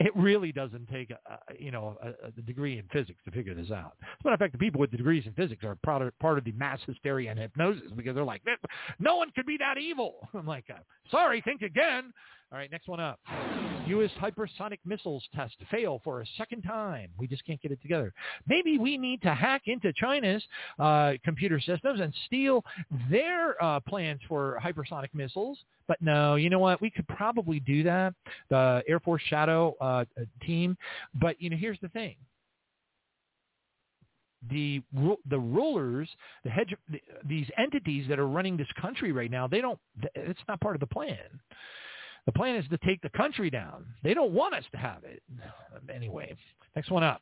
It 0.00 0.14
really 0.16 0.50
doesn't 0.50 0.88
take 0.88 1.10
a, 1.10 1.16
you 1.58 1.70
know 1.70 1.96
a, 2.02 2.28
a 2.28 2.30
degree 2.42 2.78
in 2.78 2.84
physics 2.92 3.20
to 3.24 3.30
figure 3.30 3.54
this 3.54 3.70
out. 3.70 3.92
As 4.02 4.08
a 4.24 4.24
matter 4.24 4.34
of 4.34 4.40
fact, 4.40 4.52
the 4.52 4.58
people 4.58 4.80
with 4.80 4.90
the 4.90 4.96
degrees 4.96 5.24
in 5.26 5.32
physics 5.34 5.64
are 5.64 5.76
part 5.84 6.02
of, 6.02 6.18
part 6.18 6.38
of 6.38 6.44
the 6.44 6.52
mass 6.52 6.80
hysteria 6.86 7.30
and 7.30 7.38
hypnosis 7.38 7.90
because 7.96 8.14
they're 8.14 8.24
like, 8.24 8.42
no 8.98 9.16
one 9.16 9.30
could 9.32 9.46
be 9.46 9.56
that 9.58 9.78
evil. 9.78 10.16
I'm 10.34 10.46
like, 10.46 10.64
sorry, 11.10 11.40
think 11.42 11.62
again. 11.62 12.12
All 12.52 12.58
right, 12.58 12.70
next 12.70 12.86
one 12.86 13.00
up. 13.00 13.18
U.S. 13.86 14.10
hypersonic 14.20 14.78
missiles 14.84 15.24
test 15.34 15.56
fail 15.70 16.02
for 16.04 16.20
a 16.20 16.26
second 16.36 16.60
time. 16.62 17.08
We 17.18 17.26
just 17.26 17.44
can't 17.46 17.60
get 17.62 17.72
it 17.72 17.80
together. 17.80 18.12
Maybe 18.46 18.76
we 18.76 18.98
need 18.98 19.22
to 19.22 19.34
hack 19.34 19.62
into 19.66 19.90
China's 19.94 20.44
uh, 20.78 21.14
computer 21.24 21.58
systems 21.58 22.00
and 22.00 22.12
steal 22.26 22.62
their 23.10 23.62
uh, 23.62 23.80
plans 23.80 24.20
for 24.28 24.60
hypersonic 24.62 25.08
missiles. 25.14 25.58
But 25.88 26.02
no, 26.02 26.34
you 26.34 26.50
know 26.50 26.58
what? 26.58 26.82
We 26.82 26.90
could 26.90 27.08
probably 27.08 27.58
do 27.58 27.82
that. 27.84 28.12
The 28.50 28.82
Air 28.86 29.00
Force 29.00 29.22
Shadow 29.28 29.74
uh, 29.80 30.04
team. 30.44 30.76
But 31.14 31.40
you 31.40 31.48
know, 31.48 31.56
here's 31.56 31.80
the 31.80 31.88
thing 31.88 32.16
the 34.50 34.82
the 35.28 35.38
rulers, 35.38 36.08
the 36.44 36.50
hedge, 36.50 36.74
these 37.24 37.46
entities 37.56 38.06
that 38.10 38.18
are 38.18 38.28
running 38.28 38.58
this 38.58 38.68
country 38.78 39.10
right 39.12 39.30
now, 39.30 39.46
they 39.48 39.62
don't. 39.62 39.78
It's 40.14 40.40
not 40.48 40.60
part 40.60 40.76
of 40.76 40.80
the 40.80 40.86
plan. 40.86 41.16
The 42.26 42.32
plan 42.32 42.54
is 42.54 42.68
to 42.68 42.78
take 42.78 43.02
the 43.02 43.10
country 43.10 43.50
down. 43.50 43.84
They 44.04 44.14
don't 44.14 44.32
want 44.32 44.54
us 44.54 44.64
to 44.72 44.78
have 44.78 45.02
it. 45.04 45.22
Anyway, 45.92 46.36
next 46.76 46.90
one 46.90 47.02
up. 47.02 47.20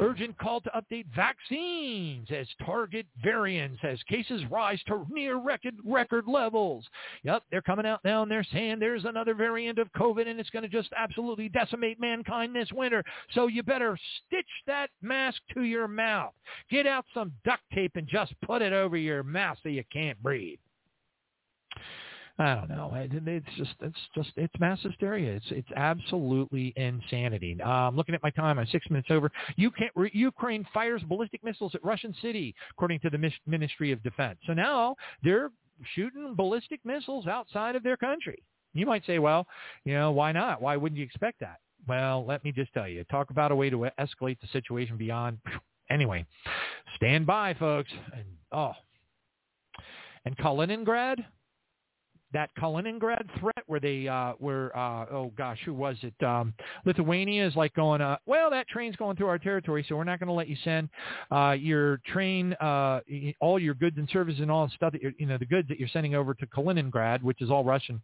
Urgent 0.00 0.36
call 0.38 0.60
to 0.62 0.70
update 0.70 1.06
vaccines 1.14 2.28
as 2.30 2.46
target 2.64 3.06
variants 3.22 3.78
as 3.82 4.02
cases 4.04 4.42
rise 4.50 4.80
to 4.86 5.06
near 5.10 5.36
record 5.36 5.76
record 5.84 6.24
levels. 6.26 6.84
Yep, 7.22 7.44
they're 7.50 7.62
coming 7.62 7.86
out 7.86 8.00
now 8.04 8.22
and 8.22 8.30
they're 8.30 8.44
saying 8.52 8.78
there's 8.78 9.04
another 9.04 9.34
variant 9.34 9.78
of 9.78 9.92
COVID 9.92 10.28
and 10.28 10.40
it's 10.40 10.50
going 10.50 10.62
to 10.62 10.68
just 10.68 10.90
absolutely 10.96 11.48
decimate 11.48 12.00
mankind 12.00 12.54
this 12.54 12.70
winter. 12.72 13.04
So 13.32 13.46
you 13.46 13.62
better 13.62 13.98
stitch 14.26 14.44
that 14.66 14.90
mask 15.00 15.40
to 15.54 15.62
your 15.62 15.88
mouth. 15.88 16.32
Get 16.70 16.86
out 16.86 17.04
some 17.14 17.32
duct 17.44 17.62
tape 17.72 17.92
and 17.94 18.08
just 18.08 18.34
put 18.44 18.60
it 18.60 18.72
over 18.72 18.96
your 18.96 19.22
mouth 19.22 19.56
so 19.62 19.68
you 19.68 19.84
can't 19.92 20.20
breathe. 20.22 20.58
I 22.38 22.54
don't 22.54 22.70
know. 22.70 22.90
It's 22.94 23.46
just 23.56 23.74
it's 23.80 23.98
just 24.14 24.30
it's 24.36 24.54
mass 24.58 24.78
hysteria. 24.82 25.32
It's 25.32 25.46
it's 25.50 25.68
absolutely 25.76 26.72
insanity. 26.76 27.58
Uh, 27.62 27.68
I'm 27.68 27.96
looking 27.96 28.14
at 28.14 28.22
my 28.22 28.30
time. 28.30 28.58
I'm 28.58 28.66
six 28.68 28.88
minutes 28.88 29.08
over. 29.10 29.30
Ukraine 29.56 30.66
fires 30.72 31.02
ballistic 31.08 31.44
missiles 31.44 31.74
at 31.74 31.84
Russian 31.84 32.14
city, 32.22 32.54
according 32.70 33.00
to 33.00 33.10
the 33.10 33.30
Ministry 33.46 33.92
of 33.92 34.02
Defense. 34.02 34.38
So 34.46 34.54
now 34.54 34.96
they're 35.22 35.50
shooting 35.94 36.34
ballistic 36.34 36.80
missiles 36.84 37.26
outside 37.26 37.76
of 37.76 37.82
their 37.82 37.96
country. 37.96 38.42
You 38.72 38.86
might 38.86 39.04
say, 39.06 39.18
well, 39.18 39.46
you 39.84 39.92
know, 39.92 40.12
why 40.12 40.32
not? 40.32 40.62
Why 40.62 40.76
wouldn't 40.76 40.98
you 40.98 41.04
expect 41.04 41.40
that? 41.40 41.58
Well, 41.86 42.24
let 42.24 42.42
me 42.44 42.52
just 42.52 42.72
tell 42.72 42.88
you. 42.88 43.04
Talk 43.04 43.30
about 43.30 43.52
a 43.52 43.56
way 43.56 43.68
to 43.68 43.88
escalate 43.98 44.40
the 44.40 44.46
situation 44.52 44.96
beyond. 44.96 45.38
Anyway, 45.90 46.24
stand 46.96 47.26
by, 47.26 47.52
folks. 47.54 47.90
And 48.14 48.24
oh, 48.52 48.72
and 50.24 50.36
Kaliningrad, 50.38 51.22
that 52.32 52.50
Kaliningrad 52.58 53.26
threat 53.38 53.62
where 53.66 53.80
they 53.80 54.08
uh 54.08 54.32
where 54.38 54.76
uh 54.76 55.06
oh 55.10 55.32
gosh 55.36 55.58
who 55.64 55.74
was 55.74 55.96
it? 56.02 56.24
Um 56.24 56.54
Lithuania 56.84 57.46
is 57.46 57.56
like 57.56 57.74
going 57.74 58.00
uh 58.00 58.16
well 58.26 58.50
that 58.50 58.68
train's 58.68 58.96
going 58.96 59.16
through 59.16 59.28
our 59.28 59.38
territory 59.38 59.84
so 59.88 59.96
we're 59.96 60.04
not 60.04 60.18
going 60.18 60.28
to 60.28 60.32
let 60.32 60.48
you 60.48 60.56
send 60.64 60.88
uh 61.30 61.56
your 61.58 61.98
train 62.06 62.54
uh 62.54 63.00
all 63.40 63.58
your 63.58 63.74
goods 63.74 63.98
and 63.98 64.08
services 64.10 64.40
and 64.40 64.50
all 64.50 64.66
the 64.66 64.72
stuff 64.72 64.92
that 64.92 65.02
you're, 65.02 65.12
you 65.18 65.26
know 65.26 65.38
the 65.38 65.46
goods 65.46 65.68
that 65.68 65.78
you're 65.78 65.88
sending 65.88 66.14
over 66.14 66.34
to 66.34 66.46
Kaliningrad 66.46 67.22
which 67.22 67.42
is 67.42 67.50
all 67.50 67.64
Russian. 67.64 68.00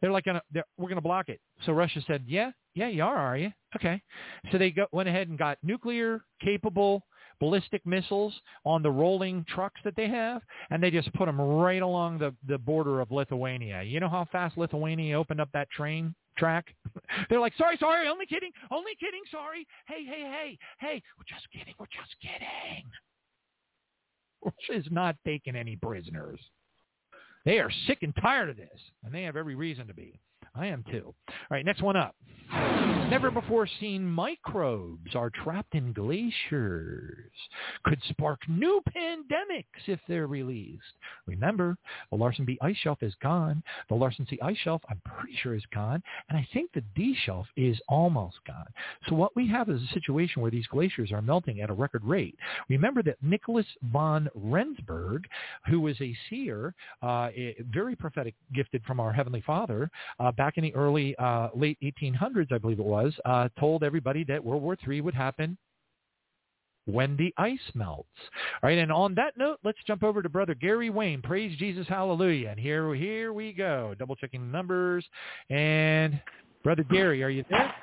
They're 0.00 0.12
like 0.12 0.24
gonna 0.24 0.42
they're, 0.52 0.64
we're 0.76 0.88
going 0.88 0.96
to 0.96 1.02
block 1.02 1.28
it. 1.28 1.40
So 1.64 1.72
Russia 1.72 2.00
said 2.06 2.24
yeah 2.26 2.50
yeah 2.74 2.88
you 2.88 3.02
are 3.02 3.16
are 3.16 3.36
you? 3.38 3.52
Okay. 3.76 4.02
So 4.52 4.58
they 4.58 4.70
go, 4.70 4.86
went 4.92 5.08
ahead 5.08 5.28
and 5.28 5.38
got 5.38 5.58
nuclear 5.62 6.24
capable 6.42 7.02
ballistic 7.38 7.84
missiles 7.86 8.34
on 8.64 8.82
the 8.82 8.90
rolling 8.90 9.44
trucks 9.48 9.80
that 9.84 9.96
they 9.96 10.08
have, 10.08 10.42
and 10.70 10.82
they 10.82 10.90
just 10.90 11.12
put 11.14 11.26
them 11.26 11.40
right 11.40 11.82
along 11.82 12.18
the, 12.18 12.34
the 12.46 12.58
border 12.58 13.00
of 13.00 13.10
Lithuania. 13.10 13.82
You 13.82 14.00
know 14.00 14.08
how 14.08 14.26
fast 14.30 14.58
Lithuania 14.58 15.18
opened 15.18 15.40
up 15.40 15.48
that 15.52 15.70
train 15.70 16.14
track? 16.36 16.74
They're 17.28 17.40
like, 17.40 17.54
sorry, 17.56 17.76
sorry, 17.78 18.08
only 18.08 18.26
kidding, 18.26 18.50
only 18.70 18.92
kidding, 18.98 19.22
sorry. 19.30 19.66
Hey, 19.86 20.04
hey, 20.04 20.22
hey, 20.22 20.58
hey, 20.78 21.02
we're 21.18 21.24
just 21.28 21.50
kidding, 21.52 21.74
we're 21.78 21.86
just 21.86 22.14
kidding. 22.20 22.84
Russia 24.42 24.78
is 24.78 24.86
not 24.90 25.16
taking 25.24 25.56
any 25.56 25.76
prisoners. 25.76 26.40
They 27.44 27.58
are 27.58 27.70
sick 27.86 27.98
and 28.02 28.14
tired 28.20 28.50
of 28.50 28.56
this, 28.56 28.80
and 29.04 29.14
they 29.14 29.22
have 29.22 29.36
every 29.36 29.54
reason 29.54 29.86
to 29.86 29.94
be. 29.94 30.18
I 30.54 30.66
am 30.66 30.84
too. 30.90 31.14
All 31.28 31.34
right, 31.50 31.64
next 31.64 31.82
one 31.82 31.96
up. 31.96 32.14
Never 33.10 33.30
before 33.30 33.68
seen 33.80 34.04
microbes 34.04 35.14
are 35.14 35.30
trapped 35.30 35.74
in 35.74 35.92
glaciers. 35.92 37.30
Could 37.84 38.00
spark 38.08 38.40
new 38.48 38.82
pandemics 38.96 39.86
if 39.86 40.00
they're 40.08 40.26
released. 40.26 40.82
Remember, 41.26 41.76
the 42.10 42.16
Larsen 42.16 42.44
B 42.44 42.58
ice 42.60 42.76
shelf 42.78 43.02
is 43.02 43.14
gone. 43.22 43.62
The 43.88 43.94
Larsen 43.94 44.26
C 44.28 44.38
ice 44.42 44.56
shelf, 44.56 44.82
I'm 44.88 45.00
pretty 45.04 45.36
sure, 45.42 45.54
is 45.54 45.62
gone. 45.72 46.02
And 46.28 46.38
I 46.38 46.48
think 46.52 46.72
the 46.72 46.82
D 46.96 47.14
shelf 47.24 47.46
is 47.56 47.78
almost 47.88 48.38
gone. 48.46 48.66
So 49.08 49.14
what 49.14 49.36
we 49.36 49.46
have 49.48 49.68
is 49.68 49.82
a 49.82 49.94
situation 49.94 50.42
where 50.42 50.50
these 50.50 50.66
glaciers 50.66 51.12
are 51.12 51.22
melting 51.22 51.60
at 51.60 51.70
a 51.70 51.74
record 51.74 52.04
rate. 52.04 52.36
Remember 52.68 53.02
that 53.04 53.22
Nicholas 53.22 53.66
von 53.92 54.28
Rensburg, 54.34 55.26
who 55.68 55.80
was 55.80 56.00
a 56.00 56.16
seer, 56.28 56.74
uh, 57.02 57.28
very 57.70 57.94
prophetic 57.94 58.34
gifted 58.54 58.82
from 58.84 58.98
our 58.98 59.12
Heavenly 59.12 59.42
Father, 59.42 59.90
uh, 60.18 60.32
back 60.32 60.56
in 60.56 60.64
the 60.64 60.74
early, 60.74 61.14
uh, 61.16 61.50
late 61.54 61.78
1800s, 61.82 62.50
I 62.50 62.58
believe 62.58 62.80
it 62.80 62.84
was, 62.84 62.93
uh, 63.24 63.48
told 63.58 63.82
everybody 63.82 64.24
that 64.24 64.44
World 64.44 64.62
War 64.62 64.76
III 64.88 65.00
would 65.02 65.14
happen 65.14 65.56
when 66.86 67.16
the 67.16 67.32
ice 67.38 67.58
melts. 67.74 68.08
All 68.62 68.68
right, 68.68 68.78
and 68.78 68.92
on 68.92 69.14
that 69.14 69.36
note, 69.36 69.58
let's 69.64 69.78
jump 69.86 70.02
over 70.02 70.22
to 70.22 70.28
Brother 70.28 70.54
Gary 70.54 70.90
Wayne. 70.90 71.22
Praise 71.22 71.56
Jesus, 71.58 71.86
hallelujah. 71.88 72.50
And 72.50 72.60
here, 72.60 72.94
here 72.94 73.32
we 73.32 73.52
go, 73.52 73.94
double 73.98 74.16
checking 74.16 74.40
the 74.40 74.52
numbers. 74.52 75.04
And 75.50 76.20
Brother 76.62 76.84
Gary, 76.84 77.22
are 77.22 77.30
you 77.30 77.44
there? 77.50 77.74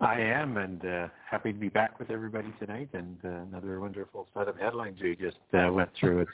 I 0.00 0.20
am, 0.20 0.56
and 0.56 0.84
uh, 0.84 1.08
happy 1.30 1.52
to 1.52 1.58
be 1.58 1.68
back 1.68 1.98
with 2.00 2.10
everybody 2.10 2.52
tonight. 2.58 2.88
And 2.92 3.16
uh, 3.24 3.28
another 3.28 3.78
wonderful 3.78 4.26
set 4.36 4.48
of 4.48 4.58
headlines 4.58 4.98
we 5.00 5.14
just 5.14 5.36
uh, 5.54 5.72
went 5.72 5.90
through. 5.98 6.22
It's 6.22 6.30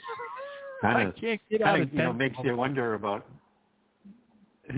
kind 0.80 1.06
of, 1.06 1.14
kind 1.60 1.82
of 1.82 1.92
you 1.92 1.98
know, 1.98 2.12
makes 2.14 2.36
you 2.42 2.56
wonder 2.56 2.94
about 2.94 3.26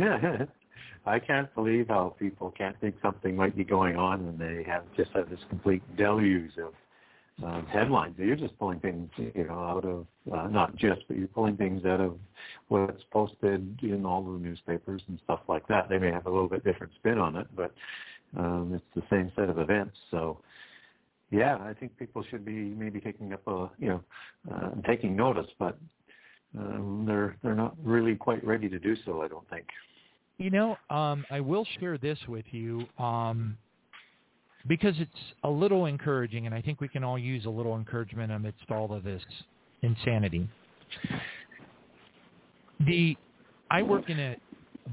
I 1.07 1.19
can't 1.19 1.53
believe 1.55 1.89
how 1.89 2.15
people 2.19 2.51
can't 2.51 2.79
think 2.81 2.97
something 3.03 3.35
might 3.35 3.57
be 3.57 3.65
going 3.65 3.97
on 3.97 4.27
when 4.27 4.39
they 4.39 4.63
have 4.65 4.85
just 4.97 5.11
have 5.13 5.31
this 5.31 5.41
complete 5.49 5.83
deluge 5.97 6.53
of 6.59 6.75
um, 7.43 7.67
headlines. 7.67 8.15
You're 8.19 8.37
just 8.37 8.59
pulling 8.59 8.81
things, 8.81 9.09
you 9.17 9.47
know, 9.49 9.59
out 9.59 9.85
of 9.85 10.07
uh, 10.33 10.49
not 10.49 10.77
just, 10.77 11.03
but 11.09 11.17
you're 11.17 11.29
pulling 11.29 11.57
things 11.57 11.85
out 11.85 12.01
of 12.01 12.19
what's 12.69 13.03
posted 13.11 13.79
in 13.83 14.05
all 14.05 14.23
the 14.23 14.39
newspapers 14.39 15.03
and 15.09 15.19
stuff 15.25 15.41
like 15.49 15.67
that. 15.69 15.89
They 15.89 15.99
may 15.99 16.13
have 16.13 16.27
a 16.27 16.31
little 16.31 16.49
bit 16.49 16.65
different 16.65 16.93
spin 16.97 17.19
on 17.19 17.37
it, 17.37 17.47
but 17.57 17.73
um, 18.37 18.73
it's 18.75 18.85
the 18.95 19.03
same 19.11 19.33
set 19.37 19.49
of 19.49 19.59
events. 19.59 19.97
So, 20.11 20.39
yeah, 21.31 21.57
I 21.57 21.73
think 21.73 21.97
people 21.97 22.25
should 22.31 22.45
be 22.45 22.53
maybe 22.53 23.01
taking 23.01 23.33
up 23.33 23.47
a, 23.47 23.71
you 23.79 23.89
know, 23.89 24.01
uh, 24.53 24.71
taking 24.87 25.17
notice, 25.17 25.47
but 25.59 25.79
um, 26.59 27.05
they're 27.07 27.37
they're 27.43 27.55
not 27.55 27.75
really 27.83 28.17
quite 28.17 28.45
ready 28.45 28.69
to 28.69 28.79
do 28.79 28.97
so. 29.05 29.23
I 29.23 29.29
don't 29.29 29.49
think. 29.49 29.67
You 30.41 30.49
know, 30.49 30.79
um, 30.89 31.27
I 31.31 31.41
will 31.41 31.67
share 31.79 31.99
this 31.99 32.19
with 32.27 32.47
you 32.51 32.87
um, 32.99 33.59
because 34.67 34.95
it's 34.99 35.11
a 35.45 35.51
little 35.51 35.85
encouraging, 35.85 36.47
and 36.47 36.55
I 36.55 36.63
think 36.63 36.81
we 36.81 36.89
can 36.89 37.05
all 37.05 37.19
use 37.19 37.45
a 37.45 37.51
little 37.51 37.77
encouragement 37.77 38.33
amidst 38.33 38.71
all 38.71 38.91
of 38.91 39.05
this 39.05 39.21
insanity. 39.83 40.49
The 42.87 43.19
I 43.71 43.83
work 43.83 44.09
in 44.09 44.19
a 44.19 44.37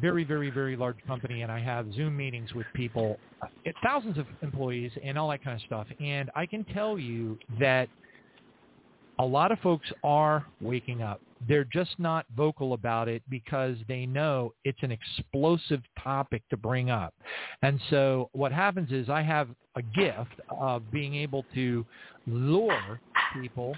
very, 0.02 0.26
very, 0.26 0.50
very 0.50 0.76
large 0.76 0.98
company, 1.08 1.44
and 1.44 1.52
I 1.52 1.62
have 1.62 1.94
Zoom 1.94 2.18
meetings 2.18 2.54
with 2.54 2.66
people, 2.74 3.18
thousands 3.82 4.18
of 4.18 4.26
employees, 4.42 4.92
and 5.02 5.18
all 5.18 5.30
that 5.30 5.42
kind 5.46 5.56
of 5.56 5.66
stuff. 5.66 5.88
And 6.02 6.30
I 6.36 6.46
can 6.46 6.66
tell 6.66 7.00
you 7.00 7.40
that 7.58 7.88
a 9.18 9.26
lot 9.26 9.54
of 9.54 9.60
folks 9.60 9.88
are 10.04 10.46
waking 10.60 11.02
up. 11.02 11.22
They're 11.48 11.68
just 11.72 11.98
not 12.00 12.26
vocal 12.36 12.74
about 12.74 13.08
it 13.08 13.22
because 13.30 13.78
they 13.88 14.06
know 14.06 14.54
it's 14.64 14.82
an 14.82 14.92
explosive 14.92 15.82
topic 16.02 16.44
to 16.50 16.58
bring 16.58 16.90
up. 16.90 17.14
And 17.62 17.80
so 17.90 18.30
what 18.34 18.52
happens 18.52 18.92
is 18.92 19.10
I 19.10 19.22
have 19.22 19.50
a 19.76 19.82
gift 19.82 20.40
of 20.50 20.90
being 20.92 21.16
able 21.16 21.46
to 21.54 21.86
lure 22.26 23.00
people 23.34 23.76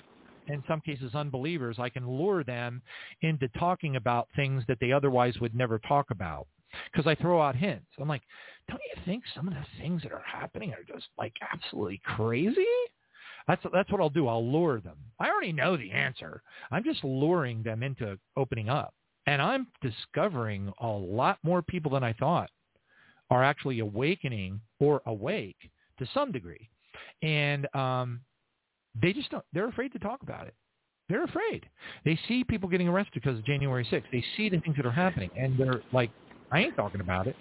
in 0.50 0.64
some 0.68 0.82
cases 0.82 1.16
unbelievers, 1.16 1.78
I 1.80 1.90
can 1.90 2.08
lure 2.08 2.44
them 2.44 2.82
into 3.22 3.48
talking 3.50 3.96
about 3.96 4.28
things 4.36 4.64
that 4.68 4.80
they 4.82 4.92
otherwise 4.92 5.40
would 5.40 5.56
never 5.56 5.80
talk 5.80 6.08
about 6.12 6.48
because 6.92 7.08
I 7.08 7.16
throw 7.16 7.42
out 7.42 7.56
hints. 7.56 7.86
I'm 8.00 8.08
like, 8.08 8.24
don't 8.68 8.82
you 8.96 9.02
think 9.06 9.24
some 9.36 9.48
of 9.48 9.54
the 9.54 9.66
things 9.80 10.02
that 10.04 10.12
are 10.12 10.24
happening 10.26 10.74
are 10.74 10.84
just 10.84 11.08
like 11.18 11.34
absolutely 11.54 12.02
crazy? 12.04 12.66
That's 13.50 13.64
that's 13.74 13.92
what 13.92 14.00
I'll 14.00 14.12
do. 14.12 14.28
I'll 14.28 14.48
lure 14.48 14.80
them. 14.80 14.98
I 15.20 15.28
already 15.30 15.52
know 15.52 15.76
the 15.76 15.92
answer. 15.92 16.44
I'm 16.70 16.84
just 16.84 17.04
luring 17.04 17.64
them 17.64 17.82
into 17.82 18.18
opening 18.38 18.70
up. 18.70 18.94
And 19.26 19.42
I'm 19.42 19.66
discovering 19.82 20.72
a 20.80 20.88
lot 20.88 21.40
more 21.42 21.64
people 21.64 21.92
than 21.92 22.04
I 22.04 22.14
thought 22.14 22.52
are 23.32 23.44
actually 23.44 23.80
awakening 23.80 24.62
or 24.80 25.02
awake 25.08 25.58
to 25.98 26.08
some 26.14 26.32
degree. 26.32 26.70
And 27.24 27.68
um, 27.76 28.22
they 29.02 29.14
just 29.14 29.32
don't, 29.32 29.44
they're 29.52 29.68
afraid 29.68 29.94
to 29.94 30.00
talk 30.00 30.22
about 30.22 30.46
it. 30.48 30.54
They're 31.10 31.24
afraid. 31.24 31.68
They 32.06 32.20
see 32.28 32.44
people 32.44 32.70
getting 32.70 32.88
arrested 32.88 33.16
because 33.16 33.40
of 33.40 33.46
January 33.46 33.86
6th. 33.92 34.04
They 34.12 34.24
see 34.38 34.50
the 34.50 34.60
things 34.60 34.76
that 34.78 34.86
are 34.86 34.92
happening, 34.92 35.32
and 35.36 35.58
they're 35.58 35.82
like, 35.92 36.12
I 36.52 36.60
ain't 36.60 36.76
talking 36.76 37.02
about 37.02 37.26
it. 37.26 37.36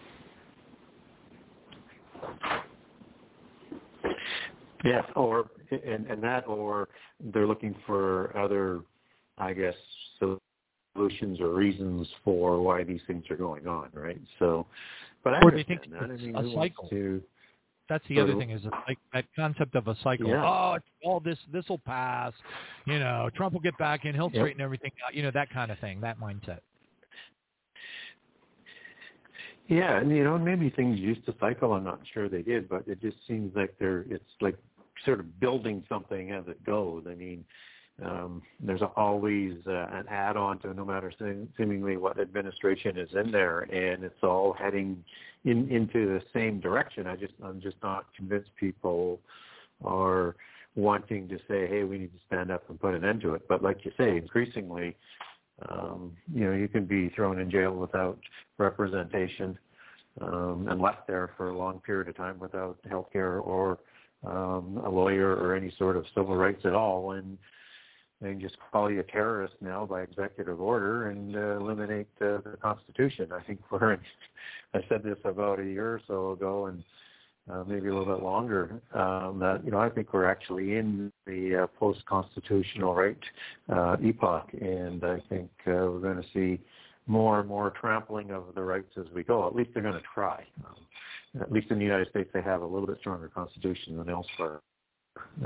Yes, 4.85 5.05
or 5.17 5.51
and, 5.71 6.07
and 6.07 6.23
that, 6.23 6.47
or 6.47 6.89
they're 7.33 7.47
looking 7.47 7.75
for 7.87 8.37
other, 8.37 8.81
I 9.37 9.53
guess, 9.53 9.75
solutions 10.95 11.41
or 11.41 11.55
reasons 11.55 12.07
for 12.25 12.61
why 12.61 12.85
these 12.85 13.01
things 13.07 13.25
are 13.31 13.37
going 13.37 13.67
on, 13.67 13.89
right? 13.93 14.21
So, 14.39 14.67
but 15.25 15.35
I 15.35 15.41
or 15.43 15.51
they 15.51 15.65
think 15.65 15.83
that. 15.91 16.11
it's 16.11 16.23
I 16.23 16.27
mean, 16.27 16.37
a 16.37 16.55
cycle. 16.55 16.89
To, 16.91 17.23
That's 17.89 18.05
the 18.09 18.21
other 18.21 18.37
thing 18.37 18.51
is 18.51 18.63
like 18.87 18.99
that 19.13 19.25
concept 19.35 19.75
of 19.75 19.89
a 19.89 19.97
cycle. 20.03 20.29
Yeah. 20.29 20.45
Oh, 20.45 20.79
all 21.05 21.21
this 21.21 21.39
this 21.53 21.65
will 21.69 21.79
pass. 21.79 22.33
You 22.87 22.99
know, 22.99 23.31
Trump 23.35 23.55
will 23.55 23.61
get 23.61 23.77
back 23.79 24.05
in. 24.05 24.15
He'll 24.15 24.31
Yep. 24.33 24.41
straighten 24.41 24.61
everything 24.61 24.93
out. 25.07 25.15
You 25.15 25.23
know, 25.23 25.31
that 25.33 25.51
kind 25.51 25.71
of 25.71 25.79
thing. 25.79 26.01
That 26.01 26.19
mindset. 26.21 26.61
Yeah, 29.69 29.99
and 29.99 30.11
you 30.11 30.25
know, 30.25 30.39
maybe 30.39 30.71
things 30.71 30.99
used 30.99 31.27
to 31.27 31.35
cycle. 31.39 31.75
I'm 31.75 31.85
not 31.85 32.01
sure 32.13 32.29
they 32.29 32.43
did, 32.43 32.69
but 32.69 32.89
it 32.89 33.01
just 33.03 33.19
seems 33.27 33.55
like 33.55 33.75
they're 33.79 34.07
it's 34.09 34.25
like 34.41 34.57
sort 35.05 35.21
of 35.21 35.39
building 35.41 35.85
something 35.89 36.33
as 36.33 36.45
it 36.49 36.65
goes. 36.65 37.05
I 37.09 37.15
mean, 37.15 37.45
um, 38.03 38.43
there's 38.61 38.81
always 38.97 39.55
uh, 39.67 39.89
an 39.93 40.07
add-on 40.09 40.59
to 40.61 40.73
no 40.73 40.87
matter 40.87 41.13
seem- 41.19 41.49
seemingly 41.59 41.99
what 41.99 42.19
administration 42.19 42.97
is 42.97 43.11
in 43.15 43.31
there, 43.31 43.61
and 43.61 44.05
it's 44.05 44.23
all 44.23 44.55
heading 44.55 45.05
in 45.45 45.69
into 45.71 46.07
the 46.07 46.23
same 46.33 46.61
direction. 46.61 47.07
I 47.07 47.17
just 47.17 47.35
I'm 47.45 47.61
just 47.61 47.77
not 47.83 48.07
convinced 48.17 48.51
people 48.59 49.21
are 49.85 50.35
wanting 50.77 51.29
to 51.29 51.37
say, 51.49 51.67
hey, 51.67 51.85
we 51.85 51.99
need 51.99 52.13
to 52.13 52.21
stand 52.27 52.51
up 52.51 52.71
and 52.71 52.81
put 52.81 52.95
an 52.95 53.05
end 53.05 53.21
to 53.21 53.35
it. 53.35 53.43
But 53.49 53.63
like 53.63 53.85
you 53.85 53.93
say, 53.99 54.17
increasingly, 54.17 54.97
um, 55.69 56.17
you 56.33 56.45
know, 56.45 56.53
you 56.53 56.69
can 56.69 56.85
be 56.85 57.09
thrown 57.11 57.41
in 57.41 57.51
jail 57.51 57.75
without 57.75 58.19
representation 58.59 59.59
um, 60.21 60.67
and 60.69 60.81
left 60.81 61.07
there 61.07 61.31
for 61.37 61.51
a 61.51 61.57
long 61.57 61.81
period 61.81 62.09
of 62.09 62.17
time 62.17 62.39
without 62.39 62.79
health 62.89 63.07
care 63.13 63.39
or 63.39 63.79
um, 64.27 64.81
a 64.85 64.89
lawyer 64.89 65.35
or 65.37 65.55
any 65.55 65.73
sort 65.79 65.97
of 65.97 66.05
civil 66.15 66.37
rights 66.37 66.63
at 66.65 66.75
all. 66.75 67.13
And 67.13 67.39
they 68.21 68.31
can 68.31 68.41
just 68.41 68.57
call 68.73 68.91
you 68.91 69.01
a 69.01 69.05
terrorist 69.05 69.55
now 69.61 69.87
by 69.87 70.03
executive 70.03 70.61
order 70.61 71.11
and 71.11 71.37
uh, 71.37 71.57
eliminate 71.59 72.09
uh, 72.21 72.39
the 72.45 72.57
Constitution. 72.61 73.31
I 73.33 73.43
think 73.43 73.61
we're 73.71 73.95
in, 73.95 74.01
I 74.75 74.81
said 74.89 75.03
this 75.03 75.19
about 75.25 75.61
a 75.61 75.65
year 75.65 75.95
or 75.95 76.01
so 76.07 76.33
ago 76.33 76.67
and 76.67 76.83
uh, 77.51 77.65
maybe 77.67 77.89
a 77.89 77.95
little 77.95 78.15
bit 78.15 78.23
longer, 78.23 78.81
um, 78.95 79.39
that, 79.39 79.63
you 79.65 79.71
know, 79.71 79.79
I 79.79 79.89
think 79.89 80.13
we're 80.13 80.31
actually 80.31 80.77
in 80.77 81.13
the 81.27 81.65
uh, 81.65 81.67
post-constitutional 81.79 82.95
right 82.95 83.19
uh, 83.69 83.97
epoch, 84.03 84.49
and 84.61 85.05
I 85.05 85.21
think 85.29 85.51
uh, 85.67 85.89
we're 85.89 86.01
going 86.01 86.23
to 86.23 86.29
see 86.35 86.61
more 87.07 87.41
and 87.41 87.49
more 87.49 87.71
trampling 87.81 88.31
of 88.31 88.45
the 88.55 88.63
rights 88.63 88.93
as 88.99 89.07
we 89.15 89.23
go. 89.23 89.47
At 89.47 89.55
least 89.55 89.71
they're 89.73 89.83
going 89.83 89.95
to 89.95 90.03
try. 90.15 90.45
Um, 90.67 90.77
at 91.41 91.53
least 91.53 91.71
in 91.71 91.79
the 91.79 91.85
United 91.85 92.09
States, 92.11 92.31
they 92.33 92.43
have 92.43 92.63
a 92.63 92.67
little 92.67 92.87
bit 92.87 92.99
stronger 93.01 93.29
constitution 93.29 93.97
than 93.97 94.09
elsewhere. 94.09 94.61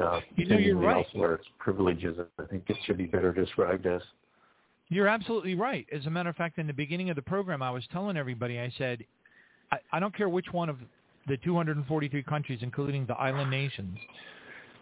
Uh, 0.01 0.21
You 0.37 0.47
know, 0.47 0.59
you're 0.59 0.77
right. 0.77 1.05
Elsewhere, 1.05 1.35
it's 1.35 1.47
privileges. 1.59 2.19
I 2.39 2.45
think 2.45 2.65
it 2.69 2.77
should 2.85 2.99
be 2.99 3.07
better 3.07 3.33
described 3.33 3.87
as. 3.87 4.03
You're 4.89 5.09
absolutely 5.09 5.55
right. 5.55 5.87
As 5.91 6.05
a 6.07 6.11
matter 6.11 6.29
of 6.29 6.37
fact, 6.37 6.59
in 6.59 6.67
the 6.67 6.73
beginning 6.73 7.09
of 7.11 7.17
the 7.17 7.23
program, 7.23 7.63
I 7.63 7.71
was 7.71 7.85
telling 7.93 8.17
everybody, 8.17 8.61
I 8.61 8.71
said, 8.77 9.05
I, 9.71 9.79
I 9.93 10.01
don't 10.01 10.15
care 10.15 10.29
which 10.29 10.53
one 10.53 10.69
of 10.69 10.77
the 11.27 11.37
243 11.39 12.23
countries, 12.23 12.59
including 12.63 13.07
the 13.07 13.15
island 13.15 13.51
nations, 13.51 13.99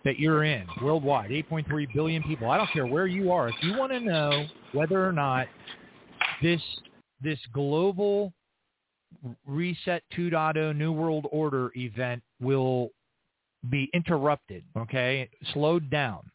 that 0.04 0.18
you're 0.18 0.44
in 0.44 0.66
worldwide, 0.82 1.30
8.3 1.30 1.86
billion 1.94 2.22
people. 2.22 2.50
I 2.50 2.56
don't 2.56 2.70
care 2.70 2.86
where 2.86 3.06
you 3.06 3.30
are. 3.30 3.48
If 3.48 3.54
you 3.62 3.76
want 3.76 3.92
to 3.92 4.00
know 4.00 4.46
whether 4.72 5.06
or 5.06 5.12
not 5.12 5.46
this 6.42 6.62
this 7.22 7.38
global 7.52 8.32
reset 9.46 10.02
2.0 10.16 10.74
new 10.76 10.92
world 10.92 11.26
order 11.30 11.70
event 11.76 12.22
will 12.40 12.90
be 13.68 13.90
interrupted, 13.92 14.64
okay, 14.76 15.28
slowed 15.52 15.90
down. 15.90 16.30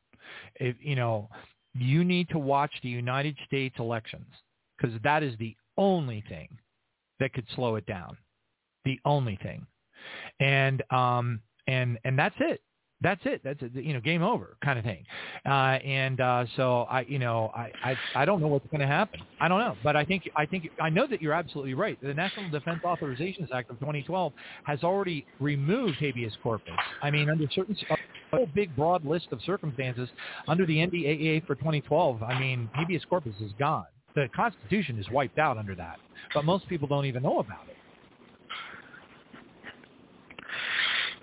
If 0.56 0.76
you 0.80 0.96
know, 0.96 1.30
you 1.74 2.04
need 2.04 2.30
to 2.30 2.38
watch 2.38 2.72
the 2.84 2.90
United 2.90 3.36
States 3.48 3.76
elections 3.80 4.28
because 4.78 4.96
that 5.04 5.24
is 5.24 5.36
the 5.40 5.56
only 5.78 6.24
thing 6.30 6.50
that 7.20 7.34
could 7.34 7.46
slow 7.56 7.76
it 7.76 7.86
down. 7.86 8.18
The 8.84 9.00
only 9.06 9.40
thing, 9.42 9.66
and 10.40 10.84
um, 10.92 11.42
and 11.68 11.98
and 12.04 12.18
that's 12.18 12.36
it. 12.40 12.62
That's 13.02 13.22
it. 13.26 13.42
That's 13.44 13.62
it. 13.62 13.74
You 13.76 13.94
know, 13.94 14.00
game 14.00 14.24
over 14.24 14.58
kind 14.64 14.80
of 14.80 14.86
thing. 14.86 15.06
Uh, 15.46 15.78
and 15.84 16.22
uh, 16.22 16.46
so 16.56 16.84
I, 16.90 17.02
you 17.02 17.20
know, 17.20 17.52
I, 17.54 17.72
I 17.84 17.96
I 18.16 18.26
don't 18.26 18.42
know 18.42 18.48
what's 18.48 18.66
going 18.68 18.82
to 18.82 18.88
happen. 18.88 19.20
I 19.40 19.48
don't 19.48 19.60
know, 19.60 19.76
but 19.84 19.96
I 19.96 20.06
think 20.06 20.30
I 20.36 20.46
think 20.46 20.70
I 20.82 20.90
know 20.90 21.06
that 21.08 21.22
you're 21.22 21.34
absolutely 21.34 21.74
right. 21.74 22.02
The 22.02 22.14
National 22.14 22.50
Defense 22.50 22.80
Authorizations 22.86 23.52
Act 23.54 23.70
of 23.70 23.80
2012 23.80 24.34
has 24.64 24.84
already 24.84 25.26
removed 25.40 25.98
habeas 25.98 26.34
corpus. 26.42 26.74
I 27.02 27.12
mean, 27.12 27.30
under 27.30 27.48
certain 27.54 27.76
a 27.92 28.38
whole 28.38 28.48
big 28.56 28.76
broad 28.76 29.06
list 29.06 29.28
of 29.32 29.40
circumstances 29.46 30.10
under 30.48 30.66
the 30.66 30.78
NDAA 30.78 31.46
for 31.46 31.56
2012. 31.56 32.24
I 32.24 32.40
mean, 32.40 32.70
habeas 32.74 33.04
corpus 33.06 33.36
is 33.42 33.52
gone. 33.60 33.86
The 34.16 34.30
Constitution 34.34 34.98
is 34.98 35.06
wiped 35.12 35.38
out 35.38 35.58
under 35.58 35.76
that, 35.76 36.00
but 36.34 36.46
most 36.46 36.68
people 36.70 36.88
don't 36.88 37.06
even 37.06 37.24
know 37.24 37.40
about 37.40 37.68
it. 37.68 37.75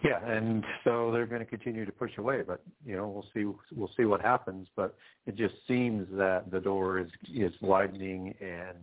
Yeah, 0.04 0.24
and 0.26 0.64
so 0.82 1.12
they're 1.12 1.26
going 1.26 1.40
to 1.40 1.46
continue 1.46 1.84
to 1.84 1.92
push 1.92 2.18
away, 2.18 2.42
but 2.42 2.60
you 2.84 2.96
know 2.96 3.08
we'll 3.08 3.26
see 3.32 3.44
we'll 3.74 3.90
see 3.96 4.04
what 4.04 4.20
happens. 4.20 4.66
But 4.74 4.96
it 5.26 5.36
just 5.36 5.54
seems 5.68 6.08
that 6.12 6.50
the 6.50 6.58
door 6.58 6.98
is 6.98 7.08
is 7.32 7.52
widening 7.60 8.34
and 8.40 8.78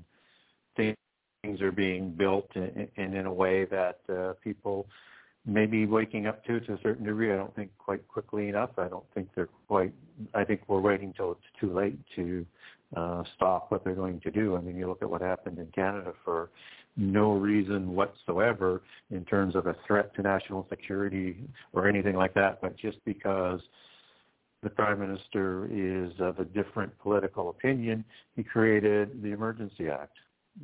things 0.77 1.61
are 1.61 1.71
being 1.71 2.11
built 2.11 2.49
and 2.55 2.87
in, 2.95 3.13
in 3.15 3.25
a 3.25 3.33
way 3.33 3.65
that 3.65 3.99
uh, 4.09 4.33
people 4.41 4.87
may 5.45 5.65
be 5.65 5.85
waking 5.85 6.27
up 6.27 6.45
to 6.45 6.59
to 6.61 6.73
a 6.73 6.79
certain 6.81 7.05
degree. 7.05 7.33
I 7.33 7.35
don't 7.35 7.55
think 7.55 7.71
quite 7.77 8.07
quickly 8.07 8.47
enough. 8.47 8.71
I 8.77 8.87
don't 8.87 9.05
think 9.13 9.27
they're 9.35 9.49
quite. 9.67 9.93
I 10.33 10.45
think 10.45 10.61
we're 10.67 10.81
waiting 10.81 11.13
till 11.15 11.33
it's 11.33 11.41
too 11.59 11.73
late 11.73 11.99
to 12.15 12.45
uh, 12.95 13.23
stop 13.35 13.71
what 13.71 13.83
they're 13.83 13.95
going 13.95 14.21
to 14.21 14.31
do. 14.31 14.55
I 14.55 14.61
mean, 14.61 14.77
you 14.77 14.87
look 14.87 15.01
at 15.01 15.09
what 15.09 15.21
happened 15.21 15.59
in 15.59 15.67
Canada 15.67 16.13
for 16.23 16.49
no 16.99 17.33
reason 17.33 17.95
whatsoever 17.95 18.81
in 19.09 19.23
terms 19.25 19.55
of 19.55 19.67
a 19.67 19.75
threat 19.87 20.13
to 20.15 20.21
national 20.21 20.67
security 20.69 21.37
or 21.73 21.87
anything 21.87 22.15
like 22.15 22.33
that, 22.33 22.61
but 22.61 22.77
just 22.77 22.97
because 23.05 23.61
the 24.61 24.69
prime 24.69 24.99
minister 24.99 25.67
is 25.71 26.11
of 26.19 26.39
a 26.39 26.45
different 26.45 26.97
political 26.99 27.49
opinion, 27.49 28.03
he 28.35 28.43
created 28.43 29.23
the 29.23 29.29
Emergency 29.29 29.87
Act, 29.89 30.17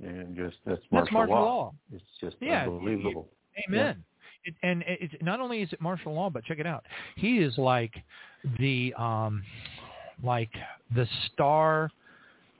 and 0.03 0.35
just 0.35 0.57
that's 0.65 0.81
martial, 0.91 1.05
That's 1.05 1.11
martial 1.13 1.35
law. 1.35 1.45
law. 1.45 1.73
It's 1.93 2.03
just 2.19 2.35
Yeah, 2.41 2.63
unbelievable. 2.63 3.29
Amen. 3.67 4.03
It, 4.43 4.53
and 4.61 4.83
it's 4.85 5.13
not 5.21 5.39
only 5.39 5.61
is 5.61 5.71
it 5.71 5.81
martial 5.81 6.13
law, 6.13 6.29
but 6.29 6.43
check 6.43 6.59
it 6.59 6.67
out. 6.67 6.83
He 7.15 7.37
is 7.39 7.57
like 7.57 7.93
the 8.59 8.93
um, 8.95 9.41
like 10.23 10.51
the 10.93 11.07
star 11.33 11.89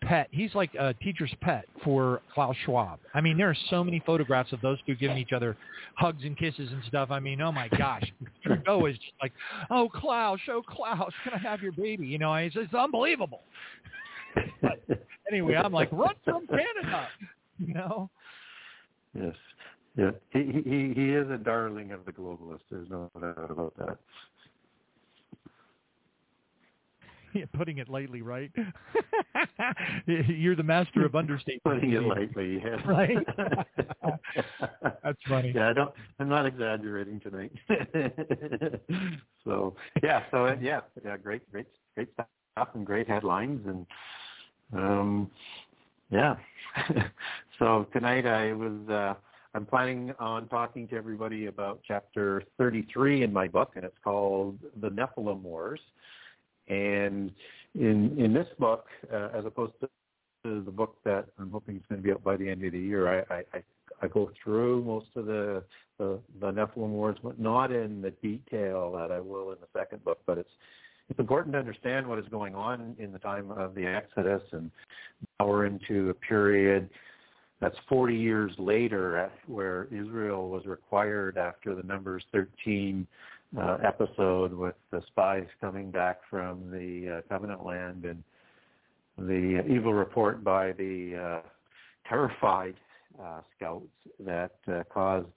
pet. 0.06 0.28
He's 0.32 0.54
like 0.56 0.74
a 0.76 0.94
teacher's 0.94 1.34
pet 1.42 1.66
for 1.84 2.22
Klaus 2.34 2.56
Schwab. 2.66 3.00
I 3.14 3.22
mean, 3.22 3.38
there 3.38 3.50
are 3.50 3.58
so 3.70 3.84
many 3.84 4.02
photographs 4.06 4.54
of 4.54 4.62
those 4.62 4.78
two 4.86 4.96
giving 4.96 5.18
each 5.18 5.34
other 5.34 5.58
hugs 5.96 6.24
and 6.24 6.38
kisses 6.38 6.72
and 6.72 6.84
stuff. 6.88 7.12
I 7.12 7.20
mean, 7.20 7.42
oh 7.42 7.52
my 7.52 7.68
gosh, 7.70 8.04
Trudeau 8.44 8.86
is 8.86 8.96
just 8.96 9.14
like, 9.22 9.34
oh 9.70 9.90
Klaus, 9.94 10.40
oh 10.50 10.62
Klaus, 10.68 11.12
can 11.24 11.34
I 11.34 11.38
have 11.38 11.62
your 11.62 11.72
baby? 11.72 12.06
You 12.08 12.20
know, 12.20 12.34
it's, 12.36 12.56
it's 12.56 12.74
unbelievable. 12.74 13.42
But 14.62 14.84
anyway, 15.32 15.56
I'm 15.56 15.74
like, 15.74 15.90
run 15.92 16.16
from 16.24 16.48
Canada, 16.48 17.08
you 17.60 17.74
know. 17.74 18.10
Yes. 19.14 19.36
Yeah. 19.98 20.12
He 20.32 20.62
he 20.66 20.94
he 20.94 21.10
is 21.12 21.30
a 21.30 21.38
darling 21.38 21.94
of 21.94 22.06
the 22.06 22.12
globalists. 22.12 22.60
There's 22.70 22.90
no 22.90 23.10
doubt 23.20 23.50
about 23.50 23.74
that. 23.78 23.98
Yeah, 27.24 27.25
putting 27.54 27.78
it 27.80 27.90
lightly, 27.90 28.22
right? 28.22 28.52
You're 30.06 30.56
the 30.56 30.64
master 30.64 31.06
of 31.06 31.16
understatement. 31.16 31.64
Putting 31.64 31.92
it 31.94 32.04
lightly, 32.04 32.62
yes. 32.64 32.80
Right? 32.86 33.18
That's 35.04 35.20
funny. 35.28 35.52
Yeah, 35.54 35.70
I 35.70 35.74
don't. 35.74 35.92
I'm 36.20 36.30
not 36.30 36.46
exaggerating 36.46 37.20
tonight. 37.20 37.52
so 39.44 39.76
yeah, 40.04 40.24
so 40.32 40.46
uh, 40.48 40.56
yeah, 40.62 40.82
yeah, 41.04 41.18
great, 41.18 41.50
great, 41.52 41.68
great 41.96 42.10
stuff 42.14 42.70
and 42.74 42.86
great 42.86 43.08
headlines 43.08 43.62
and 43.68 43.86
um, 44.74 45.32
yeah. 46.10 46.36
so 47.60 47.88
tonight 47.94 48.26
I 48.26 48.54
was 48.54 48.90
uh, 48.90 49.14
I'm 49.56 49.66
planning 49.66 50.14
on 50.20 50.48
talking 50.50 50.88
to 50.90 50.96
everybody 50.96 51.46
about 51.46 51.80
chapter 51.88 52.44
33 52.58 53.24
in 53.24 53.32
my 53.32 53.48
book, 53.48 53.72
and 53.76 53.86
it's 53.86 53.98
called 54.04 54.60
The 54.82 54.90
Nephilim 54.90 55.42
Wars. 55.42 55.80
And 56.68 57.32
in 57.76 58.18
in 58.20 58.34
this 58.34 58.48
book, 58.60 58.86
uh, 59.12 59.30
as 59.34 59.46
opposed 59.46 59.74
to 59.82 59.90
the 60.44 60.72
book 60.72 60.98
that 61.04 61.26
I'm 61.40 61.52
hoping 61.52 61.78
is 61.78 61.84
going 61.90 62.02
to 62.02 62.06
be 62.06 62.12
out 62.12 62.24
by 62.24 62.38
the 62.38 62.50
end 62.50 62.64
of 62.64 62.72
the 62.72 62.80
year, 62.80 63.26
I, 63.30 63.36
I, 63.36 63.64
I 64.02 64.08
go 64.08 64.32
through 64.44 64.84
most 64.84 65.08
of 65.16 65.26
the, 65.26 65.64
the 65.98 66.20
the 66.40 66.52
Nephilim 66.52 66.90
Wars, 66.90 67.18
but 67.24 67.40
not 67.40 67.72
in 67.72 68.02
the 68.02 68.12
detail 68.12 68.92
that 68.94 69.12
I 69.12 69.20
will 69.20 69.52
in 69.52 69.58
the 69.60 69.80
second 69.80 70.04
book. 70.04 70.20
But 70.26 70.38
it's 70.38 70.52
it's 71.10 71.20
important 71.20 71.54
to 71.54 71.60
understand 71.60 72.08
what 72.08 72.18
is 72.18 72.26
going 72.30 72.56
on 72.56 72.96
in 72.98 73.12
the 73.12 73.20
time 73.20 73.52
of 73.52 73.76
the 73.76 73.86
Exodus, 73.86 74.42
and 74.52 74.72
now 75.40 75.48
we're 75.48 75.66
into 75.66 76.10
a 76.10 76.14
period 76.14 76.90
that's 77.62 77.76
40 77.88 78.16
years 78.16 78.52
later, 78.58 79.32
where 79.48 79.86
Israel 79.86 80.50
was 80.50 80.66
required 80.66 81.38
after 81.38 81.74
the 81.74 81.84
Numbers 81.84 82.24
13 82.34 83.08
uh, 83.58 83.78
episode 83.84 84.54
with 84.54 84.76
the 84.92 85.02
spies 85.08 85.48
coming 85.62 85.92
back 85.92 86.20
from 86.30 86.70
the 86.72 87.18
uh, 87.18 87.22
covenant 87.30 87.66
land 87.66 88.06
and 88.06 88.24
the 89.18 89.64
evil 89.70 89.94
report 89.94 90.44
by 90.44 90.74
the 90.74 91.42
uh, 91.44 91.48
terrified 92.08 92.76
uh, 93.22 93.42
scouts 93.56 93.88
that 94.20 94.56
uh, 94.68 94.84
caused 94.92 95.28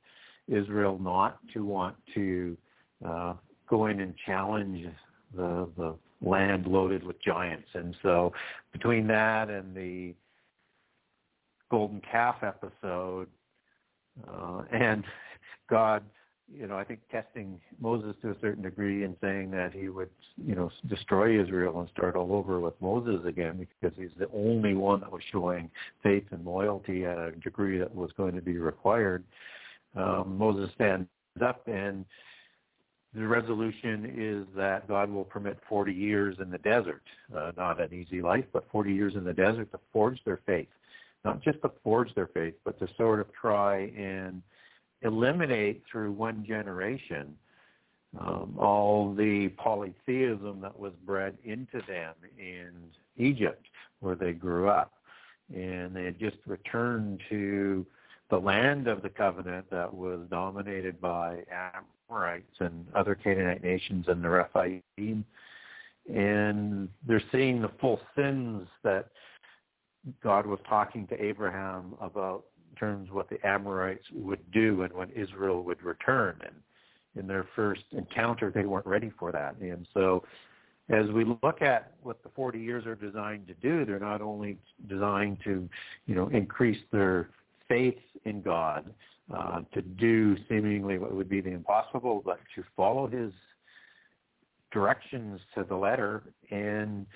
Israel 0.49 0.99
not 1.01 1.39
to 1.53 1.65
want 1.65 1.97
to 2.15 2.57
uh, 3.07 3.35
go 3.69 3.87
in 3.87 4.01
and 4.01 4.15
challenge 4.27 4.87
the 5.37 5.69
the 5.77 5.95
land 6.21 6.67
loaded 6.67 7.05
with 7.05 7.23
giants. 7.23 7.69
And 7.75 7.95
so 8.03 8.33
between 8.73 9.07
that 9.07 9.51
and 9.51 9.75
the 9.75 10.15
golden 11.71 12.01
calf 12.01 12.37
episode 12.43 13.29
uh, 14.27 14.63
and 14.73 15.05
God 15.71 16.03
you 16.53 16.67
know, 16.67 16.77
I 16.79 16.85
think 16.85 17.01
testing 17.11 17.61
Moses 17.81 18.15
to 18.23 18.31
a 18.31 18.37
certain 18.41 18.63
degree 18.63 19.05
and 19.05 19.17
saying 19.21 19.51
that 19.51 19.73
he 19.73 19.89
would, 19.89 20.11
you 20.37 20.55
know, 20.55 20.71
destroy 20.89 21.41
Israel 21.41 21.81
and 21.81 21.89
start 21.91 22.17
all 22.17 22.33
over 22.33 22.59
with 22.61 22.75
Moses 22.81 23.21
again 23.27 23.59
because 23.59 23.97
he's 23.99 24.17
the 24.19 24.29
only 24.35 24.75
one 24.75 25.01
that 25.01 25.13
was 25.13 25.23
showing 25.31 25.71
faith 26.03 26.25
and 26.31 26.45
loyalty 26.45 27.05
at 27.05 27.19
a 27.19 27.33
degree 27.33 27.79
that 27.79 27.95
was 27.95 28.11
going 28.17 28.35
to 28.35 28.41
be 28.41 28.59
required. 28.59 29.25
Um, 29.95 30.37
Moses 30.39 30.71
stands 30.75 31.09
up 31.45 31.67
and 31.69 32.05
the 33.15 33.27
resolution 33.27 34.15
is 34.17 34.47
that 34.57 34.87
God 34.87 35.11
will 35.11 35.25
permit 35.25 35.59
40 35.69 35.93
years 35.93 36.37
in 36.41 36.51
the 36.51 36.59
desert, 36.59 37.03
uh, 37.37 37.53
not 37.57 37.81
an 37.81 37.93
easy 37.93 38.23
life, 38.23 38.45
but 38.53 38.67
40 38.71 38.93
years 38.93 39.15
in 39.17 39.25
the 39.25 39.33
desert 39.33 39.71
to 39.73 39.81
forge 39.93 40.23
their 40.25 40.41
faith. 40.47 40.69
Not 41.25 41.43
just 41.43 41.61
to 41.63 41.71
forge 41.83 42.15
their 42.15 42.29
faith, 42.29 42.55
but 42.65 42.79
to 42.79 42.89
sort 42.97 43.21
of 43.21 43.27
try 43.33 43.91
and 43.97 44.43
eliminate 45.03 45.83
through 45.91 46.13
one 46.13 46.45
generation 46.47 47.35
um, 48.19 48.55
all 48.59 49.15
the 49.15 49.49
polytheism 49.51 50.61
that 50.63 50.79
was 50.79 50.93
bred 51.05 51.37
into 51.45 51.83
them 51.87 52.15
in 52.39 52.73
Egypt, 53.17 53.67
where 54.01 54.15
they 54.15 54.33
grew 54.33 54.69
up. 54.69 54.93
And 55.55 55.95
they 55.95 56.05
had 56.05 56.19
just 56.19 56.37
returned 56.47 57.23
to 57.29 57.87
the 58.31 58.39
land 58.39 58.89
of 58.89 59.03
the 59.03 59.09
covenant 59.09 59.71
that 59.71 59.93
was 59.93 60.21
dominated 60.31 61.01
by 61.01 61.45
Amorites 62.11 62.57
and 62.61 62.87
other 62.95 63.15
Canaanite 63.15 63.63
nations 63.63 64.07
and 64.09 64.23
the 64.23 64.29
Rephaim. 64.29 65.25
And 66.13 66.89
they're 67.07 67.23
seeing 67.33 67.61
the 67.61 67.71
full 67.81 68.01
sins 68.17 68.67
that 68.83 69.09
God 70.23 70.47
was 70.47 70.61
talking 70.69 71.07
to 71.09 71.23
Abraham 71.23 71.95
about 72.01 72.45
terms 72.79 73.11
what 73.11 73.29
the 73.29 73.45
Amorites 73.47 74.05
would 74.13 74.51
do 74.53 74.83
and 74.83 74.93
when 74.93 75.11
Israel 75.11 75.63
would 75.65 75.83
return. 75.83 76.39
And 76.43 76.55
in 77.17 77.27
their 77.27 77.47
first 77.57 77.83
encounter, 77.93 78.51
they 78.51 78.65
weren't 78.65 78.87
ready 78.87 79.11
for 79.19 79.33
that. 79.33 79.57
And 79.61 79.87
so 79.95 80.25
as 80.89 81.07
we 81.09 81.25
look 81.43 81.61
at 81.61 81.93
what 82.03 82.23
the 82.23 82.31
40 82.31 82.59
years 82.59 82.87
are 82.87 82.95
designed 82.95 83.47
to 83.49 83.55
do, 83.55 83.85
they're 83.85 83.99
not 83.99 84.23
only 84.23 84.59
designed 84.89 85.39
to, 85.45 85.69
you 86.07 86.15
know, 86.15 86.29
increase 86.29 86.79
their 86.93 87.31
faith 87.69 87.99
in 88.25 88.41
God, 88.41 88.93
uh, 89.35 89.61
to 89.75 89.83
do 89.83 90.37
seemingly 90.49 90.99
what 90.99 91.15
would 91.15 91.29
be 91.29 91.43
the 91.43 91.51
impossible, 91.51 92.23
but 92.25 92.39
to 92.55 92.65
follow 92.77 93.07
his 93.07 93.33
directions 94.73 95.41
to 95.55 95.65
the 95.65 95.75
letter 95.75 96.23
and 96.51 97.07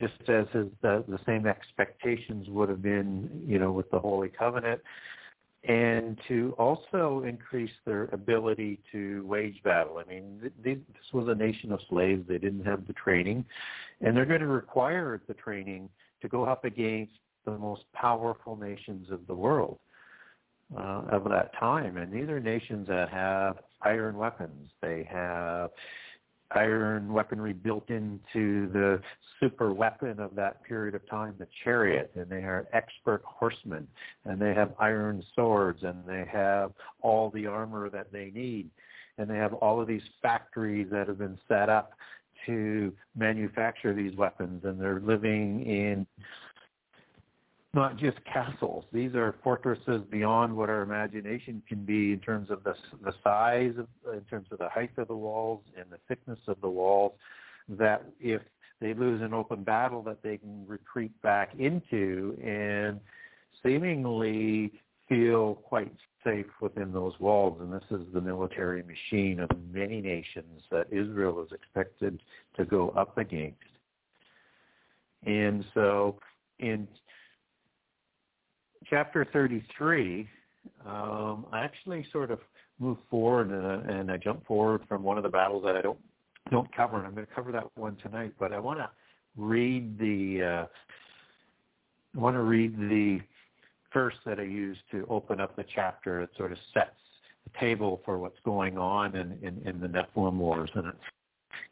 just 0.00 0.28
as 0.28 0.46
his, 0.52 0.66
the, 0.82 1.04
the 1.08 1.18
same 1.26 1.46
expectations 1.46 2.48
would 2.48 2.68
have 2.68 2.82
been, 2.82 3.44
you 3.46 3.58
know, 3.58 3.72
with 3.72 3.90
the 3.90 3.98
Holy 3.98 4.28
Covenant, 4.28 4.80
and 5.64 6.18
to 6.28 6.54
also 6.58 7.24
increase 7.26 7.70
their 7.84 8.04
ability 8.12 8.78
to 8.92 9.24
wage 9.26 9.60
battle. 9.64 9.98
I 9.98 10.08
mean, 10.08 10.52
th- 10.62 10.78
this 10.86 11.12
was 11.12 11.28
a 11.28 11.34
nation 11.34 11.72
of 11.72 11.80
slaves; 11.88 12.26
they 12.28 12.38
didn't 12.38 12.64
have 12.64 12.86
the 12.86 12.92
training, 12.92 13.44
and 14.00 14.16
they're 14.16 14.26
going 14.26 14.40
to 14.40 14.46
require 14.46 15.20
the 15.26 15.34
training 15.34 15.88
to 16.22 16.28
go 16.28 16.44
up 16.44 16.64
against 16.64 17.12
the 17.44 17.56
most 17.58 17.82
powerful 17.92 18.56
nations 18.56 19.10
of 19.10 19.26
the 19.26 19.34
world 19.34 19.78
uh, 20.76 21.02
of 21.10 21.24
that 21.24 21.52
time. 21.58 21.96
And 21.96 22.12
these 22.12 22.28
are 22.28 22.40
nations 22.40 22.88
that 22.88 23.08
have 23.10 23.58
iron 23.82 24.16
weapons. 24.16 24.70
They 24.82 25.08
have 25.10 25.70
iron 26.52 27.12
weaponry 27.12 27.52
built 27.52 27.90
into 27.90 28.70
the 28.72 29.00
super 29.40 29.72
weapon 29.72 30.20
of 30.20 30.34
that 30.36 30.62
period 30.64 30.94
of 30.94 31.08
time, 31.08 31.34
the 31.38 31.46
chariot, 31.64 32.10
and 32.14 32.28
they 32.28 32.42
are 32.42 32.66
expert 32.72 33.22
horsemen, 33.24 33.86
and 34.24 34.40
they 34.40 34.54
have 34.54 34.72
iron 34.78 35.22
swords, 35.34 35.82
and 35.82 36.04
they 36.06 36.24
have 36.30 36.72
all 37.02 37.30
the 37.30 37.46
armor 37.46 37.90
that 37.90 38.12
they 38.12 38.30
need, 38.34 38.70
and 39.18 39.28
they 39.28 39.36
have 39.36 39.54
all 39.54 39.80
of 39.80 39.88
these 39.88 40.02
factories 40.22 40.88
that 40.90 41.08
have 41.08 41.18
been 41.18 41.38
set 41.48 41.68
up 41.68 41.92
to 42.46 42.92
manufacture 43.16 43.92
these 43.92 44.16
weapons, 44.16 44.64
and 44.64 44.80
they're 44.80 45.00
living 45.00 45.64
in 45.66 46.06
not 47.76 47.96
just 47.96 48.16
castles. 48.24 48.84
These 48.92 49.14
are 49.14 49.36
fortresses 49.44 50.02
beyond 50.10 50.56
what 50.56 50.68
our 50.68 50.82
imagination 50.82 51.62
can 51.68 51.84
be 51.84 52.12
in 52.12 52.18
terms 52.18 52.50
of 52.50 52.64
the, 52.64 52.74
the 53.04 53.12
size, 53.22 53.74
of, 53.78 53.86
in 54.12 54.22
terms 54.22 54.48
of 54.50 54.58
the 54.58 54.68
height 54.68 54.90
of 54.96 55.08
the 55.08 55.14
walls 55.14 55.62
and 55.78 55.86
the 55.90 55.98
thickness 56.08 56.38
of 56.48 56.60
the 56.62 56.68
walls, 56.68 57.12
that 57.68 58.04
if 58.18 58.42
they 58.80 58.94
lose 58.94 59.22
an 59.22 59.32
open 59.32 59.62
battle 59.62 60.02
that 60.02 60.22
they 60.22 60.38
can 60.38 60.66
retreat 60.66 61.12
back 61.22 61.52
into 61.58 62.36
and 62.42 63.00
seemingly 63.62 64.72
feel 65.08 65.54
quite 65.54 65.92
safe 66.24 66.46
within 66.60 66.92
those 66.92 67.12
walls. 67.20 67.58
And 67.60 67.72
this 67.72 67.84
is 67.90 68.00
the 68.12 68.20
military 68.20 68.82
machine 68.82 69.40
of 69.40 69.48
many 69.72 70.00
nations 70.00 70.62
that 70.70 70.88
Israel 70.90 71.42
is 71.44 71.52
expected 71.52 72.20
to 72.56 72.64
go 72.64 72.90
up 72.90 73.16
against. 73.18 73.56
And 75.24 75.64
so 75.74 76.18
in 76.58 76.88
chapter 78.88 79.26
33, 79.32 80.28
um, 80.86 81.46
I 81.52 81.60
actually 81.60 82.06
sort 82.12 82.30
of 82.30 82.40
move 82.78 82.98
forward 83.10 83.50
and, 83.50 83.64
uh, 83.64 83.92
and 83.92 84.10
I 84.10 84.16
jump 84.16 84.46
forward 84.46 84.82
from 84.88 85.02
one 85.02 85.16
of 85.16 85.22
the 85.22 85.28
battles 85.28 85.64
that 85.64 85.76
I 85.76 85.80
don't 85.80 85.98
don't 86.50 86.72
cover, 86.76 86.98
and 86.98 87.06
I'm 87.08 87.14
going 87.14 87.26
to 87.26 87.34
cover 87.34 87.50
that 87.50 87.64
one 87.76 87.96
tonight. 87.96 88.32
But 88.38 88.52
I 88.52 88.60
want 88.60 88.78
to 88.78 88.88
read 89.36 89.98
the 89.98 90.42
uh, 90.42 90.66
I 92.16 92.20
want 92.20 92.36
to 92.36 92.42
read 92.42 92.78
the 92.78 93.20
verse 93.92 94.14
that 94.24 94.38
I 94.38 94.44
use 94.44 94.76
to 94.90 95.06
open 95.10 95.40
up 95.40 95.56
the 95.56 95.64
chapter. 95.74 96.20
It 96.22 96.30
sort 96.36 96.52
of 96.52 96.58
sets 96.72 96.90
the 97.44 97.58
table 97.58 98.00
for 98.04 98.18
what's 98.18 98.38
going 98.44 98.78
on 98.78 99.16
in, 99.16 99.38
in, 99.42 99.60
in 99.66 99.80
the 99.80 99.88
Nephilim 99.88 100.36
Wars, 100.36 100.70
and 100.74 100.86
it 100.86 100.94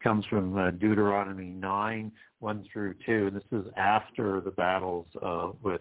comes 0.02 0.24
from 0.26 0.56
uh, 0.56 0.70
Deuteronomy 0.72 1.46
9, 1.46 2.12
1 2.40 2.66
through 2.72 2.94
2. 3.06 3.26
And 3.28 3.36
This 3.36 3.44
is 3.52 3.66
after 3.76 4.40
the 4.40 4.50
battles 4.50 5.06
uh, 5.22 5.50
with 5.62 5.80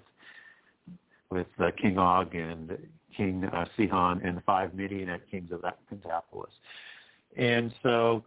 with 1.33 1.47
uh, 1.59 1.71
King 1.81 1.97
Og 1.97 2.35
and 2.35 2.77
King 3.15 3.43
uh, 3.45 3.65
Sihon 3.75 4.21
and 4.23 4.37
the 4.37 4.41
five 4.41 4.73
Midianite 4.73 5.29
kings 5.29 5.51
of 5.51 5.61
that 5.63 5.79
Pentapolis. 5.89 6.51
And 7.35 7.73
so 7.81 8.23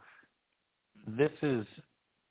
this 1.06 1.30
is 1.42 1.64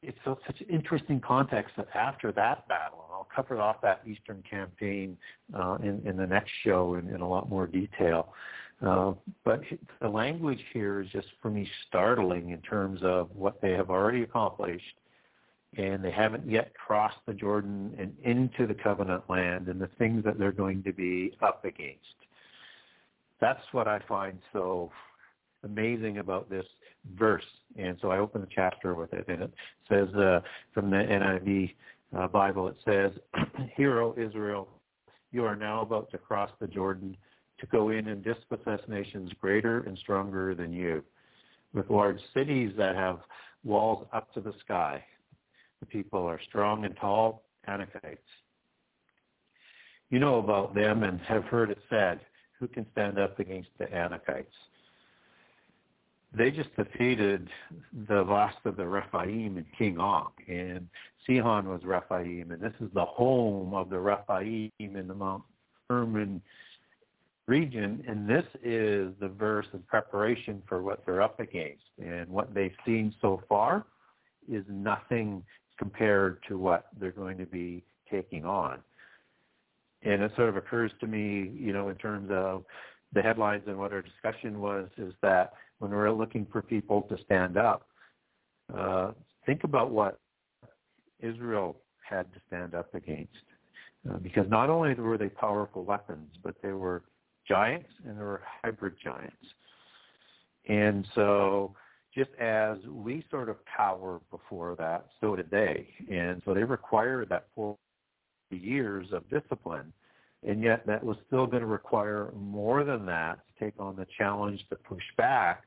it's 0.02 0.18
so, 0.23 0.38
such 0.45 0.61
an 0.61 0.68
interesting 0.69 1.19
context 1.19 1.73
that 1.77 1.88
after 1.95 2.31
that 2.34 2.68
battle, 2.68 3.06
and 3.06 3.14
I'll 3.14 3.27
cover 3.35 3.60
off 3.60 3.81
that 3.81 4.02
Eastern 4.06 4.43
campaign 4.47 5.18
uh, 5.57 5.77
in, 5.81 6.02
in 6.06 6.15
the 6.15 6.27
next 6.27 6.52
show 6.64 6.95
in, 6.95 7.10
in 7.10 7.22
a 7.22 7.27
lot 7.27 7.49
more 7.49 7.65
detail. 7.65 8.34
Uh, 8.85 9.14
but 9.43 9.61
the 10.02 10.07
language 10.07 10.60
here 10.73 11.02
is 11.02 11.07
just 11.10 11.27
for 11.41 11.49
me 11.49 11.68
startling 11.88 12.52
in 12.52 12.60
terms 12.61 12.99
of 13.03 13.30
what 13.34 13.61
they 13.61 13.72
have 13.72 13.89
already 13.89 14.22
accomplished 14.22 14.95
and 15.77 16.03
they 16.03 16.11
haven't 16.11 16.49
yet 16.49 16.73
crossed 16.73 17.18
the 17.26 17.34
Jordan 17.34 17.93
and 17.97 18.15
into 18.23 18.65
the 18.65 18.73
covenant 18.73 19.23
land 19.30 19.68
and 19.68 19.80
the 19.80 19.89
things 19.99 20.23
that 20.23 20.39
they're 20.39 20.52
going 20.52 20.84
to 20.84 20.93
be 20.93 21.35
up 21.41 21.65
against. 21.65 21.99
That's 23.41 23.61
what 23.72 23.88
I 23.88 23.99
find 24.07 24.39
so 24.53 24.91
amazing 25.64 26.19
about 26.19 26.49
this 26.49 26.65
verse. 27.18 27.45
And 27.77 27.97
so 28.02 28.10
I 28.10 28.19
open 28.19 28.41
the 28.41 28.47
chapter 28.53 28.93
with 28.93 29.14
it, 29.14 29.26
and 29.27 29.43
it 29.43 29.53
says 29.89 30.07
uh, 30.15 30.39
from 30.73 30.89
the 30.89 30.97
NIV 30.97 31.73
uh, 32.18 32.27
Bible, 32.27 32.68
it 32.69 32.77
says, 32.85 33.11
Hear, 33.76 34.02
O 34.02 34.15
Israel, 34.18 34.69
you 35.31 35.43
are 35.43 35.56
now 35.56 35.81
about 35.81 36.10
to 36.11 36.18
cross 36.18 36.49
the 36.61 36.68
Jordan 36.68 37.18
to 37.60 37.65
go 37.68 37.89
in 37.89 38.07
and 38.07 38.23
dispossess 38.23 38.80
nations 38.88 39.31
greater 39.41 39.81
and 39.81 39.97
stronger 39.97 40.56
than 40.56 40.72
you, 40.72 41.03
with 41.73 41.89
large 41.89 42.19
cities 42.34 42.72
that 42.77 42.95
have 42.95 43.19
walls 43.64 44.07
up 44.14 44.34
to 44.34 44.39
the 44.39 44.53
sky. 44.64 45.03
The 45.80 45.85
people 45.85 46.26
are 46.26 46.39
strong 46.47 46.85
and 46.85 46.95
tall, 46.97 47.43
Anakites. 47.68 48.18
You 50.10 50.19
know 50.19 50.39
about 50.39 50.76
them 50.76 51.03
and 51.03 51.19
have 51.22 51.43
heard 51.45 51.72
it 51.72 51.80
said, 51.89 52.19
who 52.60 52.68
can 52.68 52.85
stand 52.91 53.19
up 53.19 53.39
against 53.39 53.69
the 53.77 53.85
Anakites? 53.85 54.45
They 56.34 56.52
just 56.52 56.76
defeated 56.76 57.49
the 58.07 58.22
last 58.23 58.57
of 58.65 58.76
the 58.76 58.85
Rephaim 58.85 59.57
and 59.57 59.65
King 59.77 59.99
Og, 59.99 60.31
and 60.47 60.88
Sihon 61.26 61.69
was 61.69 61.81
Rephaim, 61.84 62.52
and 62.52 62.61
this 62.61 62.73
is 62.81 62.89
the 62.93 63.06
home 63.06 63.73
of 63.73 63.89
the 63.89 63.99
Rephaim 63.99 64.72
in 64.80 65.07
the 65.07 65.14
Mount 65.14 65.43
Hermon 65.89 66.41
region, 67.47 68.03
and 68.07 68.27
this 68.27 68.45
is 68.64 69.14
the 69.19 69.30
verse 69.30 69.68
in 69.73 69.80
preparation 69.84 70.61
for 70.68 70.81
what 70.84 71.06
they're 71.06 71.22
up 71.22 71.39
against. 71.39 71.84
And 72.03 72.27
what 72.27 72.53
they've 72.53 72.76
seen 72.85 73.14
so 73.22 73.41
far 73.47 73.85
is 74.52 74.65
nothing 74.68 75.43
compared 75.77 76.39
to 76.47 76.57
what 76.57 76.88
they're 76.99 77.11
going 77.11 77.38
to 77.38 77.45
be 77.45 77.84
taking 78.11 78.45
on. 78.45 78.80
And 80.03 80.22
it 80.22 80.31
sort 80.35 80.49
of 80.49 80.57
occurs 80.57 80.91
to 80.99 81.07
me, 81.07 81.52
you 81.56 81.73
know, 81.73 81.89
in 81.89 81.95
terms 81.95 82.30
of 82.31 82.64
the 83.14 83.22
headlines 83.22 83.64
and 83.68 83.77
what 83.77 83.91
our 83.91 84.02
discussion 84.02 84.60
was, 84.60 84.88
is 84.97 85.14
that 85.22 85.53
when 85.80 85.91
we're 85.91 86.11
looking 86.11 86.45
for 86.52 86.61
people 86.61 87.02
to 87.03 87.18
stand 87.26 87.57
up, 87.57 87.88
uh, 88.77 89.11
think 89.45 89.64
about 89.64 89.91
what 89.91 90.19
Israel 91.19 91.77
had 92.07 92.31
to 92.34 92.39
stand 92.47 92.76
up 92.76 92.93
against. 92.93 93.31
Uh, 94.10 94.18
because 94.18 94.45
not 94.49 94.69
only 94.69 94.93
were 94.93 95.18
they 95.18 95.30
powerful 95.30 95.84
weapons, 95.84 96.30
but 96.43 96.56
they 96.61 96.72
were 96.72 97.03
giants 97.47 97.89
and 98.06 98.18
there 98.18 98.26
were 98.26 98.41
hybrid 98.64 98.93
giants. 99.03 99.35
And 100.68 101.07
so 101.15 101.76
just 102.15 102.31
as 102.39 102.77
we 102.87 103.25
sort 103.29 103.49
of 103.49 103.57
cower 103.75 104.21
before 104.31 104.75
that, 104.77 105.07
so 105.19 105.35
did 105.35 105.51
they. 105.51 105.87
And 106.09 106.41
so 106.45 106.53
they 106.53 106.63
required 106.63 107.29
that 107.29 107.47
four 107.53 107.77
years 108.51 109.07
of 109.11 109.29
discipline. 109.29 109.91
And 110.47 110.63
yet 110.63 110.85
that 110.87 111.03
was 111.03 111.17
still 111.27 111.45
going 111.47 111.61
to 111.61 111.67
require 111.67 112.31
more 112.37 112.83
than 112.83 113.05
that 113.07 113.39
to 113.47 113.65
take 113.65 113.73
on 113.79 113.95
the 113.95 114.07
challenge 114.17 114.63
to 114.69 114.75
push 114.75 115.03
back 115.17 115.63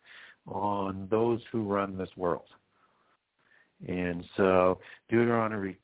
on 0.47 1.09
those 1.11 1.41
who 1.53 1.65
run 1.65 1.99
this 1.99 2.09
world. 2.17 2.47
And 3.87 4.25
so 4.37 4.79
Deuteronomy 5.09 5.77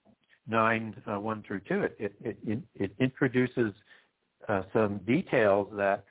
9, 0.46 1.02
uh, 1.06 1.20
1 1.20 1.44
through 1.46 1.60
2, 1.68 1.82
it, 1.82 1.96
it, 1.98 2.38
it, 2.44 2.58
it 2.74 2.94
introduces 2.98 3.72
uh, 4.48 4.62
some 4.72 4.98
details 5.06 5.68
that 5.76 6.04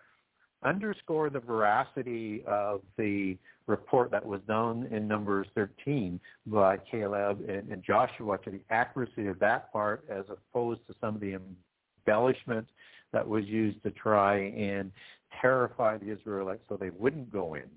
underscore 0.64 1.30
the 1.30 1.40
veracity 1.40 2.44
of 2.48 2.82
the 2.98 3.38
report 3.68 4.12
that 4.12 4.26
was 4.26 4.42
done 4.48 4.88
in 4.92 5.08
Numbers 5.08 5.48
13 5.56 6.20
by 6.48 6.78
Caleb 6.78 7.40
and, 7.48 7.70
and 7.70 7.84
Joshua 7.84 8.38
to 8.40 8.52
the 8.52 8.62
accuracy 8.70 9.28
of 9.28 9.40
that 9.40 9.72
part 9.72 10.04
as 10.10 10.26
opposed 10.30 10.86
to 10.88 10.96
some 11.00 11.16
of 11.16 11.22
the 11.22 11.38
embellishment 12.06 12.68
that 13.14 13.28
was 13.28 13.46
used 13.46 13.82
to 13.84 13.92
try 13.92 14.38
and 14.38 14.92
terrify 15.42 15.98
the 15.98 16.12
Israelites 16.12 16.64
so 16.68 16.78
they 16.78 16.90
wouldn't 16.90 17.32
go 17.32 17.54
in. 17.54 17.70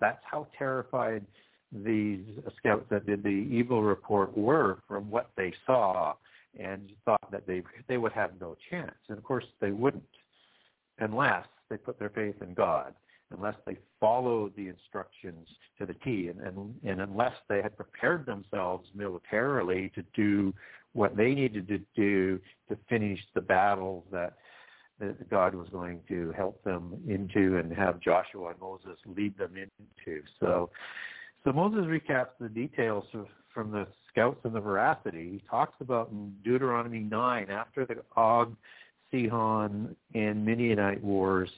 That's 0.00 0.22
how 0.24 0.46
terrified 0.56 1.24
these 1.72 2.20
scouts 2.58 2.84
that 2.90 3.06
did 3.06 3.22
the 3.22 3.28
evil 3.28 3.82
report 3.82 4.36
were 4.36 4.78
from 4.86 5.10
what 5.10 5.30
they 5.36 5.52
saw 5.66 6.14
and 6.58 6.90
thought 7.04 7.30
that 7.32 7.46
they 7.46 7.62
they 7.88 7.98
would 7.98 8.12
have 8.12 8.30
no 8.40 8.56
chance. 8.70 8.94
And 9.08 9.18
of 9.18 9.24
course 9.24 9.44
they 9.60 9.72
wouldn't 9.72 10.04
unless 10.98 11.46
they 11.68 11.76
put 11.76 11.98
their 11.98 12.10
faith 12.10 12.36
in 12.40 12.54
God, 12.54 12.94
unless 13.36 13.56
they 13.66 13.76
followed 14.00 14.52
the 14.56 14.68
instructions 14.68 15.46
to 15.78 15.86
the 15.86 15.94
T, 16.04 16.28
and, 16.28 16.40
and, 16.40 16.74
and 16.84 17.00
unless 17.00 17.34
they 17.48 17.62
had 17.62 17.76
prepared 17.76 18.26
themselves 18.26 18.88
militarily 18.94 19.90
to 19.94 20.02
do 20.14 20.52
what 20.92 21.16
they 21.16 21.34
needed 21.34 21.66
to 21.68 21.78
do 21.96 22.40
to 22.68 22.76
finish 22.88 23.20
the 23.34 23.40
battles 23.40 24.04
that 24.12 24.34
that 25.00 25.28
God 25.28 25.56
was 25.56 25.68
going 25.70 25.98
to 26.06 26.32
help 26.36 26.62
them 26.62 26.94
into 27.08 27.58
and 27.58 27.72
have 27.72 27.98
Joshua 27.98 28.50
and 28.50 28.60
Moses 28.60 28.96
lead 29.06 29.36
them 29.36 29.56
into. 29.56 30.22
So 30.38 30.70
so 31.44 31.52
Moses 31.52 31.80
recaps 31.80 32.30
the 32.40 32.48
details 32.48 33.04
of, 33.12 33.26
from 33.52 33.70
the 33.70 33.86
scouts 34.10 34.40
and 34.44 34.54
the 34.54 34.60
veracity. 34.60 35.32
He 35.32 35.42
talks 35.48 35.74
about 35.80 36.10
in 36.10 36.32
Deuteronomy 36.42 37.00
9, 37.00 37.50
after 37.50 37.84
the 37.84 37.96
Og, 38.16 38.56
Sihon, 39.10 39.94
and 40.14 40.44
Midianite 40.44 41.04
wars, 41.04 41.50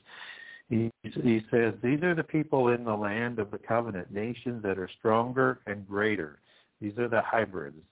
he, 0.68 0.90
he 1.02 1.42
says, 1.50 1.74
these 1.82 2.02
are 2.02 2.14
the 2.14 2.24
people 2.24 2.68
in 2.68 2.84
the 2.84 2.94
land 2.94 3.38
of 3.38 3.50
the 3.50 3.58
covenant, 3.58 4.12
nations 4.12 4.62
that 4.62 4.78
are 4.78 4.90
stronger 4.98 5.60
and 5.66 5.86
greater. 5.86 6.40
These 6.80 6.98
are 6.98 7.08
the 7.08 7.22
hybrids. 7.22 7.82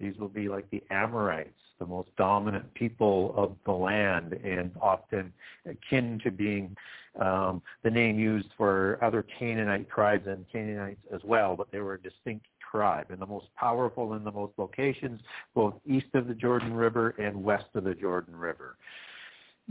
These 0.00 0.16
will 0.18 0.28
be 0.28 0.48
like 0.48 0.68
the 0.70 0.82
Amorites, 0.90 1.50
the 1.78 1.86
most 1.86 2.08
dominant 2.16 2.72
people 2.74 3.32
of 3.36 3.56
the 3.64 3.72
land 3.72 4.32
and 4.32 4.72
often 4.80 5.32
akin 5.66 6.20
to 6.24 6.30
being 6.30 6.76
um, 7.20 7.62
the 7.84 7.90
name 7.90 8.18
used 8.18 8.48
for 8.56 8.98
other 9.00 9.24
Canaanite 9.38 9.88
tribes 9.88 10.26
and 10.26 10.44
Canaanites 10.50 11.00
as 11.14 11.20
well, 11.22 11.54
but 11.54 11.70
they 11.70 11.78
were 11.78 11.94
a 11.94 12.02
distinct 12.02 12.46
tribe 12.70 13.06
and 13.10 13.20
the 13.20 13.26
most 13.26 13.46
powerful 13.56 14.14
in 14.14 14.24
the 14.24 14.32
most 14.32 14.52
locations, 14.58 15.20
both 15.54 15.74
east 15.86 16.08
of 16.14 16.26
the 16.26 16.34
Jordan 16.34 16.74
River 16.74 17.10
and 17.18 17.44
west 17.44 17.66
of 17.74 17.84
the 17.84 17.94
Jordan 17.94 18.34
River. 18.34 18.76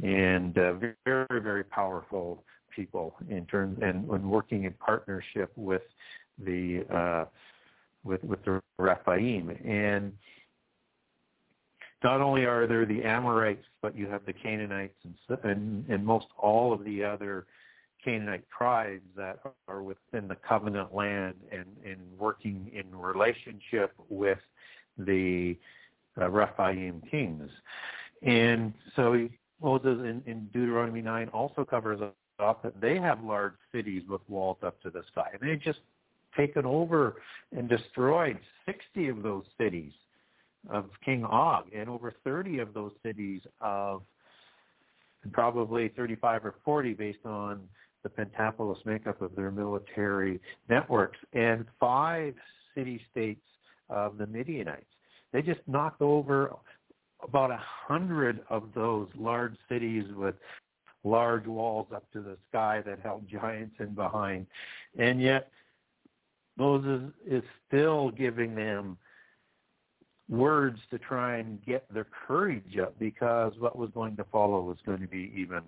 And 0.02 0.58
uh, 0.58 0.76
very, 1.06 1.42
very 1.42 1.66
powerful 1.66 2.46
people 2.76 3.16
in 3.30 3.46
terms 3.46 3.80
and 3.82 4.08
when 4.08 4.30
working 4.30 4.64
in 4.64 4.74
partnership 4.74 5.52
with 5.56 5.84
the 6.44 6.86
uh, 6.94 7.26
with 8.04 8.24
with 8.24 8.44
the 8.46 8.62
Rephaim 8.78 9.50
and 9.66 10.14
not 12.04 12.20
only 12.20 12.44
are 12.46 12.68
there 12.68 12.86
the 12.86 13.04
Amorites, 13.04 13.64
but 13.82 13.98
you 13.98 14.08
have 14.08 14.26
the 14.26 14.34
Canaanites 14.34 14.98
and, 15.06 15.40
and, 15.44 15.86
and 15.90 16.06
most 16.06 16.26
all 16.38 16.74
of 16.74 16.84
the 16.84 17.04
other 17.04 17.46
Canaanite 18.04 18.44
tribes 18.56 19.06
that 19.16 19.40
are 19.68 19.82
within 19.82 20.28
the 20.28 20.36
covenant 20.36 20.94
land 20.94 21.36
and, 21.52 21.66
and 21.86 22.00
working 22.18 22.70
in 22.74 22.94
relationship 22.94 23.94
with 24.10 24.40
the 24.98 25.58
uh, 26.20 26.30
Rephaim 26.30 27.02
kings. 27.10 27.50
And 28.22 28.74
so 28.96 29.28
Moses 29.62 30.00
in, 30.00 30.22
in 30.26 30.50
Deuteronomy 30.54 31.02
9 31.02 31.30
also 31.30 31.64
covers 31.64 32.02
up 32.40 32.66
they 32.82 32.98
have 32.98 33.24
large 33.24 33.54
cities 33.74 34.04
with 34.10 34.22
walls 34.28 34.58
up 34.64 34.82
to 34.82 34.90
the 34.90 35.04
sky. 35.12 35.30
And 35.34 35.50
they 35.50 35.56
just 35.56 35.80
taken 36.36 36.66
over 36.66 37.16
and 37.56 37.70
destroyed 37.70 38.40
60 38.66 39.10
of 39.10 39.24
those 39.24 39.44
cities 39.58 39.92
of 40.70 40.86
King 41.04 41.26
Og 41.26 41.66
and 41.76 41.90
over 41.90 42.14
30 42.24 42.60
of 42.60 42.74
those 42.74 42.92
cities 43.06 43.42
of 43.62 44.02
probably 45.32 45.90
35 45.90 46.46
or 46.46 46.56
40 46.66 46.94
based 46.94 47.26
on 47.26 47.62
the 48.04 48.10
pentapolis 48.10 48.80
makeup 48.86 49.22
of 49.22 49.36
their 49.36 49.52
military 49.52 50.40
networks 50.70 51.18
and 51.34 51.66
five 51.80 52.34
city-states 52.76 53.46
of 53.90 54.18
the 54.18 54.28
Midianites. 54.28 54.86
They 55.32 55.42
just 55.42 55.62
knocked 55.68 56.02
over 56.02 56.54
about 57.22 57.52
a 57.52 57.60
hundred 57.62 58.42
of 58.50 58.64
those 58.76 59.08
large 59.18 59.56
cities 59.70 60.04
with 60.16 60.36
large 61.04 61.46
walls 61.48 61.88
up 61.94 62.10
to 62.14 62.22
the 62.22 62.38
sky 62.50 62.82
that 62.86 63.00
held 63.02 63.28
giants 63.28 63.76
in 63.80 63.94
behind. 63.94 64.48
And 64.98 65.22
yet 65.22 65.50
Moses 66.58 67.12
is 67.26 67.44
still 67.68 68.12
giving 68.12 68.56
them 68.56 68.98
words 70.30 70.80
to 70.92 70.98
try 70.98 71.38
and 71.38 71.64
get 71.66 71.92
their 71.94 72.08
courage 72.28 72.78
up 72.82 72.98
because 73.00 73.54
what 73.60 73.78
was 73.78 73.90
going 73.94 74.16
to 74.16 74.24
follow 74.26 74.62
was 74.62 74.78
going 74.86 75.02
to 75.02 75.08
be 75.08 75.34
even 75.36 75.62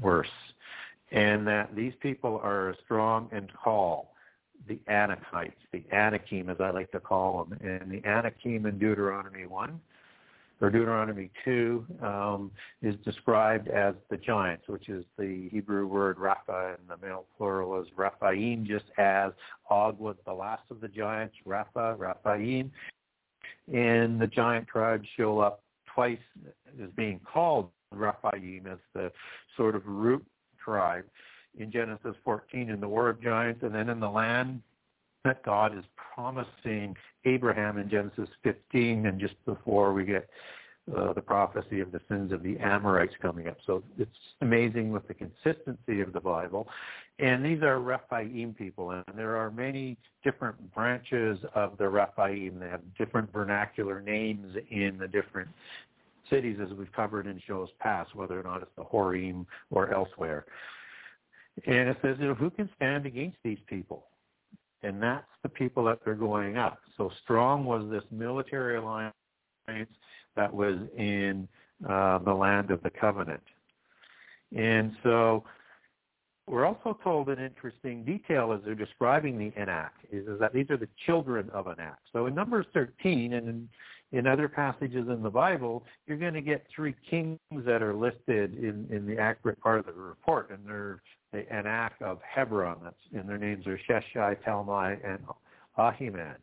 worse. 0.00 0.28
And 1.10 1.46
that 1.46 1.74
these 1.74 1.92
people 2.00 2.40
are 2.42 2.74
strong 2.84 3.28
and 3.32 3.50
tall, 3.62 4.12
the 4.68 4.78
Anakites, 4.88 5.52
the 5.72 5.84
Anakim 5.92 6.50
as 6.50 6.56
I 6.60 6.70
like 6.70 6.90
to 6.92 7.00
call 7.00 7.44
them. 7.44 7.58
And 7.60 7.90
the 7.90 8.06
Anakim 8.08 8.66
in 8.66 8.78
Deuteronomy 8.78 9.46
1 9.46 9.80
or 10.60 10.70
Deuteronomy 10.70 11.30
2 11.44 11.86
um, 12.02 12.50
is 12.82 12.94
described 13.04 13.68
as 13.68 13.94
the 14.10 14.16
giants, 14.16 14.68
which 14.68 14.88
is 14.88 15.04
the 15.18 15.48
Hebrew 15.50 15.86
word 15.86 16.16
Rapha, 16.16 16.76
and 16.76 16.88
the 16.88 17.04
male 17.04 17.26
plural 17.36 17.80
is 17.80 17.88
Raphaim, 17.96 18.66
just 18.66 18.86
as 18.96 19.32
Og 19.70 19.98
was 19.98 20.16
the 20.24 20.32
last 20.32 20.62
of 20.70 20.80
the 20.80 20.88
giants, 20.88 21.36
Rapha, 21.46 21.96
Raphaim. 21.96 22.70
And 23.72 24.20
the 24.20 24.26
giant 24.26 24.66
tribes 24.68 25.06
show 25.16 25.40
up 25.40 25.62
twice 25.86 26.18
as 26.82 26.90
being 26.96 27.20
called 27.20 27.70
Raphaim 27.94 28.66
as 28.66 28.78
the 28.94 29.12
sort 29.56 29.74
of 29.74 29.82
root 29.86 30.24
tribe 30.62 31.04
in 31.58 31.70
Genesis 31.70 32.14
14 32.24 32.70
in 32.70 32.80
the 32.80 32.88
War 32.88 33.08
of 33.08 33.20
Giants, 33.22 33.62
and 33.62 33.74
then 33.74 33.88
in 33.88 34.00
the 34.00 34.10
land 34.10 34.62
that 35.26 35.42
God 35.42 35.76
is 35.76 35.84
promising 36.14 36.96
Abraham 37.24 37.78
in 37.78 37.90
Genesis 37.90 38.28
15, 38.44 39.06
and 39.06 39.20
just 39.20 39.34
before 39.44 39.92
we 39.92 40.04
get 40.04 40.28
uh, 40.96 41.12
the 41.12 41.20
prophecy 41.20 41.80
of 41.80 41.90
the 41.90 42.00
sins 42.08 42.32
of 42.32 42.44
the 42.44 42.56
Amorites 42.58 43.14
coming 43.20 43.48
up. 43.48 43.56
So 43.66 43.82
it's 43.98 44.10
amazing 44.40 44.92
with 44.92 45.06
the 45.08 45.14
consistency 45.14 46.00
of 46.00 46.12
the 46.12 46.20
Bible. 46.20 46.68
And 47.18 47.44
these 47.44 47.62
are 47.62 47.80
Rephaim 47.80 48.54
people, 48.54 48.92
and 48.92 49.04
there 49.16 49.36
are 49.36 49.50
many 49.50 49.96
different 50.22 50.72
branches 50.72 51.38
of 51.56 51.76
the 51.76 51.88
Rephaim. 51.88 52.60
They 52.60 52.68
have 52.68 52.82
different 52.96 53.32
vernacular 53.32 54.00
names 54.00 54.54
in 54.70 54.96
the 54.98 55.08
different 55.08 55.48
cities, 56.30 56.58
as 56.62 56.72
we've 56.76 56.92
covered 56.92 57.26
in 57.26 57.42
shows 57.46 57.68
past, 57.80 58.14
whether 58.14 58.38
or 58.38 58.44
not 58.44 58.62
it's 58.62 58.70
the 58.76 58.84
Horim 58.84 59.44
or 59.70 59.92
elsewhere. 59.92 60.44
And 61.66 61.88
it 61.88 61.96
says, 62.00 62.16
you 62.20 62.28
know, 62.28 62.34
who 62.34 62.50
can 62.50 62.68
stand 62.76 63.06
against 63.06 63.38
these 63.42 63.58
people? 63.66 64.04
And 64.82 65.02
that's 65.02 65.26
the 65.42 65.48
people 65.48 65.84
that 65.84 66.00
they're 66.04 66.14
going 66.14 66.56
up. 66.56 66.78
So 66.96 67.10
strong 67.22 67.64
was 67.64 67.88
this 67.90 68.04
military 68.10 68.76
alliance 68.76 69.14
that 70.36 70.52
was 70.52 70.76
in 70.96 71.48
uh, 71.88 72.18
the 72.18 72.32
land 72.32 72.70
of 72.70 72.82
the 72.82 72.90
covenant. 72.90 73.42
And 74.54 74.92
so 75.02 75.44
we're 76.46 76.64
also 76.64 76.98
told 77.02 77.28
an 77.28 77.38
interesting 77.38 78.04
detail 78.04 78.52
as 78.52 78.60
they're 78.64 78.74
describing 78.74 79.38
the 79.38 79.52
Anak 79.60 79.92
is, 80.12 80.26
is 80.28 80.38
that 80.38 80.52
these 80.52 80.70
are 80.70 80.76
the 80.76 80.88
children 81.04 81.50
of 81.50 81.66
Anak. 81.66 81.98
So 82.12 82.26
in 82.26 82.34
Numbers 82.34 82.66
13 82.72 83.32
and 83.32 83.48
in, 83.48 83.68
in 84.12 84.26
other 84.26 84.48
passages 84.48 85.08
in 85.08 85.22
the 85.22 85.30
Bible, 85.30 85.84
you're 86.06 86.16
going 86.16 86.34
to 86.34 86.40
get 86.40 86.66
three 86.74 86.94
kings 87.08 87.38
that 87.52 87.82
are 87.82 87.94
listed 87.94 88.54
in, 88.56 88.86
in 88.90 89.06
the 89.06 89.18
accurate 89.18 89.60
part 89.60 89.80
of 89.80 89.86
the 89.86 90.00
report, 90.00 90.50
and 90.50 90.60
they're 90.66 91.02
the 91.32 91.50
Anak 91.52 91.92
of 92.00 92.18
Hebron, 92.22 92.78
that's, 92.82 92.96
and 93.12 93.28
their 93.28 93.38
names 93.38 93.66
are 93.66 93.78
Sheshai, 93.88 94.36
Talmai, 94.46 94.98
and 95.04 95.18
Ahiman. 95.76 96.36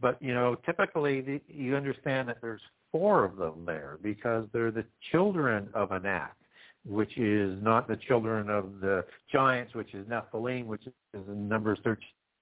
But, 0.00 0.20
you 0.20 0.34
know, 0.34 0.56
typically 0.66 1.20
the, 1.20 1.40
you 1.46 1.76
understand 1.76 2.28
that 2.28 2.38
there's 2.40 2.62
four 2.90 3.24
of 3.24 3.36
them 3.36 3.64
there 3.66 3.98
because 4.02 4.46
they're 4.52 4.70
the 4.70 4.84
children 5.12 5.68
of 5.74 5.92
Anak, 5.92 6.34
which 6.86 7.16
is 7.18 7.62
not 7.62 7.86
the 7.86 7.96
children 7.96 8.48
of 8.48 8.80
the 8.80 9.04
giants, 9.30 9.74
which 9.74 9.94
is 9.94 10.06
Nephilim, 10.06 10.66
which 10.66 10.86
is 10.86 10.94
in 11.28 11.48
Numbers 11.48 11.78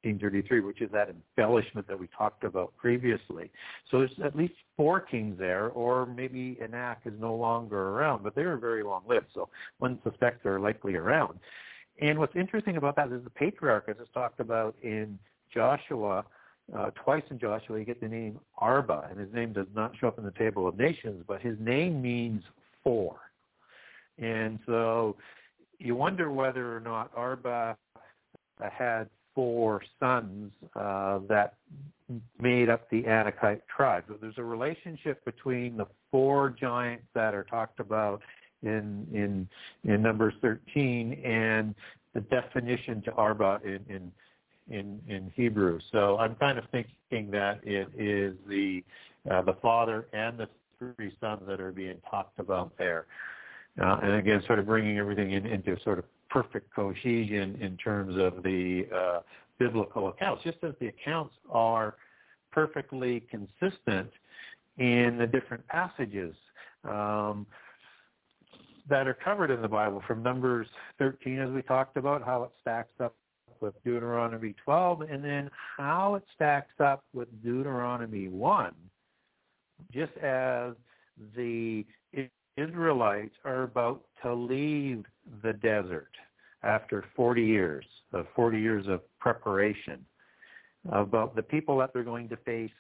1333, 0.05 0.61
which 0.61 0.81
is 0.81 0.91
that 0.93 1.09
embellishment 1.09 1.87
that 1.87 1.99
we 1.99 2.09
talked 2.17 2.45
about 2.45 2.77
previously. 2.77 3.51
So 3.91 3.99
there's 3.99 4.11
at 4.25 4.37
least 4.37 4.55
four 4.77 5.01
kings 5.01 5.39
there, 5.39 5.69
or 5.71 6.07
maybe 6.07 6.59
Anak 6.63 6.99
is 7.05 7.13
no 7.21 7.35
longer 7.35 7.91
around, 7.91 8.23
but 8.23 8.35
they 8.35 8.45
were 8.45 8.57
very 8.57 8.83
long-lived, 8.83 9.27
so 9.35 9.49
one 9.79 9.99
suspects 10.03 10.41
they're 10.43 10.61
likely 10.61 10.95
around. 10.97 11.39
And 12.01 12.19
what's 12.19 12.35
interesting 12.35 12.77
about 12.77 12.97
that 12.97 13.13
is 13.13 13.23
the 13.23 13.31
patriarch, 13.31 13.85
as 13.89 13.97
it's 14.01 14.11
talked 14.13 14.41
about 14.41 14.75
in 14.83 15.19
Joshua, 15.53 16.25
uh, 16.77 16.91
twice 16.95 17.23
in 17.31 17.39
Joshua, 17.39 17.79
you 17.79 17.85
get 17.85 18.01
the 18.01 18.09
name 18.09 18.41
Arba, 18.59 19.09
and 19.11 19.21
his 19.21 19.33
name 19.33 19.53
does 19.53 19.67
not 19.75 19.93
show 20.01 20.09
up 20.09 20.19
in 20.19 20.25
the 20.25 20.33
table 20.33 20.67
of 20.67 20.77
nations, 20.77 21.23
but 21.29 21.41
his 21.41 21.57
name 21.61 22.01
means 22.01 22.43
four. 22.83 23.17
And 24.19 24.59
so 24.67 25.17
you 25.79 25.95
wonder 25.95 26.31
whether 26.31 26.77
or 26.77 26.81
not 26.81 27.11
Arba 27.15 27.77
had 28.61 29.09
four 29.35 29.83
sons 29.99 30.53
uh, 30.77 31.21
that 31.29 31.55
made 32.41 32.69
up 32.69 32.89
the 32.91 33.03
Anakite 33.03 33.63
tribe. 33.75 34.05
So 34.09 34.17
there's 34.21 34.39
a 34.39 34.45
relationship 34.45 35.25
between 35.25 35.77
the 35.77 35.87
four 36.11 36.51
giants 36.51 37.07
that 37.15 37.35
are 37.35 37.45
talked 37.45 37.81
about 37.81 38.23
in 38.63 39.07
in 39.13 39.49
in 39.91 40.03
Numbers 40.03 40.35
13 40.43 41.15
and 41.25 41.75
the 42.15 42.21
definition 42.21 43.03
to 43.03 43.13
Arba 43.13 43.61
in, 43.65 43.81
in 43.89 44.13
in 44.69 45.01
in 45.09 45.33
Hebrew. 45.35 45.79
So 45.91 46.19
I'm 46.19 46.35
kind 46.37 46.59
of 46.59 46.65
thinking 46.71 47.31
that 47.31 47.61
it 47.63 47.89
is 47.97 48.37
the 48.49 48.85
uh, 49.31 49.43
the 49.43 49.55
father 49.63 50.07
and 50.13 50.39
the 50.39 50.49
three 50.79 51.17
sons 51.21 51.43
that 51.47 51.61
are 51.61 51.73
being 51.73 51.97
talked 52.11 52.39
about 52.39 52.73
there, 52.77 53.07
uh, 53.81 53.99
and 54.03 54.15
again, 54.15 54.43
sort 54.47 54.59
of 54.59 54.67
bringing 54.67 54.99
everything 54.99 55.33
in, 55.33 55.47
into 55.47 55.77
sort 55.83 55.99
of 55.99 56.05
perfect 56.33 56.75
cohesion 56.75 57.59
in 57.61 57.77
terms 57.77 58.17
of 58.17 58.43
the 58.43 58.87
uh, 58.95 59.21
biblical 59.59 60.09
accounts, 60.09 60.43
just 60.43 60.59
as 60.63 60.73
the 60.81 60.89
accounts 60.89 61.35
are 61.51 61.97
perfectly 62.51 63.21
consistent 63.31 64.11
in 64.79 65.19
the 65.19 65.27
different 65.27 65.67
passages. 65.69 66.35
Um, 66.85 67.47
that 68.89 69.07
are 69.07 69.15
covered 69.15 69.51
in 69.51 69.63
the 69.63 69.69
Bible 69.69 70.03
from 70.07 70.23
Numbers 70.23 70.67
13 70.99 71.39
as 71.39 71.51
we 71.51 71.63
talked 71.63 71.97
about, 71.97 72.25
how 72.25 72.43
it 72.43 72.51
stacks 72.61 72.93
up 73.01 73.15
with 73.61 73.75
Deuteronomy 73.85 74.55
12, 74.65 75.03
and 75.03 75.25
then 75.25 75.49
how 75.77 76.17
it 76.17 76.25
stacks 76.35 76.75
up 76.81 77.05
with 77.13 77.29
Deuteronomy 77.45 78.29
1, 78.29 78.75
just 79.93 80.17
as 80.19 80.73
the 81.37 81.87
Israelites 82.57 83.35
are 83.45 83.63
about 83.63 84.03
to 84.23 84.35
leave 84.35 85.05
the 85.43 85.53
desert 85.55 86.11
after 86.63 87.05
40 87.17 87.43
years, 87.43 87.85
of 88.13 88.27
40 88.37 88.61
years 88.61 88.87
of 88.89 89.01
preparation, 89.19 90.05
about 90.91 91.35
the 91.35 91.43
people 91.43 91.79
that 91.79 91.93
they're 91.93 92.03
going 92.03 92.29
to 92.29 92.37
face 92.39 92.71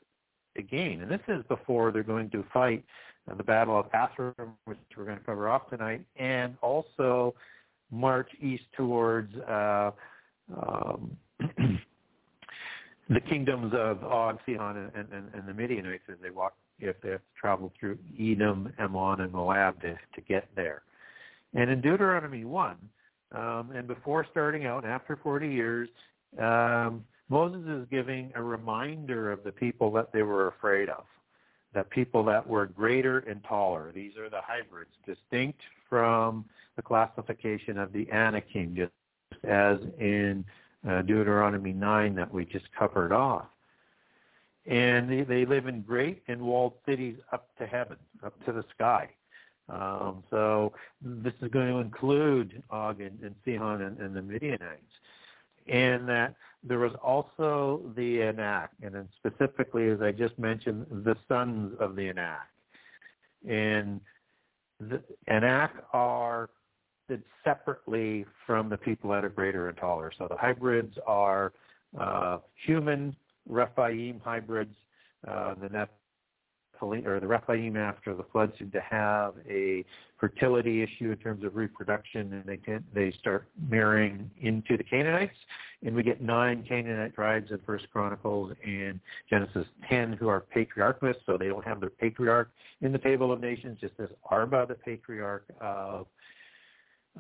again. 0.56 1.00
And 1.00 1.10
this 1.10 1.20
is 1.28 1.42
before 1.48 1.90
they're 1.92 2.02
going 2.02 2.30
to 2.30 2.44
fight 2.52 2.84
the 3.36 3.42
Battle 3.42 3.78
of 3.78 3.86
Atharim, 3.92 4.52
which 4.64 4.78
we're 4.96 5.04
going 5.04 5.18
to 5.18 5.24
cover 5.24 5.48
off 5.48 5.70
tonight, 5.70 6.04
and 6.16 6.56
also 6.60 7.34
march 7.90 8.28
east 8.40 8.64
towards 8.76 9.34
uh, 9.48 9.90
um, 10.56 11.16
the 13.08 13.20
kingdoms 13.20 13.72
of 13.76 14.02
Og, 14.02 14.38
Sihon, 14.46 14.90
and, 14.94 15.12
and, 15.12 15.34
and 15.34 15.46
the 15.46 15.54
Midianites 15.54 16.04
as 16.10 16.16
they 16.22 16.30
walk, 16.30 16.54
if 16.82 17.00
they 17.00 17.10
have 17.10 17.20
to 17.20 17.24
travel 17.40 17.72
through 17.78 17.98
Edom, 18.18 18.72
Ammon, 18.78 19.20
and 19.20 19.32
Moab 19.32 19.80
to, 19.82 19.96
to 20.14 20.20
get 20.28 20.48
there. 20.54 20.82
And 21.54 21.70
in 21.70 21.80
Deuteronomy 21.80 22.44
1, 22.44 22.76
um, 23.32 23.70
and 23.74 23.86
before 23.86 24.26
starting 24.30 24.66
out, 24.66 24.84
after 24.84 25.16
40 25.22 25.48
years, 25.48 25.88
um, 26.38 27.04
Moses 27.28 27.66
is 27.66 27.86
giving 27.90 28.32
a 28.34 28.42
reminder 28.42 29.32
of 29.32 29.42
the 29.44 29.52
people 29.52 29.90
that 29.92 30.12
they 30.12 30.22
were 30.22 30.48
afraid 30.48 30.88
of, 30.88 31.04
the 31.74 31.84
people 31.84 32.24
that 32.24 32.46
were 32.46 32.66
greater 32.66 33.20
and 33.20 33.42
taller. 33.44 33.90
These 33.94 34.16
are 34.18 34.28
the 34.28 34.40
hybrids, 34.42 34.90
distinct 35.06 35.60
from 35.88 36.44
the 36.76 36.82
classification 36.82 37.78
of 37.78 37.92
the 37.92 38.10
Anakim, 38.12 38.74
just 38.74 38.92
as 39.44 39.78
in 39.98 40.44
uh, 40.88 41.02
Deuteronomy 41.02 41.72
9 41.72 42.14
that 42.16 42.32
we 42.32 42.44
just 42.44 42.66
covered 42.78 43.12
off. 43.12 43.46
And 44.66 45.10
they, 45.10 45.22
they 45.22 45.44
live 45.44 45.66
in 45.66 45.82
great 45.82 46.22
and 46.28 46.40
walled 46.40 46.74
cities 46.86 47.16
up 47.32 47.48
to 47.58 47.66
heaven, 47.66 47.96
up 48.24 48.32
to 48.44 48.52
the 48.52 48.64
sky. 48.74 49.10
Um, 49.68 50.22
so 50.30 50.72
this 51.00 51.32
is 51.40 51.48
going 51.50 51.68
to 51.68 51.78
include 51.78 52.62
Og 52.70 53.00
and, 53.00 53.18
and 53.22 53.34
Sihon 53.44 53.82
and, 53.82 53.98
and, 53.98 54.14
the 54.14 54.22
Midianites. 54.22 54.82
And 55.66 56.08
that 56.08 56.34
there 56.62 56.78
was 56.78 56.92
also 57.02 57.80
the 57.96 58.22
Anak, 58.22 58.70
and 58.82 58.94
then 58.94 59.08
specifically, 59.16 59.88
as 59.88 60.00
I 60.00 60.12
just 60.12 60.38
mentioned, 60.38 60.86
the 60.90 61.16
sons 61.28 61.76
of 61.80 61.96
the 61.96 62.08
Anak. 62.08 62.48
And 63.48 64.00
the 64.78 65.02
Anak 65.28 65.72
are 65.92 66.50
separately 67.44 68.24
from 68.46 68.68
the 68.68 68.76
people 68.76 69.10
that 69.10 69.24
are 69.24 69.28
greater 69.28 69.68
and 69.68 69.76
taller. 69.76 70.12
So 70.16 70.26
the 70.28 70.36
hybrids 70.36 70.96
are 71.06 71.52
uh, 71.98 72.38
human 72.66 73.16
Rephaim 73.48 74.20
hybrids. 74.24 74.74
Uh, 75.26 75.54
the 75.54 75.68
Nephilim, 75.68 77.06
or 77.06 77.20
the 77.20 77.26
Rephaim 77.28 77.76
after 77.76 78.14
the 78.14 78.24
flood 78.32 78.52
seem 78.58 78.72
to 78.72 78.80
have 78.80 79.34
a 79.48 79.84
fertility 80.18 80.82
issue 80.82 81.12
in 81.12 81.16
terms 81.16 81.44
of 81.44 81.54
reproduction, 81.54 82.32
and 82.32 82.44
they 82.44 82.56
can, 82.56 82.84
they 82.92 83.12
start 83.20 83.46
marrying 83.68 84.30
into 84.40 84.76
the 84.76 84.82
Canaanites, 84.84 85.36
and 85.84 85.94
we 85.94 86.02
get 86.02 86.20
nine 86.20 86.64
Canaanite 86.68 87.14
tribes 87.14 87.50
in 87.50 87.58
First 87.66 87.86
Chronicles 87.92 88.52
and 88.64 89.00
Genesis 89.30 89.66
10 89.88 90.14
who 90.14 90.28
are 90.28 90.44
patriarchless, 90.54 91.14
so 91.24 91.36
they 91.36 91.48
don't 91.48 91.64
have 91.64 91.80
their 91.80 91.90
patriarch 91.90 92.50
in 92.80 92.92
the 92.92 92.98
table 92.98 93.32
of 93.32 93.40
nations, 93.40 93.78
just 93.80 93.94
as 94.00 94.08
Arba, 94.30 94.66
the 94.68 94.74
patriarch 94.74 95.44
of 95.60 96.06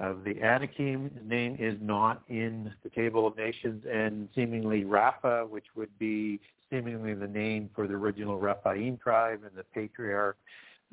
of 0.00 0.24
the 0.24 0.42
Anakim 0.42 1.10
name 1.24 1.56
is 1.58 1.76
not 1.80 2.22
in 2.28 2.72
the 2.82 2.90
table 2.90 3.26
of 3.26 3.36
nations, 3.36 3.84
and 3.90 4.28
seemingly 4.34 4.84
Rapha, 4.84 5.48
which 5.48 5.66
would 5.76 5.96
be 5.98 6.40
seemingly 6.70 7.14
the 7.14 7.28
name 7.28 7.68
for 7.74 7.86
the 7.86 7.94
original 7.94 8.38
Rephaim 8.38 8.96
tribe 8.96 9.40
and 9.44 9.54
the 9.54 9.64
patriarch 9.64 10.38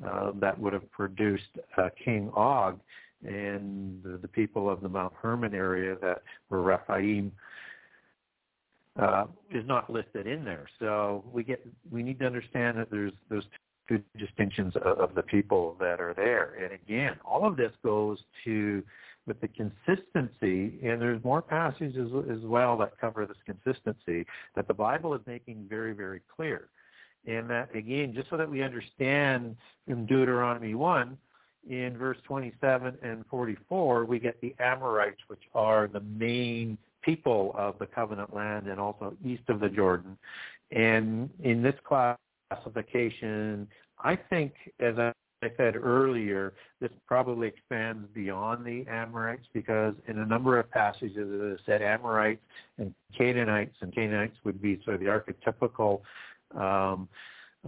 uh, 0.06 0.32
that 0.34 0.58
would 0.58 0.72
have 0.72 0.90
produced 0.90 1.58
uh, 1.78 1.88
King 2.02 2.30
Og 2.34 2.78
and 3.24 4.02
the, 4.02 4.18
the, 4.18 4.28
people 4.28 4.70
of 4.70 4.80
the 4.80 4.88
Mount 4.88 5.12
Hermon 5.20 5.54
area 5.54 5.96
that 6.00 6.22
were 6.48 6.62
Rephaim 6.62 7.32
uh, 8.98 9.26
is 9.50 9.66
not 9.66 9.90
listed 9.90 10.26
in 10.26 10.44
there. 10.44 10.66
So 10.78 11.24
we 11.32 11.44
get 11.44 11.66
we 11.90 12.02
need 12.02 12.18
to 12.20 12.26
understand 12.26 12.78
that 12.78 12.90
there's 12.90 13.12
those 13.28 13.44
distinctions 14.18 14.74
of, 14.76 14.98
of 14.98 15.14
the 15.14 15.22
people 15.22 15.76
that 15.80 16.00
are 16.00 16.14
there. 16.14 16.56
And 16.62 16.72
again, 16.72 17.16
all 17.24 17.46
of 17.46 17.56
this 17.56 17.72
goes 17.82 18.18
to 18.44 18.82
with 19.26 19.40
the 19.40 19.48
consistency, 19.48 20.78
and 20.82 21.00
there's 21.00 21.22
more 21.22 21.42
passages 21.42 22.10
as 22.30 22.40
well 22.42 22.76
that 22.78 22.98
cover 23.00 23.26
this 23.26 23.36
consistency 23.44 24.26
that 24.56 24.66
the 24.66 24.74
Bible 24.74 25.14
is 25.14 25.20
making 25.26 25.66
very, 25.68 25.92
very 25.92 26.20
clear. 26.34 26.68
And 27.26 27.48
that, 27.50 27.74
again, 27.74 28.14
just 28.14 28.30
so 28.30 28.36
that 28.38 28.50
we 28.50 28.62
understand 28.62 29.56
in 29.86 30.06
Deuteronomy 30.06 30.74
1, 30.74 31.18
in 31.68 31.96
verse 31.98 32.16
27 32.24 32.96
and 33.02 33.24
44, 33.30 34.06
we 34.06 34.18
get 34.18 34.40
the 34.40 34.54
Amorites, 34.58 35.20
which 35.28 35.42
are 35.54 35.86
the 35.86 36.00
main 36.00 36.78
people 37.02 37.54
of 37.56 37.78
the 37.78 37.86
covenant 37.86 38.34
land 38.34 38.66
and 38.66 38.80
also 38.80 39.14
east 39.24 39.42
of 39.48 39.60
the 39.60 39.68
Jordan. 39.68 40.16
And 40.70 41.28
in 41.42 41.62
this 41.62 41.74
classification, 42.50 43.66
I 43.98 44.16
think, 44.16 44.52
as 44.80 44.98
I 44.98 45.12
said 45.56 45.76
earlier, 45.76 46.52
this 46.80 46.90
probably 47.06 47.48
expands 47.48 48.06
beyond 48.14 48.64
the 48.64 48.86
Amorites 48.90 49.46
because 49.54 49.94
in 50.08 50.18
a 50.18 50.26
number 50.26 50.58
of 50.58 50.70
passages 50.70 51.16
it 51.16 51.60
said 51.64 51.82
Amorites 51.82 52.42
and 52.78 52.94
Canaanites, 53.16 53.76
and 53.80 53.94
Canaanites 53.94 54.36
would 54.44 54.60
be 54.60 54.80
sort 54.84 54.96
of 54.96 55.00
the 55.00 55.06
archetypical 55.06 56.00
um, 56.54 57.08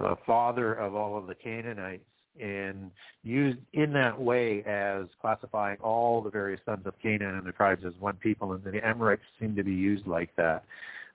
uh, 0.03 0.15
father 0.27 0.75
of 0.75 0.95
all 0.95 1.17
of 1.17 1.27
the 1.27 1.35
Canaanites 1.35 2.05
and 2.41 2.91
used 3.23 3.59
in 3.75 3.93
that 3.93 4.19
way 4.19 4.63
as 4.65 5.05
classifying 5.21 5.77
all 5.83 6.23
the 6.23 6.31
various 6.31 6.61
sons 6.65 6.87
of 6.87 6.95
Canaan 7.03 7.37
and 7.37 7.47
the 7.47 7.53
tribes 7.53 7.85
as 7.87 7.93
one 8.01 8.17
people, 8.17 8.53
and 8.53 8.65
the 8.65 8.87
Amorites 8.87 9.23
seem 9.39 9.55
to 9.55 9.63
be 9.63 9.73
used 9.73 10.07
like 10.07 10.35
that. 10.37 10.65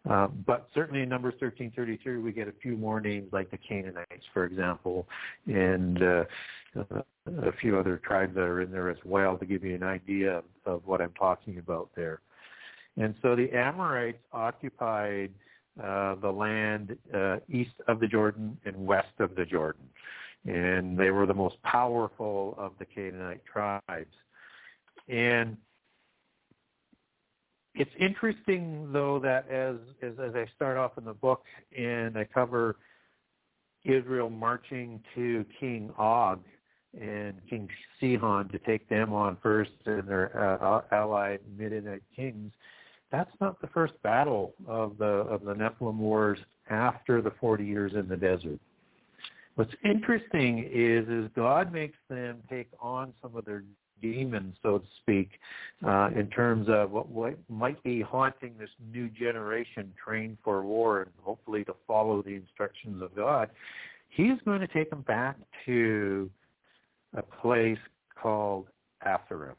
Um, 0.09 0.43
but 0.45 0.67
certainly 0.73 1.01
in 1.01 1.09
Numbers 1.09 1.33
13:33, 1.41 2.21
we 2.21 2.31
get 2.31 2.47
a 2.47 2.53
few 2.61 2.77
more 2.77 3.01
names 3.01 3.31
like 3.33 3.51
the 3.51 3.57
Canaanites, 3.57 4.25
for 4.33 4.45
example, 4.45 5.07
and 5.47 6.01
uh, 6.01 6.23
a 6.75 7.51
few 7.59 7.77
other 7.77 7.97
tribes 7.97 8.33
that 8.35 8.43
are 8.43 8.61
in 8.61 8.71
there 8.71 8.89
as 8.89 8.97
well 9.03 9.37
to 9.37 9.45
give 9.45 9.63
you 9.63 9.75
an 9.75 9.83
idea 9.83 10.37
of, 10.37 10.43
of 10.65 10.81
what 10.85 11.01
I'm 11.01 11.13
talking 11.13 11.57
about 11.57 11.89
there. 11.95 12.21
And 12.95 13.15
so 13.21 13.35
the 13.35 13.51
Amorites 13.51 14.23
occupied 14.31 15.31
uh, 15.83 16.15
the 16.15 16.31
land 16.31 16.97
uh, 17.13 17.37
east 17.49 17.75
of 17.87 17.99
the 17.99 18.07
Jordan 18.07 18.57
and 18.65 18.75
west 18.75 19.19
of 19.19 19.35
the 19.35 19.45
Jordan 19.45 19.87
and 20.47 20.97
they 20.97 21.11
were 21.11 21.25
the 21.25 21.33
most 21.33 21.61
powerful 21.63 22.55
of 22.57 22.71
the 22.79 22.85
Canaanite 22.85 23.43
tribes. 23.45 24.15
And 25.09 25.57
it's 27.77 27.91
interesting, 27.99 28.89
though, 28.91 29.19
that 29.19 29.49
as, 29.49 29.75
as, 30.01 30.13
as 30.19 30.35
I 30.35 30.45
start 30.55 30.77
off 30.77 30.97
in 30.97 31.05
the 31.05 31.13
book 31.13 31.43
and 31.77 32.17
I 32.17 32.23
cover 32.25 32.77
Israel 33.83 34.29
marching 34.29 35.01
to 35.15 35.45
King 35.59 35.91
Og 35.97 36.39
and 36.99 37.35
King 37.49 37.69
Sihon 37.99 38.49
to 38.49 38.59
take 38.59 38.87
them 38.89 39.13
on 39.13 39.37
first 39.41 39.71
and 39.85 40.07
their 40.07 40.59
uh, 40.61 40.81
allied 40.91 41.39
Midianite 41.57 42.03
kings, 42.15 42.51
that's 43.11 43.31
not 43.39 43.61
the 43.61 43.67
first 43.67 43.93
battle 44.03 44.53
of 44.67 44.97
the 44.97 45.05
of 45.05 45.43
the 45.43 45.53
Nephilim 45.53 45.97
wars 45.97 46.39
after 46.69 47.21
the 47.21 47.31
40 47.39 47.65
years 47.65 47.93
in 47.93 48.07
the 48.07 48.17
desert. 48.17 48.59
What's 49.55 49.73
interesting 49.85 50.69
is 50.71 51.07
is 51.07 51.29
God 51.35 51.71
makes 51.71 51.97
them 52.09 52.37
take 52.49 52.69
on 52.81 53.13
some 53.21 53.35
of 53.35 53.45
their 53.45 53.63
demons, 54.01 54.55
so 54.61 54.79
to 54.79 54.85
speak, 55.01 55.31
uh, 55.85 56.09
in 56.15 56.27
terms 56.27 56.67
of 56.69 56.91
what, 56.91 57.09
what 57.09 57.37
might 57.49 57.81
be 57.83 58.01
haunting 58.01 58.53
this 58.59 58.69
new 58.91 59.09
generation 59.09 59.93
trained 60.03 60.37
for 60.43 60.63
war 60.63 61.01
and 61.01 61.11
hopefully 61.21 61.63
to 61.65 61.75
follow 61.85 62.21
the 62.21 62.35
instructions 62.35 63.01
of 63.01 63.15
God. 63.15 63.49
He's 64.09 64.39
going 64.45 64.61
to 64.61 64.67
take 64.67 64.89
them 64.89 65.01
back 65.01 65.37
to 65.65 66.29
a 67.15 67.21
place 67.21 67.77
called 68.21 68.67
Atharim. 69.05 69.55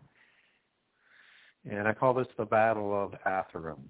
And 1.71 1.87
I 1.87 1.93
call 1.93 2.15
this 2.15 2.27
the 2.37 2.45
Battle 2.45 2.95
of 2.95 3.15
Atharim. 3.27 3.81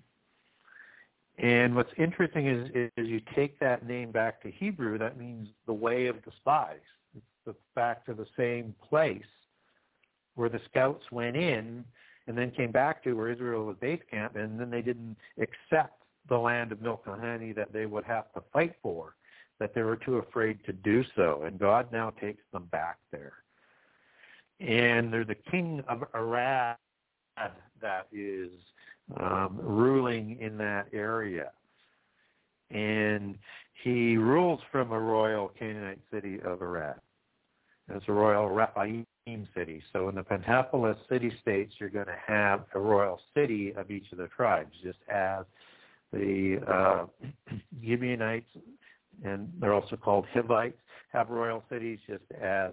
And 1.39 1.77
what's 1.77 1.93
interesting 1.97 2.49
is, 2.49 2.91
is 2.97 3.09
you 3.09 3.21
take 3.37 3.61
that 3.61 3.87
name 3.87 4.11
back 4.11 4.43
to 4.43 4.51
Hebrew, 4.51 4.99
that 4.99 5.17
means 5.17 5.49
the 5.67 5.73
way 5.73 6.09
of 6.09 6.17
the 6.25 6.33
spies. 6.37 6.81
It's 7.17 7.25
the, 7.47 7.55
back 7.77 8.05
to 8.07 8.15
the 8.15 8.27
same 8.37 8.75
place 8.89 9.23
where 10.39 10.49
the 10.49 10.61
scouts 10.71 11.05
went 11.11 11.37
in 11.37 11.85
and 12.29 12.39
then 12.39 12.51
came 12.51 12.71
back 12.71 13.03
to 13.03 13.15
where 13.15 13.31
Israel 13.31 13.65
was 13.65 13.77
base 13.81 14.01
camp, 14.11 14.37
and 14.37 14.61
then 14.61 14.71
they 14.71 14.83
didn't 14.83 15.17
accept 15.41 16.03
the 16.29 16.37
land 16.37 16.73
of 16.73 16.81
milk 16.81 17.03
and 17.07 17.21
honey 17.21 17.53
that 17.53 17.73
they 17.73 17.87
would 17.87 18.05
have 18.05 18.33
to 18.35 18.43
fight 18.53 18.75
for, 18.83 19.15
that 19.59 19.75
they 19.75 19.83
were 19.83 19.97
too 19.97 20.17
afraid 20.17 20.63
to 20.65 20.73
do 20.73 21.03
so. 21.17 21.43
And 21.45 21.59
God 21.59 21.91
now 21.91 22.11
takes 22.11 22.43
them 22.53 22.67
back 22.71 22.99
there. 23.11 23.33
And 24.61 25.13
they're 25.13 25.25
the 25.25 25.35
king 25.35 25.83
of 25.89 26.05
Arad 26.15 26.77
that 27.81 28.07
is 28.13 28.51
um, 29.19 29.59
ruling 29.61 30.39
in 30.41 30.59
that 30.59 30.89
area. 30.93 31.51
And 32.71 33.39
he 33.83 34.17
rules 34.17 34.61
from 34.71 34.93
a 34.93 34.99
royal 34.99 35.49
Canaanite 35.59 36.01
city 36.13 36.41
of 36.43 36.61
Arad. 36.61 37.01
It's 37.89 38.05
a 38.07 38.13
royal 38.13 38.49
Rephaim 38.51 39.07
city. 39.55 39.83
So 39.93 40.09
in 40.09 40.15
the 40.15 40.23
Pentapolis 40.23 40.97
city-states, 41.09 41.75
you're 41.79 41.91
going 41.91 42.07
to 42.07 42.19
have 42.27 42.65
a 42.75 42.81
royal 42.81 43.21
city 43.35 43.73
of 43.77 43.91
each 43.91 44.11
of 44.13 44.19
the 44.19 44.29
tribes, 44.29 44.73
just 44.83 44.99
as 45.13 45.45
the 46.13 46.59
uh, 46.67 47.07
Gibeonites, 47.85 48.51
and 49.25 49.53
they're 49.61 49.75
also 49.75 49.97
called 49.97 50.27
Hivites, 50.33 50.79
have 51.13 51.29
royal 51.29 51.63
cities, 51.69 51.99
just 52.07 52.25
as 52.41 52.73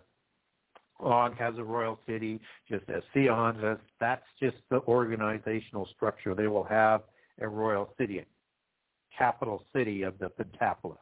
Og 0.99 1.36
has 1.36 1.56
a 1.57 1.64
royal 1.64 1.99
city, 2.07 2.40
just 2.69 2.90
as 2.90 3.03
Sihon 3.14 3.61
does. 3.61 3.77
That's 3.99 4.26
just 4.40 4.56
the 4.69 4.82
organizational 4.88 5.88
structure. 5.95 6.34
They 6.34 6.48
will 6.48 6.64
have 6.64 7.02
a 7.41 7.48
royal 7.48 7.94
city, 7.98 8.23
capital 9.18 9.64
city 9.76 10.03
of 10.03 10.18
the 10.19 10.30
Pentapolis. 10.30 10.98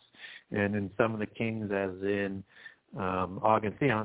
And 0.51 0.75
in 0.75 0.89
some 0.97 1.13
of 1.13 1.19
the 1.19 1.27
kings, 1.27 1.71
as 1.71 1.91
in 2.01 2.43
um, 2.97 3.41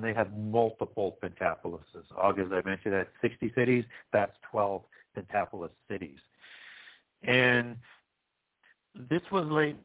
they 0.02 0.15
have 0.15 0.36
multiple 0.36 1.19
Pentapolises. 1.23 2.05
As 2.23 2.52
I 2.52 2.62
mentioned, 2.69 2.94
had 2.94 3.09
60 3.20 3.52
cities. 3.55 3.85
That's 4.12 4.32
12 4.51 4.82
Pentapolis 5.15 5.70
cities. 5.90 6.19
And 7.23 7.77
this 9.10 9.23
was 9.31 9.47
late 9.48 9.77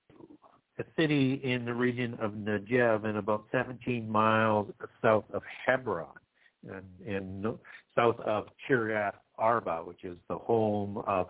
a 0.80 0.84
city 0.99 1.39
in 1.43 1.65
the 1.65 1.73
region 1.73 2.17
of 2.19 2.31
Negev 2.31 3.05
and 3.05 3.17
about 3.17 3.45
17 3.51 4.09
miles 4.09 4.71
south 5.03 5.25
of 5.31 5.43
Hebron 5.65 6.07
and, 6.67 7.15
and 7.15 7.45
south 7.95 8.19
of 8.21 8.47
Kiryat 8.67 9.13
Arba, 9.38 9.84
which 9.84 10.03
is 10.03 10.17
the 10.30 10.38
home 10.38 10.97
of, 11.05 11.27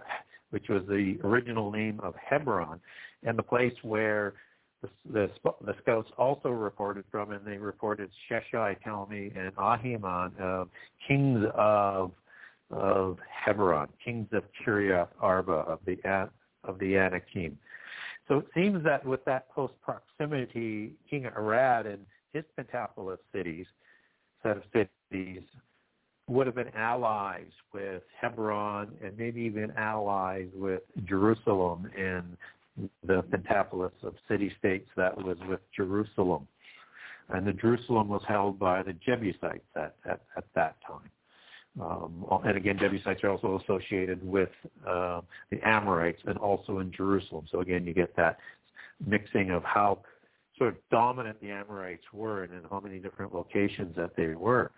which 0.51 0.69
was 0.69 0.83
the 0.87 1.17
original 1.23 1.71
name 1.71 1.99
of 2.01 2.13
Hebron, 2.15 2.79
and 3.23 3.37
the 3.37 3.43
place 3.43 3.73
where 3.81 4.35
the, 5.11 5.29
the, 5.43 5.75
scouts 5.81 6.09
also 6.17 6.49
reported 6.49 7.05
from, 7.11 7.31
and 7.31 7.45
they 7.45 7.57
reported 7.57 8.09
Sheshai, 8.29 8.77
Talmi, 8.85 9.35
and 9.37 9.55
Ahiman, 9.55 10.39
uh, 10.41 10.65
kings 11.07 11.45
of 11.55 12.11
of 12.71 13.17
Hebron, 13.45 13.87
kings 14.03 14.27
of 14.31 14.43
Kiryat 14.65 15.09
Arba 15.19 15.51
of 15.51 15.79
the 15.85 15.97
of 16.63 16.79
the 16.79 16.97
Anakim. 16.97 17.57
So 18.27 18.39
it 18.39 18.47
seems 18.55 18.83
that 18.83 19.05
with 19.05 19.23
that 19.25 19.47
close 19.53 19.71
proximity, 19.83 20.93
King 21.09 21.25
Arad 21.25 21.85
and 21.85 21.99
his 22.33 22.43
Pentapolis 22.57 23.19
cities, 23.33 23.67
set 24.41 24.57
of 24.57 24.63
cities, 24.73 25.41
would 26.27 26.47
have 26.47 26.55
been 26.55 26.73
allies 26.75 27.51
with 27.73 28.01
Hebron 28.19 28.93
and 29.03 29.17
maybe 29.17 29.41
even 29.41 29.71
allies 29.71 30.47
with 30.55 30.81
Jerusalem 31.05 31.89
and 31.97 32.37
the 33.05 33.23
Pentapolis 33.29 33.93
of 34.03 34.15
city-states 34.27 34.89
that 34.95 35.15
was 35.15 35.37
with 35.47 35.59
Jerusalem. 35.75 36.47
And 37.29 37.47
the 37.47 37.53
Jerusalem 37.53 38.09
was 38.09 38.21
held 38.27 38.59
by 38.59 38.83
the 38.83 38.93
Jebusites 38.93 39.65
at, 39.75 39.95
at, 40.05 40.21
at 40.35 40.45
that 40.55 40.75
time. 40.85 41.09
Um, 41.81 42.25
and 42.45 42.55
again, 42.55 42.77
Jebusites 42.77 43.23
are 43.23 43.29
also 43.29 43.59
associated 43.63 44.23
with 44.25 44.49
uh, 44.87 45.21
the 45.49 45.59
Amorites 45.67 46.21
and 46.25 46.37
also 46.37 46.79
in 46.79 46.91
Jerusalem. 46.91 47.45
So 47.51 47.61
again, 47.61 47.85
you 47.85 47.93
get 47.93 48.15
that 48.15 48.37
mixing 49.05 49.49
of 49.49 49.63
how 49.63 49.99
sort 50.57 50.69
of 50.69 50.75
dominant 50.91 51.41
the 51.41 51.49
Amorites 51.49 52.03
were 52.13 52.43
and 52.43 52.53
in 52.53 52.61
how 52.69 52.79
many 52.79 52.99
different 52.99 53.33
locations 53.33 53.95
that 53.95 54.15
they 54.15 54.35
were. 54.35 54.71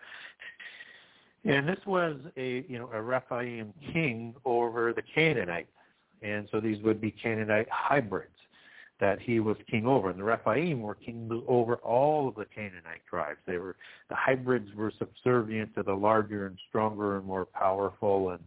And 1.43 1.67
this 1.67 1.79
was 1.85 2.15
a 2.37 2.65
you 2.67 2.79
know 2.79 2.89
a 2.91 3.01
Rephaim 3.01 3.73
king 3.93 4.33
over 4.45 4.93
the 4.93 5.03
Canaanites, 5.13 5.69
and 6.21 6.47
so 6.51 6.59
these 6.59 6.81
would 6.83 7.01
be 7.01 7.11
Canaanite 7.11 7.67
hybrids 7.69 8.29
that 8.99 9.19
he 9.21 9.39
was 9.39 9.57
king 9.69 9.85
over. 9.85 10.09
And 10.09 10.19
the 10.19 10.23
Rephaim 10.23 10.81
were 10.81 10.95
king 10.95 11.29
over 11.47 11.75
all 11.75 12.29
of 12.29 12.35
the 12.35 12.45
Canaanite 12.45 13.05
tribes. 13.09 13.39
They 13.45 13.57
were 13.57 13.75
the 14.09 14.15
hybrids 14.15 14.73
were 14.75 14.91
subservient 14.97 15.75
to 15.75 15.83
the 15.83 15.93
larger 15.93 16.47
and 16.47 16.57
stronger 16.69 17.17
and 17.17 17.25
more 17.25 17.45
powerful 17.45 18.31
and 18.31 18.43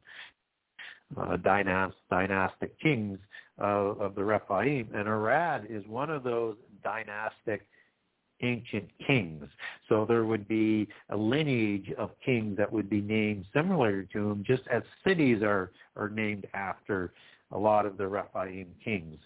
uh, 1.16 1.36
dynast, 1.38 1.94
dynastic 2.10 2.78
kings 2.80 3.18
uh, 3.60 3.64
of 3.64 4.14
the 4.14 4.24
Rephaim. 4.24 4.88
And 4.94 5.08
Arad 5.08 5.66
is 5.68 5.86
one 5.86 6.10
of 6.10 6.22
those 6.22 6.56
dynastic 6.82 7.66
ancient 8.40 8.88
kings. 9.04 9.44
So 9.88 10.04
there 10.06 10.24
would 10.24 10.46
be 10.46 10.88
a 11.10 11.16
lineage 11.16 11.90
of 11.98 12.10
kings 12.24 12.56
that 12.56 12.72
would 12.72 12.88
be 12.88 13.00
named 13.00 13.46
similar 13.52 14.04
to 14.04 14.30
him, 14.30 14.44
just 14.46 14.62
as 14.70 14.82
cities 15.04 15.42
are, 15.42 15.72
are 15.96 16.08
named 16.08 16.46
after 16.54 17.12
a 17.52 17.58
lot 17.58 17.86
of 17.86 17.96
the 17.96 18.06
Rephaim 18.06 18.68
kings. 18.84 19.18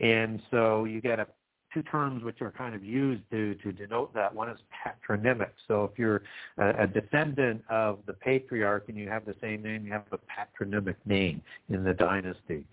And 0.00 0.40
so 0.50 0.84
you 0.84 1.00
get 1.00 1.20
a 1.20 1.26
two 1.74 1.82
terms 1.82 2.22
which 2.22 2.40
are 2.40 2.52
kind 2.52 2.74
of 2.74 2.84
used 2.84 3.22
to, 3.32 3.56
to 3.56 3.72
denote 3.72 4.14
that. 4.14 4.32
One 4.32 4.48
is 4.48 4.58
patronymic. 4.84 5.52
So 5.66 5.84
if 5.84 5.98
you're 5.98 6.22
a, 6.56 6.84
a 6.84 6.86
descendant 6.86 7.62
of 7.68 7.98
the 8.06 8.12
patriarch 8.12 8.84
and 8.88 8.96
you 8.96 9.08
have 9.08 9.26
the 9.26 9.34
same 9.40 9.62
name, 9.62 9.84
you 9.84 9.92
have 9.92 10.04
a 10.12 10.18
patronymic 10.18 10.96
name 11.04 11.42
in 11.68 11.82
the 11.82 11.92
dynasty. 11.92 12.64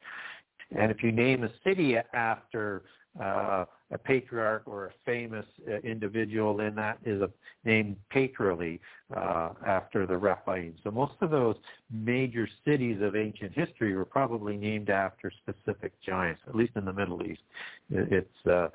And 0.77 0.91
if 0.91 1.03
you 1.03 1.11
name 1.11 1.43
a 1.43 1.49
city 1.65 1.97
after 2.13 2.83
uh, 3.19 3.65
a 3.91 3.97
patriarch 3.97 4.63
or 4.65 4.85
a 4.87 4.91
famous 5.05 5.45
uh, 5.69 5.77
individual, 5.79 6.55
then 6.55 6.75
that 6.75 6.97
is 7.05 7.21
a 7.21 7.29
named 7.65 7.97
patrally 8.09 8.79
uh, 9.15 9.49
after 9.65 10.05
the 10.05 10.17
Rephaim. 10.17 10.75
So 10.83 10.91
most 10.91 11.13
of 11.21 11.29
those 11.29 11.57
major 11.91 12.47
cities 12.65 13.01
of 13.01 13.15
ancient 13.15 13.53
history 13.53 13.95
were 13.95 14.05
probably 14.05 14.55
named 14.55 14.89
after 14.89 15.29
specific 15.29 15.93
giants, 16.01 16.41
at 16.47 16.55
least 16.55 16.71
in 16.75 16.85
the 16.85 16.93
Middle 16.93 17.21
East. 17.23 17.41
It's 17.89 18.47
uh, 18.47 18.69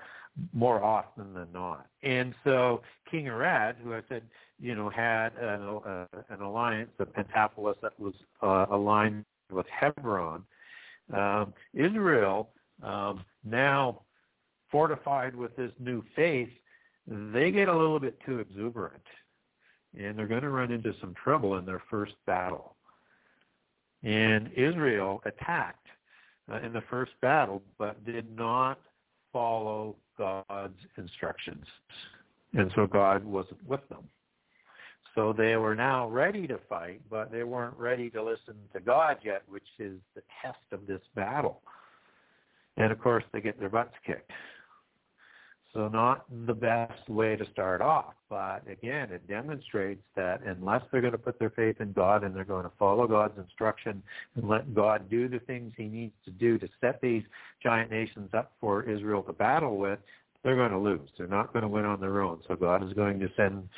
more 0.53 0.85
often 0.85 1.33
than 1.33 1.49
not. 1.53 1.87
And 2.03 2.35
so 2.45 2.83
King 3.11 3.29
Arad, 3.29 3.77
who 3.83 3.95
I 3.95 4.03
said, 4.09 4.23
you 4.61 4.75
know, 4.75 4.91
had 4.91 5.33
an, 5.41 5.81
uh, 5.85 6.05
an 6.29 6.43
alliance, 6.43 6.91
of 6.99 7.13
Pentapolis 7.15 7.77
that 7.83 7.99
was 7.99 8.15
uh, 8.43 8.67
aligned 8.71 9.25
with 9.51 9.67
Hebron, 9.69 10.45
um, 11.15 11.55
Israel 11.73 12.51
um, 12.83 13.25
now 13.45 14.03
fortified 14.71 15.35
with 15.35 15.55
this 15.57 15.73
new 15.79 16.03
faith, 16.15 16.51
they 17.07 17.51
get 17.51 17.69
a 17.69 17.77
little 17.77 18.01
bit 18.01 18.19
too 18.25 18.41
exuberant. 18.41 19.03
And 19.99 20.19
they're 20.19 20.27
going 20.27 20.43
to 20.43 20.51
run 20.51 20.73
into 20.73 20.95
some 21.01 21.15
trouble 21.23 21.57
in 21.57 21.65
their 21.65 21.83
first 21.91 22.15
battle. 22.27 22.77
And 24.03 24.51
Israel 24.55 25.23
attacked 25.25 25.87
uh, 26.53 26.61
in 26.61 26.73
the 26.73 26.83
first 26.91 27.13
battle, 27.23 27.63
but 27.79 28.05
did 28.05 28.37
not 28.37 28.79
follow 29.33 29.97
God's 30.19 30.79
instructions. 30.97 31.65
And 32.55 32.71
so 32.75 32.87
God 32.87 33.25
wasn't 33.25 33.67
with 33.67 33.87
them. 33.89 34.09
So 35.15 35.33
they 35.33 35.57
were 35.57 35.75
now 35.75 36.09
ready 36.09 36.47
to 36.47 36.59
fight, 36.69 37.01
but 37.11 37.33
they 37.33 37.43
weren't 37.43 37.77
ready 37.79 38.11
to 38.11 38.23
listen 38.23 38.55
to 38.75 38.81
God 38.81 39.17
yet, 39.25 39.43
which 39.49 39.67
is 39.79 39.99
the 40.15 40.23
test 40.43 40.59
of 40.73 40.87
this 40.87 41.01
battle. 41.15 41.63
And 42.77 42.93
of 42.93 43.01
course, 43.01 43.25
they 43.33 43.41
get 43.41 43.59
their 43.59 43.71
butts 43.71 43.95
kicked. 44.07 44.31
So 45.77 45.89
not 45.89 46.25
the 46.47 46.55
best 46.55 47.07
way 47.07 47.37
to 47.37 47.45
start 47.53 47.83
off, 47.83 48.15
but 48.31 48.63
again, 48.67 49.13
it 49.13 49.29
demonstrates 49.29 50.01
that 50.17 50.41
unless 50.47 50.81
they're 50.91 51.03
going 51.03 51.13
to 51.13 51.19
put 51.19 51.39
their 51.39 51.51
faith 51.51 51.83
in 51.83 51.93
God 51.93 52.25
and 52.25 52.35
they're 52.35 52.47
going 52.47 52.65
to 52.65 52.73
follow 52.79 53.07
God's 53.07 53.39
instruction 53.39 54.03
and 54.37 54.49
let 54.49 54.75
God 54.75 55.11
do 55.11 55.29
the 55.29 55.39
things 55.41 55.75
he 55.77 55.85
needs 55.85 56.15
to 56.25 56.31
do 56.31 56.57
to 56.59 56.69
set 56.81 57.03
these 57.03 57.25
giant 57.63 57.91
nations 57.91 58.31
up 58.33 58.53
for 58.59 58.85
Israel 58.85 59.23
to 59.25 59.35
battle 59.35 59.77
with, 59.77 59.99
they're 60.43 60.57
going 60.57 60.71
to 60.71 60.79
lose. 60.79 61.11
They're 61.19 61.27
not 61.27 61.53
going 61.53 61.63
to 61.63 61.69
win 61.69 61.85
on 61.85 62.01
their 62.01 62.23
own. 62.23 62.41
So 62.49 62.57
God 62.57 62.83
is 62.83 62.95
going 62.95 63.21
to 63.21 63.29
send 63.37 63.69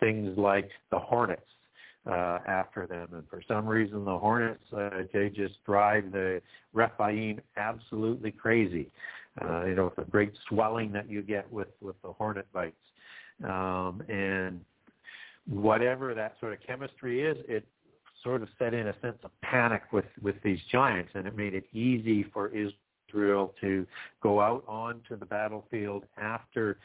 things 0.00 0.36
like 0.36 0.68
the 0.90 0.98
hornets 0.98 1.42
uh, 2.04 2.40
after 2.48 2.88
them. 2.88 3.10
And 3.12 3.22
for 3.30 3.42
some 3.46 3.64
reason, 3.64 4.04
the 4.04 4.18
hornets, 4.18 4.64
uh, 4.76 4.90
they 5.12 5.28
just 5.28 5.64
drive 5.64 6.10
the 6.10 6.42
Rephaim 6.72 7.40
absolutely 7.56 8.32
crazy 8.32 8.90
uh, 9.42 9.64
you 9.64 9.74
know, 9.74 9.92
the 9.96 10.04
great 10.04 10.32
swelling 10.48 10.92
that 10.92 11.08
you 11.10 11.22
get 11.22 11.50
with, 11.52 11.68
with 11.80 12.00
the 12.02 12.12
hornet 12.12 12.46
bites. 12.52 12.76
Um, 13.42 14.02
and 14.08 14.60
whatever 15.48 16.14
that 16.14 16.36
sort 16.40 16.52
of 16.52 16.58
chemistry 16.64 17.22
is, 17.22 17.36
it 17.48 17.66
sort 18.22 18.42
of 18.42 18.48
set 18.58 18.74
in 18.74 18.88
a 18.88 18.94
sense 19.00 19.18
of 19.24 19.30
panic 19.42 19.82
with, 19.92 20.06
with 20.22 20.36
these 20.42 20.60
giants, 20.70 21.10
and 21.14 21.26
it 21.26 21.36
made 21.36 21.54
it 21.54 21.64
easy 21.72 22.22
for 22.32 22.48
Israel 22.48 23.54
to 23.60 23.86
go 24.22 24.40
out 24.40 24.64
onto 24.66 25.18
the 25.18 25.26
battlefield 25.26 26.04
after 26.16 26.78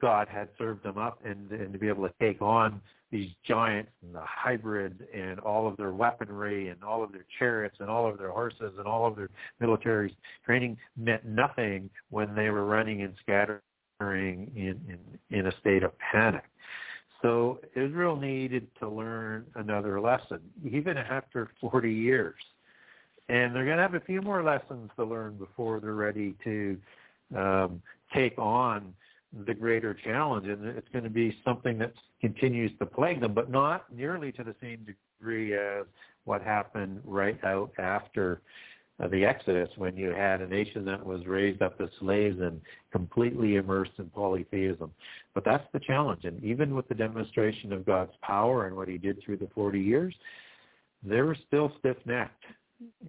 God 0.00 0.28
had 0.28 0.48
served 0.58 0.82
them 0.82 0.98
up 0.98 1.20
and, 1.24 1.50
and 1.50 1.72
to 1.72 1.78
be 1.78 1.88
able 1.88 2.06
to 2.06 2.14
take 2.20 2.40
on 2.40 2.80
these 3.10 3.30
giants 3.46 3.90
and 4.02 4.14
the 4.14 4.22
hybrids 4.22 5.00
and 5.14 5.38
all 5.40 5.68
of 5.68 5.76
their 5.76 5.92
weaponry 5.92 6.68
and 6.68 6.82
all 6.82 7.02
of 7.04 7.12
their 7.12 7.24
chariots 7.38 7.76
and 7.80 7.88
all 7.88 8.08
of 8.08 8.18
their 8.18 8.30
horses 8.30 8.72
and 8.78 8.86
all 8.86 9.06
of 9.06 9.16
their 9.16 9.30
military 9.60 10.16
training 10.44 10.76
meant 10.96 11.24
nothing 11.24 11.88
when 12.10 12.34
they 12.34 12.50
were 12.50 12.64
running 12.64 13.02
and 13.02 13.14
scattering 13.20 13.60
in, 14.54 14.80
in, 14.88 14.98
in 15.30 15.46
a 15.46 15.52
state 15.60 15.82
of 15.82 15.92
panic. 15.98 16.44
So 17.22 17.60
Israel 17.74 18.16
needed 18.16 18.68
to 18.80 18.88
learn 18.88 19.46
another 19.54 20.00
lesson, 20.00 20.40
even 20.64 20.96
after 20.96 21.50
40 21.60 21.92
years. 21.92 22.34
And 23.28 23.54
they're 23.54 23.64
going 23.64 23.78
to 23.78 23.82
have 23.82 23.94
a 23.94 24.00
few 24.00 24.20
more 24.20 24.42
lessons 24.42 24.90
to 24.96 25.04
learn 25.04 25.36
before 25.36 25.80
they're 25.80 25.94
ready 25.94 26.34
to 26.44 26.78
um, 27.36 27.82
take 28.14 28.38
on 28.38 28.94
the 29.46 29.54
greater 29.54 29.92
challenge, 29.92 30.46
and 30.46 30.64
it's 30.66 30.88
going 30.92 31.04
to 31.04 31.10
be 31.10 31.36
something 31.44 31.78
that 31.78 31.92
continues 32.20 32.70
to 32.78 32.86
plague 32.86 33.20
them, 33.20 33.34
but 33.34 33.50
not 33.50 33.84
nearly 33.94 34.32
to 34.32 34.44
the 34.44 34.54
same 34.60 34.86
degree 35.20 35.54
as 35.54 35.84
what 36.24 36.42
happened 36.42 37.00
right 37.04 37.42
out 37.44 37.70
after 37.78 38.40
the 39.10 39.26
Exodus, 39.26 39.68
when 39.76 39.94
you 39.94 40.08
had 40.08 40.40
a 40.40 40.46
nation 40.46 40.82
that 40.86 41.04
was 41.04 41.26
raised 41.26 41.60
up 41.60 41.78
as 41.82 41.90
slaves 42.00 42.40
and 42.40 42.62
completely 42.90 43.56
immersed 43.56 43.92
in 43.98 44.06
polytheism. 44.06 44.90
But 45.34 45.44
that's 45.44 45.66
the 45.74 45.80
challenge, 45.80 46.24
and 46.24 46.42
even 46.42 46.74
with 46.74 46.88
the 46.88 46.94
demonstration 46.94 47.74
of 47.74 47.84
God's 47.84 48.14
power 48.22 48.66
and 48.66 48.74
what 48.74 48.88
He 48.88 48.96
did 48.96 49.22
through 49.22 49.36
the 49.36 49.50
40 49.54 49.78
years, 49.78 50.14
they 51.02 51.20
were 51.20 51.36
still 51.46 51.72
stiff-necked, 51.78 52.44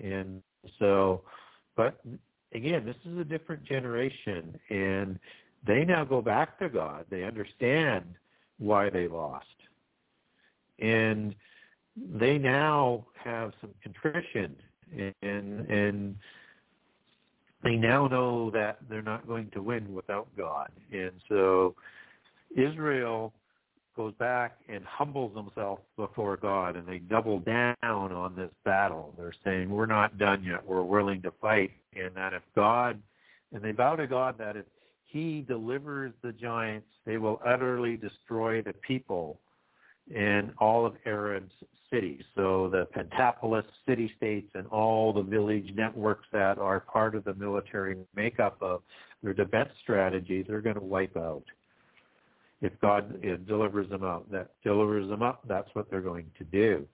and 0.03 0.43
so. 0.77 1.21
But 1.77 2.01
again, 2.53 2.85
this 2.85 2.97
is 3.05 3.17
a 3.17 3.23
different 3.23 3.63
generation, 3.63 4.59
and 4.69 5.17
they 5.65 5.83
now 5.83 6.03
go 6.03 6.21
back 6.21 6.59
to 6.59 6.69
God. 6.69 7.05
They 7.09 7.23
understand 7.23 8.05
why 8.59 8.89
they 8.89 9.07
lost. 9.07 9.45
And 10.79 11.35
they 11.95 12.37
now 12.37 13.05
have 13.23 13.53
some 13.59 13.71
contrition 13.81 14.55
and 15.21 15.69
and 15.69 16.15
they 17.63 17.75
now 17.75 18.07
know 18.07 18.51
that 18.51 18.77
they're 18.89 19.01
not 19.01 19.27
going 19.27 19.49
to 19.51 19.61
win 19.61 19.93
without 19.93 20.27
God. 20.37 20.69
And 20.91 21.11
so 21.27 21.75
Israel 22.55 23.33
goes 23.95 24.13
back 24.19 24.59
and 24.69 24.85
humbles 24.85 25.33
themselves 25.33 25.81
before 25.97 26.37
God 26.37 26.75
and 26.75 26.87
they 26.87 26.99
double 26.99 27.39
down 27.39 27.75
on 27.83 28.35
this 28.35 28.51
battle. 28.63 29.13
They're 29.17 29.33
saying, 29.43 29.69
We're 29.69 29.87
not 29.87 30.19
done 30.19 30.43
yet. 30.43 30.65
We're 30.65 30.83
willing 30.83 31.21
to 31.23 31.31
fight. 31.41 31.71
And 31.95 32.15
that 32.15 32.33
if 32.33 32.43
God 32.55 33.01
and 33.53 33.61
they 33.61 33.71
vow 33.71 33.95
to 33.95 34.07
God 34.07 34.37
that 34.37 34.55
if 34.55 34.65
he 35.17 35.41
delivers 35.41 36.13
the 36.21 36.31
giants. 36.31 36.87
They 37.05 37.17
will 37.17 37.41
utterly 37.45 37.97
destroy 37.97 38.61
the 38.61 38.73
people 38.73 39.39
in 40.13 40.51
all 40.59 40.85
of 40.85 40.93
Arad's 41.05 41.51
cities. 41.91 42.21
So 42.35 42.69
the 42.71 42.87
Pentapolis 42.93 43.65
city-states 43.87 44.51
and 44.53 44.67
all 44.67 45.11
the 45.11 45.23
village 45.23 45.71
networks 45.75 46.27
that 46.33 46.59
are 46.59 46.81
part 46.81 47.15
of 47.15 47.23
the 47.23 47.33
military 47.33 47.97
makeup 48.15 48.57
of 48.61 48.83
their 49.23 49.33
defense 49.33 49.69
strategy, 49.81 50.45
they're 50.47 50.61
going 50.61 50.75
to 50.75 50.81
wipe 50.81 51.17
out. 51.17 51.43
If 52.61 52.79
God 52.79 53.19
delivers 53.47 53.89
them 53.89 54.03
up, 54.03 54.29
that 54.31 54.51
delivers 54.63 55.09
them 55.09 55.23
up, 55.23 55.41
that's 55.47 55.69
what 55.73 55.89
they're 55.89 56.01
going 56.01 56.29
to 56.37 56.43
do. 56.43 56.85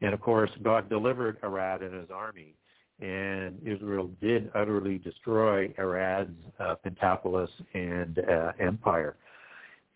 And 0.00 0.12
of 0.12 0.20
course, 0.20 0.50
God 0.62 0.88
delivered 0.88 1.38
Arad 1.42 1.82
and 1.82 1.94
his 1.94 2.10
army 2.12 2.54
and 3.00 3.58
Israel 3.64 4.10
did 4.20 4.50
utterly 4.54 4.98
destroy 4.98 5.72
Arad's 5.78 6.36
uh, 6.60 6.76
Pentapolis 6.76 7.50
and 7.74 8.20
uh, 8.20 8.52
empire. 8.60 9.16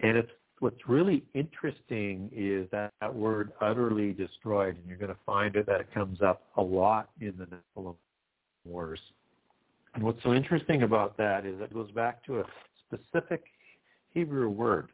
And 0.00 0.16
it's 0.16 0.30
what's 0.60 0.88
really 0.88 1.24
interesting 1.34 2.30
is 2.34 2.68
that, 2.72 2.92
that 3.00 3.14
word 3.14 3.52
utterly 3.60 4.12
destroyed, 4.12 4.76
and 4.76 4.86
you're 4.88 4.98
going 4.98 5.12
to 5.12 5.20
find 5.24 5.54
it 5.56 5.66
that 5.66 5.80
it 5.80 5.94
comes 5.94 6.20
up 6.22 6.42
a 6.56 6.62
lot 6.62 7.10
in 7.20 7.34
the 7.38 7.46
Nephilim 7.46 7.94
Wars. 8.64 9.00
And 9.94 10.02
what's 10.02 10.22
so 10.22 10.34
interesting 10.34 10.82
about 10.82 11.16
that 11.16 11.46
is 11.46 11.60
it 11.60 11.72
goes 11.72 11.90
back 11.92 12.24
to 12.26 12.40
a 12.40 12.44
specific 12.86 13.44
Hebrew 14.12 14.48
word. 14.48 14.88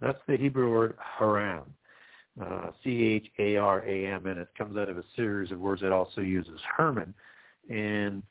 That's 0.00 0.18
the 0.26 0.36
Hebrew 0.36 0.72
word 0.72 0.96
charam 1.18 1.62
uh, 2.40 2.70
C-H-A-R-A-M, 2.82 4.26
and 4.26 4.38
it 4.38 4.48
comes 4.56 4.76
out 4.76 4.88
of 4.88 4.96
a 4.96 5.04
series 5.16 5.52
of 5.52 5.58
words 5.58 5.82
that 5.82 5.92
also 5.92 6.20
uses 6.20 6.58
herem. 6.78 7.12
And 7.68 8.22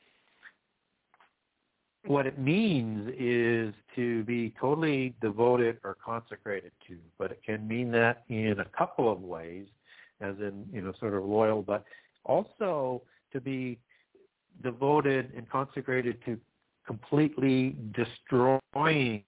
what 2.06 2.26
it 2.26 2.38
means 2.38 3.12
is 3.18 3.72
to 3.94 4.24
be 4.24 4.54
totally 4.60 5.14
devoted 5.20 5.78
or 5.84 5.96
consecrated 6.04 6.72
to, 6.88 6.98
but 7.18 7.30
it 7.30 7.40
can 7.44 7.66
mean 7.66 7.92
that 7.92 8.24
in 8.28 8.58
a 8.58 8.64
couple 8.76 9.10
of 9.10 9.20
ways, 9.20 9.66
as 10.20 10.34
in, 10.38 10.66
you 10.72 10.80
know, 10.80 10.92
sort 10.98 11.14
of 11.14 11.24
loyal, 11.24 11.62
but 11.62 11.84
also 12.24 13.02
to 13.32 13.40
be 13.40 13.78
devoted 14.62 15.32
and 15.36 15.48
consecrated 15.48 16.18
to 16.24 16.38
completely 16.86 17.76
destroying 17.94 19.22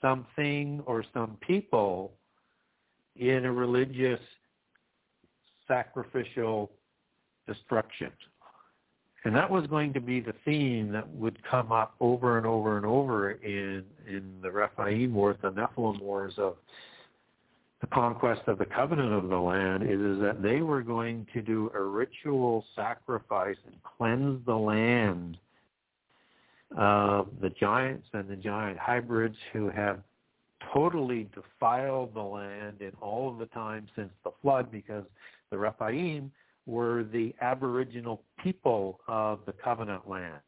something 0.00 0.82
or 0.86 1.04
some 1.14 1.38
people 1.40 2.12
in 3.16 3.44
a 3.44 3.52
religious 3.52 4.20
sacrificial 5.68 6.70
destruction. 7.46 8.10
And 9.24 9.36
that 9.36 9.48
was 9.48 9.66
going 9.68 9.92
to 9.92 10.00
be 10.00 10.20
the 10.20 10.34
theme 10.44 10.90
that 10.92 11.08
would 11.10 11.38
come 11.48 11.70
up 11.70 11.94
over 12.00 12.38
and 12.38 12.46
over 12.46 12.76
and 12.76 12.84
over 12.84 13.32
in 13.32 13.84
in 14.08 14.24
the 14.42 14.50
Rephaim 14.50 15.14
Wars, 15.14 15.36
the 15.42 15.50
Nephilim 15.50 16.00
Wars 16.00 16.34
of 16.38 16.56
the 17.80 17.86
conquest 17.88 18.42
of 18.46 18.58
the 18.58 18.64
covenant 18.64 19.12
of 19.12 19.28
the 19.28 19.36
land 19.36 19.82
is, 19.82 20.00
is 20.00 20.20
that 20.20 20.42
they 20.42 20.62
were 20.62 20.82
going 20.82 21.26
to 21.32 21.42
do 21.42 21.70
a 21.74 21.82
ritual 21.82 22.64
sacrifice 22.74 23.56
and 23.66 23.74
cleanse 23.82 24.44
the 24.46 24.54
land 24.54 25.36
of 26.76 27.28
the 27.40 27.50
giants 27.50 28.06
and 28.12 28.28
the 28.28 28.36
giant 28.36 28.78
hybrids 28.78 29.36
who 29.52 29.68
have 29.68 30.00
totally 30.72 31.28
defiled 31.34 32.14
the 32.14 32.22
land 32.22 32.80
in 32.80 32.92
all 33.00 33.28
of 33.28 33.38
the 33.38 33.46
time 33.46 33.86
since 33.96 34.10
the 34.24 34.30
flood 34.40 34.70
because 34.70 35.04
the 35.50 35.58
Rephaim 35.58 36.30
were 36.66 37.04
the 37.04 37.34
aboriginal 37.40 38.22
people 38.42 39.00
of 39.08 39.40
the 39.46 39.52
covenant 39.52 40.08
land. 40.08 40.40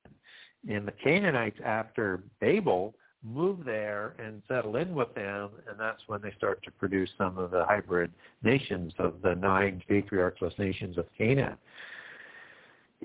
And 0.69 0.87
the 0.87 0.93
Canaanites 0.93 1.59
after 1.65 2.23
Babel 2.41 2.95
move 3.23 3.65
there 3.65 4.15
and 4.19 4.43
settle 4.47 4.77
in 4.77 4.95
with 4.95 5.13
them, 5.15 5.51
and 5.69 5.79
that's 5.79 6.03
when 6.07 6.21
they 6.23 6.33
start 6.37 6.63
to 6.63 6.71
produce 6.71 7.11
some 7.17 7.39
of 7.39 7.51
the 7.51 7.65
hybrid 7.65 8.13
nations 8.43 8.93
of 8.99 9.15
the 9.23 9.35
nine 9.35 9.83
patriarchless 9.91 10.59
nations 10.59 10.99
of 10.99 11.07
Canaan. 11.17 11.57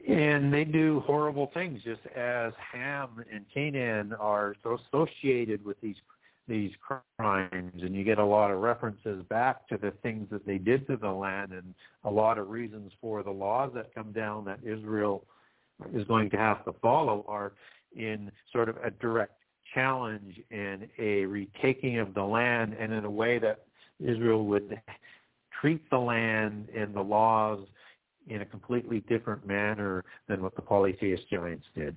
And 0.08 0.54
they 0.54 0.64
do 0.64 1.02
horrible 1.06 1.52
things, 1.54 1.82
just 1.84 2.02
as 2.16 2.54
Ham 2.74 3.24
and 3.34 3.46
Canaan 3.54 4.14
are 4.14 4.56
associated 4.64 5.64
with 5.66 5.80
these 5.82 5.96
these 6.50 6.72
crimes, 6.82 7.82
and 7.82 7.96
you 7.96 8.04
get 8.04 8.18
a 8.18 8.26
lot 8.26 8.52
of 8.52 8.60
references 8.60 9.24
back 9.30 9.68
to 9.70 9.78
the 9.78 9.92
things 10.04 10.28
that 10.32 10.46
they 10.46 10.58
did 10.58 10.88
to 10.88 10.98
the 10.98 11.12
land, 11.12 11.54
and 11.54 11.74
a 12.04 12.10
lot 12.10 12.38
of 12.38 12.50
reasons 12.50 12.92
for 13.00 13.24
the 13.24 13.32
laws 13.32 13.72
that 13.76 13.94
come 13.94 14.12
down 14.12 14.44
that 14.46 14.60
Israel 14.64 15.24
is 15.94 16.06
going 16.08 16.30
to 16.32 16.38
have 16.38 16.66
to 16.66 16.74
follow 16.82 17.24
are 17.28 17.54
in 17.96 18.32
sort 18.52 18.68
of 18.68 18.78
a 18.84 18.92
direct 18.92 19.34
challenge 19.74 20.42
and 20.52 20.88
a 20.98 21.26
retaking 21.26 22.00
of 22.00 22.14
the 22.14 22.24
land 22.24 22.76
and 22.78 22.92
in 22.92 23.06
a 23.06 23.10
way 23.10 23.40
that 23.40 23.66
Israel 24.00 24.46
would 24.46 24.82
treat 25.62 25.88
the 25.90 25.98
land 25.98 26.68
and 26.76 26.94
the 26.94 27.02
laws 27.02 27.60
in 28.28 28.42
a 28.42 28.46
completely 28.46 29.02
different 29.02 29.46
manner 29.46 30.04
than 30.28 30.42
what 30.42 30.56
the 30.56 30.62
polytheist 30.62 31.30
giants 31.30 31.66
did. 31.76 31.96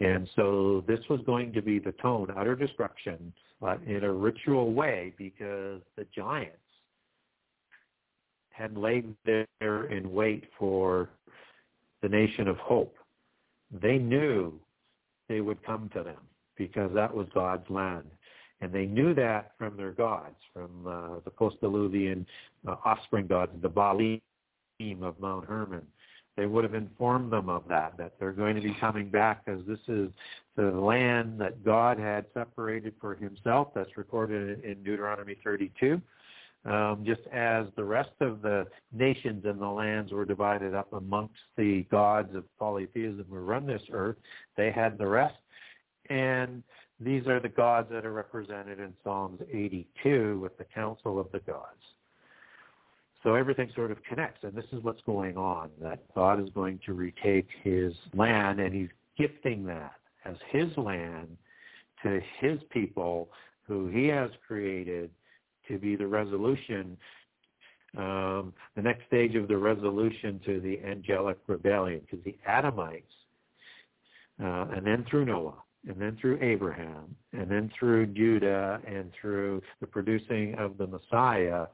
And 0.00 0.28
so 0.36 0.84
this 0.86 1.00
was 1.10 1.20
going 1.26 1.52
to 1.52 1.62
be 1.62 1.78
the 1.78 1.92
tone, 1.92 2.28
utter 2.36 2.56
destruction, 2.56 3.32
but 3.60 3.80
in 3.82 4.04
a 4.04 4.12
ritual 4.12 4.72
way 4.72 5.12
because 5.18 5.80
the 5.96 6.06
giants 6.14 6.56
had 8.50 8.76
laid 8.76 9.14
there 9.24 9.86
in 9.86 10.12
wait 10.12 10.44
for 10.58 11.10
the 12.02 12.08
nation 12.08 12.48
of 12.48 12.56
hope. 12.58 12.96
They 13.70 13.98
knew 13.98 14.58
they 15.28 15.40
would 15.40 15.62
come 15.64 15.90
to 15.94 16.02
them 16.02 16.20
because 16.56 16.90
that 16.94 17.14
was 17.14 17.26
God's 17.34 17.68
land. 17.70 18.10
And 18.60 18.72
they 18.72 18.86
knew 18.86 19.14
that 19.14 19.52
from 19.58 19.76
their 19.76 19.90
gods, 19.90 20.36
from 20.52 20.86
uh, 20.86 21.20
the 21.24 21.30
post-Diluvian 21.30 22.24
uh, 22.66 22.76
offspring 22.84 23.26
gods, 23.26 23.52
the 23.60 23.68
Baalim 23.70 24.20
of 25.02 25.18
Mount 25.20 25.46
Hermon. 25.46 25.82
They 26.36 26.46
would 26.46 26.64
have 26.64 26.74
informed 26.74 27.32
them 27.32 27.48
of 27.48 27.64
that, 27.68 27.96
that 27.98 28.14
they're 28.18 28.32
going 28.32 28.56
to 28.56 28.62
be 28.62 28.74
coming 28.80 29.10
back 29.10 29.44
because 29.44 29.66
this 29.66 29.78
is 29.88 30.10
the 30.56 30.70
land 30.70 31.40
that 31.40 31.64
God 31.64 31.98
had 31.98 32.24
separated 32.32 32.94
for 33.00 33.14
himself. 33.14 33.68
That's 33.74 33.96
recorded 33.96 34.64
in 34.64 34.82
Deuteronomy 34.82 35.36
32. 35.44 36.00
Um, 36.64 37.02
just 37.04 37.22
as 37.32 37.66
the 37.76 37.84
rest 37.84 38.12
of 38.20 38.40
the 38.40 38.66
nations 38.92 39.44
and 39.44 39.60
the 39.60 39.66
lands 39.66 40.12
were 40.12 40.24
divided 40.24 40.74
up 40.74 40.92
amongst 40.92 41.40
the 41.56 41.82
gods 41.90 42.34
of 42.36 42.44
polytheism 42.58 43.26
who 43.28 43.36
run 43.36 43.66
this 43.66 43.82
earth, 43.92 44.16
they 44.56 44.70
had 44.70 44.96
the 44.96 45.06
rest 45.06 45.34
and 46.08 46.62
these 47.00 47.26
are 47.26 47.40
the 47.40 47.48
gods 47.48 47.88
that 47.90 48.04
are 48.04 48.12
represented 48.12 48.78
in 48.78 48.92
Psalms 49.02 49.40
82 49.50 50.38
with 50.40 50.56
the 50.58 50.64
council 50.64 51.18
of 51.18 51.30
the 51.32 51.40
gods. 51.40 51.82
So 53.22 53.34
everything 53.34 53.70
sort 53.74 53.90
of 53.92 54.02
connects, 54.02 54.42
and 54.42 54.52
this 54.52 54.64
is 54.72 54.82
what's 54.82 55.00
going 55.02 55.36
on, 55.36 55.70
that 55.80 56.00
God 56.14 56.42
is 56.42 56.48
going 56.50 56.80
to 56.86 56.92
retake 56.92 57.46
his 57.62 57.92
land, 58.14 58.58
and 58.58 58.74
he's 58.74 58.88
gifting 59.16 59.64
that 59.66 59.94
as 60.24 60.36
his 60.50 60.76
land 60.76 61.36
to 62.02 62.20
his 62.40 62.58
people 62.70 63.28
who 63.66 63.86
he 63.88 64.08
has 64.08 64.30
created 64.46 65.10
to 65.68 65.78
be 65.78 65.94
the 65.94 66.06
resolution, 66.06 66.96
um, 67.96 68.52
the 68.74 68.82
next 68.82 69.06
stage 69.06 69.36
of 69.36 69.46
the 69.46 69.56
resolution 69.56 70.40
to 70.44 70.60
the 70.60 70.80
angelic 70.84 71.38
rebellion, 71.46 72.00
because 72.00 72.24
the 72.24 72.36
Adamites, 72.48 73.02
uh, 74.42 74.66
and 74.74 74.84
then 74.84 75.04
through 75.08 75.26
Noah, 75.26 75.62
and 75.86 76.00
then 76.00 76.16
through 76.20 76.38
Abraham, 76.42 77.14
and 77.32 77.48
then 77.48 77.70
through 77.78 78.06
Judah, 78.06 78.80
and 78.86 79.12
through 79.20 79.62
the 79.80 79.86
producing 79.86 80.54
of 80.56 80.76
the 80.76 80.86
Messiah, 80.86 81.66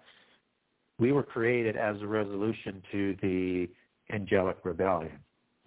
we 0.99 1.13
were 1.13 1.23
created 1.23 1.77
as 1.77 2.01
a 2.03 2.07
resolution 2.07 2.83
to 2.93 3.17
the 3.23 3.69
angelic 4.13 4.59
rebellion. 4.65 5.19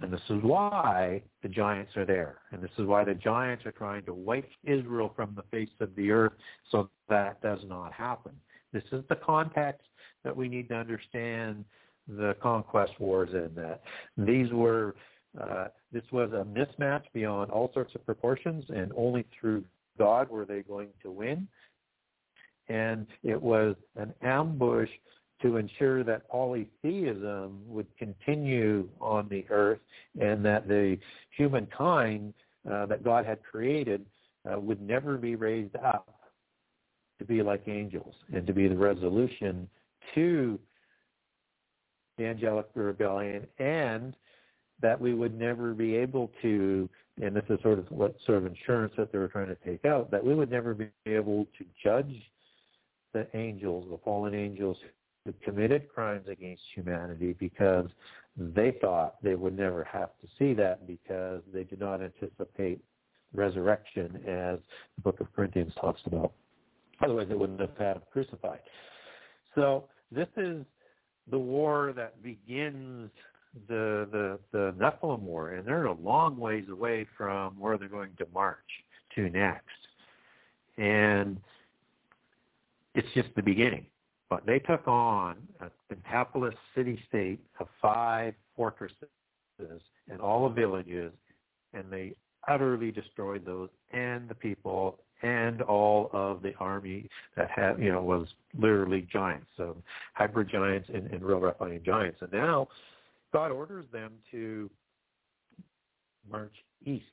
And 0.02 0.12
this 0.12 0.22
is 0.30 0.42
why 0.42 1.22
the 1.44 1.50
giants 1.50 1.96
are 1.96 2.06
there. 2.06 2.40
And 2.52 2.62
this 2.62 2.72
is 2.78 2.86
why 2.86 3.04
the 3.04 3.14
giants 3.14 3.66
are 3.66 3.72
trying 3.72 4.04
to 4.06 4.14
wipe 4.14 4.50
Israel 4.64 5.14
from 5.16 5.34
the 5.36 5.44
face 5.52 5.70
of 5.80 5.96
the 5.96 6.10
earth 6.12 6.34
so 6.72 6.90
that 7.08 7.42
does 7.42 7.60
not 7.68 7.94
happen. 7.94 8.32
This 8.74 8.84
is 8.92 9.04
the 9.10 9.16
context 9.16 9.88
that 10.24 10.36
we 10.36 10.48
need 10.48 10.70
to 10.70 10.76
understand 10.76 11.66
the 12.08 12.36
conquest 12.42 12.94
wars 13.00 13.30
in 13.34 13.52
that. 13.56 13.82
These 14.18 14.52
were 14.52 14.96
uh, 15.40 15.68
this 15.94 16.04
was 16.12 16.32
a 16.34 16.44
mismatch 16.44 17.04
beyond 17.14 17.52
all 17.52 17.72
sorts 17.74 17.96
of 17.96 18.06
proportions, 18.06 18.66
and 18.70 18.92
only 18.98 19.26
through 19.40 19.64
God 19.98 20.30
were 20.30 20.46
they 20.46 20.62
going 20.62 20.90
to 21.04 21.12
win. 21.12 21.48
And 22.68 23.08
it 23.24 23.42
was 23.42 23.76
an 23.96 24.14
ambush 24.22 24.90
to 25.42 25.58
ensure 25.58 26.04
that 26.04 26.30
polytheism 26.30 27.60
would 27.68 27.88
continue 27.98 28.88
on 29.00 29.28
the 29.30 29.46
earth 29.50 29.80
and 30.20 30.46
that 30.46 30.68
the 30.68 30.98
humankind 31.36 32.34
uh, 32.70 32.86
that 32.86 33.04
God 33.04 33.26
had 33.26 33.44
created 33.44 34.06
uh, 34.52 34.60
would 34.60 34.82
never 34.82 35.18
be 35.18 35.36
raised 35.36 35.76
up 35.78 36.14
to 37.20 37.26
be 37.26 37.42
like 37.42 37.68
angels 37.68 38.14
and 38.34 38.46
to 38.48 38.54
be 38.54 38.68
the 38.68 38.78
resolution 38.78 39.68
to 40.16 40.60
the 42.18 42.26
angelic 42.26 42.68
rebellion 42.74 43.48
and 43.60 44.16
that 44.82 45.00
we 45.00 45.14
would 45.14 45.38
never 45.38 45.74
be 45.74 45.96
able 45.96 46.32
to, 46.42 46.90
and 47.22 47.36
this 47.36 47.44
is 47.50 47.60
sort 47.62 47.78
of 47.78 47.90
what 47.92 48.16
sort 48.26 48.40
of 48.40 48.46
insurance 48.48 48.94
that 48.98 49.12
they 49.12 49.20
were 49.20 49.28
trying 49.28 49.48
to 49.48 49.58
take 49.64 49.86
out, 49.86 50.10
that 50.10 50.26
we 50.26 50.34
would 50.34 50.50
never 50.50 50.74
be 50.74 50.88
able 51.06 51.46
to 51.58 51.66
judge 51.84 52.14
the 53.14 53.28
angels, 53.36 53.86
the 53.92 54.00
fallen 54.04 54.34
angels 54.34 54.78
who 55.26 55.34
committed 55.44 55.88
crimes 55.94 56.28
against 56.28 56.62
humanity 56.74 57.36
because 57.40 57.88
they 58.38 58.76
thought 58.82 59.22
they 59.22 59.36
would 59.36 59.58
never 59.58 59.84
have 59.84 60.10
to 60.22 60.28
see 60.40 60.54
that 60.54 60.88
because 60.88 61.42
they 61.54 61.64
did 61.64 61.80
not 61.80 62.02
anticipate 62.02 62.82
resurrection 63.34 64.16
as 64.28 64.60
the 64.96 65.02
book 65.04 65.20
of 65.20 65.34
Corinthians 65.36 65.74
talks 65.80 66.02
about. 66.06 66.34
Otherwise 67.04 67.28
they 67.30 67.36
wouldn't 67.36 67.60
have 67.60 67.78
had 67.78 68.02
crucified. 68.12 68.60
So 69.56 69.86
this 70.12 70.28
is 70.38 70.66
the 71.30 71.40
war 71.40 71.94
that 71.96 72.22
begins 72.22 73.10
the 73.68 74.08
the 74.12 74.40
the 74.52 74.74
Nephilim 74.80 75.22
War, 75.22 75.52
and 75.52 75.68
they're 75.68 75.86
a 75.86 75.94
long 75.94 76.38
ways 76.38 76.66
away 76.72 77.06
from 77.18 77.60
where 77.60 77.78
they're 77.78 77.90
going 77.90 78.12
to 78.18 78.28
march 78.34 78.58
to 79.16 79.30
next. 79.30 79.66
And 80.78 81.38
it's 82.96 83.08
just 83.14 83.30
the 83.36 83.44
beginning. 83.44 83.86
But 84.32 84.46
they 84.46 84.60
took 84.60 84.88
on 84.88 85.36
a 85.60 85.70
pentapolis 85.90 86.56
city-state 86.74 87.42
of 87.60 87.68
five 87.82 88.34
fortresses 88.56 88.96
and 89.60 90.22
all 90.22 90.48
the 90.48 90.56
villages, 90.56 91.12
and 91.74 91.84
they 91.92 92.14
utterly 92.48 92.92
destroyed 92.92 93.46
those 93.46 93.68
and 93.92 94.30
the 94.30 94.34
people 94.34 95.00
and 95.22 95.62
all 95.62 96.10
of 96.14 96.42
the 96.42 96.54
army 96.62 97.10
that 97.36 97.52
had, 97.52 97.78
you 97.78 97.92
know, 97.92 98.02
was 98.02 98.26
literally 98.58 99.06
giants, 99.12 99.48
so 99.58 99.76
hybrid 100.14 100.50
giants 100.50 100.88
and, 100.94 101.12
and 101.12 101.22
real 101.24 101.42
Rephaim 101.42 101.82
giants. 101.86 102.20
And 102.22 102.32
now 102.32 102.70
God 103.34 103.52
orders 103.52 103.86
them 103.92 104.14
to 104.32 104.70
march 106.32 106.56
east, 106.86 107.04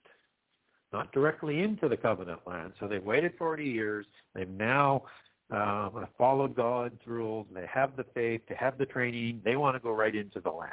not 0.93 1.11
directly 1.11 1.63
into 1.63 1.89
the 1.89 1.97
covenant 1.97 2.41
land. 2.47 2.75
So 2.79 2.87
they've 2.87 3.03
waited 3.03 3.33
40 3.37 3.65
years. 3.65 4.07
They've 4.37 4.49
now 4.49 5.03
uh, 5.51 5.91
follow 6.17 6.49
God's 6.49 7.01
rules. 7.07 7.47
And 7.49 7.57
they 7.57 7.69
have 7.73 7.97
the 7.97 8.05
faith. 8.15 8.43
They 8.49 8.55
have 8.55 8.79
the 8.79 8.87
training. 8.87 9.43
They 9.45 9.57
want 9.57 9.77
to 9.77 9.81
go 9.81 9.93
right 9.93 10.15
into 10.15 10.41
the 10.41 10.51
land. 10.51 10.73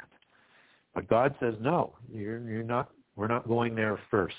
But 0.94 1.08
God 1.08 1.34
says, 1.40 1.54
no, 1.60 1.94
you're, 2.12 2.40
you're 2.48 2.62
not. 2.62 2.90
We're 3.16 3.28
not 3.28 3.48
going 3.48 3.74
there 3.74 3.98
first, 4.10 4.34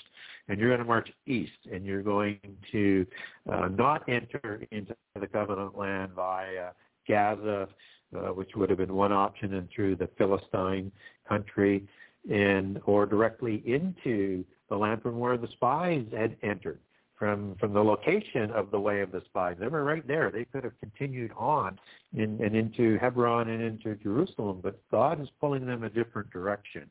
and 0.46 0.60
you're 0.60 0.68
going 0.68 0.78
to 0.78 0.84
march 0.84 1.10
east, 1.26 1.66
and 1.72 1.84
you're 1.84 2.00
going 2.00 2.38
to 2.70 3.04
uh, 3.52 3.66
not 3.66 4.08
enter 4.08 4.62
into 4.70 4.94
the 5.20 5.26
covenant 5.26 5.76
land 5.76 6.12
via 6.12 6.70
Gaza, 7.08 7.68
uh, 8.14 8.18
which 8.28 8.50
would 8.54 8.70
have 8.70 8.78
been 8.78 8.94
one 8.94 9.12
option, 9.12 9.54
and 9.54 9.68
through 9.74 9.96
the 9.96 10.08
Philistine 10.16 10.92
country. 11.28 11.88
and 12.30 12.80
or 12.84 13.06
directly 13.06 13.62
into 13.66 14.44
the 14.68 14.76
land 14.76 15.02
from 15.02 15.18
where 15.18 15.36
the 15.36 15.48
spies 15.48 16.04
had 16.16 16.36
entered 16.42 16.80
from 17.18 17.56
from 17.58 17.72
the 17.72 17.82
location 17.82 18.50
of 18.52 18.70
the 18.70 18.78
way 18.78 19.00
of 19.00 19.10
the 19.10 19.22
spies. 19.26 19.56
They 19.58 19.68
were 19.68 19.84
right 19.84 20.06
there. 20.06 20.30
They 20.30 20.44
could 20.44 20.64
have 20.64 20.78
continued 20.80 21.32
on 21.36 21.78
in, 22.14 22.40
and 22.42 22.54
into 22.54 22.96
Hebron 22.98 23.48
and 23.48 23.62
into 23.62 23.96
Jerusalem, 23.96 24.60
but 24.62 24.80
God 24.90 25.20
is 25.20 25.28
pulling 25.40 25.66
them 25.66 25.82
a 25.82 25.90
different 25.90 26.30
direction 26.30 26.88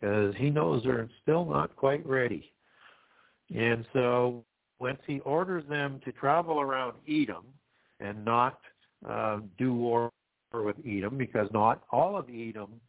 because 0.00 0.34
He 0.36 0.50
knows 0.50 0.82
they're 0.82 1.08
still 1.22 1.44
not 1.44 1.76
quite 1.76 2.04
ready. 2.06 2.52
And 3.54 3.86
so 3.92 4.44
once 4.80 5.00
He 5.06 5.20
orders 5.20 5.64
them 5.68 6.00
to 6.04 6.12
travel 6.12 6.60
around 6.60 6.94
Edom 7.08 7.44
and 8.00 8.24
not 8.24 8.60
uh, 9.08 9.38
do 9.56 9.72
war 9.72 10.10
with 10.52 10.76
Edom, 10.86 11.18
because 11.18 11.48
not 11.52 11.82
all 11.90 12.16
of 12.16 12.26
Edom 12.28 12.80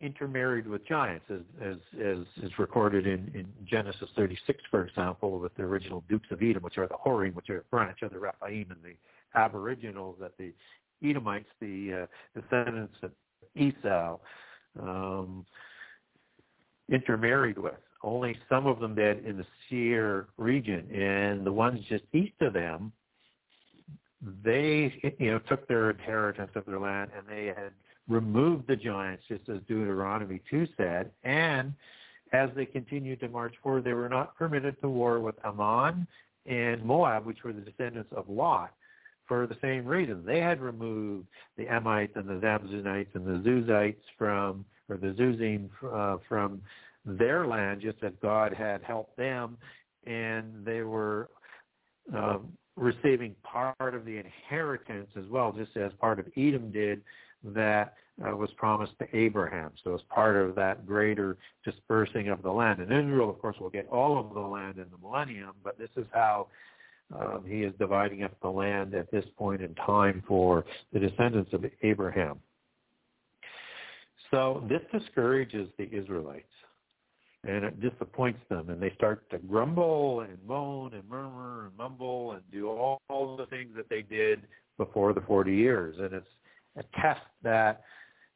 intermarried 0.00 0.66
with 0.66 0.86
giants, 0.86 1.24
as 1.30 1.40
as, 1.62 1.76
as 2.00 2.18
is 2.42 2.58
recorded 2.58 3.06
in, 3.06 3.30
in 3.34 3.46
Genesis 3.64 4.08
36, 4.16 4.62
for 4.70 4.84
example, 4.84 5.38
with 5.38 5.54
the 5.56 5.62
original 5.62 6.04
dukes 6.08 6.28
of 6.30 6.42
Edom, 6.42 6.62
which 6.62 6.78
are 6.78 6.86
the 6.86 6.94
Horim, 6.94 7.34
which 7.34 7.50
are 7.50 7.58
a 7.58 7.62
branch 7.70 8.02
of 8.02 8.12
the 8.12 8.18
Rephaim 8.18 8.66
and 8.70 8.82
the 8.82 8.96
Aboriginals 9.38 10.16
that 10.20 10.32
the 10.38 10.52
Edomites, 11.02 11.48
the 11.60 12.06
uh, 12.36 12.40
descendants 12.40 12.94
of 13.02 13.10
Esau, 13.56 14.18
um, 14.80 15.44
intermarried 16.90 17.58
with. 17.58 17.74
Only 18.02 18.36
some 18.48 18.66
of 18.66 18.80
them 18.80 18.94
did 18.94 19.24
in 19.24 19.38
the 19.38 19.46
Seir 19.68 20.26
region, 20.36 20.90
and 20.94 21.46
the 21.46 21.52
ones 21.52 21.80
just 21.88 22.04
east 22.12 22.34
of 22.42 22.52
them, 22.52 22.92
they 24.44 24.92
you 25.18 25.30
know 25.32 25.38
took 25.40 25.66
their 25.68 25.90
inheritance 25.90 26.50
of 26.54 26.66
their 26.66 26.78
land, 26.78 27.10
and 27.16 27.26
they 27.26 27.46
had 27.46 27.72
removed 28.08 28.66
the 28.66 28.76
giants, 28.76 29.24
just 29.28 29.48
as 29.48 29.58
Deuteronomy 29.68 30.40
2 30.50 30.66
said, 30.76 31.10
and 31.22 31.72
as 32.32 32.50
they 32.56 32.66
continued 32.66 33.20
to 33.20 33.28
march 33.28 33.54
forward, 33.62 33.84
they 33.84 33.92
were 33.92 34.08
not 34.08 34.36
permitted 34.36 34.80
to 34.80 34.88
war 34.88 35.20
with 35.20 35.36
Ammon 35.44 36.06
and 36.46 36.84
Moab, 36.84 37.24
which 37.24 37.42
were 37.44 37.52
the 37.52 37.60
descendants 37.60 38.10
of 38.14 38.28
Lot, 38.28 38.74
for 39.26 39.46
the 39.46 39.56
same 39.62 39.86
reason. 39.86 40.24
They 40.26 40.40
had 40.40 40.60
removed 40.60 41.28
the 41.56 41.64
Amites 41.64 42.16
and 42.16 42.28
the 42.28 42.34
Zabzonites 42.34 43.14
and 43.14 43.24
the 43.24 43.48
Zuzites 43.48 44.02
from, 44.18 44.64
or 44.88 44.96
the 44.96 45.14
Zuzim 45.18 45.68
uh, 45.90 46.18
from 46.28 46.60
their 47.06 47.46
land, 47.46 47.80
just 47.80 48.02
as 48.02 48.12
God 48.20 48.52
had 48.52 48.82
helped 48.82 49.16
them, 49.16 49.56
and 50.06 50.64
they 50.64 50.82
were 50.82 51.30
um, 52.14 52.52
receiving 52.76 53.34
part 53.42 53.94
of 53.94 54.04
the 54.04 54.18
inheritance 54.18 55.08
as 55.16 55.24
well, 55.30 55.52
just 55.52 55.76
as 55.76 55.92
part 56.00 56.18
of 56.18 56.26
Edom 56.36 56.70
did 56.72 57.00
that 57.44 57.94
uh, 58.24 58.36
was 58.36 58.50
promised 58.56 58.92
to 59.00 59.16
Abraham. 59.16 59.72
So 59.82 59.94
it's 59.94 60.04
part 60.08 60.36
of 60.36 60.54
that 60.54 60.86
greater 60.86 61.36
dispersing 61.64 62.28
of 62.28 62.42
the 62.42 62.50
land. 62.50 62.80
And 62.80 62.92
Israel, 62.92 63.30
of 63.30 63.40
course, 63.40 63.56
will 63.60 63.70
get 63.70 63.88
all 63.88 64.18
of 64.18 64.34
the 64.34 64.40
land 64.40 64.78
in 64.78 64.86
the 64.90 64.98
millennium, 65.02 65.52
but 65.62 65.78
this 65.78 65.90
is 65.96 66.06
how 66.12 66.48
um, 67.14 67.44
he 67.46 67.62
is 67.62 67.72
dividing 67.78 68.22
up 68.22 68.32
the 68.40 68.48
land 68.48 68.94
at 68.94 69.10
this 69.10 69.24
point 69.36 69.62
in 69.62 69.74
time 69.74 70.22
for 70.26 70.64
the 70.92 70.98
descendants 70.98 71.52
of 71.52 71.64
Abraham. 71.82 72.40
So 74.30 74.64
this 74.68 74.80
discourages 74.92 75.68
the 75.78 75.88
Israelites 75.92 76.46
and 77.46 77.64
it 77.64 77.80
disappoints 77.80 78.40
them 78.48 78.70
and 78.70 78.80
they 78.80 78.92
start 78.96 79.28
to 79.30 79.38
grumble 79.38 80.20
and 80.20 80.38
moan 80.46 80.94
and 80.94 81.08
murmur 81.08 81.66
and 81.66 81.76
mumble 81.76 82.32
and 82.32 82.42
do 82.50 82.68
all, 82.68 83.00
all 83.08 83.36
the 83.36 83.46
things 83.46 83.70
that 83.76 83.88
they 83.88 84.02
did 84.02 84.42
before 84.78 85.12
the 85.12 85.20
40 85.20 85.54
years. 85.54 85.96
And 85.98 86.12
it's 86.14 86.26
a 86.76 86.82
test 87.00 87.20
that 87.42 87.82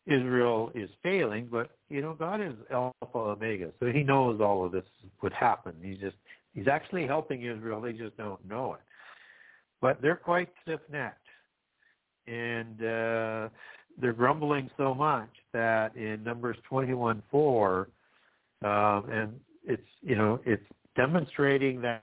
Israel 0.07 0.71
is 0.75 0.89
failing, 1.03 1.49
but 1.51 1.71
you 1.91 2.01
know 2.01 2.15
God 2.15 2.41
is 2.41 2.55
Alpha 2.71 2.93
Omega, 3.15 3.71
so 3.79 3.87
He 3.87 4.03
knows 4.03 4.41
all 4.41 4.65
of 4.65 4.73
this 4.73 4.85
would 5.23 5.33
happen. 5.33 5.75
He's 5.83 5.99
just 5.99 6.17
He's 6.55 6.69
actually 6.69 7.07
helping 7.07 7.43
Israel. 7.43 7.81
They 7.81 7.93
just 7.93 8.17
don't 8.17 8.45
know 8.49 8.75
it. 8.75 8.81
But 9.81 10.01
they're 10.03 10.17
quite 10.17 10.49
stiff-necked, 10.63 11.27
and 12.27 12.81
uh, 12.81 13.49
they're 14.01 14.13
grumbling 14.13 14.71
so 14.77 14.95
much 14.95 15.31
that 15.53 15.95
in 15.95 16.25
Numbers 16.25 16.57
21:4, 16.71 17.87
um, 18.65 19.11
and 19.11 19.41
it's 19.65 19.83
you 20.01 20.17
know 20.17 20.41
it's 20.47 20.65
demonstrating 20.97 21.81
that, 21.83 22.03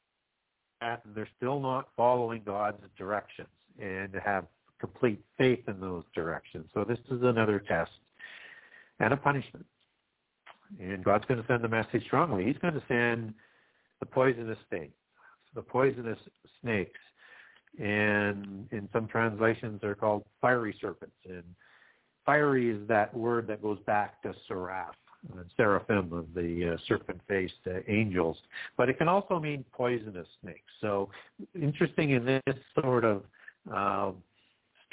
that 0.80 1.02
they're 1.14 1.30
still 1.38 1.60
not 1.60 1.90
following 1.98 2.42
God's 2.46 2.82
directions 2.98 3.50
and 3.80 4.14
to 4.14 4.20
have 4.20 4.46
complete 4.80 5.24
faith 5.38 5.62
in 5.68 5.80
those 5.80 6.04
directions. 6.14 6.66
So 6.74 6.84
this 6.84 7.00
is 7.12 7.22
another 7.22 7.60
test 7.60 7.92
and 9.00 9.14
a 9.14 9.18
punishment. 9.18 9.66
And 10.80 11.04
God's 11.04 11.26
going 11.26 11.42
to 11.42 11.48
send 11.48 11.64
the 11.64 11.70
message 11.70 12.04
strongly. 12.06 12.46
He's 12.46 12.58
going 12.58 12.74
to 12.74 12.84
send 12.88 13.34
the 14.00 14.06
poisonous 14.06 14.58
snake, 14.70 14.94
the 15.54 15.62
poisonous 15.62 16.20
snakes. 16.62 17.00
And 17.80 18.68
in 18.72 18.90
some 18.94 19.08
translations, 19.08 19.80
they're 19.82 19.96
called 19.96 20.24
fiery 20.42 20.76
serpents. 20.80 21.16
And 21.30 21.44
fiery 22.26 22.72
is 22.72 22.88
that 22.88 23.16
word 23.16 23.48
that 23.48 23.62
goes 23.62 23.80
back 23.86 24.22
to 24.24 24.34
seraph, 24.48 24.96
and 25.32 25.40
uh, 25.40 25.44
seraphim 25.58 26.14
of 26.14 26.34
the 26.34 26.74
uh, 26.74 26.78
serpent-faced 26.88 27.54
uh, 27.68 27.80
angels. 27.88 28.38
But 28.78 28.90
it 28.90 28.98
can 28.98 29.08
also 29.08 29.40
mean 29.40 29.66
poisonous 29.72 30.28
snakes. 30.42 30.72
So 30.82 31.10
interesting 31.60 32.12
in 32.12 32.26
this 32.26 32.56
sort 32.80 33.04
of 33.04 33.24
uh, 33.74 34.12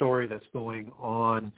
story 0.03 0.27
that's 0.27 0.45
going 0.51 0.91
on 0.99 1.49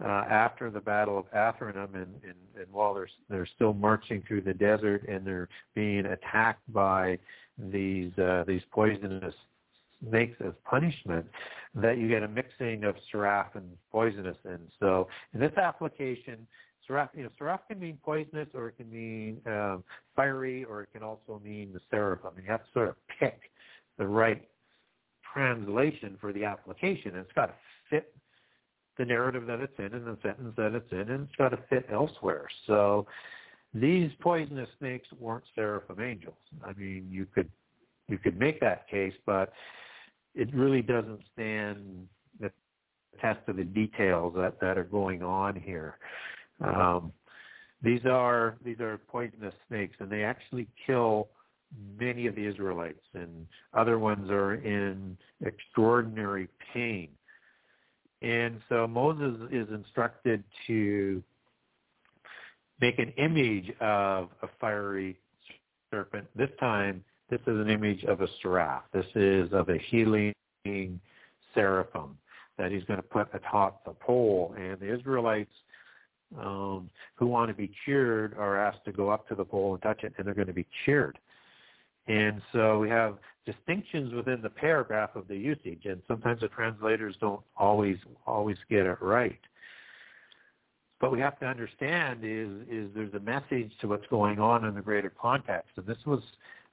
uh, 0.00 0.24
after 0.30 0.70
the 0.70 0.80
Battle 0.80 1.18
of 1.18 1.24
Athranum, 1.32 1.94
and, 1.94 2.14
and, 2.22 2.36
and 2.56 2.66
while 2.70 2.94
they're 2.94 3.08
they're 3.28 3.48
still 3.56 3.74
marching 3.74 4.22
through 4.28 4.42
the 4.42 4.54
desert 4.54 5.08
and 5.08 5.26
they're 5.26 5.48
being 5.74 6.06
attacked 6.06 6.62
by 6.72 7.18
these 7.58 8.16
uh, 8.18 8.44
these 8.46 8.62
poisonous 8.70 9.34
snakes 10.08 10.36
as 10.46 10.52
punishment, 10.64 11.26
that 11.74 11.98
you 11.98 12.08
get 12.08 12.22
a 12.22 12.28
mixing 12.28 12.84
of 12.84 12.94
seraph 13.10 13.56
and 13.56 13.68
poisonous. 13.90 14.36
And 14.44 14.60
so, 14.78 15.08
in 15.34 15.40
this 15.40 15.56
application, 15.56 16.46
seraph 16.86 17.10
you 17.16 17.24
know 17.24 17.30
seraph 17.36 17.62
can 17.66 17.80
mean 17.80 17.98
poisonous, 18.04 18.46
or 18.54 18.68
it 18.68 18.76
can 18.76 18.88
mean 18.92 19.40
um, 19.46 19.82
fiery, 20.14 20.64
or 20.64 20.82
it 20.82 20.90
can 20.92 21.02
also 21.02 21.40
mean 21.42 21.72
the 21.72 21.80
seraphim. 21.90 22.30
You 22.36 22.48
have 22.48 22.62
to 22.62 22.70
sort 22.72 22.88
of 22.90 22.94
pick 23.18 23.50
the 23.98 24.06
right 24.06 24.48
translation 25.32 26.16
for 26.20 26.32
the 26.32 26.44
application. 26.44 27.12
And 27.12 27.18
it's 27.18 27.32
got 27.32 27.46
to 27.46 27.54
fit 27.90 28.14
the 28.98 29.04
narrative 29.04 29.46
that 29.46 29.60
it's 29.60 29.78
in 29.78 29.94
and 29.94 30.06
the 30.06 30.18
sentence 30.22 30.54
that 30.56 30.74
it's 30.74 30.90
in, 30.92 31.10
and 31.10 31.28
it's 31.28 31.36
got 31.36 31.50
to 31.50 31.58
fit 31.70 31.86
elsewhere. 31.92 32.48
So 32.66 33.06
these 33.72 34.10
poisonous 34.20 34.68
snakes 34.78 35.06
weren't 35.18 35.44
seraphim 35.54 36.00
angels. 36.00 36.38
I 36.64 36.72
mean, 36.72 37.08
you 37.10 37.26
could 37.26 37.48
you 38.08 38.18
could 38.18 38.38
make 38.38 38.60
that 38.60 38.88
case, 38.88 39.12
but 39.26 39.52
it 40.34 40.52
really 40.54 40.82
doesn't 40.82 41.20
stand 41.32 42.08
the 42.40 42.50
test 43.20 43.40
of 43.48 43.56
the 43.56 43.64
details 43.64 44.32
that, 44.36 44.58
that 44.60 44.78
are 44.78 44.84
going 44.84 45.22
on 45.22 45.54
here. 45.54 45.98
Um, 46.64 47.12
these 47.82 48.04
are 48.06 48.56
these 48.64 48.80
are 48.80 48.98
poisonous 49.08 49.54
snakes, 49.68 49.96
and 50.00 50.10
they 50.10 50.24
actually 50.24 50.66
kill 50.86 51.28
many 51.98 52.26
of 52.26 52.34
the 52.34 52.44
Israelites, 52.44 53.04
and 53.14 53.46
other 53.74 53.98
ones 53.98 54.30
are 54.30 54.54
in 54.54 55.16
extraordinary 55.44 56.48
pain. 56.72 57.10
And 58.22 58.60
so 58.68 58.86
Moses 58.86 59.48
is 59.52 59.68
instructed 59.70 60.42
to 60.66 61.22
make 62.80 62.98
an 62.98 63.12
image 63.16 63.70
of 63.80 64.30
a 64.42 64.48
fiery 64.60 65.18
serpent. 65.90 66.26
This 66.34 66.50
time, 66.58 67.04
this 67.30 67.40
is 67.42 67.58
an 67.58 67.70
image 67.70 68.04
of 68.04 68.20
a 68.20 68.28
seraph. 68.42 68.84
This 68.92 69.06
is 69.14 69.52
of 69.52 69.68
a 69.68 69.78
healing 69.78 70.32
seraphim 71.54 72.16
that 72.56 72.72
he's 72.72 72.84
going 72.84 72.98
to 72.98 73.06
put 73.06 73.28
atop 73.32 73.84
the 73.84 73.92
pole. 73.92 74.54
And 74.58 74.78
the 74.80 74.92
Israelites 74.92 75.52
um, 76.38 76.90
who 77.14 77.26
want 77.26 77.48
to 77.48 77.54
be 77.54 77.70
cured 77.84 78.34
are 78.36 78.58
asked 78.58 78.84
to 78.84 78.92
go 78.92 79.10
up 79.10 79.28
to 79.28 79.34
the 79.34 79.44
pole 79.44 79.74
and 79.74 79.82
touch 79.82 80.02
it, 80.02 80.12
and 80.18 80.26
they're 80.26 80.34
going 80.34 80.48
to 80.48 80.52
be 80.52 80.66
cured. 80.84 81.18
And 82.08 82.40
so 82.52 82.78
we 82.78 82.88
have 82.88 83.18
distinctions 83.50 84.12
within 84.12 84.42
the 84.42 84.50
paragraph 84.50 85.10
of 85.14 85.26
the 85.26 85.36
usage, 85.36 85.84
and 85.84 86.02
sometimes 86.06 86.40
the 86.40 86.48
translators 86.48 87.14
don't 87.18 87.40
always 87.56 87.96
always 88.26 88.58
get 88.68 88.84
it 88.84 88.98
right. 89.00 89.40
But 91.00 91.12
we 91.12 91.20
have 91.20 91.38
to 91.40 91.46
understand 91.46 92.20
is 92.22 92.50
is 92.68 92.90
there's 92.94 93.14
a 93.14 93.20
message 93.20 93.72
to 93.80 93.88
what's 93.88 94.06
going 94.08 94.38
on 94.38 94.66
in 94.66 94.74
the 94.74 94.82
greater 94.82 95.12
context, 95.26 95.70
and 95.76 95.86
this 95.86 96.04
was 96.04 96.20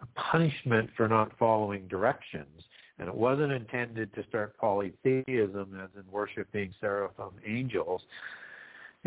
a 0.01 0.07
punishment 0.31 0.89
for 0.97 1.07
not 1.07 1.31
following 1.39 1.87
directions, 1.87 2.63
and 2.99 3.07
it 3.07 3.15
wasn't 3.15 3.53
intended 3.53 4.13
to 4.15 4.23
start 4.27 4.57
polytheism, 4.57 5.79
as 5.81 5.89
in 5.95 6.11
worshiping 6.11 6.73
seraphim 6.81 7.31
angels. 7.45 8.01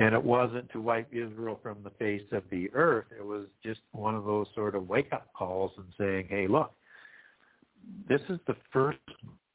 And 0.01 0.15
it 0.15 0.23
wasn't 0.23 0.71
to 0.71 0.81
wipe 0.81 1.13
Israel 1.13 1.59
from 1.61 1.79
the 1.83 1.91
face 1.91 2.29
of 2.31 2.45
the 2.53 2.71
earth. 2.73 3.07
It 3.19 3.27
was 3.27 3.47
just 3.65 3.81
one 3.91 4.15
of 4.15 4.25
those 4.25 4.47
sort 4.55 4.77
of 4.77 4.89
wake-up 4.89 5.27
calls 5.37 5.73
and 5.77 5.87
saying, 5.99 6.29
hey, 6.31 6.47
look, 6.47 6.71
this 8.09 8.21
is 8.29 8.39
the 8.47 8.57
first 8.73 8.99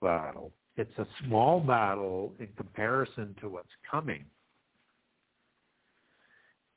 battle. 0.01 0.51
It's 0.75 0.97
a 0.97 1.07
small 1.25 1.59
battle 1.59 2.33
in 2.39 2.47
comparison 2.57 3.35
to 3.41 3.49
what's 3.49 3.69
coming. 3.89 4.25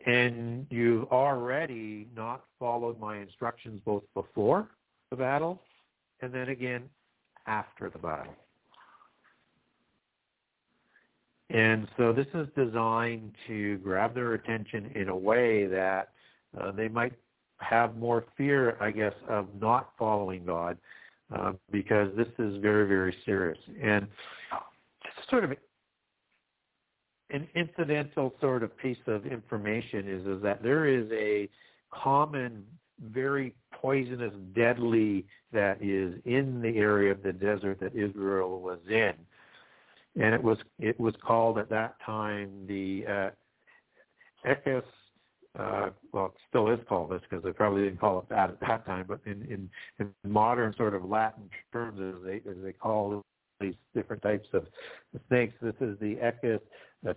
and 0.06 0.66
you've 0.70 1.04
already 1.12 2.08
not 2.16 2.44
followed 2.58 2.98
my 2.98 3.18
instructions 3.18 3.80
both 3.84 4.04
before 4.14 4.68
the 5.10 5.16
battle 5.16 5.60
and 6.22 6.32
then 6.32 6.48
again 6.48 6.84
after 7.46 7.90
the 7.90 7.98
battle. 7.98 8.34
And 11.50 11.86
so 11.96 12.12
this 12.12 12.26
is 12.34 12.48
designed 12.56 13.32
to 13.46 13.78
grab 13.78 14.14
their 14.14 14.34
attention 14.34 14.90
in 14.94 15.08
a 15.08 15.16
way 15.16 15.66
that 15.66 16.10
uh, 16.60 16.72
they 16.72 16.88
might 16.88 17.12
have 17.58 17.96
more 17.96 18.24
fear, 18.36 18.76
I 18.80 18.90
guess, 18.90 19.14
of 19.28 19.46
not 19.60 19.90
following 19.98 20.44
God 20.44 20.76
uh, 21.34 21.52
because 21.70 22.10
this 22.16 22.28
is 22.38 22.60
very, 22.62 22.86
very 22.86 23.16
serious. 23.24 23.58
And 23.82 24.06
sort 25.30 25.44
of 25.44 25.52
an 27.30 27.48
incidental 27.54 28.34
sort 28.40 28.62
of 28.62 28.76
piece 28.78 28.98
of 29.06 29.26
information 29.26 30.08
is, 30.08 30.26
is 30.26 30.42
that 30.42 30.62
there 30.62 30.86
is 30.86 31.10
a 31.12 31.48
common, 31.92 32.64
very 33.00 33.54
poisonous, 33.72 34.32
deadly 34.54 35.26
that 35.52 35.82
is 35.82 36.14
in 36.24 36.60
the 36.62 36.78
area 36.78 37.10
of 37.10 37.22
the 37.22 37.32
desert 37.32 37.80
that 37.80 37.94
Israel 37.96 38.60
was 38.60 38.78
in, 38.88 39.12
and 40.20 40.34
it 40.34 40.42
was 40.42 40.58
it 40.78 40.98
was 41.00 41.14
called 41.22 41.58
at 41.58 41.68
that 41.70 41.96
time 42.04 42.50
the 42.66 43.04
uh. 43.06 43.30
Uh, 45.58 45.90
well, 46.12 46.26
it 46.26 46.32
still 46.48 46.68
is 46.68 46.78
called 46.88 47.10
this 47.10 47.22
because 47.28 47.42
they 47.42 47.52
probably 47.52 47.84
didn't 47.84 47.98
call 47.98 48.18
it 48.18 48.28
that 48.28 48.50
at 48.50 48.60
that 48.60 48.84
time, 48.84 49.06
but 49.08 49.20
in, 49.24 49.42
in, 49.42 49.70
in 49.98 50.30
modern 50.30 50.74
sort 50.76 50.94
of 50.94 51.04
Latin 51.04 51.48
terms, 51.72 51.98
as 51.98 52.22
they 52.24 52.36
as 52.50 52.56
they 52.62 52.72
call 52.72 53.22
these 53.60 53.74
different 53.94 54.22
types 54.22 54.48
of 54.52 54.66
snakes, 55.28 55.54
this 55.62 55.74
is 55.80 55.98
the 55.98 56.16
Echis 56.20 56.60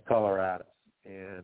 coloratus, 0.08 0.62
and 1.04 1.42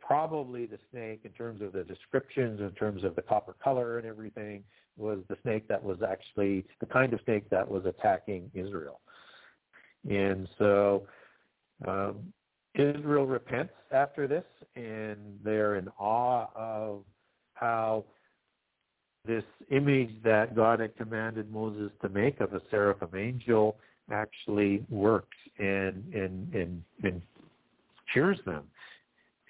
probably 0.00 0.66
the 0.66 0.78
snake 0.92 1.22
in 1.24 1.32
terms 1.32 1.60
of 1.62 1.72
the 1.72 1.82
descriptions, 1.82 2.60
in 2.60 2.70
terms 2.72 3.02
of 3.02 3.16
the 3.16 3.22
copper 3.22 3.56
color 3.62 3.98
and 3.98 4.06
everything, 4.06 4.62
was 4.96 5.18
the 5.28 5.36
snake 5.42 5.66
that 5.66 5.82
was 5.82 5.98
actually 6.08 6.64
the 6.78 6.86
kind 6.86 7.12
of 7.12 7.20
snake 7.24 7.48
that 7.50 7.68
was 7.68 7.84
attacking 7.86 8.50
Israel. 8.54 9.00
And 10.08 10.48
so 10.58 11.06
um, 11.88 12.32
Israel 12.74 13.26
repents 13.26 13.72
after 13.92 14.26
this, 14.26 14.44
and 14.74 15.16
they're 15.44 15.76
in 15.76 15.88
awe 15.98 16.48
of 16.54 17.04
how 17.54 18.04
this 19.26 19.44
image 19.70 20.10
that 20.22 20.54
God 20.54 20.80
had 20.80 20.96
commanded 20.96 21.50
Moses 21.50 21.90
to 22.02 22.08
make 22.08 22.40
of 22.40 22.52
a 22.52 22.60
seraphim 22.70 23.16
angel 23.16 23.76
actually 24.10 24.84
works 24.90 25.36
and 25.58 26.04
and 26.12 26.54
and, 26.54 26.82
and 27.02 27.22
cures 28.12 28.38
them. 28.44 28.64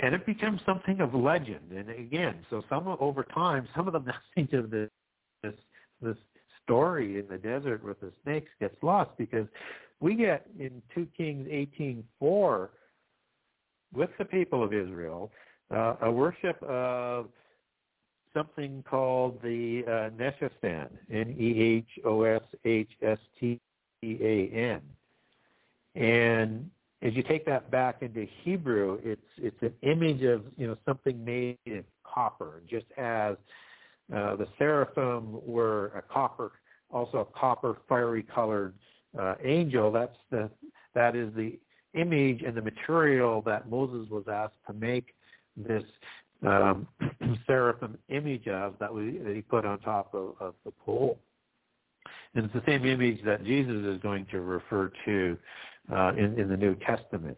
And 0.00 0.14
it 0.14 0.26
becomes 0.26 0.60
something 0.66 1.00
of 1.00 1.14
legend. 1.14 1.72
And 1.72 1.88
again, 1.88 2.44
so 2.50 2.62
some 2.68 2.86
over 3.00 3.24
time, 3.24 3.66
some 3.74 3.86
of 3.86 3.94
the 3.94 4.00
message 4.36 4.52
of 4.52 4.70
this 4.70 4.90
this, 5.42 5.54
this 6.00 6.16
story 6.62 7.18
in 7.18 7.26
the 7.28 7.38
desert 7.38 7.84
with 7.84 8.00
the 8.00 8.12
snakes 8.22 8.50
gets 8.60 8.76
lost 8.82 9.10
because 9.18 9.46
we 10.00 10.14
get 10.14 10.46
in 10.58 10.82
2 10.94 11.06
Kings 11.16 11.48
18:4 11.48 12.68
with 13.94 14.10
the 14.18 14.24
people 14.24 14.62
of 14.62 14.72
Israel 14.72 15.30
uh, 15.70 15.96
a 16.02 16.10
worship 16.10 16.62
of 16.62 17.28
something 18.32 18.84
called 18.88 19.40
the 19.42 19.84
uh, 19.86 20.10
Nehushtan, 20.10 20.88
N-E-H-O-S-H-S-T-A-N. 21.10 21.60
And 25.94 26.70
as 27.02 27.14
you 27.14 27.22
take 27.22 27.46
that 27.46 27.70
back 27.70 28.02
into 28.02 28.26
Hebrew, 28.42 28.98
it's 29.04 29.22
it's 29.36 29.62
an 29.62 29.72
image 29.82 30.22
of 30.22 30.42
you 30.56 30.66
know 30.66 30.76
something 30.84 31.24
made 31.24 31.58
of 31.66 31.84
copper, 32.02 32.62
just 32.68 32.86
as 32.96 33.36
uh, 34.12 34.34
the 34.36 34.48
seraphim 34.58 35.38
were 35.46 35.92
a 35.96 36.02
copper, 36.02 36.52
also 36.90 37.18
a 37.18 37.26
copper 37.38 37.76
fiery 37.88 38.24
colored 38.24 38.74
uh, 39.18 39.36
angel. 39.44 39.92
That's 39.92 40.16
the 40.30 40.50
that 40.94 41.14
is 41.14 41.32
the 41.34 41.58
image 41.94 42.42
and 42.42 42.56
the 42.56 42.62
material 42.62 43.42
that 43.42 43.68
Moses 43.68 44.08
was 44.10 44.24
asked 44.30 44.54
to 44.66 44.72
make 44.72 45.14
this 45.56 45.84
um, 46.46 46.86
seraphim 47.46 47.96
image 48.08 48.48
of 48.48 48.74
that, 48.80 48.92
we, 48.92 49.18
that 49.18 49.34
he 49.34 49.42
put 49.42 49.64
on 49.64 49.78
top 49.80 50.14
of, 50.14 50.34
of 50.40 50.54
the 50.64 50.70
pole. 50.84 51.18
And 52.34 52.44
it's 52.44 52.54
the 52.54 52.62
same 52.66 52.84
image 52.84 53.20
that 53.24 53.44
Jesus 53.44 53.84
is 53.84 54.00
going 54.02 54.26
to 54.30 54.40
refer 54.40 54.90
to 55.04 55.38
uh, 55.92 56.12
in, 56.16 56.38
in 56.38 56.48
the 56.48 56.56
New 56.56 56.74
Testament. 56.76 57.36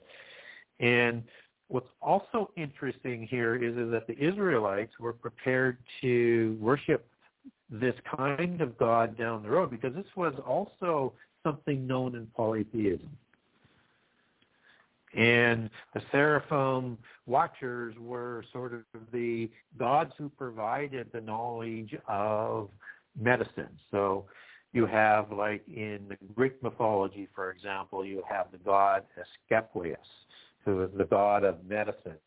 And 0.80 1.22
what's 1.68 1.88
also 2.00 2.50
interesting 2.56 3.26
here 3.26 3.56
is, 3.56 3.76
is 3.76 3.90
that 3.90 4.06
the 4.06 4.18
Israelites 4.18 4.92
were 4.98 5.12
prepared 5.12 5.78
to 6.00 6.56
worship 6.60 7.06
this 7.70 7.94
kind 8.16 8.60
of 8.60 8.76
God 8.78 9.18
down 9.18 9.42
the 9.42 9.50
road 9.50 9.70
because 9.70 9.94
this 9.94 10.06
was 10.16 10.34
also 10.46 11.12
something 11.44 11.86
known 11.86 12.14
in 12.14 12.26
polytheism. 12.36 13.10
And 15.14 15.70
the 15.94 16.02
seraphim 16.12 16.98
watchers 17.26 17.94
were 17.98 18.44
sort 18.52 18.74
of 18.74 18.82
the 19.12 19.50
gods 19.78 20.12
who 20.18 20.28
provided 20.28 21.08
the 21.12 21.20
knowledge 21.20 21.94
of 22.08 22.70
medicine. 23.18 23.78
So 23.90 24.26
you 24.72 24.84
have, 24.86 25.32
like 25.32 25.62
in 25.68 26.00
the 26.08 26.18
Greek 26.34 26.62
mythology, 26.62 27.28
for 27.34 27.50
example, 27.50 28.04
you 28.04 28.22
have 28.28 28.46
the 28.52 28.58
god 28.58 29.04
Asclepius, 29.16 29.98
who 30.64 30.82
is 30.82 30.90
the 30.96 31.04
god 31.04 31.44
of 31.44 31.64
medicine. 31.64 32.18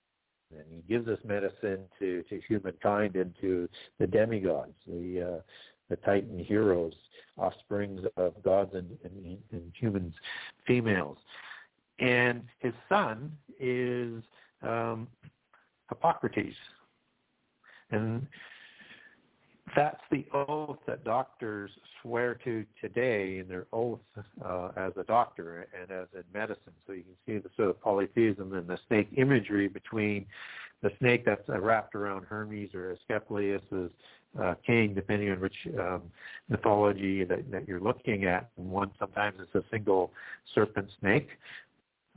And 0.52 0.64
he 0.72 0.82
gives 0.92 1.06
this 1.06 1.20
medicine 1.24 1.82
to, 2.00 2.24
to 2.24 2.42
humankind 2.48 3.16
and 3.16 3.36
to 3.42 3.70
the 4.00 4.08
demigods, 4.08 4.74
the 4.88 5.36
uh, 5.36 5.42
the 5.90 5.96
Titan 5.98 6.38
heroes, 6.40 6.94
offsprings 7.38 8.02
of 8.16 8.42
gods 8.44 8.72
and, 8.74 8.98
and, 9.04 9.38
and 9.52 9.72
humans, 9.80 10.14
females. 10.66 11.18
And 12.00 12.44
his 12.60 12.74
son 12.88 13.32
is 13.60 14.24
um, 14.62 15.08
Hippocrates. 15.90 16.56
And 17.92 18.26
that's 19.76 20.02
the 20.12 20.26
oath 20.34 20.78
that 20.88 21.04
doctors 21.04 21.72
swear 22.02 22.36
to 22.44 22.66
today 22.82 23.40
in 23.40 23.48
their 23.48 23.68
oath 23.74 24.00
uh, 24.44 24.70
as 24.76 24.94
a 24.98 25.04
doctor 25.04 25.68
and 25.80 25.92
as 25.92 26.08
in 26.14 26.24
medicine. 26.34 26.74
So 26.88 26.94
you 26.94 27.04
can 27.04 27.16
see 27.26 27.38
the 27.40 27.50
sort 27.56 27.70
of 27.70 27.82
polytheism 27.82 28.54
and 28.54 28.68
the 28.68 28.80
snake 28.88 29.10
imagery 29.18 29.68
between 29.68 30.26
the 30.82 30.92
snake 31.00 31.26
that's 31.26 31.48
uh, 31.50 31.60
wrapped 31.60 31.94
around 31.96 32.26
Hermes 32.26 32.74
or 32.74 32.92
Asclepius' 32.92 33.92
uh, 34.42 34.54
king, 34.66 34.94
depending 34.94 35.32
on 35.32 35.40
which 35.40 35.56
um, 35.78 36.04
mythology 36.48 37.24
that, 37.24 37.52
that 37.52 37.68
you're 37.68 37.82
looking 37.82 38.26
at. 38.26 38.50
And 38.58 38.70
one 38.70 38.92
sometimes 38.98 39.40
it's 39.42 39.56
a 39.56 39.68
single 39.70 40.14
serpent 40.56 40.90
snake, 41.00 41.30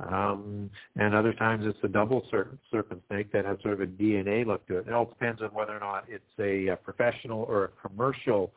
um, 0.00 0.70
and 0.96 1.14
other 1.14 1.32
times 1.32 1.64
it's 1.66 1.78
a 1.82 1.88
double 1.88 2.22
serpent, 2.30 2.60
serpent 2.70 3.02
snake 3.08 3.32
that 3.32 3.44
has 3.44 3.58
sort 3.62 3.74
of 3.74 3.80
a 3.80 3.86
DNA 3.86 4.46
look 4.46 4.66
to 4.66 4.78
it. 4.78 4.86
It 4.86 4.92
all 4.92 5.04
depends 5.04 5.42
on 5.42 5.48
whether 5.48 5.76
or 5.76 5.80
not 5.80 6.04
it's 6.08 6.24
a, 6.38 6.68
a 6.68 6.76
professional 6.76 7.42
or 7.42 7.64
a 7.64 7.88
commercial 7.88 8.52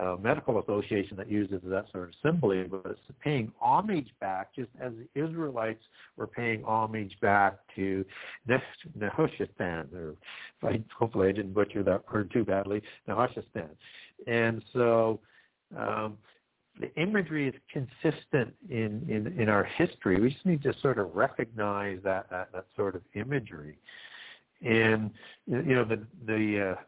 uh, 0.00 0.16
medical 0.20 0.58
association 0.58 1.16
that 1.18 1.30
uses 1.30 1.60
that 1.64 1.84
sort 1.92 2.08
of 2.08 2.14
symbol, 2.22 2.48
but 2.70 2.92
it's 2.92 3.00
paying 3.22 3.52
homage 3.60 4.08
back, 4.20 4.54
just 4.54 4.70
as 4.80 4.92
the 4.94 5.22
Israelites 5.22 5.82
were 6.16 6.26
paying 6.26 6.64
homage 6.64 7.12
back 7.20 7.58
to 7.76 8.04
Nehushtan, 8.48 9.92
or 9.92 10.10
if 10.10 10.64
I, 10.64 10.82
hopefully 10.98 11.28
I 11.28 11.32
didn't 11.32 11.52
butcher 11.52 11.82
that 11.82 12.10
word 12.10 12.30
too 12.32 12.44
badly, 12.44 12.80
Nehushtan. 13.06 13.68
And 14.26 14.62
so 14.72 15.20
um, 15.76 16.16
the 16.80 16.94
imagery 17.00 17.48
is 17.48 17.54
consistent 17.70 18.54
in, 18.70 19.06
in, 19.08 19.38
in 19.38 19.48
our 19.48 19.64
history. 19.64 20.20
We 20.20 20.30
just 20.32 20.46
need 20.46 20.62
to 20.62 20.74
sort 20.80 20.98
of 20.98 21.14
recognize 21.14 21.98
that, 22.04 22.30
that, 22.30 22.50
that 22.52 22.66
sort 22.76 22.96
of 22.96 23.02
imagery. 23.14 23.78
And, 24.62 25.10
you 25.46 25.74
know, 25.74 25.84
the, 25.84 26.06
the 26.26 26.76
uh, 26.76 26.80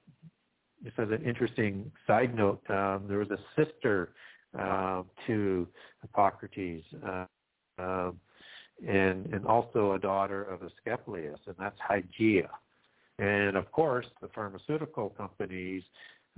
an 0.99 1.23
interesting 1.25 1.91
side 2.07 2.35
note, 2.35 2.63
um, 2.71 3.05
there 3.09 3.19
was 3.19 3.31
a 3.31 3.39
sister 3.57 4.11
uh, 4.59 5.03
to 5.27 5.67
Hippocrates, 6.03 6.85
uh, 7.07 7.25
um, 7.79 8.21
and 8.87 9.27
and 9.33 9.47
also 9.47 9.93
a 9.93 9.99
daughter 9.99 10.43
of 10.45 10.61
Asclepius, 10.63 11.41
and 11.47 11.57
that's 11.59 11.79
Hygeia. 11.81 12.49
And 13.19 13.57
of 13.57 13.71
course, 13.73 14.07
the 14.21 14.29
pharmaceutical 14.35 15.11
companies 15.11 15.83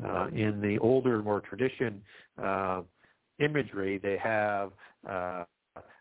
uh, 0.04 0.28
in 0.28 0.60
the 0.60 0.78
older, 0.78 1.22
more 1.22 1.40
tradition 1.40 2.02
uh, 2.42 2.82
imagery, 3.38 3.98
they 3.98 4.16
have 4.18 4.72
uh, 5.08 5.44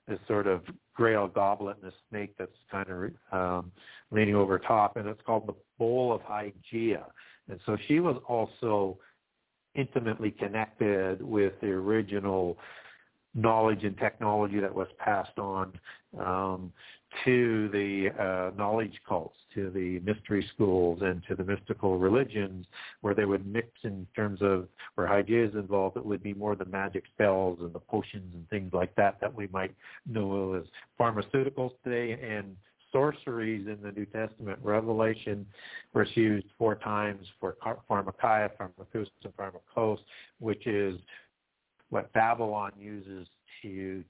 this 0.07 0.19
sort 0.27 0.47
of 0.47 0.61
grail 0.93 1.27
goblet 1.27 1.77
and 1.81 1.91
a 1.91 1.95
snake 2.09 2.35
that's 2.37 2.51
kind 2.71 2.87
of 2.89 3.11
um, 3.31 3.71
leaning 4.11 4.35
over 4.35 4.59
top, 4.59 4.97
and 4.97 5.07
it's 5.07 5.21
called 5.25 5.47
the 5.47 5.55
bowl 5.77 6.13
of 6.13 6.21
Hygeia. 6.21 7.03
And 7.49 7.59
so 7.65 7.77
she 7.87 7.99
was 7.99 8.17
also 8.27 8.97
intimately 9.75 10.31
connected 10.31 11.21
with 11.21 11.53
the 11.61 11.67
original 11.67 12.57
knowledge 13.33 13.83
and 13.83 13.97
technology 13.97 14.59
that 14.59 14.73
was 14.73 14.87
passed 14.97 15.37
on 15.37 15.73
um, 16.19 16.71
to 17.23 17.69
the 17.69 18.09
uh, 18.19 18.51
knowledge 18.57 18.99
cults, 19.07 19.37
to 19.53 19.69
the 19.69 19.99
mystery 19.99 20.45
schools, 20.53 20.99
and 21.01 21.23
to 21.27 21.35
the 21.35 21.43
mystical 21.43 21.97
religions, 21.97 22.65
where 23.01 23.13
they 23.13 23.25
would 23.25 23.45
mix 23.45 23.69
in 23.83 24.05
terms 24.15 24.39
of 24.41 24.67
where 24.95 25.07
Hygeia 25.07 25.49
is 25.49 25.55
involved, 25.55 25.97
it 25.97 26.05
would 26.05 26.23
be 26.23 26.33
more 26.33 26.55
the 26.55 26.65
magic 26.65 27.03
spells 27.13 27.59
and 27.61 27.73
the 27.73 27.79
potions 27.79 28.33
and 28.33 28.49
things 28.49 28.73
like 28.73 28.93
that 28.95 29.19
that 29.21 29.33
we 29.33 29.47
might 29.47 29.73
know 30.05 30.53
as 30.55 30.63
pharmaceuticals 30.99 31.71
today 31.83 32.19
and 32.21 32.55
sorceries 32.91 33.67
in 33.67 33.77
the 33.81 33.91
New 33.91 34.05
Testament. 34.05 34.57
Revelation 34.63 35.45
was 35.93 36.07
used 36.15 36.47
four 36.57 36.75
times 36.75 37.25
for 37.39 37.57
pharmakia, 37.89 38.49
pharmakous, 38.59 39.07
and 39.23 39.33
pharmakos, 39.37 39.97
which 40.39 40.65
is 40.65 40.97
what 41.89 42.11
Babylon 42.13 42.71
uses 42.79 43.27
to 43.61 44.03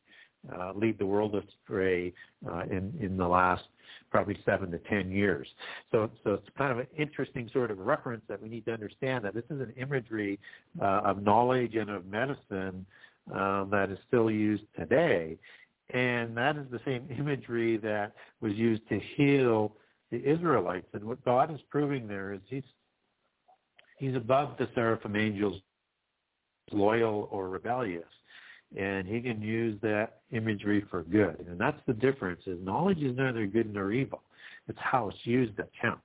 uh, 0.53 0.73
lead 0.75 0.97
the 0.99 1.05
world 1.05 1.35
astray 1.35 2.13
uh, 2.49 2.63
in 2.63 2.93
in 2.99 3.17
the 3.17 3.27
last 3.27 3.63
probably 4.11 4.37
seven 4.45 4.71
to 4.71 4.79
ten 4.79 5.11
years. 5.11 5.47
So 5.91 6.09
so 6.23 6.33
it's 6.33 6.49
kind 6.57 6.71
of 6.71 6.79
an 6.79 6.87
interesting 6.97 7.49
sort 7.51 7.71
of 7.71 7.79
reference 7.79 8.23
that 8.27 8.41
we 8.41 8.49
need 8.49 8.65
to 8.65 8.73
understand 8.73 9.25
that 9.25 9.33
this 9.33 9.43
is 9.49 9.61
an 9.61 9.73
imagery 9.77 10.39
uh, 10.81 11.01
of 11.03 11.23
knowledge 11.23 11.75
and 11.75 11.89
of 11.89 12.05
medicine 12.05 12.85
uh, 13.33 13.65
that 13.65 13.89
is 13.89 13.97
still 14.07 14.29
used 14.29 14.63
today, 14.77 15.37
and 15.91 16.35
that 16.37 16.57
is 16.57 16.65
the 16.71 16.79
same 16.85 17.07
imagery 17.17 17.77
that 17.77 18.13
was 18.41 18.53
used 18.53 18.87
to 18.89 18.99
heal 19.15 19.75
the 20.11 20.23
Israelites. 20.23 20.87
And 20.93 21.03
what 21.03 21.23
God 21.25 21.53
is 21.53 21.59
proving 21.69 22.07
there 22.07 22.33
is 22.33 22.41
He's 22.47 22.63
He's 23.97 24.15
above 24.15 24.57
the 24.57 24.67
seraphim 24.75 25.15
angels, 25.15 25.61
loyal 26.71 27.29
or 27.31 27.49
rebellious 27.49 28.03
and 28.77 29.07
he 29.07 29.21
can 29.21 29.41
use 29.41 29.79
that 29.81 30.19
imagery 30.31 30.83
for 30.89 31.03
good. 31.03 31.45
And 31.49 31.59
that's 31.59 31.79
the 31.87 31.93
difference 31.93 32.41
is 32.45 32.59
knowledge 32.61 32.99
is 32.99 33.15
neither 33.15 33.45
good 33.45 33.73
nor 33.73 33.91
evil. 33.91 34.21
It's 34.67 34.79
how 34.81 35.09
it's 35.09 35.17
used 35.23 35.55
that 35.57 35.69
counts. 35.79 36.01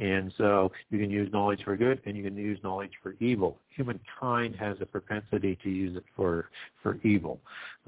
And 0.00 0.32
so 0.38 0.70
you 0.90 0.98
can 0.98 1.10
use 1.10 1.28
knowledge 1.32 1.60
for 1.64 1.76
good 1.76 2.00
and 2.06 2.16
you 2.16 2.22
can 2.22 2.36
use 2.36 2.58
knowledge 2.62 2.92
for 3.02 3.16
evil. 3.18 3.58
Humankind 3.70 4.54
has 4.56 4.76
a 4.80 4.86
propensity 4.86 5.58
to 5.64 5.70
use 5.70 5.96
it 5.96 6.04
for, 6.14 6.50
for 6.82 6.98
evil. 7.02 7.40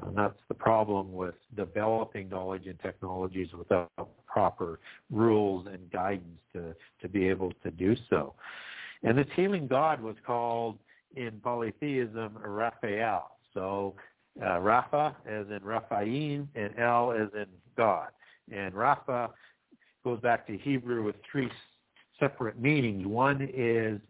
And 0.02 0.16
that's 0.16 0.38
the 0.48 0.54
problem 0.54 1.12
with 1.12 1.36
developing 1.56 2.28
knowledge 2.28 2.66
and 2.66 2.78
technologies 2.80 3.48
without 3.56 3.90
proper 4.26 4.80
rules 5.10 5.66
and 5.66 5.90
guidance 5.92 6.40
to, 6.52 6.74
to 7.00 7.08
be 7.08 7.28
able 7.28 7.52
to 7.62 7.70
do 7.70 7.94
so. 8.08 8.34
And 9.04 9.16
this 9.16 9.28
healing 9.36 9.68
God 9.68 10.00
was 10.00 10.16
called 10.26 10.78
in 11.14 11.40
polytheism 11.42 12.36
Raphael. 12.44 13.30
So 13.54 13.94
uh, 14.40 14.58
Rapha 14.58 15.14
as 15.26 15.46
in 15.48 15.60
Raphaim 15.60 16.48
and 16.54 16.78
El 16.78 17.12
as 17.12 17.28
in 17.34 17.46
God. 17.76 18.08
And 18.52 18.74
Rapha 18.74 19.30
goes 20.04 20.20
back 20.20 20.46
to 20.46 20.56
Hebrew 20.56 21.04
with 21.04 21.16
three 21.30 21.50
separate 22.18 22.60
meanings. 22.60 23.06
One 23.06 23.48
is 23.54 24.00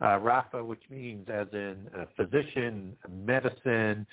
uh, 0.00 0.18
Rapha, 0.18 0.64
which 0.64 0.82
means 0.90 1.28
as 1.28 1.46
in 1.52 1.88
a 1.96 2.06
physician, 2.16 2.96
medicine, 3.08 4.06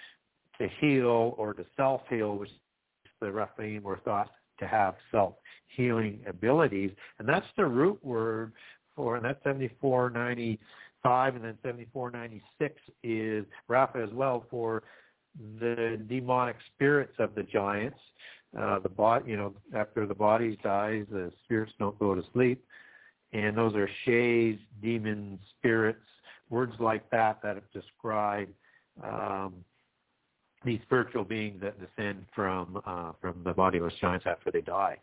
to 0.59 0.67
heal 0.79 1.35
or 1.37 1.53
to 1.53 1.65
self-heal, 1.75 2.35
which 2.37 2.49
the 3.21 3.27
Raphaim 3.27 3.81
were 3.83 3.99
thought 4.03 4.31
to 4.59 4.67
have 4.67 4.95
self-healing 5.11 6.19
abilities. 6.27 6.91
And 7.19 7.27
that's 7.27 7.45
the 7.57 7.65
root 7.65 8.03
word 8.03 8.53
for, 8.95 9.15
and 9.15 9.25
that's 9.25 9.41
7490 9.43 10.59
five, 11.03 11.35
and 11.35 11.43
then 11.43 11.57
7496 11.63 12.81
is 13.03 13.45
Rapha 13.69 14.03
as 14.03 14.13
well 14.13 14.45
for 14.49 14.83
the 15.59 15.99
demonic 16.07 16.55
spirits 16.73 17.13
of 17.19 17.35
the 17.35 17.43
giants. 17.43 17.99
Uh, 18.57 18.79
the 18.79 18.89
body, 18.89 19.29
you 19.29 19.37
know, 19.37 19.53
after 19.75 20.05
the 20.05 20.15
body 20.15 20.57
dies, 20.63 21.05
the 21.11 21.31
spirits 21.43 21.73
don't 21.79 21.97
go 21.99 22.15
to 22.15 22.23
sleep, 22.33 22.63
and 23.33 23.57
those 23.57 23.75
are 23.75 23.89
shays, 24.05 24.57
demon 24.81 25.37
spirits, 25.57 25.99
words 26.49 26.73
like 26.79 27.07
that 27.09 27.39
that 27.43 27.55
have 27.55 27.71
described 27.73 28.53
um, 29.03 29.53
these 30.63 30.79
spiritual 30.83 31.23
beings 31.23 31.61
that 31.61 31.75
descend 31.79 32.25
from 32.33 32.81
uh, 32.85 33.11
from 33.21 33.41
the 33.43 33.53
body 33.53 33.77
of 33.77 33.83
those 33.83 33.99
giants 33.99 34.25
after 34.27 34.49
they 34.49 34.61
die. 34.61 34.97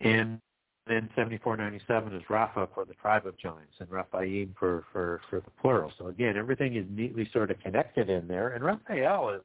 And 0.00 0.40
then 0.86 1.08
7497 1.16 2.14
is 2.14 2.22
Rapha 2.28 2.68
for 2.72 2.84
the 2.84 2.94
tribe 2.94 3.26
of 3.26 3.36
giants 3.38 3.74
and 3.80 3.88
Raphaim 3.88 4.50
for, 4.56 4.84
for, 4.92 5.20
for 5.28 5.40
the 5.40 5.50
plural. 5.60 5.92
So 5.98 6.06
again, 6.08 6.36
everything 6.36 6.76
is 6.76 6.84
neatly 6.88 7.28
sort 7.32 7.50
of 7.50 7.58
connected 7.60 8.08
in 8.08 8.28
there. 8.28 8.50
And 8.50 8.64
Raphael 8.64 9.30
is 9.30 9.42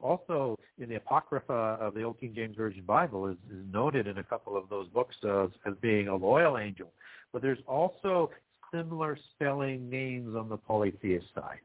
also 0.00 0.58
in 0.78 0.88
the 0.88 0.96
Apocrypha 0.96 1.52
of 1.52 1.94
the 1.94 2.02
Old 2.02 2.18
King 2.18 2.32
James 2.34 2.56
Version 2.56 2.82
Bible 2.84 3.28
is, 3.28 3.36
is 3.50 3.64
noted 3.72 4.08
in 4.08 4.18
a 4.18 4.24
couple 4.24 4.56
of 4.56 4.68
those 4.68 4.88
books 4.88 5.14
as, 5.22 5.50
as 5.64 5.74
being 5.80 6.08
a 6.08 6.16
loyal 6.16 6.58
angel. 6.58 6.92
But 7.32 7.42
there's 7.42 7.58
also 7.68 8.30
similar 8.74 9.16
spelling 9.34 9.88
names 9.88 10.34
on 10.34 10.48
the 10.48 10.56
polytheist 10.56 11.26
side. 11.34 11.60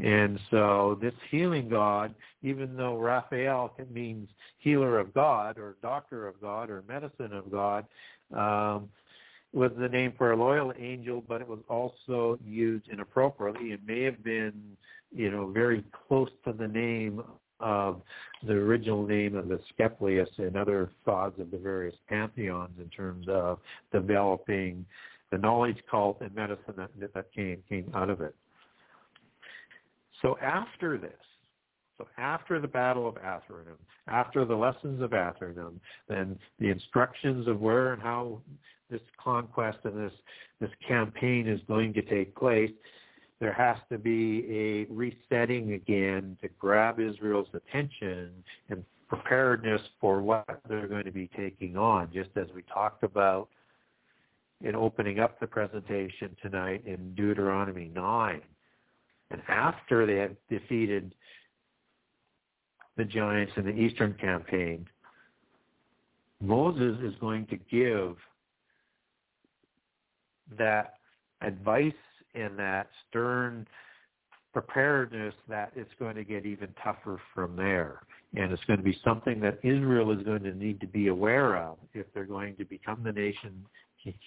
And 0.00 0.40
so 0.50 0.98
this 1.00 1.14
healing 1.30 1.68
God, 1.68 2.14
even 2.42 2.76
though 2.76 2.98
Raphael 2.98 3.72
means 3.92 4.28
healer 4.58 4.98
of 4.98 5.14
God 5.14 5.56
or 5.56 5.76
doctor 5.82 6.26
of 6.26 6.40
God 6.40 6.68
or 6.68 6.82
medicine 6.88 7.32
of 7.32 7.50
God, 7.50 7.86
um, 8.34 8.88
was 9.52 9.70
the 9.78 9.88
name 9.88 10.12
for 10.18 10.32
a 10.32 10.36
loyal 10.36 10.72
angel, 10.78 11.22
but 11.26 11.40
it 11.40 11.48
was 11.48 11.60
also 11.68 12.38
used 12.44 12.88
inappropriately. 12.88 13.72
It 13.72 13.80
may 13.86 14.02
have 14.02 14.22
been, 14.24 14.52
you 15.12 15.30
know, 15.30 15.50
very 15.50 15.84
close 16.08 16.30
to 16.44 16.52
the 16.52 16.66
name 16.66 17.22
of 17.60 18.02
the 18.46 18.52
original 18.52 19.06
name 19.06 19.36
of 19.36 19.48
the 19.48 19.60
Asclepius 19.60 20.28
and 20.38 20.56
other 20.56 20.90
gods 21.06 21.38
of 21.38 21.50
the 21.50 21.56
various 21.56 21.94
pantheons 22.08 22.72
in 22.78 22.88
terms 22.90 23.26
of 23.28 23.60
developing 23.92 24.84
the 25.30 25.38
knowledge 25.38 25.78
cult 25.90 26.20
and 26.20 26.34
medicine 26.34 26.74
that, 26.76 26.90
that 27.14 27.32
came 27.32 27.62
came 27.68 27.90
out 27.94 28.10
of 28.10 28.20
it. 28.20 28.34
So 30.20 30.36
after 30.42 30.98
this, 30.98 31.12
so 31.98 32.08
after 32.18 32.60
the 32.60 32.68
Battle 32.68 33.08
of 33.08 33.14
Atherinum, 33.16 33.78
after 34.08 34.44
the 34.44 34.54
lessons 34.54 35.00
of 35.00 35.10
Atherinum, 35.10 35.78
then 36.08 36.38
the 36.58 36.68
instructions 36.70 37.46
of 37.46 37.60
where 37.60 37.92
and 37.92 38.02
how 38.02 38.40
this 38.90 39.00
conquest 39.22 39.78
and 39.84 39.96
this, 39.96 40.12
this 40.60 40.70
campaign 40.86 41.48
is 41.48 41.60
going 41.68 41.92
to 41.94 42.02
take 42.02 42.34
place, 42.34 42.72
there 43.40 43.52
has 43.52 43.76
to 43.90 43.98
be 43.98 44.46
a 44.50 44.92
resetting 44.92 45.72
again 45.72 46.36
to 46.42 46.48
grab 46.58 46.98
Israel's 46.98 47.48
attention 47.52 48.30
and 48.70 48.84
preparedness 49.08 49.82
for 50.00 50.20
what 50.20 50.44
they're 50.68 50.88
going 50.88 51.04
to 51.04 51.12
be 51.12 51.30
taking 51.36 51.76
on, 51.76 52.10
just 52.12 52.30
as 52.36 52.46
we 52.54 52.62
talked 52.62 53.04
about 53.04 53.48
in 54.62 54.74
opening 54.74 55.20
up 55.20 55.38
the 55.40 55.46
presentation 55.46 56.36
tonight 56.42 56.82
in 56.86 57.14
Deuteronomy 57.14 57.90
9. 57.94 58.40
And 59.30 59.42
after 59.48 60.06
they 60.06 60.16
had 60.16 60.36
defeated 60.48 61.14
the 62.96 63.04
giants 63.04 63.52
in 63.56 63.64
the 63.64 63.72
Eastern 63.72 64.14
campaign, 64.14 64.86
Moses 66.40 66.96
is 67.02 67.14
going 67.20 67.46
to 67.46 67.56
give 67.70 68.16
that 70.58 70.94
advice 71.40 71.92
and 72.34 72.58
that 72.58 72.88
stern 73.08 73.66
preparedness 74.52 75.34
that 75.48 75.72
it's 75.74 75.90
going 75.98 76.14
to 76.14 76.24
get 76.24 76.46
even 76.46 76.68
tougher 76.82 77.20
from 77.34 77.56
there. 77.56 78.00
And 78.36 78.52
it's 78.52 78.64
going 78.64 78.78
to 78.78 78.84
be 78.84 78.98
something 79.04 79.40
that 79.40 79.58
Israel 79.62 80.10
is 80.12 80.22
going 80.24 80.42
to 80.44 80.54
need 80.54 80.80
to 80.80 80.86
be 80.86 81.08
aware 81.08 81.56
of 81.56 81.76
if 81.92 82.06
they're 82.14 82.24
going 82.24 82.56
to 82.56 82.64
become 82.64 83.02
the 83.02 83.12
nation, 83.12 83.64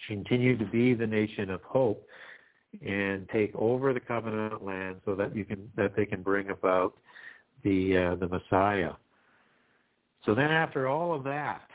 continue 0.07 0.57
to 0.57 0.65
be 0.65 0.93
the 0.93 1.07
nation 1.07 1.49
of 1.49 1.61
hope, 1.63 2.05
and 2.85 3.27
take 3.29 3.55
over 3.55 3.93
the 3.93 3.99
covenant 3.99 4.63
land 4.63 4.97
so 5.05 5.15
that 5.15 5.35
you 5.35 5.45
can 5.45 5.69
that 5.75 5.95
they 5.95 6.05
can 6.05 6.21
bring 6.21 6.49
about 6.49 6.93
the 7.63 7.97
uh, 7.97 8.15
the 8.15 8.27
Messiah. 8.27 8.93
So 10.25 10.35
then, 10.35 10.51
after 10.51 10.87
all 10.87 11.13
of 11.13 11.23
that, 11.23 11.67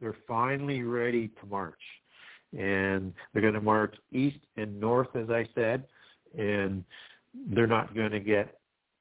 they're 0.00 0.16
finally 0.26 0.82
ready 0.82 1.28
to 1.40 1.46
march, 1.46 1.80
and 2.52 3.12
they're 3.32 3.42
going 3.42 3.54
to 3.54 3.60
march 3.60 3.94
east 4.12 4.40
and 4.56 4.80
north, 4.80 5.14
as 5.14 5.30
I 5.30 5.46
said, 5.54 5.84
and 6.36 6.84
they're 7.50 7.66
not 7.66 7.94
going 7.94 8.10
to 8.10 8.20
get 8.20 8.58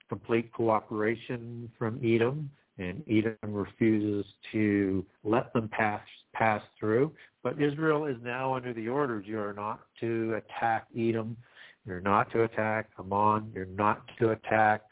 complete 0.08 0.54
cooperation 0.54 1.72
from 1.80 2.00
Edom, 2.04 2.50
and 2.78 3.04
Edom 3.10 3.38
refuses 3.44 4.26
to 4.52 5.06
let 5.24 5.52
them 5.54 5.68
pass 5.70 6.02
pass 6.34 6.62
through. 6.80 7.12
But 7.44 7.62
Israel 7.62 8.06
is 8.06 8.18
now 8.24 8.54
under 8.54 8.74
the 8.74 8.88
orders: 8.88 9.26
you 9.28 9.40
are 9.40 9.54
not 9.54 9.80
to 10.02 10.36
attack 10.36 10.88
Edom, 10.98 11.38
you're 11.86 12.02
not 12.02 12.32
to 12.34 12.44
attack 12.44 12.90
Ammon, 13.00 13.52
you're 13.54 13.66
not 13.66 14.04
to 14.20 14.32
attack 14.32 14.84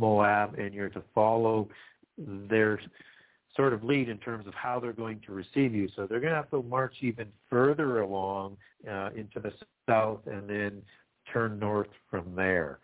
Moab, 0.00 0.48
and 0.58 0.70
you're 0.74 0.94
to 0.98 1.02
follow 1.14 1.68
their 2.16 2.80
sort 3.56 3.72
of 3.72 3.84
lead 3.84 4.08
in 4.08 4.18
terms 4.18 4.46
of 4.46 4.54
how 4.54 4.80
they're 4.80 5.00
going 5.04 5.20
to 5.26 5.32
receive 5.32 5.74
you. 5.74 5.86
So 5.94 6.06
they're 6.06 6.20
going 6.20 6.32
to 6.32 6.36
have 6.42 6.50
to 6.50 6.62
march 6.62 6.94
even 7.02 7.28
further 7.50 8.00
along 8.00 8.56
uh, 8.88 9.10
into 9.20 9.38
the 9.40 9.52
south 9.88 10.20
and 10.26 10.48
then 10.48 10.82
turn 11.32 11.58
north 11.58 11.92
from 12.10 12.34
there. 12.34 12.78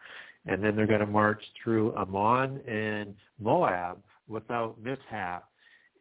And 0.48 0.62
then 0.62 0.76
they're 0.76 0.86
going 0.94 1.00
to 1.00 1.06
march 1.06 1.42
through 1.58 1.94
Ammon 1.96 2.60
and 2.68 3.14
Moab 3.40 3.98
without 4.28 4.76
mishap. 4.82 5.42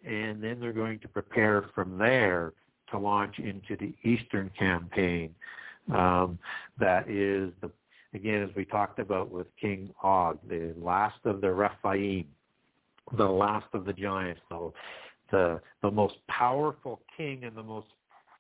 and 0.06 0.44
then 0.44 0.60
they're 0.60 0.74
going 0.74 1.00
to 1.00 1.08
prepare 1.08 1.66
from 1.74 1.98
there 1.98 2.54
to 2.92 3.00
launch 3.00 3.40
into 3.40 3.76
the 3.76 3.94
Eastern 4.04 4.52
campaign. 4.58 5.34
Um, 5.94 6.38
that 6.80 7.10
is 7.10 7.52
the 7.62 7.72
again 8.16 8.42
as 8.42 8.56
we 8.56 8.66
talked 8.66 9.00
about 9.00 9.32
with 9.32 9.48
King 9.60 9.94
Og, 10.02 10.40
the 10.48 10.74
last 10.78 11.20
of 11.26 11.42
the 11.42 11.52
Rephaim, 11.52 12.26
the 13.18 13.28
last 13.28 13.68
of 13.74 13.86
the 13.86 13.94
giants, 13.94 14.42
the 14.50 14.72
the, 15.32 15.60
the 15.82 15.90
most 15.90 16.16
powerful 16.28 17.02
king 17.18 17.44
and 17.44 17.56
the 17.56 17.64
most 17.64 17.88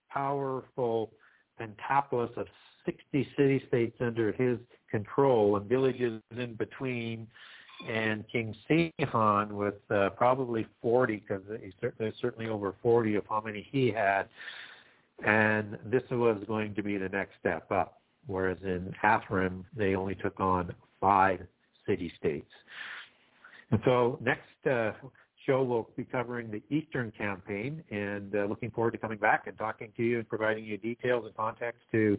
powerful 0.10 1.12
pentapolis 1.58 2.30
of 2.38 2.48
60 2.86 3.28
city-states 3.36 3.98
under 4.00 4.32
his 4.32 4.60
control 4.92 5.58
and 5.58 5.68
villages 5.68 6.22
in 6.38 6.54
between 6.54 7.28
and 7.90 8.24
King 8.32 8.56
Sihon 8.68 9.56
with 9.56 9.76
uh, 9.90 10.10
probably 10.12 10.66
40, 10.82 11.18
because 11.18 11.42
there's 11.98 12.14
certainly 12.22 12.50
over 12.50 12.74
40 12.82 13.16
of 13.16 13.24
how 13.28 13.42
many 13.42 13.68
he 13.70 13.92
had. 13.92 14.28
And 15.26 15.78
this 15.86 16.04
was 16.10 16.42
going 16.48 16.74
to 16.76 16.84
be 16.84 16.98
the 16.98 17.10
next 17.10 17.34
step 17.40 17.70
up, 17.72 18.00
whereas 18.28 18.58
in 18.64 18.94
Athrim, 19.04 19.64
they 19.76 19.96
only 19.96 20.16
took 20.16 20.40
on 20.40 20.74
five 21.00 21.40
city-states. 21.88 22.52
And 23.72 23.80
so 23.86 24.20
next 24.22 24.68
uh, 24.70 24.92
show 25.46 25.64
we'll 25.64 25.90
be 25.96 26.04
covering 26.04 26.52
the 26.52 26.62
Eastern 26.76 27.12
campaign 27.18 27.84
and 27.92 28.36
uh, 28.36 28.46
looking 28.46 28.72
forward 28.72 28.92
to 28.92 28.98
coming 28.98 29.18
back 29.18 29.48
and 29.48 29.58
talking 29.58 29.92
to 29.98 30.04
you 30.04 30.20
and 30.20 30.28
providing 30.28 30.66
you 30.66 30.78
details 30.78 31.26
and 31.26 31.36
context 31.36 31.82
to 31.92 32.18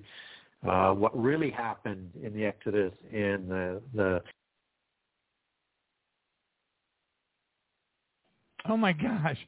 uh, 0.69 0.93
what 0.93 1.17
really 1.17 1.51
happened 1.51 2.11
in 2.23 2.33
the 2.35 2.45
Exodus 2.45 2.93
and 3.13 3.49
the, 3.51 3.83
the 3.95 4.23
Oh 8.69 8.77
my 8.77 8.93
gosh. 8.93 9.39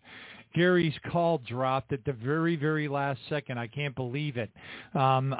Gary's 0.55 0.95
call 1.11 1.39
dropped 1.39 1.93
at 1.93 2.05
the 2.05 2.13
very, 2.13 2.57
very 2.57 2.89
last 2.89 3.21
second. 3.29 3.59
I 3.59 3.67
can't 3.67 3.95
believe 3.95 4.37
it. 4.37 4.51
Um, 4.95 5.35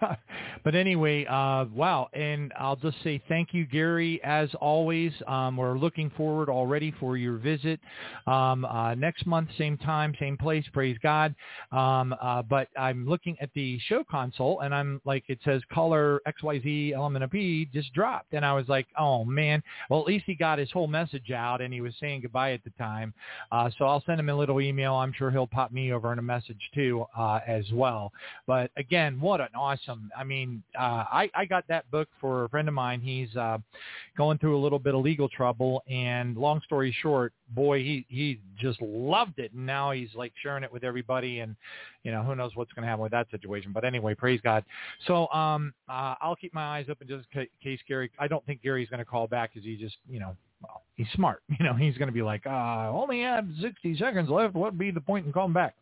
but 0.64 0.74
anyway, 0.74 1.24
uh, 1.26 1.66
wow. 1.74 2.08
And 2.12 2.52
I'll 2.58 2.76
just 2.76 2.96
say 3.02 3.22
thank 3.28 3.52
you, 3.52 3.66
Gary, 3.66 4.20
as 4.24 4.48
always. 4.60 5.12
Um, 5.26 5.56
we're 5.56 5.78
looking 5.78 6.10
forward 6.16 6.48
already 6.48 6.94
for 7.00 7.16
your 7.16 7.36
visit 7.36 7.80
um, 8.26 8.64
uh, 8.64 8.94
next 8.94 9.26
month, 9.26 9.48
same 9.58 9.76
time, 9.78 10.14
same 10.20 10.36
place. 10.36 10.64
Praise 10.72 10.96
God. 11.02 11.34
Um, 11.72 12.14
uh, 12.20 12.42
but 12.42 12.68
I'm 12.78 13.08
looking 13.08 13.36
at 13.40 13.50
the 13.54 13.78
show 13.88 14.04
console, 14.10 14.60
and 14.60 14.74
I'm 14.74 15.00
like, 15.04 15.24
it 15.28 15.38
says 15.44 15.62
caller 15.72 16.20
XYZ 16.26 16.92
element 16.92 17.24
of 17.24 17.30
just 17.72 17.92
dropped. 17.94 18.32
And 18.32 18.44
I 18.44 18.52
was 18.52 18.68
like, 18.68 18.86
oh, 18.98 19.24
man. 19.24 19.62
Well, 19.88 20.00
at 20.00 20.06
least 20.06 20.24
he 20.26 20.34
got 20.34 20.58
his 20.58 20.70
whole 20.70 20.86
message 20.86 21.30
out, 21.30 21.60
and 21.60 21.72
he 21.72 21.80
was 21.80 21.94
saying 22.00 22.22
goodbye 22.22 22.52
at 22.52 22.64
the 22.64 22.70
time. 22.70 23.14
Uh, 23.50 23.70
so 23.78 23.84
I'll 23.84 24.02
send 24.04 24.20
him 24.20 24.28
a 24.28 24.34
little 24.34 24.49
email. 24.58 24.94
I'm 24.94 25.12
sure 25.12 25.30
he'll 25.30 25.46
pop 25.46 25.70
me 25.70 25.92
over 25.92 26.10
in 26.12 26.18
a 26.18 26.22
message 26.22 26.60
too 26.74 27.04
uh, 27.14 27.40
as 27.46 27.64
well. 27.72 28.10
But 28.46 28.70
again, 28.78 29.20
what 29.20 29.42
an 29.42 29.48
awesome! 29.54 30.10
I 30.16 30.24
mean, 30.24 30.62
uh, 30.78 31.04
I 31.12 31.30
I 31.34 31.44
got 31.44 31.68
that 31.68 31.90
book 31.90 32.08
for 32.22 32.44
a 32.44 32.48
friend 32.48 32.66
of 32.68 32.72
mine. 32.72 33.00
He's 33.00 33.36
uh, 33.36 33.58
going 34.16 34.38
through 34.38 34.56
a 34.56 34.62
little 34.62 34.78
bit 34.78 34.94
of 34.94 35.02
legal 35.02 35.28
trouble, 35.28 35.82
and 35.90 36.36
long 36.38 36.62
story 36.64 36.96
short, 37.02 37.34
boy, 37.50 37.80
he 37.80 38.06
he 38.08 38.40
just 38.58 38.80
loved 38.80 39.38
it, 39.38 39.52
and 39.52 39.66
now 39.66 39.90
he's 39.90 40.14
like 40.14 40.32
sharing 40.42 40.64
it 40.64 40.72
with 40.72 40.84
everybody, 40.84 41.40
and 41.40 41.54
you 42.02 42.10
know 42.10 42.22
who 42.22 42.34
knows 42.34 42.52
what's 42.54 42.72
going 42.72 42.82
to 42.82 42.88
happen 42.88 43.02
with 43.02 43.12
that 43.12 43.30
situation. 43.30 43.72
But 43.72 43.84
anyway, 43.84 44.14
praise 44.14 44.40
God. 44.42 44.64
So 45.06 45.28
um, 45.28 45.74
uh, 45.88 46.14
I'll 46.20 46.36
keep 46.36 46.54
my 46.54 46.78
eyes 46.78 46.86
open 46.88 47.06
just 47.06 47.26
in 47.34 47.46
case 47.62 47.80
Gary. 47.86 48.10
I 48.18 48.26
don't 48.26 48.44
think 48.46 48.62
Gary's 48.62 48.88
going 48.88 48.98
to 48.98 49.04
call 49.04 49.26
back 49.26 49.52
because 49.52 49.66
he 49.66 49.76
just 49.76 49.96
you 50.08 50.20
know 50.20 50.34
well, 50.62 50.82
he's 50.96 51.06
smart. 51.14 51.42
You 51.58 51.66
know, 51.66 51.74
he's 51.74 51.96
going 51.98 52.08
to 52.08 52.12
be 52.12 52.22
like, 52.22 52.46
uh, 52.46 52.90
only 52.90 53.20
have 53.22 53.46
60 53.60 53.98
seconds 53.98 54.30
left. 54.30 54.54
What 54.54 54.72
would 54.72 54.78
be 54.78 54.90
the 54.90 55.00
point 55.00 55.26
in 55.26 55.32
calling 55.32 55.52
back? 55.52 55.74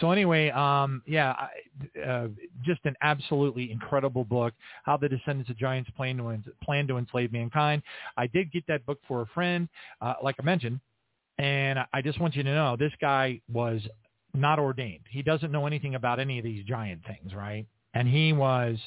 So 0.00 0.10
anyway, 0.10 0.50
um, 0.50 1.02
yeah, 1.06 1.32
I, 1.32 2.00
uh, 2.00 2.28
just 2.64 2.80
an 2.84 2.96
absolutely 3.02 3.70
incredible 3.70 4.24
book, 4.24 4.52
How 4.84 4.96
the 4.96 5.08
Descendants 5.08 5.50
of 5.50 5.56
Giants 5.56 5.90
Plan 5.96 6.16
to, 6.16 6.42
plan 6.62 6.88
to 6.88 6.98
Enslave 6.98 7.32
Mankind. 7.32 7.82
I 8.16 8.26
did 8.26 8.50
get 8.50 8.66
that 8.66 8.84
book 8.84 8.98
for 9.06 9.22
a 9.22 9.26
friend, 9.26 9.68
uh, 10.00 10.14
like 10.22 10.36
I 10.40 10.44
mentioned, 10.44 10.80
and 11.38 11.78
I 11.92 12.02
just 12.02 12.20
want 12.20 12.34
you 12.34 12.42
to 12.42 12.54
know 12.54 12.76
this 12.76 12.92
guy 13.00 13.40
was 13.52 13.80
not 14.34 14.58
ordained. 14.58 15.04
He 15.10 15.22
doesn't 15.22 15.52
know 15.52 15.66
anything 15.66 15.94
about 15.94 16.18
any 16.18 16.38
of 16.38 16.44
these 16.44 16.64
giant 16.64 17.02
things, 17.06 17.34
right? 17.34 17.66
And 17.94 18.08
he 18.08 18.32
was 18.32 18.78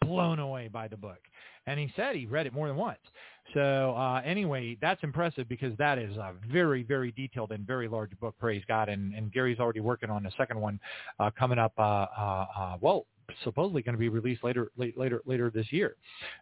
blown 0.00 0.38
away 0.38 0.68
by 0.68 0.88
the 0.88 0.96
book. 0.96 1.18
And 1.66 1.78
he 1.78 1.92
said 1.94 2.16
he 2.16 2.26
read 2.26 2.46
it 2.46 2.54
more 2.54 2.66
than 2.66 2.76
once. 2.76 2.98
So 3.54 3.94
uh, 3.96 4.20
anyway, 4.24 4.76
that's 4.80 5.02
impressive 5.02 5.48
because 5.48 5.76
that 5.78 5.98
is 5.98 6.16
a 6.16 6.34
very, 6.50 6.82
very 6.82 7.12
detailed 7.12 7.52
and 7.52 7.66
very 7.66 7.88
large 7.88 8.10
book. 8.20 8.34
Praise 8.38 8.62
God! 8.68 8.88
And, 8.88 9.14
and 9.14 9.32
Gary's 9.32 9.58
already 9.58 9.80
working 9.80 10.10
on 10.10 10.22
the 10.22 10.32
second 10.36 10.60
one 10.60 10.78
uh, 11.18 11.30
coming 11.38 11.58
up. 11.58 11.72
Uh, 11.78 11.82
uh, 11.82 12.46
uh, 12.56 12.76
well, 12.80 13.06
supposedly 13.44 13.82
going 13.82 13.94
to 13.94 13.98
be 13.98 14.08
released 14.08 14.42
later 14.42 14.70
later 14.76 15.22
later 15.26 15.50
this 15.50 15.66
year. 15.70 15.96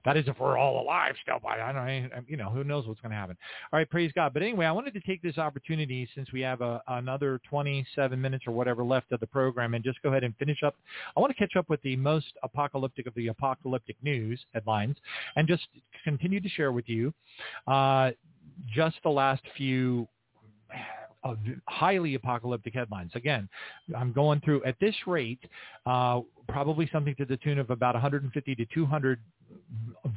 That 0.04 0.16
is 0.16 0.26
if 0.28 0.38
we're 0.38 0.56
all 0.56 0.80
alive 0.80 1.14
still. 1.22 1.38
By 1.42 1.60
I 1.60 1.72
don't 1.72 1.86
know, 1.86 2.20
you 2.26 2.36
know 2.36 2.50
who 2.50 2.64
knows 2.64 2.86
what's 2.86 3.00
going 3.00 3.10
to 3.10 3.16
happen. 3.16 3.36
All 3.72 3.78
right, 3.78 3.88
praise 3.88 4.12
God. 4.14 4.32
But 4.32 4.42
anyway, 4.42 4.66
I 4.66 4.72
wanted 4.72 4.94
to 4.94 5.00
take 5.00 5.22
this 5.22 5.38
opportunity 5.38 6.08
since 6.14 6.32
we 6.32 6.40
have 6.42 6.60
a, 6.60 6.82
another 6.88 7.40
27 7.48 8.20
minutes 8.20 8.44
or 8.46 8.52
whatever 8.52 8.84
left 8.84 9.12
of 9.12 9.20
the 9.20 9.26
program 9.26 9.74
and 9.74 9.84
just 9.84 10.00
go 10.02 10.10
ahead 10.10 10.24
and 10.24 10.34
finish 10.36 10.62
up. 10.62 10.76
I 11.16 11.20
want 11.20 11.34
to 11.34 11.38
catch 11.38 11.56
up 11.56 11.68
with 11.68 11.82
the 11.82 11.96
most 11.96 12.32
apocalyptic 12.42 13.06
of 13.06 13.14
the 13.14 13.28
apocalyptic 13.28 13.96
news 14.02 14.40
headlines 14.54 14.96
and 15.36 15.48
just 15.48 15.66
continue 16.04 16.40
to 16.40 16.48
share 16.48 16.72
with 16.72 16.88
you 16.88 17.12
uh, 17.66 18.10
just 18.74 18.96
the 19.02 19.10
last 19.10 19.42
few 19.56 20.08
highly 21.66 22.14
apocalyptic 22.14 22.74
headlines. 22.74 23.12
Again, 23.14 23.48
I'm 23.96 24.12
going 24.12 24.40
through 24.40 24.64
at 24.64 24.78
this 24.80 24.94
rate, 25.06 25.40
uh, 25.86 26.20
probably 26.48 26.88
something 26.92 27.14
to 27.16 27.24
the 27.24 27.36
tune 27.38 27.58
of 27.58 27.70
about 27.70 27.94
150 27.94 28.54
to 28.54 28.66
200 28.72 29.18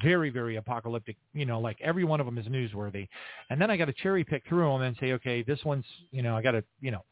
very, 0.01 0.29
very 0.29 0.55
apocalyptic, 0.55 1.17
you 1.33 1.45
know, 1.45 1.59
like 1.59 1.77
every 1.81 2.03
one 2.03 2.19
of 2.19 2.25
them 2.25 2.37
is 2.37 2.45
newsworthy. 2.45 3.07
And 3.49 3.59
then 3.59 3.69
I 3.69 3.77
got 3.77 3.85
to 3.85 3.93
cherry 3.93 4.23
pick 4.23 4.43
through 4.47 4.71
them 4.71 4.81
and 4.81 4.95
say, 4.99 5.13
okay, 5.13 5.43
this 5.43 5.59
one's, 5.65 5.85
you 6.11 6.21
know, 6.21 6.37
I 6.37 6.41
got 6.41 6.51
to, 6.51 6.63
you 6.79 6.91
know, 6.91 7.03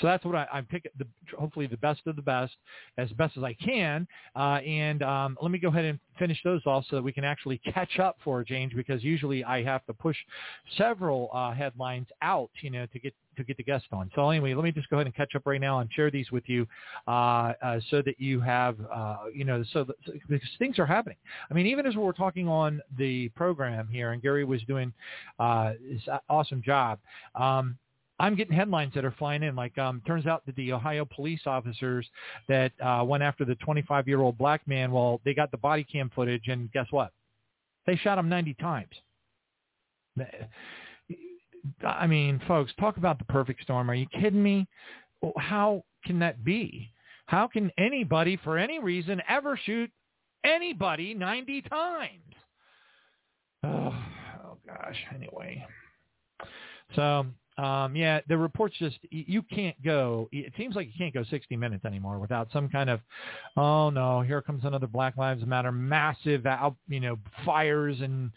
so 0.00 0.06
that's 0.06 0.24
what 0.24 0.34
I, 0.34 0.46
I 0.52 0.60
pick 0.60 0.90
the, 0.98 1.06
hopefully 1.36 1.66
the 1.66 1.78
best 1.78 2.02
of 2.06 2.16
the 2.16 2.22
best 2.22 2.54
as 2.98 3.10
best 3.12 3.36
as 3.36 3.42
I 3.42 3.54
can. 3.54 4.06
Uh, 4.34 4.60
and 4.66 5.02
um, 5.02 5.38
let 5.40 5.50
me 5.50 5.58
go 5.58 5.68
ahead 5.68 5.86
and 5.86 5.98
finish 6.18 6.38
those 6.44 6.60
off 6.66 6.84
so 6.88 6.96
that 6.96 7.02
we 7.02 7.12
can 7.12 7.24
actually 7.24 7.58
catch 7.58 7.98
up 7.98 8.16
for 8.22 8.40
a 8.40 8.44
change 8.44 8.74
because 8.74 9.02
usually 9.02 9.42
I 9.42 9.62
have 9.64 9.84
to 9.86 9.94
push 9.94 10.16
several 10.76 11.30
uh, 11.32 11.52
headlines 11.52 12.06
out, 12.22 12.50
you 12.60 12.70
know, 12.70 12.86
to 12.86 12.98
get 12.98 13.14
to 13.36 13.44
get 13.44 13.56
the 13.56 13.62
guest 13.62 13.86
on. 13.92 14.10
So 14.14 14.28
anyway, 14.30 14.54
let 14.54 14.64
me 14.64 14.72
just 14.72 14.88
go 14.88 14.96
ahead 14.96 15.06
and 15.06 15.14
catch 15.14 15.34
up 15.34 15.42
right 15.46 15.60
now 15.60 15.80
and 15.80 15.92
share 15.92 16.10
these 16.10 16.30
with 16.30 16.48
you 16.48 16.66
uh, 17.06 17.52
uh, 17.62 17.80
so 17.90 18.02
that 18.02 18.20
you 18.20 18.40
have, 18.40 18.76
uh, 18.92 19.16
you 19.34 19.44
know, 19.44 19.64
so 19.72 19.84
that, 19.84 19.96
because 20.28 20.48
things 20.58 20.78
are 20.78 20.86
happening. 20.86 21.16
I 21.50 21.54
mean, 21.54 21.66
even 21.66 21.86
as 21.86 21.96
we're 21.96 22.12
talking 22.12 22.48
on 22.48 22.80
the 22.98 23.28
program 23.30 23.88
here, 23.88 24.12
and 24.12 24.22
Gary 24.22 24.44
was 24.44 24.62
doing 24.62 24.92
uh, 25.38 25.72
this 25.90 26.02
awesome 26.28 26.62
job. 26.62 26.98
Um, 27.34 27.78
I'm 28.18 28.34
getting 28.34 28.56
headlines 28.56 28.94
that 28.94 29.04
are 29.04 29.14
flying 29.18 29.42
in. 29.42 29.54
Like, 29.54 29.76
um, 29.76 30.00
turns 30.06 30.26
out 30.26 30.46
that 30.46 30.56
the 30.56 30.72
Ohio 30.72 31.04
police 31.04 31.40
officers 31.44 32.06
that 32.48 32.72
uh, 32.80 33.04
went 33.04 33.22
after 33.22 33.44
the 33.44 33.56
25-year-old 33.56 34.38
black 34.38 34.66
man, 34.66 34.90
well, 34.90 35.20
they 35.24 35.34
got 35.34 35.50
the 35.50 35.58
body 35.58 35.84
cam 35.84 36.10
footage, 36.14 36.48
and 36.48 36.72
guess 36.72 36.86
what? 36.90 37.12
They 37.86 37.96
shot 37.96 38.18
him 38.18 38.28
90 38.28 38.54
times. 38.54 38.94
I 41.84 42.06
mean, 42.06 42.40
folks, 42.46 42.72
talk 42.78 42.96
about 42.96 43.18
the 43.18 43.24
perfect 43.24 43.62
storm. 43.62 43.90
Are 43.90 43.94
you 43.94 44.06
kidding 44.20 44.42
me? 44.42 44.66
How 45.36 45.84
can 46.04 46.18
that 46.20 46.44
be? 46.44 46.90
How 47.26 47.48
can 47.48 47.70
anybody, 47.76 48.38
for 48.42 48.58
any 48.58 48.78
reason, 48.78 49.20
ever 49.28 49.58
shoot 49.64 49.90
anybody 50.44 51.14
90 51.14 51.62
times? 51.62 52.34
Oh, 53.64 53.94
oh 54.44 54.58
gosh. 54.66 54.96
Anyway, 55.14 55.64
so 56.94 57.26
um, 57.58 57.96
yeah, 57.96 58.20
the 58.28 58.36
reports 58.36 58.76
just 58.78 58.98
you 59.10 59.42
can't 59.42 59.80
go. 59.82 60.28
It 60.30 60.52
seems 60.58 60.76
like 60.76 60.88
you 60.88 60.92
can't 60.96 61.14
go 61.14 61.24
60 61.24 61.56
minutes 61.56 61.84
anymore 61.86 62.18
without 62.18 62.48
some 62.52 62.68
kind 62.68 62.90
of, 62.90 63.00
oh 63.56 63.88
no, 63.88 64.20
here 64.20 64.42
comes 64.42 64.64
another 64.64 64.86
Black 64.86 65.16
Lives 65.16 65.44
Matter 65.46 65.72
massive, 65.72 66.44
out, 66.44 66.76
you 66.86 67.00
know, 67.00 67.18
fires 67.46 67.96
and 68.00 68.30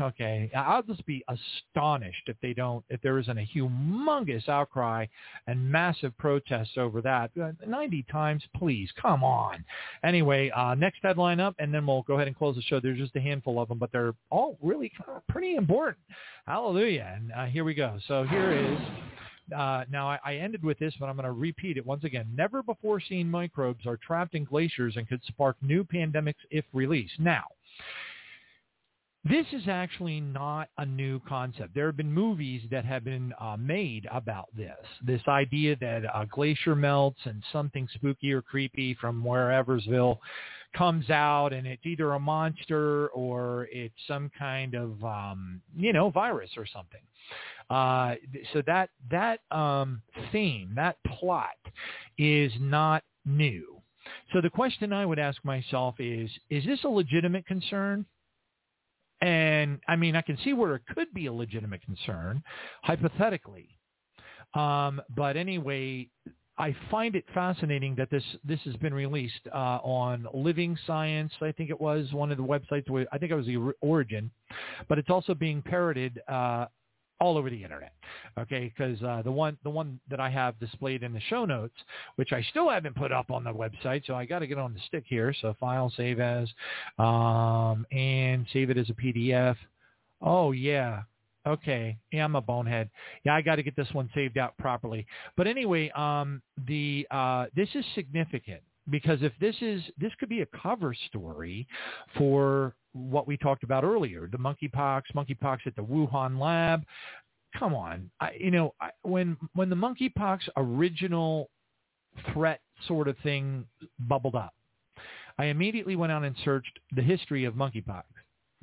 Okay, 0.00 0.50
I'll 0.54 0.82
just 0.82 1.04
be 1.04 1.22
astonished 1.28 2.22
if 2.28 2.36
they 2.40 2.54
don't, 2.54 2.84
if 2.88 3.02
there 3.02 3.18
isn't 3.18 3.36
a 3.36 3.46
humongous 3.54 4.48
outcry 4.48 5.06
and 5.46 5.70
massive 5.70 6.16
protests 6.16 6.78
over 6.78 7.02
that. 7.02 7.30
Uh, 7.40 7.52
90 7.66 8.04
times, 8.10 8.42
please, 8.56 8.90
come 9.00 9.22
on. 9.22 9.62
Anyway, 10.02 10.50
uh, 10.50 10.74
next 10.74 11.00
headline 11.02 11.40
up, 11.40 11.54
and 11.58 11.72
then 11.74 11.86
we'll 11.86 12.02
go 12.02 12.14
ahead 12.14 12.28
and 12.28 12.36
close 12.36 12.56
the 12.56 12.62
show. 12.62 12.80
There's 12.80 12.98
just 12.98 13.16
a 13.16 13.20
handful 13.20 13.60
of 13.60 13.68
them, 13.68 13.78
but 13.78 13.92
they're 13.92 14.14
all 14.30 14.56
really 14.62 14.90
pretty 15.28 15.56
important. 15.56 16.04
Hallelujah. 16.46 17.12
And 17.14 17.32
uh, 17.32 17.46
here 17.46 17.64
we 17.64 17.74
go. 17.74 17.98
So 18.08 18.24
here 18.24 18.52
is 18.52 18.78
uh, 19.54 19.84
now, 19.90 20.08
I, 20.08 20.18
I, 20.24 20.34
ended 20.36 20.62
with 20.62 20.78
this, 20.78 20.94
but 21.00 21.06
I'm 21.06 21.16
going 21.16 21.26
to 21.26 21.32
repeat 21.32 21.76
it 21.76 21.84
once 21.84 22.04
again. 22.04 22.26
Never 22.36 22.62
before 22.62 23.00
seen 23.00 23.28
microbes 23.28 23.84
are 23.84 23.96
trapped 23.96 24.34
in 24.36 24.44
glaciers 24.44 24.96
and 24.96 25.08
could 25.08 25.20
spark 25.24 25.56
new 25.60 25.82
pandemics 25.82 26.34
if 26.50 26.64
released. 26.72 27.18
Now, 27.18 27.44
this 29.24 29.44
is 29.52 29.62
actually 29.68 30.20
not 30.20 30.68
a 30.78 30.86
new 30.86 31.20
concept. 31.28 31.74
There 31.74 31.86
have 31.86 31.96
been 31.96 32.12
movies 32.12 32.62
that 32.70 32.86
have 32.86 33.04
been 33.04 33.34
uh, 33.38 33.56
made 33.58 34.08
about 34.10 34.48
this. 34.56 34.78
This 35.02 35.20
idea 35.28 35.76
that 35.80 36.04
a 36.04 36.26
glacier 36.26 36.74
melts 36.74 37.20
and 37.24 37.42
something 37.52 37.86
spooky 37.94 38.32
or 38.32 38.40
creepy 38.40 38.94
from 38.94 39.22
whereversville 39.22 40.18
comes 40.74 41.10
out 41.10 41.52
and 41.52 41.66
it's 41.66 41.84
either 41.84 42.12
a 42.12 42.20
monster 42.20 43.08
or 43.08 43.68
it's 43.72 43.94
some 44.06 44.30
kind 44.38 44.74
of 44.74 45.02
um, 45.04 45.60
you 45.76 45.92
know 45.92 46.08
virus 46.10 46.50
or 46.56 46.64
something. 46.64 47.00
Uh, 47.68 48.14
so 48.52 48.62
that 48.66 48.88
that 49.10 49.40
um, 49.50 50.00
theme, 50.32 50.72
that 50.74 50.96
plot, 51.18 51.58
is 52.16 52.52
not 52.58 53.02
new. 53.26 53.76
So 54.32 54.40
the 54.40 54.50
question 54.50 54.92
I 54.92 55.04
would 55.04 55.18
ask 55.18 55.44
myself 55.44 55.96
is: 55.98 56.30
Is 56.48 56.64
this 56.64 56.84
a 56.84 56.88
legitimate 56.88 57.46
concern? 57.46 58.06
And 59.20 59.80
I 59.88 59.96
mean, 59.96 60.16
I 60.16 60.22
can 60.22 60.38
see 60.44 60.52
where 60.52 60.74
it 60.74 60.82
could 60.94 61.12
be 61.12 61.26
a 61.26 61.32
legitimate 61.32 61.82
concern, 61.82 62.42
hypothetically. 62.82 63.68
Um, 64.54 65.00
but 65.14 65.36
anyway, 65.36 66.08
I 66.58 66.74
find 66.90 67.14
it 67.16 67.24
fascinating 67.32 67.94
that 67.96 68.10
this 68.10 68.24
this 68.44 68.60
has 68.64 68.76
been 68.76 68.92
released 68.92 69.48
uh, 69.52 69.78
on 69.82 70.26
Living 70.34 70.76
Science. 70.86 71.32
I 71.40 71.52
think 71.52 71.70
it 71.70 71.80
was 71.80 72.12
one 72.12 72.30
of 72.30 72.36
the 72.36 72.44
websites. 72.44 72.88
Where, 72.90 73.06
I 73.12 73.18
think 73.18 73.32
it 73.32 73.34
was 73.34 73.46
the 73.46 73.72
origin, 73.80 74.30
but 74.88 74.98
it's 74.98 75.10
also 75.10 75.34
being 75.34 75.62
parroted 75.62 76.20
uh, 76.28 76.66
all 77.20 77.36
over 77.36 77.50
the 77.50 77.62
internet. 77.62 77.92
Okay, 78.38 78.72
because 78.74 79.02
uh, 79.02 79.22
the 79.22 79.30
one 79.30 79.58
the 79.62 79.70
one 79.70 80.00
that 80.08 80.20
I 80.20 80.30
have 80.30 80.58
displayed 80.58 81.02
in 81.02 81.12
the 81.12 81.20
show 81.28 81.44
notes, 81.44 81.74
which 82.16 82.32
I 82.32 82.42
still 82.50 82.68
haven't 82.68 82.96
put 82.96 83.12
up 83.12 83.30
on 83.30 83.44
the 83.44 83.52
website, 83.52 84.06
so 84.06 84.14
I 84.14 84.24
got 84.24 84.40
to 84.40 84.46
get 84.46 84.58
on 84.58 84.72
the 84.72 84.80
stick 84.86 85.04
here. 85.06 85.34
So 85.40 85.54
file, 85.60 85.92
save 85.96 86.20
as, 86.20 86.48
um, 86.98 87.86
and 87.92 88.46
save 88.52 88.70
it 88.70 88.78
as 88.78 88.88
a 88.90 88.94
PDF. 88.94 89.56
Oh 90.22 90.52
yeah. 90.52 91.02
Okay. 91.46 91.96
Yeah, 92.12 92.24
I'm 92.24 92.36
a 92.36 92.40
bonehead. 92.40 92.90
Yeah, 93.24 93.34
I 93.34 93.40
got 93.40 93.56
to 93.56 93.62
get 93.62 93.74
this 93.74 93.88
one 93.92 94.10
saved 94.14 94.36
out 94.36 94.56
properly. 94.58 95.06
But 95.36 95.46
anyway, 95.46 95.90
um, 95.96 96.42
the 96.66 97.06
uh, 97.10 97.46
this 97.56 97.68
is 97.74 97.84
significant 97.94 98.60
because 98.90 99.22
if 99.22 99.32
this 99.40 99.56
is 99.60 99.82
this 99.98 100.12
could 100.18 100.28
be 100.28 100.42
a 100.42 100.46
cover 100.46 100.94
story 101.08 101.66
for 102.16 102.74
what 102.92 103.26
we 103.26 103.36
talked 103.36 103.64
about 103.64 103.84
earlier, 103.84 104.28
the 104.30 104.38
monkeypox, 104.38 105.02
monkeypox 105.14 105.58
at 105.66 105.76
the 105.76 105.82
Wuhan 105.82 106.38
lab. 106.38 106.82
Come 107.58 107.74
on, 107.74 108.10
I, 108.20 108.32
you 108.38 108.50
know 108.50 108.74
I, 108.80 108.90
when 109.02 109.36
when 109.54 109.70
the 109.70 109.76
monkeypox 109.76 110.40
original 110.56 111.50
threat 112.32 112.60
sort 112.86 113.08
of 113.08 113.16
thing 113.18 113.64
bubbled 114.00 114.36
up, 114.36 114.54
I 115.38 115.46
immediately 115.46 115.96
went 115.96 116.12
out 116.12 116.24
and 116.24 116.36
searched 116.44 116.78
the 116.94 117.02
history 117.02 117.44
of 117.44 117.54
monkeypox, 117.54 118.04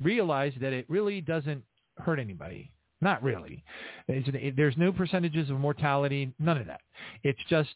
realized 0.02 0.60
that 0.60 0.72
it 0.72 0.86
really 0.88 1.20
doesn't 1.20 1.62
hurt 1.98 2.18
anybody. 2.18 2.70
Not 3.00 3.22
really. 3.22 3.62
there's 4.08 4.76
no 4.76 4.92
percentages 4.92 5.50
of 5.50 5.58
mortality, 5.58 6.32
none 6.38 6.58
of 6.58 6.66
that. 6.66 6.80
It's 7.22 7.38
just 7.48 7.70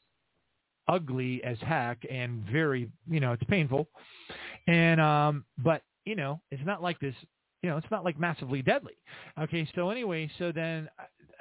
ugly 0.88 1.42
as 1.44 1.58
heck 1.60 1.98
and 2.10 2.42
very, 2.50 2.88
you 3.08 3.20
know, 3.20 3.32
it's 3.32 3.44
painful. 3.44 3.88
And 4.66 5.00
um 5.00 5.44
but, 5.58 5.82
you 6.04 6.16
know, 6.16 6.40
it's 6.50 6.64
not 6.64 6.82
like 6.82 6.98
this, 7.00 7.14
you 7.62 7.70
know, 7.70 7.76
it's 7.76 7.90
not 7.90 8.04
like 8.04 8.18
massively 8.18 8.62
deadly. 8.62 8.94
Okay, 9.40 9.68
so 9.74 9.90
anyway, 9.90 10.30
so 10.38 10.52
then 10.52 10.88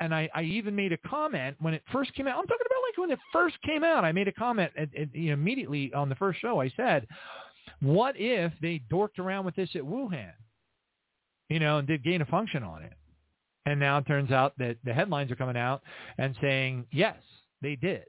and 0.02 0.16
I, 0.16 0.28
I 0.34 0.42
even 0.44 0.76
made 0.76 0.92
a 0.92 0.98
comment 0.98 1.56
when 1.60 1.76
it 1.76 1.84
first 1.92 2.14
came 2.16 2.28
out. 2.28 2.38
I'm 2.40 2.48
talking 2.48 2.66
about 2.66 2.82
like 2.90 2.98
when 2.98 3.12
it 3.12 3.20
first 3.32 3.62
came 3.62 3.84
out. 3.84 4.04
I 4.04 4.12
made 4.12 4.28
a 4.28 4.32
comment 4.34 4.72
at, 4.76 4.90
at, 4.96 5.14
you 5.16 5.28
know, 5.28 5.34
immediately 5.34 5.94
on 5.94 6.10
the 6.10 6.16
first 6.16 6.42
show. 6.42 6.60
I 6.60 6.72
said, 6.76 7.08
"What 7.82 8.16
if 8.18 8.52
they 8.62 8.82
dorked 8.92 9.20
around 9.20 9.46
with 9.46 9.56
this 9.56 9.70
at 9.76 9.84
Wuhan, 9.84 10.34
you 11.50 11.60
know, 11.60 11.78
and 11.78 11.88
did 11.88 12.04
gain 12.04 12.22
a 12.22 12.26
function 12.26 12.64
on 12.64 12.82
it?" 12.82 12.94
And 13.68 13.80
now 13.80 14.00
it 14.00 14.08
turns 14.08 14.32
out 14.32 14.58
that 14.58 14.78
the 14.84 14.94
headlines 14.94 15.32
are 15.32 15.36
coming 15.36 15.58
out 15.58 15.84
and 16.18 16.36
saying, 16.42 16.88
"Yes, 16.92 17.18
they 17.62 17.76
did." 17.76 18.06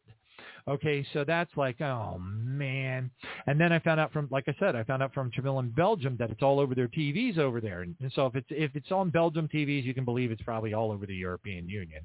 Okay, 0.69 1.05
so 1.13 1.25
that's 1.25 1.51
like, 1.57 1.81
oh 1.81 2.19
man. 2.21 3.11
And 3.47 3.61
then 3.61 3.73
I 3.73 3.81
found 3.81 3.99
out 3.99 4.13
from, 4.13 4.29
like 4.31 4.45
I 4.47 4.55
said, 4.61 4.77
I 4.77 4.85
found 4.85 5.03
out 5.03 5.13
from 5.13 5.31
Jamil 5.31 5.61
in 5.61 5.71
Belgium 5.71 6.17
that 6.19 6.31
it's 6.31 6.43
all 6.43 6.61
over 6.61 6.75
their 6.75 6.87
TVs 6.87 7.39
over 7.39 7.61
there. 7.61 7.83
And 7.83 7.97
so 8.15 8.27
if 8.27 8.37
it's 8.37 8.47
if 8.51 8.77
it's 8.77 8.93
on 8.93 9.11
Belgium 9.11 9.49
TVs, 9.53 9.85
you 9.85 9.93
can 9.93 10.05
believe 10.05 10.31
it's 10.31 10.43
probably 10.43 10.73
all 10.73 10.93
over 10.93 11.05
the 11.05 11.15
European 11.15 11.69
Union. 11.69 12.03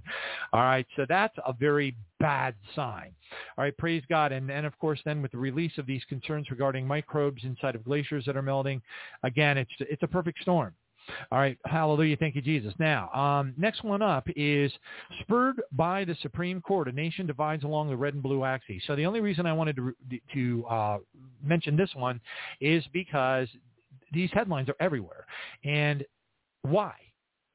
All 0.54 0.62
right, 0.62 0.88
so 0.96 1.06
that's 1.08 1.36
a 1.46 1.54
very 1.54 1.96
bad 2.20 2.56
sign. 2.76 3.12
All 3.58 3.64
right, 3.64 3.78
praise 3.78 4.04
God. 4.10 4.32
And 4.32 4.50
then, 4.50 4.66
of 4.66 4.78
course, 4.80 5.00
then 5.06 5.22
with 5.22 5.32
the 5.32 5.38
release 5.38 5.78
of 5.78 5.86
these 5.86 6.04
concerns 6.10 6.50
regarding 6.50 6.88
microbes 6.88 7.44
inside 7.44 7.76
of 7.76 7.84
glaciers 7.84 8.26
that 8.26 8.36
are 8.36 8.42
melting, 8.42 8.82
again, 9.24 9.58
it's 9.58 9.72
it's 9.80 10.04
a 10.04 10.08
perfect 10.08 10.42
storm. 10.42 10.74
All 11.32 11.40
right. 11.40 11.58
Hallelujah. 11.66 12.18
Thank 12.18 12.36
you, 12.36 12.42
Jesus. 12.42 12.74
Now, 12.80 13.10
um, 13.14 13.54
next 13.58 13.84
one 13.84 14.02
up 14.02 14.28
is 14.36 14.72
spurred 15.22 15.62
by 15.72 16.06
the 16.06 16.16
Supreme 16.22 16.62
Court. 16.62 16.88
A 16.88 16.92
nation 16.92 17.26
divides 17.26 17.64
along 17.64 17.90
the 17.90 17.98
red 17.98 18.14
and 18.14 18.24
blue 18.24 18.44
axis. 18.44 18.82
So 18.88 18.96
the 18.96 19.06
only 19.06 19.22
reason 19.22 19.46
I 19.46 19.54
wanted 19.54 19.76
to, 19.78 19.94
to 20.34 20.66
uh, 20.66 20.98
mention 21.44 21.76
this 21.76 21.90
one 21.96 22.20
is 22.62 22.84
because 22.94 23.48
these 24.12 24.30
headlines 24.34 24.70
are 24.70 24.76
everywhere. 24.80 25.26
And 25.64 26.06
why? 26.62 26.94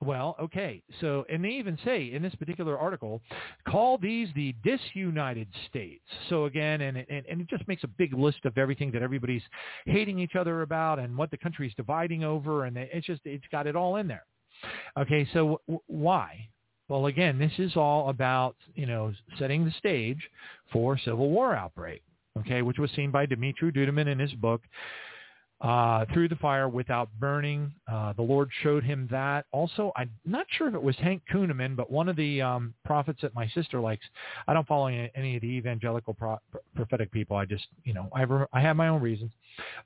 Well, 0.04 0.34
okay. 0.42 0.82
So, 1.00 1.24
and 1.30 1.44
they 1.44 1.50
even 1.50 1.78
say 1.84 2.12
in 2.12 2.22
this 2.22 2.34
particular 2.34 2.76
article, 2.76 3.22
call 3.68 3.98
these 3.98 4.26
the 4.34 4.52
disunited 4.64 5.46
states. 5.68 6.02
So 6.28 6.46
again, 6.46 6.80
and, 6.80 6.96
and, 6.96 7.24
and 7.30 7.40
it 7.40 7.48
just 7.48 7.66
makes 7.68 7.84
a 7.84 7.88
big 7.88 8.12
list 8.12 8.44
of 8.44 8.58
everything 8.58 8.90
that 8.92 9.02
everybody's 9.02 9.42
hating 9.86 10.18
each 10.18 10.34
other 10.34 10.62
about 10.62 10.98
and 10.98 11.16
what 11.16 11.30
the 11.30 11.36
country's 11.36 11.72
dividing 11.76 12.24
over. 12.24 12.64
And 12.64 12.76
it's 12.76 13.06
just, 13.06 13.20
it's 13.24 13.44
got 13.52 13.68
it 13.68 13.76
all 13.76 13.96
in 13.96 14.08
there. 14.08 14.24
Okay. 14.98 15.24
So 15.32 15.60
w- 15.68 15.80
why? 15.86 16.48
Well, 16.88 17.06
again, 17.06 17.38
this 17.38 17.52
is 17.58 17.76
all 17.76 18.08
about, 18.08 18.56
you 18.74 18.86
know, 18.86 19.12
setting 19.38 19.64
the 19.64 19.70
stage 19.78 20.28
for 20.72 20.98
civil 20.98 21.30
war 21.30 21.54
outbreak. 21.54 22.02
Okay. 22.40 22.62
Which 22.62 22.78
was 22.78 22.90
seen 22.96 23.12
by 23.12 23.26
Dumitru 23.26 23.72
Duduman 23.72 24.08
in 24.08 24.18
his 24.18 24.32
book, 24.32 24.62
uh, 25.62 26.04
through 26.12 26.28
the 26.28 26.36
fire 26.36 26.68
without 26.68 27.08
burning. 27.20 27.72
Uh, 27.90 28.12
the 28.14 28.22
Lord 28.22 28.50
showed 28.62 28.82
him 28.82 29.08
that. 29.12 29.46
Also, 29.52 29.92
I'm 29.96 30.10
not 30.24 30.46
sure 30.50 30.68
if 30.68 30.74
it 30.74 30.82
was 30.82 30.96
Hank 30.96 31.22
Kunneman, 31.32 31.76
but 31.76 31.90
one 31.90 32.08
of 32.08 32.16
the 32.16 32.42
um, 32.42 32.74
prophets 32.84 33.20
that 33.22 33.32
my 33.34 33.48
sister 33.48 33.80
likes. 33.80 34.04
I 34.48 34.54
don't 34.54 34.66
follow 34.66 34.88
any, 34.88 35.10
any 35.14 35.36
of 35.36 35.42
the 35.42 35.48
evangelical 35.48 36.14
pro- 36.14 36.40
prophetic 36.74 37.12
people. 37.12 37.36
I 37.36 37.44
just, 37.44 37.66
you 37.84 37.94
know, 37.94 38.08
I 38.12 38.20
have, 38.20 38.30
I 38.52 38.60
have 38.60 38.76
my 38.76 38.88
own 38.88 39.00
reasons. 39.00 39.30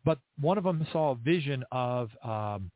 But 0.04 0.18
one 0.40 0.56
of 0.56 0.64
them 0.64 0.86
saw 0.92 1.12
a 1.12 1.14
vision 1.14 1.62
of 1.70 2.08
um, 2.24 2.70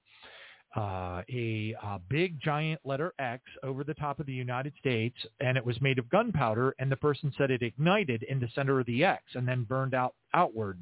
uh, 0.77 1.23
a, 1.29 1.75
a 1.83 2.01
big 2.09 2.41
giant 2.41 2.81
letter 2.85 3.13
X 3.19 3.43
over 3.63 3.83
the 3.83 3.95
top 3.95 4.21
of 4.21 4.27
the 4.27 4.33
United 4.33 4.73
States, 4.79 5.17
and 5.41 5.57
it 5.57 5.65
was 5.65 5.81
made 5.81 5.99
of 5.99 6.09
gunpowder, 6.11 6.75
and 6.79 6.91
the 6.91 6.97
person 6.97 7.33
said 7.37 7.51
it 7.51 7.63
ignited 7.63 8.23
in 8.25 8.39
the 8.39 8.49
center 8.55 8.79
of 8.79 8.87
the 8.87 9.05
X 9.05 9.23
and 9.35 9.47
then 9.49 9.65
burned 9.65 9.95
out 9.95 10.15
outward. 10.33 10.79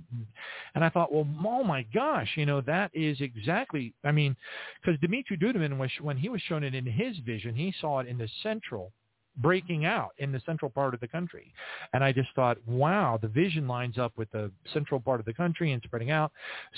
And 0.74 0.84
I 0.84 0.90
thought, 0.90 1.10
well, 1.12 1.26
oh 1.44 1.64
my 1.64 1.86
gosh, 1.94 2.28
you 2.36 2.44
know, 2.44 2.60
that 2.62 2.90
is 2.92 3.18
exactly, 3.20 3.94
I 4.04 4.12
mean, 4.12 4.36
because 4.82 5.00
Dumitru 5.00 5.40
Duduman, 5.40 5.78
was, 5.78 5.90
when 6.02 6.18
he 6.18 6.28
was 6.28 6.42
shown 6.42 6.64
it 6.64 6.74
in 6.74 6.84
his 6.84 7.16
vision, 7.24 7.54
he 7.54 7.72
saw 7.80 8.00
it 8.00 8.08
in 8.08 8.18
the 8.18 8.28
central 8.42 8.92
breaking 9.38 9.84
out 9.84 10.10
in 10.18 10.32
the 10.32 10.42
central 10.44 10.70
part 10.70 10.94
of 10.94 11.00
the 11.00 11.08
country. 11.08 11.54
And 11.92 12.02
I 12.02 12.12
just 12.12 12.28
thought, 12.34 12.58
wow, 12.66 13.18
the 13.22 13.28
vision 13.28 13.68
lines 13.68 13.96
up 13.96 14.12
with 14.16 14.30
the 14.32 14.50
central 14.74 15.00
part 15.00 15.20
of 15.20 15.26
the 15.26 15.32
country 15.32 15.72
and 15.72 15.82
spreading 15.84 16.10
out. 16.10 16.32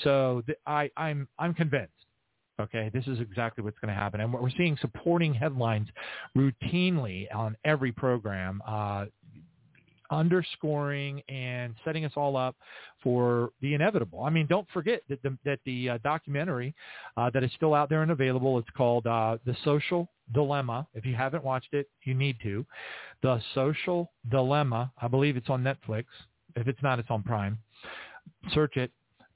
So 0.05 0.43
th- 0.47 0.59
I, 0.67 0.91
I'm, 0.97 1.27
I'm 1.39 1.55
convinced 1.55 1.95
Okay, 2.61 2.91
this 2.93 3.07
is 3.07 3.21
exactly 3.21 3.65
what's 3.65 3.79
going 3.79 3.93
to 3.93 3.99
happen, 3.99 4.21
and 4.21 4.33
what 4.33 4.43
we're 4.43 4.51
seeing 4.57 4.77
supporting 4.81 5.33
headlines 5.33 5.89
routinely 6.37 7.27
on 7.35 7.57
every 7.65 7.93
program, 7.93 8.63
uh, 8.67 9.07
underscoring 10.11 11.23
and 11.29 11.75
setting 11.85 12.05
us 12.05 12.13
all 12.17 12.37
up 12.37 12.57
for 13.03 13.51
the 13.63 13.75
inevitable. 13.75 14.23
I 14.25 14.31
mean, 14.31 14.47
don't 14.47 14.67
forget 14.73 15.03
that 15.09 15.23
the, 15.23 15.37
that 15.45 15.61
the 15.65 15.91
uh, 15.91 15.99
documentary 16.03 16.75
uh, 17.17 17.31
that 17.31 17.43
is 17.43 17.51
still 17.57 17.75
out 17.75 17.89
there 17.89 18.03
and 18.03 18.11
available. 18.11 18.59
It's 18.59 18.69
called 18.77 19.07
uh, 19.07 19.39
The 19.47 19.57
Social 19.65 20.09
Dilemma. 20.35 20.87
If 20.95 21.07
you 21.07 21.15
haven't 21.15 21.45
watched 21.45 21.75
it, 21.75 21.89
you 22.05 22.15
need 22.15 22.37
to. 22.43 22.67
The 23.23 23.41
Social 23.55 24.11
Dilemma. 24.31 24.93
I 25.01 25.09
believe 25.09 25.37
it's 25.37 25.49
on 25.49 25.63
Netflix. 25.63 26.05
If 26.57 26.67
it's 26.67 26.83
not, 26.83 26.99
it's 26.99 27.11
on 27.11 27.23
Prime. 27.23 27.59
Search 28.53 28.77
it 28.77 28.91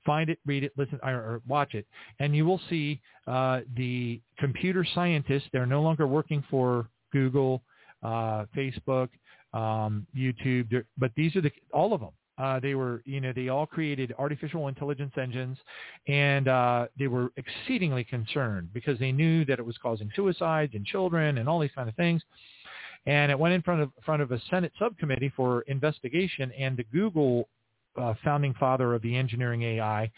find 0.04 0.30
it, 0.30 0.38
read 0.46 0.64
it, 0.64 0.72
listen, 0.76 0.98
or, 1.02 1.14
or 1.14 1.42
watch 1.46 1.74
it, 1.74 1.86
and 2.18 2.34
you 2.34 2.44
will 2.44 2.60
see 2.68 3.00
uh, 3.26 3.60
the 3.76 4.20
computer 4.38 4.84
scientists. 4.94 5.44
They're 5.52 5.66
no 5.66 5.82
longer 5.82 6.06
working 6.06 6.44
for 6.50 6.88
Google, 7.12 7.62
uh, 8.02 8.44
Facebook, 8.56 9.08
um, 9.52 10.06
YouTube, 10.16 10.84
but 10.98 11.10
these 11.16 11.34
are 11.36 11.40
the 11.40 11.52
all 11.72 11.92
of 11.92 12.00
them. 12.00 12.10
Uh, 12.36 12.58
they 12.58 12.74
were, 12.74 13.00
you 13.04 13.20
know, 13.20 13.32
they 13.32 13.48
all 13.48 13.66
created 13.66 14.12
artificial 14.18 14.66
intelligence 14.66 15.12
engines, 15.16 15.56
and 16.08 16.48
uh, 16.48 16.86
they 16.98 17.06
were 17.06 17.30
exceedingly 17.36 18.02
concerned 18.02 18.68
because 18.74 18.98
they 18.98 19.12
knew 19.12 19.44
that 19.44 19.60
it 19.60 19.64
was 19.64 19.78
causing 19.78 20.10
suicides 20.16 20.74
in 20.74 20.84
children 20.84 21.38
and 21.38 21.48
all 21.48 21.60
these 21.60 21.70
kind 21.76 21.88
of 21.88 21.94
things. 21.94 22.22
And 23.06 23.30
it 23.30 23.38
went 23.38 23.54
in 23.54 23.62
front 23.62 23.82
of 23.82 23.90
front 24.04 24.22
of 24.22 24.32
a 24.32 24.40
Senate 24.50 24.72
subcommittee 24.78 25.32
for 25.36 25.62
investigation, 25.62 26.50
and 26.58 26.76
the 26.76 26.84
Google 26.84 27.48
uh, 27.96 28.14
founding 28.24 28.54
father 28.54 28.94
of 28.94 29.02
the 29.02 29.16
engineering 29.16 29.62
AI 29.62 30.10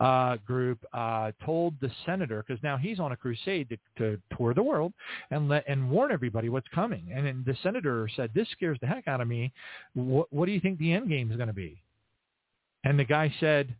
uh, 0.00 0.36
group, 0.46 0.78
uh, 0.92 1.30
told 1.44 1.74
the 1.80 1.90
senator 2.06 2.44
because 2.46 2.62
now 2.62 2.76
he's 2.76 2.98
on 2.98 3.12
a 3.12 3.16
crusade 3.16 3.68
to, 3.68 3.76
to 3.98 4.20
tour 4.36 4.54
the 4.54 4.62
world 4.62 4.92
and 5.30 5.48
let 5.48 5.64
and 5.68 5.90
warn 5.90 6.10
everybody 6.12 6.48
what's 6.48 6.68
coming. 6.74 7.08
And 7.14 7.44
the 7.44 7.56
senator 7.62 8.08
said, 8.16 8.30
"This 8.34 8.48
scares 8.50 8.78
the 8.80 8.86
heck 8.86 9.06
out 9.08 9.20
of 9.20 9.28
me. 9.28 9.52
What, 9.94 10.32
what 10.32 10.46
do 10.46 10.52
you 10.52 10.60
think 10.60 10.78
the 10.78 10.92
end 10.92 11.08
game 11.08 11.30
is 11.30 11.36
going 11.36 11.48
to 11.48 11.54
be?" 11.54 11.82
And 12.84 12.98
the 12.98 13.04
guy 13.04 13.32
said, 13.40 13.74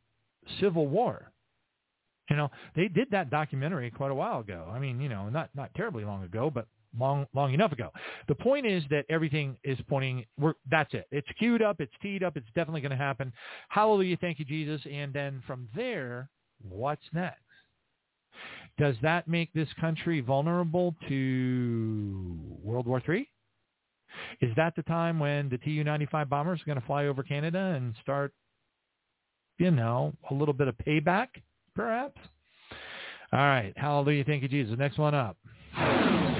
"Civil 0.61 0.87
war." 0.87 1.33
You 2.29 2.37
know, 2.37 2.51
they 2.77 2.87
did 2.87 3.11
that 3.11 3.29
documentary 3.29 3.91
quite 3.91 4.13
a 4.13 4.15
while 4.15 4.41
ago. 4.41 4.71
I 4.73 4.79
mean, 4.79 5.01
you 5.01 5.09
know, 5.09 5.29
not 5.31 5.51
not 5.55 5.75
terribly 5.75 6.05
long 6.05 6.23
ago, 6.23 6.51
but 6.51 6.67
long 6.99 7.27
long 7.35 7.53
enough 7.55 7.73
ago. 7.73 7.91
The 8.29 8.35
point 8.35 8.67
is 8.67 8.83
that 8.91 9.05
everything 9.09 9.57
is 9.65 9.79
pointing. 9.89 10.25
We're, 10.39 10.55
that's 10.71 10.93
it. 10.95 11.07
It's 11.11 11.29
queued 11.39 11.63
up. 11.63 11.81
It's 11.81 11.93
teed 12.03 12.23
up. 12.23 12.37
It's 12.37 12.47
definitely 12.55 12.81
going 12.81 12.91
to 12.91 12.97
happen. 12.97 13.33
Hallelujah! 13.69 14.17
Thank 14.21 14.39
you, 14.39 14.45
Jesus. 14.45 14.81
And 14.91 15.13
then 15.13 15.43
from 15.47 15.69
there, 15.75 16.29
what's 16.69 17.03
next? 17.13 17.41
Does 18.79 18.97
that 19.03 19.29
make 19.29 19.53
this 19.53 19.69
country 19.81 20.21
vulnerable 20.21 20.95
to 21.09 22.39
World 22.63 22.87
War 22.87 23.03
III? 23.07 23.29
Is 24.41 24.51
that 24.57 24.75
the 24.75 24.83
time 24.83 25.19
when 25.19 25.49
the 25.49 25.59
Tu-95 25.59 26.29
bombers 26.29 26.61
are 26.61 26.65
going 26.65 26.81
to 26.81 26.87
fly 26.87 27.07
over 27.07 27.23
Canada 27.23 27.75
and 27.77 27.95
start, 28.03 28.33
you 29.59 29.71
know, 29.71 30.13
a 30.31 30.35
little 30.35 30.55
bit 30.55 30.67
of 30.67 30.77
payback, 30.79 31.29
perhaps? 31.75 32.19
All 33.33 33.39
right. 33.39 33.73
Hallelujah. 33.77 34.25
Thank 34.25 34.43
you, 34.43 34.49
Jesus. 34.49 34.77
Next 34.79 34.99
one 34.99 35.15
up. 35.15 35.37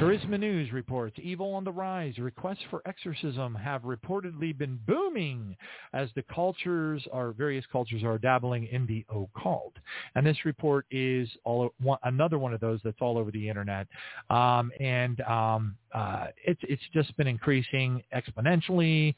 Charisma 0.01 0.41
News 0.41 0.73
reports 0.73 1.15
evil 1.23 1.53
on 1.53 1.63
the 1.63 1.71
rise. 1.71 2.17
Requests 2.17 2.63
for 2.71 2.81
exorcism 2.87 3.55
have 3.55 3.83
reportedly 3.83 4.57
been 4.57 4.79
booming 4.87 5.55
as 5.93 6.09
the 6.15 6.23
cultures 6.35 7.07
or 7.13 7.33
various 7.33 7.67
cultures 7.71 8.03
are 8.03 8.17
dabbling 8.17 8.67
in 8.69 8.87
the 8.87 9.05
occult. 9.11 9.75
And 10.15 10.27
this 10.27 10.39
report 10.47 10.87
is 10.91 11.29
all 11.45 11.75
one, 11.83 11.99
another 12.05 12.39
one 12.39 12.55
of 12.55 12.61
those 12.61 12.81
that's 12.83 12.97
all 13.03 13.19
over 13.19 13.31
the 13.31 13.47
internet. 13.47 13.89
Um, 14.31 14.73
and 14.81 15.21
um, 15.21 15.77
uh, 15.95 16.29
it's 16.47 16.63
it's 16.63 16.83
just 16.95 17.15
been 17.19 17.27
increasing 17.27 18.03
exponentially, 18.15 19.15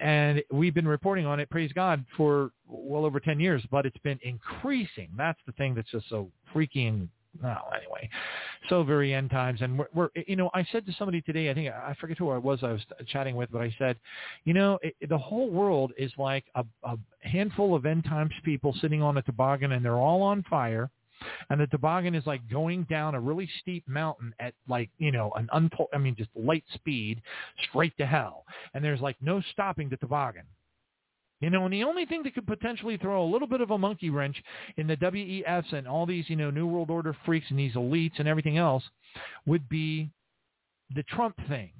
and 0.00 0.42
we've 0.50 0.74
been 0.74 0.88
reporting 0.88 1.24
on 1.24 1.38
it. 1.38 1.48
Praise 1.50 1.72
God 1.72 2.04
for 2.16 2.50
well 2.66 3.04
over 3.04 3.20
ten 3.20 3.38
years, 3.38 3.62
but 3.70 3.86
it's 3.86 3.98
been 3.98 4.18
increasing. 4.22 5.10
That's 5.16 5.38
the 5.46 5.52
thing 5.52 5.76
that's 5.76 5.92
just 5.92 6.08
so 6.08 6.32
freaking 6.52 7.06
no, 7.42 7.56
anyway, 7.74 8.08
so 8.68 8.82
very 8.82 9.14
end 9.14 9.30
times, 9.30 9.62
and 9.62 9.78
we're, 9.78 9.86
we're, 9.94 10.08
you 10.26 10.36
know, 10.36 10.50
I 10.52 10.66
said 10.72 10.84
to 10.86 10.92
somebody 10.92 11.20
today, 11.22 11.50
I 11.50 11.54
think 11.54 11.68
I 11.68 11.94
forget 12.00 12.18
who 12.18 12.30
I 12.30 12.38
was, 12.38 12.58
I 12.62 12.72
was 12.72 12.82
chatting 13.06 13.36
with, 13.36 13.50
but 13.52 13.62
I 13.62 13.74
said, 13.78 13.96
you 14.44 14.52
know, 14.52 14.78
it, 14.82 14.94
the 15.08 15.18
whole 15.18 15.48
world 15.50 15.92
is 15.96 16.12
like 16.18 16.44
a, 16.54 16.64
a 16.82 16.96
handful 17.20 17.74
of 17.74 17.86
end 17.86 18.04
times 18.04 18.32
people 18.44 18.74
sitting 18.80 19.02
on 19.02 19.16
a 19.16 19.22
toboggan, 19.22 19.72
and 19.72 19.84
they're 19.84 19.96
all 19.96 20.22
on 20.22 20.42
fire, 20.50 20.90
and 21.50 21.60
the 21.60 21.66
toboggan 21.68 22.14
is 22.14 22.26
like 22.26 22.40
going 22.50 22.84
down 22.84 23.14
a 23.14 23.20
really 23.20 23.48
steep 23.60 23.86
mountain 23.86 24.34
at 24.40 24.54
like 24.68 24.90
you 24.98 25.12
know 25.12 25.30
an 25.36 25.48
untold, 25.52 25.88
I 25.92 25.98
mean, 25.98 26.16
just 26.16 26.30
light 26.34 26.64
speed, 26.74 27.22
straight 27.68 27.96
to 27.98 28.06
hell, 28.06 28.44
and 28.74 28.84
there's 28.84 29.00
like 29.00 29.16
no 29.20 29.40
stopping 29.52 29.88
the 29.88 29.96
toboggan. 29.98 30.44
You 31.40 31.48
know, 31.48 31.64
and 31.64 31.72
the 31.72 31.84
only 31.84 32.04
thing 32.04 32.22
that 32.24 32.34
could 32.34 32.46
potentially 32.46 32.98
throw 32.98 33.24
a 33.24 33.30
little 33.30 33.48
bit 33.48 33.62
of 33.62 33.70
a 33.70 33.78
monkey 33.78 34.10
wrench 34.10 34.36
in 34.76 34.86
the 34.86 34.96
WEFs 34.96 35.72
and 35.72 35.88
all 35.88 36.04
these, 36.04 36.28
you 36.28 36.36
know, 36.36 36.50
New 36.50 36.66
World 36.66 36.90
Order 36.90 37.16
freaks 37.24 37.46
and 37.48 37.58
these 37.58 37.74
elites 37.74 38.18
and 38.18 38.28
everything 38.28 38.58
else 38.58 38.84
would 39.46 39.66
be 39.68 40.10
the 40.94 41.02
Trump 41.04 41.36
thing. 41.48 41.70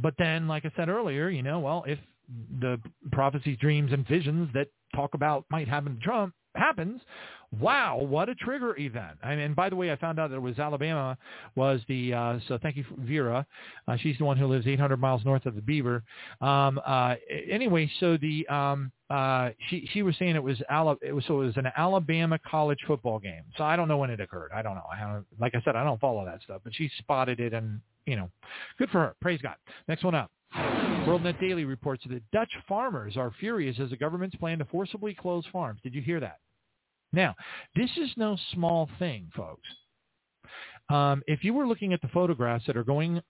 But 0.00 0.14
then, 0.18 0.46
like 0.46 0.64
I 0.64 0.72
said 0.76 0.88
earlier, 0.88 1.28
you 1.28 1.42
know, 1.42 1.58
well, 1.58 1.84
if 1.86 1.98
the 2.60 2.80
prophecies, 3.12 3.58
dreams, 3.60 3.92
and 3.92 4.06
visions 4.06 4.48
that 4.54 4.68
talk 4.94 5.14
about 5.14 5.44
might 5.50 5.68
happen 5.68 5.96
to 5.96 6.00
Trump 6.00 6.32
happens, 6.56 7.00
wow, 7.60 7.98
what 7.98 8.28
a 8.28 8.34
trigger 8.34 8.76
event. 8.78 9.18
And, 9.22 9.40
and 9.40 9.54
by 9.54 9.68
the 9.68 9.76
way, 9.76 9.92
I 9.92 9.96
found 9.96 10.18
out 10.18 10.30
that 10.30 10.36
it 10.36 10.40
was 10.40 10.58
Alabama 10.58 11.16
was 11.54 11.80
the, 11.88 12.12
uh, 12.14 12.38
so 12.48 12.58
thank 12.62 12.76
you, 12.76 12.84
Vera. 12.98 13.46
Uh, 13.86 13.96
she's 13.96 14.18
the 14.18 14.24
one 14.24 14.36
who 14.36 14.46
lives 14.46 14.66
800 14.66 14.96
miles 14.98 15.24
north 15.24 15.46
of 15.46 15.54
the 15.54 15.62
Beaver. 15.62 16.02
Um, 16.40 16.80
uh, 16.84 17.14
anyway, 17.50 17.90
so 18.00 18.16
the, 18.16 18.46
um, 18.48 18.90
uh, 19.10 19.50
she, 19.68 19.88
she 19.92 20.02
was 20.02 20.16
saying 20.18 20.36
it 20.36 20.42
was, 20.42 20.60
Ala, 20.70 20.96
it 21.02 21.12
was, 21.12 21.24
so 21.26 21.42
it 21.42 21.46
was 21.46 21.56
an 21.56 21.70
Alabama 21.76 22.38
college 22.48 22.80
football 22.86 23.18
game. 23.18 23.42
So 23.56 23.64
I 23.64 23.76
don't 23.76 23.88
know 23.88 23.98
when 23.98 24.10
it 24.10 24.20
occurred. 24.20 24.50
I 24.54 24.62
don't 24.62 24.74
know. 24.74 24.86
I 24.92 25.00
don't, 25.00 25.26
like 25.38 25.54
I 25.54 25.62
said, 25.64 25.76
I 25.76 25.84
don't 25.84 26.00
follow 26.00 26.24
that 26.24 26.42
stuff, 26.42 26.62
but 26.64 26.74
she 26.74 26.90
spotted 26.98 27.40
it 27.40 27.52
and, 27.52 27.80
you 28.06 28.16
know, 28.16 28.30
good 28.78 28.90
for 28.90 29.00
her. 29.00 29.16
Praise 29.20 29.40
God. 29.42 29.56
Next 29.88 30.04
one 30.04 30.14
up. 30.14 30.30
WorldNet 30.54 31.40
Daily 31.40 31.64
reports 31.64 32.04
that 32.08 32.30
Dutch 32.30 32.50
farmers 32.68 33.16
are 33.16 33.32
furious 33.38 33.78
as 33.80 33.90
the 33.90 33.96
government's 33.96 34.36
plan 34.36 34.58
to 34.58 34.64
forcibly 34.66 35.14
close 35.14 35.44
farms. 35.52 35.80
Did 35.82 35.94
you 35.94 36.02
hear 36.02 36.20
that? 36.20 36.38
Now, 37.12 37.34
this 37.76 37.90
is 37.96 38.10
no 38.16 38.36
small 38.52 38.88
thing, 38.98 39.30
folks. 39.36 39.68
Um, 40.90 41.22
if 41.26 41.44
you 41.44 41.54
were 41.54 41.66
looking 41.66 41.92
at 41.92 42.02
the 42.02 42.08
photographs 42.08 42.66
that 42.66 42.76
are 42.76 42.84
going 42.84 43.20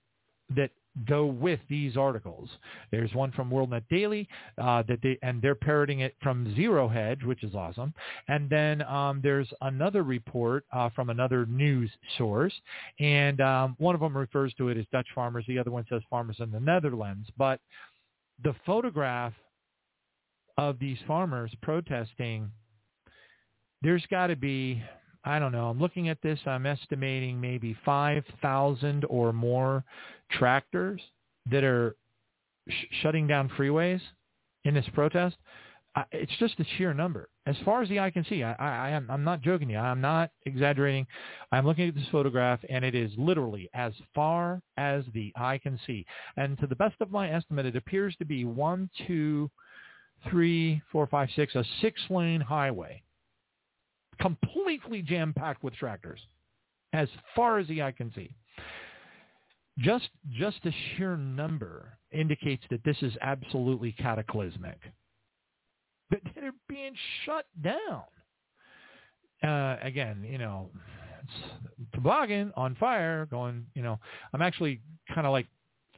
that 0.55 0.71
go 1.09 1.27
with 1.27 1.61
these 1.69 1.97
articles. 1.97 2.49
There's 2.91 3.13
one 3.15 3.33
from 3.33 3.51
WorldNet 3.51 3.85
Daily, 3.91 4.29
uh, 4.59 4.83
that 4.89 5.01
they 5.03 5.19
and 5.23 5.43
they're 5.43 5.55
parroting 5.55 6.01
it 6.01 6.15
from 6.23 6.55
Zero 6.55 6.89
Hedge, 6.89 7.23
which 7.25 7.43
is 7.43 7.55
awesome. 7.55 7.93
And 8.29 8.49
then 8.49 8.83
um, 8.83 9.21
there's 9.23 9.49
another 9.61 10.03
report 10.03 10.65
uh, 10.73 10.91
from 10.91 11.11
another 11.11 11.47
news 11.47 11.91
source, 12.17 12.55
and 13.01 13.41
um, 13.41 13.77
one 13.79 13.95
of 13.95 14.01
them 14.01 14.17
refers 14.17 14.55
to 14.55 14.69
it 14.69 14.77
as 14.77 14.87
Dutch 14.93 15.09
farmers. 15.15 15.45
The 15.49 15.59
other 15.59 15.71
one 15.71 15.85
says 15.89 16.03
farmers 16.09 16.37
in 16.39 16.51
the 16.51 16.61
Netherlands. 16.61 17.29
But 17.37 17.61
the 18.43 18.55
photograph 18.67 19.33
of 20.57 20.79
these 20.79 20.99
farmers 21.07 21.53
protesting 21.63 22.51
there's 23.85 24.05
got 24.11 24.29
to 24.29 24.37
be, 24.37 24.83
I 25.25 25.39
don't 25.39 25.53
know, 25.53 25.69
I'm 25.69 25.81
looking 25.81 26.09
at 26.09 26.21
this, 26.23 26.39
I'm 26.47 26.67
estimating 26.67 27.41
maybe 27.41 27.77
5,000 27.85 29.05
or 29.09 29.33
more 29.33 29.85
tractors 30.31 31.01
that 31.51 31.65
are 31.65 31.97
sh- 32.69 32.85
shutting 33.03 33.27
down 33.27 33.49
freeways 33.51 34.01
in 34.65 34.75
this 34.75 34.87
protest. 34.93 35.37
I, 35.97 36.05
it's 36.13 36.37
just 36.39 36.59
a 36.61 36.65
sheer 36.77 36.93
number. 36.93 37.29
As 37.47 37.57
far 37.65 37.83
as 37.83 37.89
the 37.89 38.01
eye 38.01 38.11
can 38.11 38.25
see, 38.25 38.43
I, 38.43 38.53
I, 38.55 38.89
I 38.89 38.91
am, 38.91 39.07
I'm 39.11 39.25
not 39.25 39.41
joking 39.41 39.71
you. 39.71 39.79
I'm 39.79 40.01
not 40.01 40.31
exaggerating. 40.45 41.07
I'm 41.53 41.65
looking 41.65 41.89
at 41.89 41.95
this 41.95 42.09
photograph, 42.11 42.61
and 42.69 42.85
it 42.85 42.95
is 42.95 43.13
literally 43.17 43.71
as 43.75 43.93
far 44.15 44.61
as 44.77 45.05
the 45.15 45.33
eye 45.37 45.59
can 45.59 45.79
see. 45.87 46.05
And 46.37 46.59
to 46.59 46.67
the 46.67 46.77
best 46.77 46.97
of 47.01 47.11
my 47.11 47.31
estimate, 47.31 47.67
it 47.67 47.77
appears 47.77 48.17
to 48.17 48.25
be 48.25 48.45
one, 48.45 48.91
two, 49.07 49.51
three, 50.29 50.83
four, 50.91 51.07
five, 51.07 51.29
six, 51.37 51.55
a 51.55 51.65
six-lane 51.81 52.41
highway 52.41 53.03
completely 54.21 55.03
jam-packed 55.03 55.63
with 55.63 55.75
tractors 55.75 56.21
as 56.93 57.09
far 57.35 57.59
as 57.59 57.67
the 57.69 57.83
eye 57.83 57.93
can 57.93 58.13
see. 58.15 58.35
Just, 59.79 60.09
just 60.31 60.59
the 60.63 60.73
sheer 60.97 61.17
number 61.17 61.99
indicates 62.13 62.63
that 62.71 62.85
this 62.85 62.97
is 63.03 63.13
absolutely 63.21 63.93
cataclysmic. 63.93 64.79
But 66.11 66.21
they're 66.35 66.53
being 66.69 66.95
shut 67.25 67.47
down. 67.61 68.03
Uh, 69.43 69.77
again, 69.83 70.25
you 70.27 70.39
know, 70.39 70.71
toboggan 71.93 72.53
on 72.57 72.77
fire 72.77 73.27
going, 73.27 73.67
you 73.75 73.83
know, 73.83 73.99
I'm 74.33 74.43
actually 74.43 74.81
kind 75.13 75.27
of 75.27 75.33
like 75.33 75.47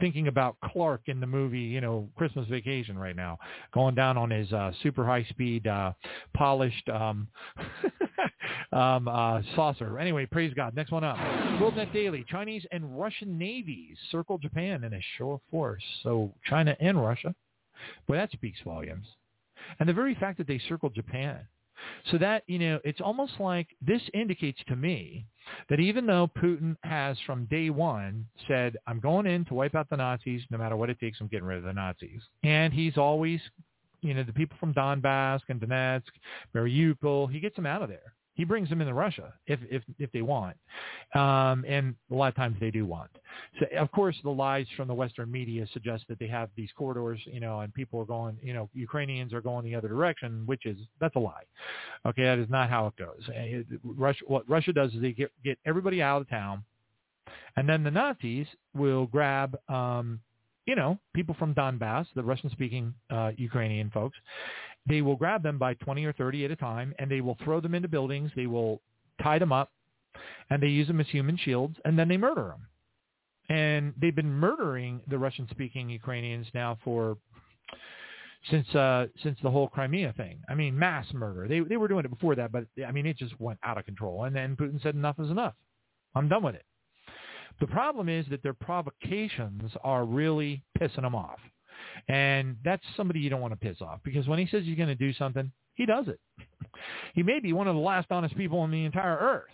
thinking 0.00 0.28
about 0.28 0.56
Clark 0.64 1.02
in 1.06 1.20
the 1.20 1.26
movie, 1.26 1.60
you 1.60 1.80
know, 1.80 2.08
Christmas 2.16 2.46
Vacation 2.48 2.98
right 2.98 3.16
now, 3.16 3.38
going 3.72 3.94
down 3.94 4.16
on 4.16 4.30
his 4.30 4.52
uh, 4.52 4.72
super 4.82 5.04
high 5.04 5.24
speed, 5.30 5.66
uh, 5.66 5.92
polished 6.34 6.88
um, 6.88 7.28
um, 8.72 9.08
uh, 9.08 9.40
saucer. 9.54 9.98
Anyway, 9.98 10.26
praise 10.26 10.52
God. 10.54 10.74
Next 10.74 10.92
one 10.92 11.04
up. 11.04 11.16
WorldNet 11.16 11.92
Daily. 11.92 12.24
Chinese 12.28 12.64
and 12.72 12.98
Russian 12.98 13.38
navies 13.38 13.96
circle 14.10 14.38
Japan 14.38 14.84
in 14.84 14.92
a 14.92 15.00
show 15.18 15.32
of 15.32 15.40
force. 15.50 15.82
So 16.02 16.32
China 16.44 16.76
and 16.80 17.00
Russia. 17.00 17.34
Boy, 18.06 18.16
that 18.16 18.32
speaks 18.32 18.58
volumes. 18.64 19.06
And 19.78 19.88
the 19.88 19.92
very 19.92 20.14
fact 20.14 20.38
that 20.38 20.46
they 20.46 20.60
circled 20.68 20.94
Japan 20.94 21.40
so 22.10 22.18
that, 22.18 22.42
you 22.46 22.58
know, 22.58 22.80
it's 22.84 23.00
almost 23.00 23.34
like 23.38 23.68
this 23.80 24.00
indicates 24.14 24.60
to 24.68 24.76
me 24.76 25.26
that 25.68 25.80
even 25.80 26.06
though 26.06 26.30
Putin 26.38 26.76
has 26.82 27.16
from 27.26 27.44
day 27.46 27.70
one 27.70 28.26
said, 28.48 28.76
I'm 28.86 29.00
going 29.00 29.26
in 29.26 29.44
to 29.46 29.54
wipe 29.54 29.74
out 29.74 29.88
the 29.90 29.96
Nazis, 29.96 30.42
no 30.50 30.58
matter 30.58 30.76
what 30.76 30.90
it 30.90 30.98
takes, 31.00 31.20
I'm 31.20 31.28
getting 31.28 31.46
rid 31.46 31.58
of 31.58 31.64
the 31.64 31.72
Nazis. 31.72 32.22
And 32.42 32.72
he's 32.72 32.96
always, 32.96 33.40
you 34.00 34.14
know, 34.14 34.22
the 34.22 34.32
people 34.32 34.56
from 34.58 34.74
Donbass 34.74 35.40
and 35.48 35.60
Donetsk, 35.60 36.02
Mariupol, 36.54 37.30
he 37.30 37.40
gets 37.40 37.56
them 37.56 37.66
out 37.66 37.82
of 37.82 37.88
there. 37.88 38.14
He 38.36 38.44
brings 38.44 38.68
them 38.68 38.80
into 38.82 38.94
Russia 38.94 39.32
if 39.46 39.58
if 39.70 39.82
if 39.98 40.12
they 40.12 40.22
want, 40.22 40.56
um, 41.14 41.64
and 41.66 41.94
a 42.10 42.14
lot 42.14 42.28
of 42.28 42.36
times 42.36 42.56
they 42.60 42.70
do 42.70 42.84
want. 42.84 43.10
So 43.58 43.66
of 43.78 43.90
course 43.90 44.16
the 44.22 44.30
lies 44.30 44.66
from 44.76 44.88
the 44.88 44.94
Western 44.94 45.30
media 45.32 45.66
suggest 45.72 46.04
that 46.08 46.18
they 46.18 46.28
have 46.28 46.50
these 46.54 46.70
corridors, 46.76 47.18
you 47.24 47.40
know, 47.40 47.60
and 47.60 47.72
people 47.72 47.98
are 48.00 48.04
going, 48.04 48.36
you 48.42 48.52
know, 48.52 48.68
Ukrainians 48.74 49.32
are 49.32 49.40
going 49.40 49.64
the 49.64 49.74
other 49.74 49.88
direction, 49.88 50.42
which 50.44 50.66
is 50.66 50.76
that's 51.00 51.16
a 51.16 51.18
lie. 51.18 51.44
Okay, 52.06 52.24
that 52.24 52.38
is 52.38 52.50
not 52.50 52.68
how 52.68 52.86
it 52.86 52.96
goes. 52.96 53.22
It, 53.28 53.66
Russia, 53.82 54.24
what 54.26 54.48
Russia 54.48 54.72
does 54.72 54.92
is 54.92 55.00
they 55.00 55.12
get 55.12 55.32
get 55.42 55.58
everybody 55.64 56.02
out 56.02 56.20
of 56.20 56.28
town, 56.28 56.62
and 57.56 57.66
then 57.66 57.82
the 57.82 57.90
Nazis 57.90 58.46
will 58.74 59.06
grab 59.06 59.56
um, 59.70 60.20
you 60.66 60.74
know, 60.74 60.98
people 61.14 61.34
from 61.38 61.54
Donbass, 61.54 62.06
the 62.14 62.22
Russian-speaking 62.22 62.92
uh, 63.10 63.30
Ukrainian 63.36 63.88
folks, 63.90 64.18
they 64.88 65.02
will 65.02 65.16
grab 65.16 65.42
them 65.42 65.58
by 65.58 65.74
20 65.74 66.04
or 66.04 66.12
30 66.12 66.44
at 66.44 66.50
a 66.50 66.56
time, 66.56 66.94
and 66.98 67.10
they 67.10 67.20
will 67.20 67.36
throw 67.44 67.60
them 67.60 67.74
into 67.74 67.88
buildings. 67.88 68.30
They 68.36 68.46
will 68.46 68.80
tie 69.22 69.38
them 69.38 69.52
up, 69.52 69.72
and 70.50 70.62
they 70.62 70.68
use 70.68 70.86
them 70.86 71.00
as 71.00 71.08
human 71.08 71.36
shields, 71.36 71.76
and 71.84 71.98
then 71.98 72.08
they 72.08 72.16
murder 72.16 72.54
them. 72.54 72.66
And 73.48 73.94
they've 74.00 74.14
been 74.14 74.30
murdering 74.30 75.00
the 75.08 75.18
Russian-speaking 75.18 75.88
Ukrainians 75.88 76.46
now 76.54 76.78
for 76.82 77.16
since 78.50 78.68
uh, 78.74 79.06
since 79.22 79.38
the 79.42 79.50
whole 79.50 79.68
Crimea 79.68 80.12
thing. 80.16 80.38
I 80.48 80.54
mean, 80.54 80.78
mass 80.78 81.06
murder. 81.12 81.48
They 81.48 81.60
they 81.60 81.76
were 81.76 81.88
doing 81.88 82.04
it 82.04 82.10
before 82.10 82.34
that, 82.36 82.52
but 82.52 82.64
I 82.86 82.92
mean, 82.92 83.06
it 83.06 83.16
just 83.16 83.38
went 83.40 83.58
out 83.62 83.78
of 83.78 83.84
control. 83.84 84.24
And 84.24 84.34
then 84.34 84.56
Putin 84.56 84.82
said, 84.82 84.94
"Enough 84.94 85.18
is 85.20 85.30
enough. 85.30 85.54
I'm 86.14 86.28
done 86.28 86.42
with 86.42 86.54
it." 86.54 86.64
The 87.60 87.66
problem 87.66 88.08
is 88.08 88.26
that 88.30 88.42
their 88.42 88.54
provocations 88.54 89.72
are 89.82 90.04
really 90.04 90.62
pissing 90.78 91.02
them 91.02 91.14
off. 91.14 91.38
And 92.08 92.56
that's 92.64 92.82
somebody 92.96 93.20
you 93.20 93.30
don't 93.30 93.40
want 93.40 93.52
to 93.52 93.58
piss 93.58 93.80
off 93.80 94.00
because 94.04 94.26
when 94.28 94.38
he 94.38 94.46
says 94.46 94.64
he's 94.64 94.76
going 94.76 94.88
to 94.88 94.94
do 94.94 95.12
something, 95.14 95.50
he 95.74 95.86
does 95.86 96.08
it. 96.08 96.20
He 97.14 97.22
may 97.22 97.40
be 97.40 97.52
one 97.52 97.68
of 97.68 97.74
the 97.74 97.80
last 97.80 98.08
honest 98.10 98.36
people 98.36 98.58
on 98.58 98.70
the 98.70 98.84
entire 98.84 99.16
earth. 99.16 99.50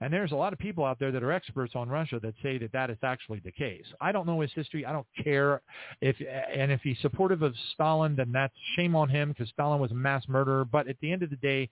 And 0.00 0.12
there's 0.12 0.32
a 0.32 0.36
lot 0.36 0.52
of 0.52 0.58
people 0.58 0.84
out 0.84 0.98
there 0.98 1.10
that 1.10 1.22
are 1.22 1.32
experts 1.32 1.74
on 1.74 1.88
Russia 1.88 2.20
that 2.22 2.34
say 2.42 2.58
that 2.58 2.72
that 2.72 2.90
is 2.90 2.98
actually 3.02 3.40
the 3.44 3.52
case. 3.52 3.84
I 4.00 4.12
don't 4.12 4.26
know 4.26 4.40
his 4.40 4.52
history. 4.52 4.84
I 4.84 4.92
don't 4.92 5.06
care 5.24 5.62
if 6.02 6.16
and 6.54 6.70
if 6.70 6.82
he's 6.82 6.98
supportive 7.00 7.42
of 7.42 7.54
Stalin, 7.72 8.14
then 8.14 8.30
that's 8.30 8.52
shame 8.76 8.94
on 8.94 9.08
him 9.08 9.30
because 9.30 9.48
Stalin 9.48 9.80
was 9.80 9.92
a 9.92 9.94
mass 9.94 10.24
murderer. 10.28 10.66
But 10.66 10.86
at 10.86 10.96
the 11.00 11.10
end 11.10 11.22
of 11.22 11.30
the 11.30 11.36
day, 11.36 11.70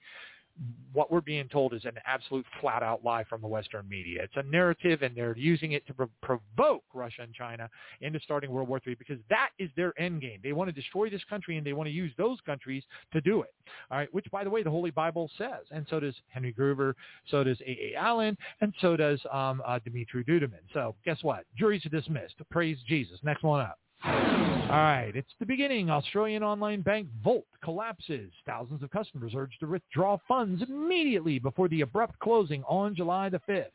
what 0.93 1.11
we're 1.11 1.21
being 1.21 1.49
told 1.49 1.75
is 1.75 1.85
an 1.85 1.99
absolute 2.07 2.47
flat-out 2.61 3.05
lie 3.05 3.25
from 3.25 3.41
the 3.41 3.49
Western 3.49 3.89
media. 3.89 4.23
It's 4.23 4.37
a 4.37 4.45
narrative, 4.45 5.03
and 5.03 5.17
they're 5.17 5.37
using 5.37 5.73
it 5.73 5.85
to 5.89 6.09
provoke 6.23 6.85
Russia 6.95 7.23
and 7.23 7.35
China 7.35 7.69
into 8.01 8.21
starting 8.21 8.51
World 8.51 8.69
War 8.69 8.81
III 8.87 8.95
because 8.95 9.19
that 9.29 9.51
is 9.59 9.71
their 9.77 9.99
end 10.01 10.21
game. 10.21 10.39
They 10.43 10.53
want 10.53 10.69
to 10.69 10.73
destroy 10.73 11.11
this 11.11 11.25
country, 11.29 11.57
and 11.57 11.67
they 11.67 11.73
want 11.73 11.89
to 11.89 11.93
use 11.93 12.13
those 12.17 12.39
countries 12.47 12.85
to 13.13 13.21
do 13.21 13.43
it. 13.43 13.53
All 13.91 13.99
right, 13.99 14.13
which, 14.15 14.27
by 14.31 14.45
the 14.45 14.51
way, 14.51 14.63
the 14.63 14.71
Holy 14.71 14.93
Bible 14.93 15.29
says, 15.37 15.67
and 15.73 15.85
so 15.91 15.99
does 15.99 16.15
Henry 16.29 16.53
Gruver, 16.53 16.95
so 17.29 17.43
does 17.43 17.61
A. 17.63 17.93
A. 17.93 17.95
Allen, 17.99 18.37
and 18.61 18.73
so 18.81 18.97
does 18.97 19.21
um, 19.33 19.61
uh, 19.67 19.81
Dumitru 19.81 20.25
Duduman. 20.27 20.63
So 20.73 20.95
guess 21.05 21.19
what? 21.23 21.45
Juries 21.59 21.85
are 21.87 21.89
dismissed. 21.89 22.37
Praise 22.51 22.79
Jesus. 22.87 23.19
Next 23.25 23.43
one 23.43 23.61
up. 23.61 23.79
All 24.07 24.81
right, 24.81 25.13
it's 25.15 25.33
the 25.39 25.47
beginning. 25.47 25.89
Australian 25.89 26.43
online 26.43 26.83
bank 26.83 27.09
Volt 27.23 27.47
collapses. 27.63 28.31
Thousands 28.45 28.83
of 28.83 28.91
customers 28.91 29.33
urged 29.35 29.61
to 29.61 29.67
withdraw 29.67 30.19
funds 30.27 30.63
immediately 30.63 31.39
before 31.39 31.69
the 31.69 31.83
abrupt 31.83 32.19
closing 32.19 32.63
on 32.65 32.95
July 32.95 33.29
the 33.29 33.41
5th. 33.49 33.67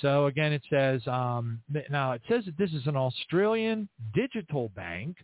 So 0.00 0.26
again, 0.26 0.52
it 0.52 0.62
says 0.70 1.06
um, 1.06 1.60
now 1.90 2.12
it 2.12 2.22
says 2.28 2.44
that 2.46 2.56
this 2.56 2.72
is 2.72 2.86
an 2.86 2.96
Australian 2.96 3.88
digital 4.14 4.70
bank, 4.70 5.16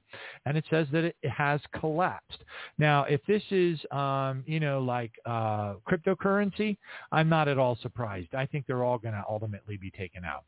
and 0.45 0.59
it 0.59 0.65
says 0.69 0.87
that 0.93 1.05
it 1.05 1.17
has 1.23 1.61
collapsed. 1.79 2.45
Now, 2.77 3.05
if 3.05 3.21
this 3.27 3.43
is 3.51 3.81
um, 3.91 4.45
you 4.47 4.61
know 4.61 4.81
like 4.81 5.13
uh, 5.25 5.75
cryptocurrency, 5.89 6.77
I'm 7.13 7.31
not 7.31 7.49
at 7.49 7.59
all 7.59 7.79
surprised. 7.81 8.35
I 8.35 8.45
think 8.45 8.67
they're 8.67 8.85
all 8.85 8.99
going 8.99 9.15
to 9.15 9.25
ultimately 9.29 9.79
be 9.79 9.91
taken 9.91 10.23
out. 10.25 10.45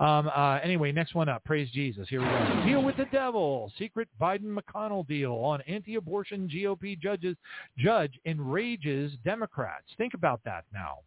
Um, 0.00 0.30
uh, 0.34 0.58
anyway, 0.62 0.92
next 0.92 1.14
one 1.14 1.30
up. 1.30 1.42
Praise 1.44 1.70
Jesus. 1.70 2.08
Here 2.10 2.20
we 2.20 2.26
go. 2.26 2.62
Deal 2.66 2.82
with 2.82 2.98
the 2.98 3.06
devil. 3.06 3.72
Secret 3.78 4.08
Biden 4.20 4.54
McConnell 4.54 5.06
deal 5.08 5.32
on 5.32 5.62
anti-abortion 5.62 6.48
GOP 6.48 7.00
judges 7.00 7.36
judge 7.78 8.12
enrages 8.26 9.12
Democrats. 9.24 9.86
Think 9.96 10.12
about 10.12 10.40
that 10.44 10.64
now. 10.72 10.98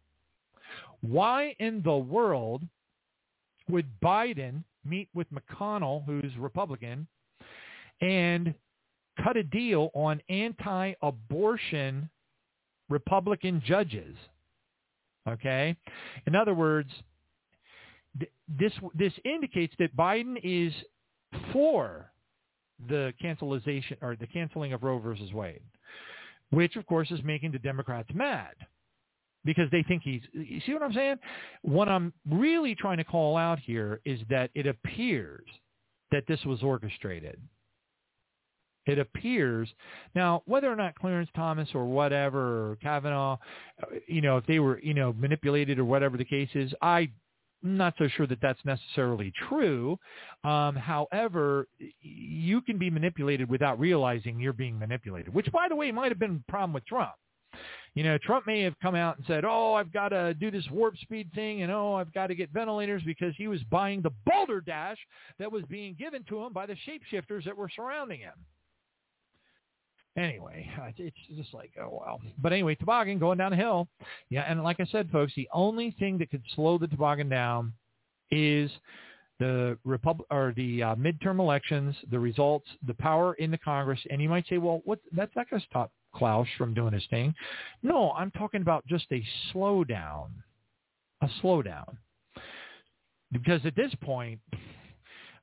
Why 1.00 1.54
in 1.58 1.82
the 1.82 1.96
world 1.96 2.62
would 3.68 3.86
Biden 4.02 4.64
meet 4.84 5.08
with 5.14 5.26
McConnell, 5.32 6.04
who's 6.04 6.32
Republican, 6.38 7.06
and 8.00 8.54
cut 9.22 9.36
a 9.36 9.42
deal 9.42 9.90
on 9.94 10.20
anti-abortion 10.28 12.08
Republican 12.88 13.62
judges? 13.66 14.16
Okay? 15.28 15.76
In 16.26 16.34
other 16.34 16.54
words, 16.54 16.90
this 18.48 18.72
this 18.94 19.12
indicates 19.24 19.74
that 19.78 19.94
Biden 19.96 20.36
is 20.42 20.72
for 21.52 22.10
the 22.88 23.12
cancelization 23.20 23.96
or 24.00 24.16
the 24.16 24.26
canceling 24.26 24.72
of 24.72 24.82
Roe 24.82 24.98
versus 24.98 25.32
Wade, 25.32 25.62
which 26.50 26.76
of 26.76 26.86
course 26.86 27.10
is 27.10 27.20
making 27.24 27.52
the 27.52 27.58
Democrats 27.58 28.08
mad 28.14 28.54
because 29.46 29.70
they 29.70 29.82
think 29.82 30.02
he's 30.02 30.22
you 30.32 30.60
see 30.66 30.74
what 30.74 30.82
I'm 30.82 30.92
saying? 30.92 31.16
What 31.62 31.88
I'm 31.88 32.12
really 32.30 32.74
trying 32.74 32.98
to 32.98 33.04
call 33.04 33.36
out 33.36 33.58
here 33.58 34.00
is 34.04 34.20
that 34.28 34.50
it 34.54 34.66
appears 34.66 35.46
that 36.10 36.24
this 36.28 36.44
was 36.44 36.62
orchestrated. 36.62 37.40
It 38.86 38.98
appears 38.98 39.68
now 40.14 40.42
whether 40.44 40.70
or 40.70 40.76
not 40.76 40.94
Clarence 40.96 41.30
Thomas 41.34 41.68
or 41.74 41.86
whatever 41.86 42.70
or 42.70 42.76
Kavanaugh, 42.76 43.38
you 44.06 44.20
know, 44.20 44.36
if 44.36 44.46
they 44.46 44.58
were 44.58 44.80
you 44.80 44.94
know 44.94 45.12
manipulated 45.14 45.78
or 45.78 45.84
whatever 45.84 46.16
the 46.16 46.24
case 46.24 46.50
is, 46.54 46.72
I'm 46.82 47.12
not 47.62 47.94
so 47.98 48.08
sure 48.08 48.26
that 48.26 48.40
that's 48.40 48.64
necessarily 48.64 49.32
true. 49.48 49.98
Um, 50.44 50.76
however, 50.76 51.66
you 52.00 52.60
can 52.60 52.78
be 52.78 52.90
manipulated 52.90 53.50
without 53.50 53.80
realizing 53.80 54.38
you're 54.38 54.52
being 54.52 54.78
manipulated, 54.78 55.34
which, 55.34 55.50
by 55.52 55.68
the 55.68 55.76
way, 55.76 55.90
might 55.90 56.10
have 56.10 56.18
been 56.18 56.42
a 56.46 56.50
problem 56.50 56.72
with 56.72 56.86
Trump. 56.86 57.12
You 57.96 58.02
know, 58.02 58.18
Trump 58.18 58.46
may 58.46 58.60
have 58.60 58.78
come 58.82 58.94
out 58.94 59.16
and 59.16 59.26
said, 59.26 59.46
oh, 59.46 59.72
I've 59.72 59.90
got 59.90 60.10
to 60.10 60.34
do 60.34 60.50
this 60.50 60.66
warp 60.70 60.98
speed 60.98 61.30
thing 61.34 61.62
and, 61.62 61.72
oh, 61.72 61.94
I've 61.94 62.12
got 62.12 62.26
to 62.26 62.34
get 62.34 62.50
ventilators 62.50 63.02
because 63.06 63.34
he 63.38 63.48
was 63.48 63.62
buying 63.70 64.02
the 64.02 64.10
balderdash 64.26 64.98
that 65.38 65.50
was 65.50 65.62
being 65.70 65.96
given 65.98 66.22
to 66.28 66.44
him 66.44 66.52
by 66.52 66.66
the 66.66 66.76
shapeshifters 66.86 67.46
that 67.46 67.56
were 67.56 67.70
surrounding 67.74 68.20
him. 68.20 68.34
Anyway, 70.14 70.70
it's 70.98 71.16
just 71.34 71.54
like, 71.54 71.72
oh, 71.80 71.88
wow. 71.88 72.20
But 72.36 72.52
anyway, 72.52 72.74
toboggan 72.74 73.18
going 73.18 73.38
down 73.38 73.54
a 73.54 73.56
hill. 73.56 73.88
Yeah, 74.28 74.42
and 74.42 74.62
like 74.62 74.78
I 74.78 74.84
said, 74.92 75.10
folks, 75.10 75.32
the 75.34 75.48
only 75.54 75.96
thing 75.98 76.18
that 76.18 76.30
could 76.30 76.42
slow 76.54 76.76
the 76.76 76.88
toboggan 76.88 77.30
down 77.30 77.72
is 78.30 78.70
the 79.38 79.78
Repub- 79.84 80.24
or 80.30 80.52
the 80.54 80.82
uh, 80.82 80.94
midterm 80.96 81.38
elections, 81.38 81.96
the 82.10 82.18
results, 82.18 82.66
the 82.86 82.94
power 82.94 83.34
in 83.34 83.50
the 83.50 83.58
Congress. 83.58 84.00
And 84.10 84.20
you 84.20 84.28
might 84.28 84.46
say, 84.48 84.58
well, 84.58 84.82
what 84.84 84.98
that's 85.12 85.34
not 85.34 85.48
going 85.48 85.60
to 85.60 85.66
stop 85.66 85.92
Klaus 86.16 86.46
from 86.56 86.74
doing 86.74 86.92
his 86.92 87.06
thing. 87.10 87.34
No, 87.82 88.12
I'm 88.12 88.30
talking 88.32 88.62
about 88.62 88.86
just 88.86 89.06
a 89.12 89.22
slowdown, 89.52 90.28
a 91.22 91.28
slowdown. 91.42 91.96
Because 93.32 93.60
at 93.64 93.76
this 93.76 93.92
point, 94.02 94.40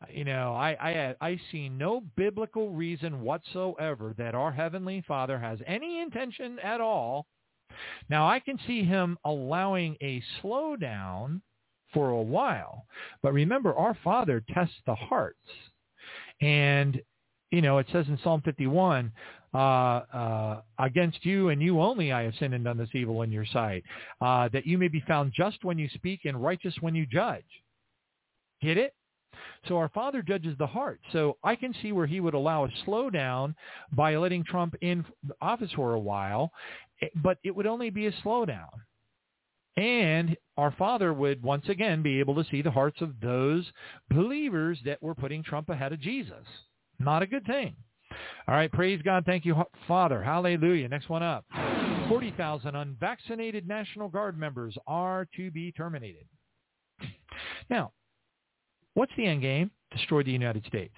you 0.09 0.25
know, 0.25 0.53
I, 0.53 0.69
I 0.71 1.15
I 1.21 1.39
see 1.51 1.69
no 1.69 2.01
biblical 2.15 2.71
reason 2.71 3.21
whatsoever 3.21 4.13
that 4.17 4.35
our 4.35 4.51
heavenly 4.51 5.03
Father 5.07 5.39
has 5.39 5.59
any 5.65 6.01
intention 6.01 6.59
at 6.59 6.81
all. 6.81 7.27
Now 8.09 8.27
I 8.27 8.39
can 8.39 8.59
see 8.67 8.83
him 8.83 9.17
allowing 9.25 9.95
a 10.01 10.21
slowdown 10.41 11.41
for 11.93 12.09
a 12.09 12.21
while, 12.21 12.85
but 13.21 13.33
remember, 13.33 13.73
our 13.75 13.97
Father 14.03 14.43
tests 14.53 14.75
the 14.85 14.95
hearts, 14.95 15.37
and 16.41 17.01
you 17.51 17.61
know, 17.61 17.77
it 17.77 17.87
says 17.91 18.07
in 18.07 18.17
Psalm 18.23 18.41
51, 18.43 19.11
uh, 19.53 19.57
uh, 19.57 20.61
against 20.79 21.25
you 21.25 21.49
and 21.49 21.61
you 21.61 21.79
only 21.81 22.11
I 22.11 22.23
have 22.23 22.33
sinned 22.39 22.53
and 22.53 22.63
done 22.63 22.77
this 22.77 22.89
evil 22.93 23.21
in 23.21 23.31
your 23.31 23.45
sight, 23.45 23.83
uh, 24.21 24.49
that 24.53 24.65
you 24.65 24.77
may 24.77 24.87
be 24.87 25.03
found 25.07 25.33
just 25.35 25.63
when 25.63 25.77
you 25.77 25.87
speak 25.93 26.21
and 26.25 26.41
righteous 26.41 26.75
when 26.81 26.95
you 26.95 27.05
judge. 27.05 27.45
Get 28.61 28.77
it? 28.77 28.93
So 29.67 29.77
our 29.77 29.89
Father 29.89 30.21
judges 30.21 30.57
the 30.57 30.67
heart. 30.67 30.99
So 31.11 31.37
I 31.43 31.55
can 31.55 31.73
see 31.81 31.91
where 31.91 32.07
he 32.07 32.19
would 32.19 32.33
allow 32.33 32.65
a 32.65 32.69
slowdown 32.85 33.55
by 33.91 34.15
letting 34.15 34.43
Trump 34.43 34.75
in 34.81 35.05
office 35.41 35.71
for 35.75 35.93
a 35.93 35.99
while, 35.99 36.51
eh, 37.01 37.07
but 37.15 37.37
it 37.43 37.55
would 37.55 37.67
only 37.67 37.89
be 37.89 38.07
a 38.07 38.11
slowdown. 38.23 38.69
And 39.75 40.37
our 40.57 40.71
Father 40.71 41.13
would 41.13 41.41
once 41.41 41.67
again 41.67 42.03
be 42.03 42.19
able 42.19 42.35
to 42.35 42.49
see 42.49 42.61
the 42.61 42.71
hearts 42.71 43.01
of 43.01 43.19
those 43.21 43.65
believers 44.09 44.79
that 44.85 45.01
were 45.01 45.15
putting 45.15 45.43
Trump 45.43 45.69
ahead 45.69 45.93
of 45.93 45.99
Jesus. 45.99 46.45
Not 46.99 47.23
a 47.23 47.27
good 47.27 47.45
thing. 47.45 47.75
All 48.47 48.55
right, 48.55 48.71
praise 48.71 49.01
God. 49.03 49.25
Thank 49.25 49.45
you, 49.45 49.55
Father. 49.87 50.21
Hallelujah. 50.21 50.87
Next 50.89 51.09
one 51.09 51.23
up. 51.23 51.45
40,000 52.09 52.75
unvaccinated 52.75 53.67
National 53.67 54.09
Guard 54.09 54.37
members 54.37 54.77
are 54.87 55.27
to 55.35 55.51
be 55.51 55.71
terminated. 55.71 56.25
Now, 57.69 57.91
what's 58.93 59.11
the 59.17 59.25
end 59.25 59.41
game? 59.41 59.71
Destroy 59.91 60.23
the 60.23 60.31
United 60.31 60.65
States. 60.65 60.95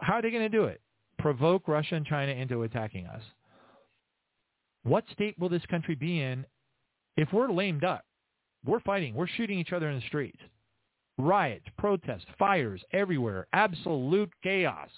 How 0.00 0.14
are 0.14 0.22
they 0.22 0.30
going 0.30 0.42
to 0.42 0.48
do 0.48 0.64
it? 0.64 0.80
Provoke 1.18 1.68
Russia 1.68 1.94
and 1.94 2.06
China 2.06 2.32
into 2.32 2.62
attacking 2.62 3.06
us. 3.06 3.22
What 4.84 5.04
state 5.12 5.38
will 5.38 5.48
this 5.48 5.64
country 5.66 5.94
be 5.94 6.20
in 6.20 6.44
if 7.16 7.32
we're 7.32 7.50
lamed 7.50 7.84
up? 7.84 8.04
We're 8.64 8.80
fighting. 8.80 9.14
We're 9.14 9.28
shooting 9.28 9.58
each 9.58 9.72
other 9.72 9.88
in 9.90 10.00
the 10.00 10.06
streets. 10.06 10.38
Riots, 11.18 11.66
protests, 11.78 12.24
fires 12.38 12.82
everywhere. 12.92 13.46
Absolute 13.52 14.32
chaos. 14.42 14.88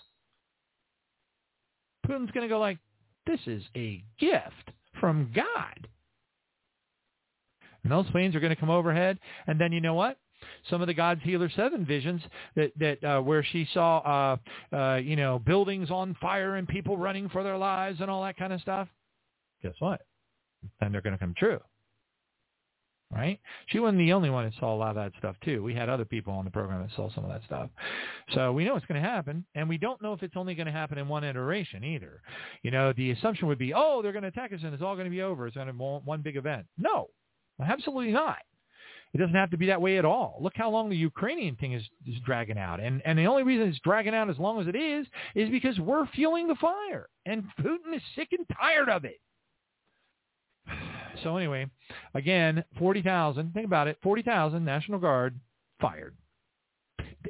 Putin's 2.04 2.30
going 2.30 2.46
to 2.46 2.48
go 2.48 2.58
like, 2.58 2.78
this 3.26 3.40
is 3.46 3.62
a 3.76 4.02
gift 4.18 4.70
from 5.00 5.32
God. 5.34 5.88
And 7.82 7.92
those 7.92 8.10
planes 8.10 8.34
are 8.34 8.40
going 8.40 8.54
to 8.54 8.60
come 8.60 8.70
overhead. 8.70 9.18
And 9.46 9.60
then 9.60 9.72
you 9.72 9.80
know 9.80 9.94
what? 9.94 10.18
some 10.68 10.80
of 10.80 10.86
the 10.86 10.94
God's 10.94 11.22
Healer 11.22 11.50
Seven 11.54 11.84
visions 11.84 12.22
that 12.56 12.72
that 12.78 13.04
uh, 13.04 13.20
where 13.20 13.42
she 13.42 13.66
saw 13.72 14.36
uh, 14.72 14.76
uh, 14.76 14.96
you 14.96 15.16
know 15.16 15.38
buildings 15.38 15.90
on 15.90 16.16
fire 16.20 16.56
and 16.56 16.68
people 16.68 16.96
running 16.96 17.28
for 17.28 17.42
their 17.42 17.56
lives 17.56 18.00
and 18.00 18.10
all 18.10 18.22
that 18.24 18.36
kind 18.36 18.52
of 18.52 18.60
stuff. 18.60 18.88
Guess 19.62 19.74
what? 19.78 20.02
Then 20.80 20.92
they're 20.92 21.00
going 21.00 21.14
to 21.14 21.18
come 21.18 21.34
true. 21.36 21.60
Right? 23.14 23.38
She 23.66 23.78
wasn't 23.78 23.98
the 23.98 24.12
only 24.12 24.28
one 24.28 24.44
that 24.44 24.54
saw 24.58 24.74
a 24.74 24.76
lot 24.76 24.90
of 24.90 24.96
that 24.96 25.12
stuff 25.18 25.36
too. 25.44 25.62
We 25.62 25.72
had 25.72 25.88
other 25.88 26.04
people 26.04 26.32
on 26.32 26.44
the 26.44 26.50
program 26.50 26.82
that 26.82 26.94
saw 26.96 27.08
some 27.14 27.24
of 27.24 27.30
that 27.30 27.44
stuff. 27.46 27.70
So 28.34 28.52
we 28.52 28.64
know 28.64 28.74
it's 28.74 28.86
going 28.86 29.00
to 29.00 29.08
happen, 29.08 29.44
and 29.54 29.68
we 29.68 29.78
don't 29.78 30.02
know 30.02 30.12
if 30.12 30.22
it's 30.24 30.36
only 30.36 30.56
going 30.56 30.66
to 30.66 30.72
happen 30.72 30.98
in 30.98 31.06
one 31.06 31.22
iteration 31.22 31.84
either. 31.84 32.20
You 32.62 32.72
know, 32.72 32.92
the 32.92 33.12
assumption 33.12 33.46
would 33.46 33.58
be, 33.58 33.72
oh, 33.72 34.02
they're 34.02 34.12
going 34.12 34.22
to 34.22 34.28
attack 34.28 34.52
us 34.52 34.60
and 34.64 34.74
it's 34.74 34.82
all 34.82 34.96
going 34.96 35.06
to 35.06 35.10
be 35.10 35.22
over. 35.22 35.46
It's 35.46 35.54
going 35.54 35.68
to 35.68 35.72
be 35.72 35.78
one 35.78 36.22
big 36.22 36.36
event. 36.36 36.66
No, 36.76 37.08
absolutely 37.64 38.12
not. 38.12 38.38
It 39.14 39.18
doesn't 39.18 39.36
have 39.36 39.50
to 39.50 39.56
be 39.56 39.66
that 39.66 39.80
way 39.80 39.98
at 39.98 40.04
all. 40.04 40.38
Look 40.40 40.54
how 40.56 40.70
long 40.70 40.90
the 40.90 40.96
Ukrainian 40.96 41.54
thing 41.54 41.72
is, 41.72 41.84
is 42.04 42.16
dragging 42.26 42.58
out. 42.58 42.80
And, 42.80 43.00
and 43.04 43.16
the 43.16 43.26
only 43.26 43.44
reason 43.44 43.68
it's 43.68 43.78
dragging 43.84 44.14
out 44.14 44.28
as 44.28 44.38
long 44.38 44.60
as 44.60 44.66
it 44.66 44.74
is 44.74 45.06
is 45.36 45.48
because 45.50 45.78
we're 45.78 46.06
fueling 46.08 46.48
the 46.48 46.56
fire. 46.56 47.08
And 47.24 47.44
Putin 47.60 47.94
is 47.94 48.02
sick 48.16 48.30
and 48.32 48.44
tired 48.58 48.88
of 48.88 49.04
it. 49.04 49.20
So 51.22 51.36
anyway, 51.36 51.66
again, 52.14 52.64
40,000, 52.78 53.52
think 53.52 53.66
about 53.66 53.88
it, 53.88 53.98
40,000 54.02 54.64
National 54.64 54.98
Guard 54.98 55.38
fired. 55.80 56.14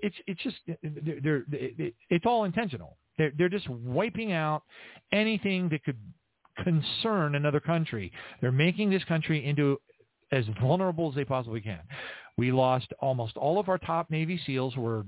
It's, 0.02 0.16
it's 0.26 0.42
just, 0.42 0.56
they're, 0.82 1.44
they're, 1.48 1.90
it's 2.10 2.26
all 2.26 2.44
intentional. 2.44 2.96
They're, 3.16 3.32
they're 3.36 3.48
just 3.48 3.68
wiping 3.68 4.32
out 4.32 4.62
anything 5.12 5.68
that 5.70 5.84
could 5.84 5.98
concern 6.62 7.34
another 7.34 7.60
country. 7.60 8.12
They're 8.40 8.52
making 8.52 8.90
this 8.90 9.04
country 9.04 9.44
into 9.44 9.80
as 10.32 10.44
vulnerable 10.60 11.08
as 11.10 11.14
they 11.14 11.24
possibly 11.24 11.60
can. 11.60 11.80
We 12.36 12.50
lost 12.50 12.92
almost 13.00 13.36
all 13.36 13.60
of 13.60 13.68
our 13.68 13.78
top 13.78 14.10
Navy 14.10 14.40
SEALs 14.44 14.76
were 14.76 15.04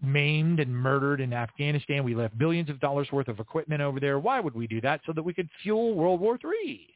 maimed 0.00 0.60
and 0.60 0.74
murdered 0.74 1.20
in 1.20 1.32
Afghanistan. 1.32 2.04
We 2.04 2.14
left 2.14 2.38
billions 2.38 2.70
of 2.70 2.78
dollars 2.80 3.08
worth 3.10 3.28
of 3.28 3.40
equipment 3.40 3.80
over 3.80 3.98
there. 3.98 4.18
Why 4.18 4.40
would 4.40 4.54
we 4.54 4.66
do 4.66 4.80
that? 4.82 5.00
So 5.06 5.12
that 5.12 5.22
we 5.22 5.34
could 5.34 5.48
fuel 5.62 5.94
World 5.94 6.20
War 6.20 6.38
III. 6.42 6.93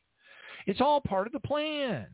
It's 0.68 0.82
all 0.82 1.00
part 1.00 1.26
of 1.26 1.32
the 1.32 1.40
plan. 1.40 2.06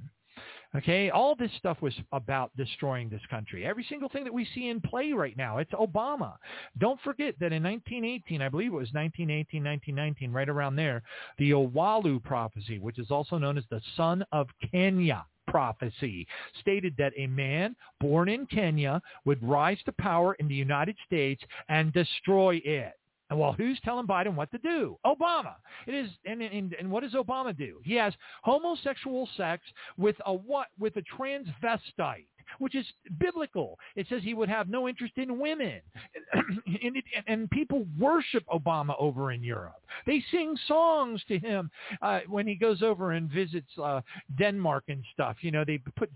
Okay, 0.77 1.11
all 1.11 1.35
this 1.35 1.51
stuff 1.59 1.83
was 1.83 1.95
about 2.13 2.57
destroying 2.57 3.09
this 3.09 3.21
country. 3.29 3.65
Every 3.65 3.85
single 3.89 4.09
thing 4.09 4.25
that 4.25 4.33
we 4.33 4.47
see 4.55 4.69
in 4.69 4.81
play 4.81 5.13
right 5.13 5.37
now, 5.37 5.59
it's 5.59 5.73
Obama. 5.73 6.35
Don't 6.79 7.01
forget 7.03 7.35
that 7.41 7.53
in 7.53 7.63
1918, 7.63 8.41
I 8.41 8.49
believe 8.49 8.69
it 8.69 8.77
was 8.77 8.93
1918, 8.93 9.63
1919, 9.63 10.33
right 10.33 10.49
around 10.49 10.77
there, 10.77 11.03
the 11.39 11.51
Owalu 11.51 12.23
prophecy, 12.23 12.79
which 12.79 12.99
is 12.99 13.11
also 13.11 13.39
known 13.39 13.59
as 13.59 13.65
the 13.71 13.81
son 13.97 14.25
of 14.33 14.49
Kenya 14.71 15.25
prophecy, 15.49 16.27
stated 16.61 16.95
that 16.97 17.13
a 17.17 17.27
man 17.27 17.77
born 18.01 18.29
in 18.29 18.47
Kenya 18.47 19.01
would 19.25 19.43
rise 19.43 19.79
to 19.85 19.93
power 19.93 20.35
in 20.35 20.49
the 20.49 20.55
United 20.55 20.97
States 21.07 21.43
and 21.69 21.93
destroy 21.93 22.61
it. 22.65 22.95
And 23.31 23.39
well, 23.39 23.53
who's 23.53 23.81
telling 23.85 24.07
Biden 24.07 24.35
what 24.35 24.51
to 24.51 24.59
do? 24.59 24.99
Obama. 25.07 25.55
It 25.87 25.95
is, 25.95 26.11
and, 26.27 26.43
and, 26.43 26.75
and 26.75 26.91
what 26.91 27.03
does 27.03 27.15
Obama 27.15 27.57
do? 27.57 27.81
He 27.83 27.95
has 27.95 28.13
homosexual 28.43 29.29
sex 29.37 29.63
with 29.97 30.17
a 30.27 30.35
what? 30.35 30.69
With 30.79 30.97
a 30.97 31.03
transvestite 31.03 32.27
which 32.59 32.75
is 32.75 32.87
biblical. 33.19 33.79
It 33.97 34.07
says 34.09 34.23
he 34.23 34.35
would 34.35 34.49
have 34.49 34.69
no 34.69 34.89
interest 34.89 35.15
in 35.17 35.39
women. 35.39 35.81
and, 36.35 36.97
it, 36.97 37.05
and, 37.27 37.51
people 37.51 37.87
worship 37.99 38.43
Obama 38.53 38.95
over 38.99 39.33
in 39.33 39.43
Europe. 39.43 39.81
They 40.07 40.23
sing 40.31 40.57
songs 40.67 41.23
to 41.29 41.39
him 41.39 41.71
uh, 42.03 42.21
when 42.29 42.47
he 42.47 42.55
goes 42.55 42.83
over 42.83 43.13
and 43.13 43.31
visits 43.31 43.69
uh, 43.83 44.01
Denmark 44.39 44.85
and 44.89 45.05
stuff. 45.13 45.37
You 45.41 45.51
know, 45.51 45.65
they 45.65 45.79
put, 45.97 46.11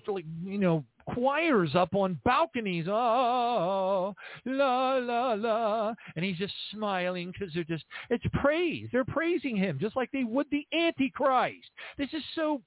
you 0.44 0.58
know, 0.58 0.84
choirs 1.14 1.74
up 1.74 1.94
on 1.94 2.18
balconies. 2.24 2.86
Oh, 2.88 4.14
la, 4.44 4.96
la, 4.96 5.34
la. 5.34 5.94
And 6.16 6.24
he's 6.24 6.38
just 6.38 6.54
smiling 6.72 7.32
because 7.32 7.54
they're 7.54 7.64
just, 7.64 7.84
it's 8.10 8.24
praise. 8.40 8.88
They're 8.92 9.04
praising 9.04 9.56
him 9.56 9.78
just 9.80 9.96
like 9.96 10.10
they 10.12 10.24
would 10.24 10.46
the 10.50 10.66
Antichrist. 10.72 11.70
This 11.96 12.12
is 12.12 12.22
so 12.34 12.62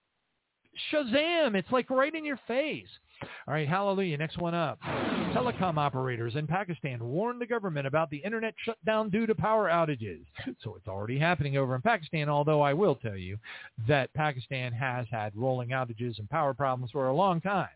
Shazam. 0.91 1.56
It's 1.56 1.72
like 1.72 1.90
right 1.90 2.14
in 2.14 2.25
your 2.25 2.40
face. 2.48 2.88
All 3.22 3.53
right, 3.53 3.67
hallelujah. 3.67 4.17
Next 4.17 4.38
one 4.38 4.53
up. 4.53 4.80
Telecom 4.82 5.77
operators 5.77 6.35
in 6.35 6.48
Pakistan 6.48 7.03
warned 7.03 7.40
the 7.40 7.45
government 7.45 7.88
about 7.88 8.09
the 8.09 8.17
internet 8.17 8.53
shutdown 8.66 9.09
due 9.09 9.25
to 9.25 9.35
power 9.35 9.69
outages. 9.69 10.25
So 10.61 10.75
it's 10.75 10.88
already 10.88 11.17
happening 11.17 11.58
over 11.58 11.75
in 11.75 11.82
Pakistan, 11.82 12.30
although 12.30 12.61
I 12.61 12.74
will 12.74 12.95
tell 12.95 13.16
you 13.16 13.38
that 13.88 14.14
Pakistan 14.14 14.74
has 14.74 15.06
had 15.09 15.35
rolling 15.35 15.69
outages 15.69 16.19
and 16.19 16.30
power 16.30 16.53
problems 16.53 16.91
for 16.91 17.08
a 17.08 17.16
long 17.16 17.41
time. 17.41 17.69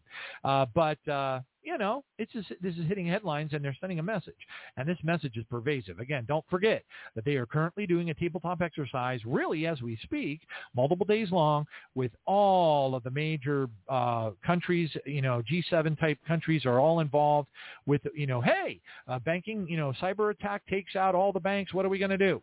Uh, 0.43 0.65
but 0.74 1.07
uh, 1.07 1.40
you 1.66 1.77
know, 1.77 2.03
it's 2.19 2.32
just, 2.32 2.50
this 2.61 2.76
is 2.76 2.88
hitting 2.88 3.08
headlines 3.08 3.52
and 3.53 3.64
they're 3.64 3.76
sending 3.82 4.00
a 4.00 4.03
message. 4.03 4.35
And 4.77 4.88
this 4.88 4.98
message 5.03 5.35
is 5.35 5.44
pervasive. 5.50 6.00
Again, 6.00 6.26
don't 6.27 6.45
forget 6.50 6.84
that 7.16 7.26
they 7.26 7.35
are 7.35 7.45
currently 7.45 7.88
doing 7.88 8.11
a 8.11 8.14
tabletop 8.14 8.61
exercise, 8.61 9.19
really 9.26 9.66
as 9.66 9.82
we 9.82 9.98
speak, 10.03 10.42
multiple 10.76 11.06
days 11.06 11.32
long, 11.32 11.66
with 11.95 12.11
all 12.26 12.95
of 12.95 13.03
the 13.03 13.10
major 13.10 13.68
uh, 13.90 14.32
countries, 14.45 14.90
you 15.06 15.22
know, 15.22 15.42
G7 15.52 16.00
type 16.00 16.19
countries 16.27 16.66
are 16.66 16.80
all 16.80 17.00
involved 17.00 17.50
with, 17.85 18.02
you 18.14 18.27
know, 18.27 18.42
hey, 18.42 18.80
uh, 19.08 19.19
banking, 19.19 19.68
you 19.68 19.77
know, 19.77 19.92
cyber 20.02 20.32
attack 20.32 20.61
takes 20.68 20.95
out 20.95 21.16
all 21.16 21.32
the 21.32 21.40
banks. 21.40 21.74
What 21.74 21.85
are 21.85 21.90
we 21.90 21.98
going 21.98 22.11
to 22.11 22.18
do? 22.18 22.42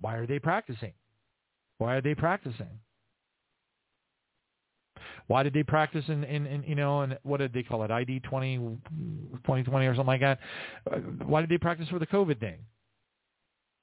Why 0.00 0.16
are 0.16 0.26
they 0.26 0.40
practicing? 0.40 0.92
Why 1.78 1.94
are 1.94 2.02
they 2.02 2.14
practicing? 2.14 2.80
Why 5.26 5.42
did 5.42 5.54
they 5.54 5.62
practice 5.62 6.04
in, 6.08 6.22
in, 6.24 6.46
in 6.46 6.62
you 6.64 6.74
know, 6.74 7.00
and 7.00 7.18
what 7.22 7.38
did 7.38 7.52
they 7.52 7.62
call 7.62 7.82
it, 7.82 7.90
ID 7.90 8.20
20, 8.20 8.56
2020 8.56 9.86
or 9.86 9.94
something 9.94 10.06
like 10.06 10.20
that? 10.20 10.38
Uh, 10.90 10.96
why 11.24 11.40
did 11.40 11.50
they 11.50 11.58
practice 11.58 11.88
for 11.88 11.98
the 11.98 12.06
COVID 12.06 12.40
thing? 12.40 12.58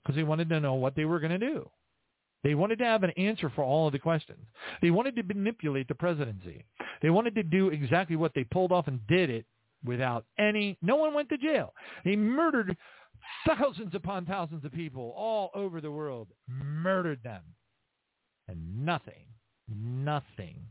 Because 0.03 0.15
they 0.15 0.23
wanted 0.23 0.49
to 0.49 0.59
know 0.59 0.75
what 0.75 0.95
they 0.95 1.05
were 1.05 1.19
going 1.19 1.31
to 1.31 1.39
do. 1.39 1.69
They 2.43 2.55
wanted 2.55 2.79
to 2.79 2.85
have 2.85 3.03
an 3.03 3.11
answer 3.11 3.51
for 3.55 3.63
all 3.63 3.87
of 3.87 3.93
the 3.93 3.99
questions. 3.99 4.45
They 4.81 4.91
wanted 4.91 5.15
to 5.15 5.23
manipulate 5.23 5.87
the 5.87 5.95
presidency. 5.95 6.65
They 7.01 7.09
wanted 7.09 7.35
to 7.35 7.43
do 7.43 7.69
exactly 7.69 8.15
what 8.15 8.33
they 8.33 8.43
pulled 8.43 8.71
off 8.71 8.87
and 8.87 9.05
did 9.07 9.29
it 9.29 9.45
without 9.83 10.25
any, 10.37 10.77
no 10.81 10.95
one 10.95 11.13
went 11.13 11.29
to 11.29 11.37
jail. 11.37 11.73
They 12.05 12.15
murdered 12.15 12.77
thousands 13.47 13.95
upon 13.95 14.25
thousands 14.25 14.65
of 14.65 14.71
people 14.71 15.13
all 15.15 15.51
over 15.55 15.81
the 15.81 15.91
world, 15.91 16.29
murdered 16.47 17.21
them. 17.23 17.41
And 18.47 18.85
nothing, 18.85 19.25
nothing 19.69 20.65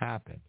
happened. 0.00 0.40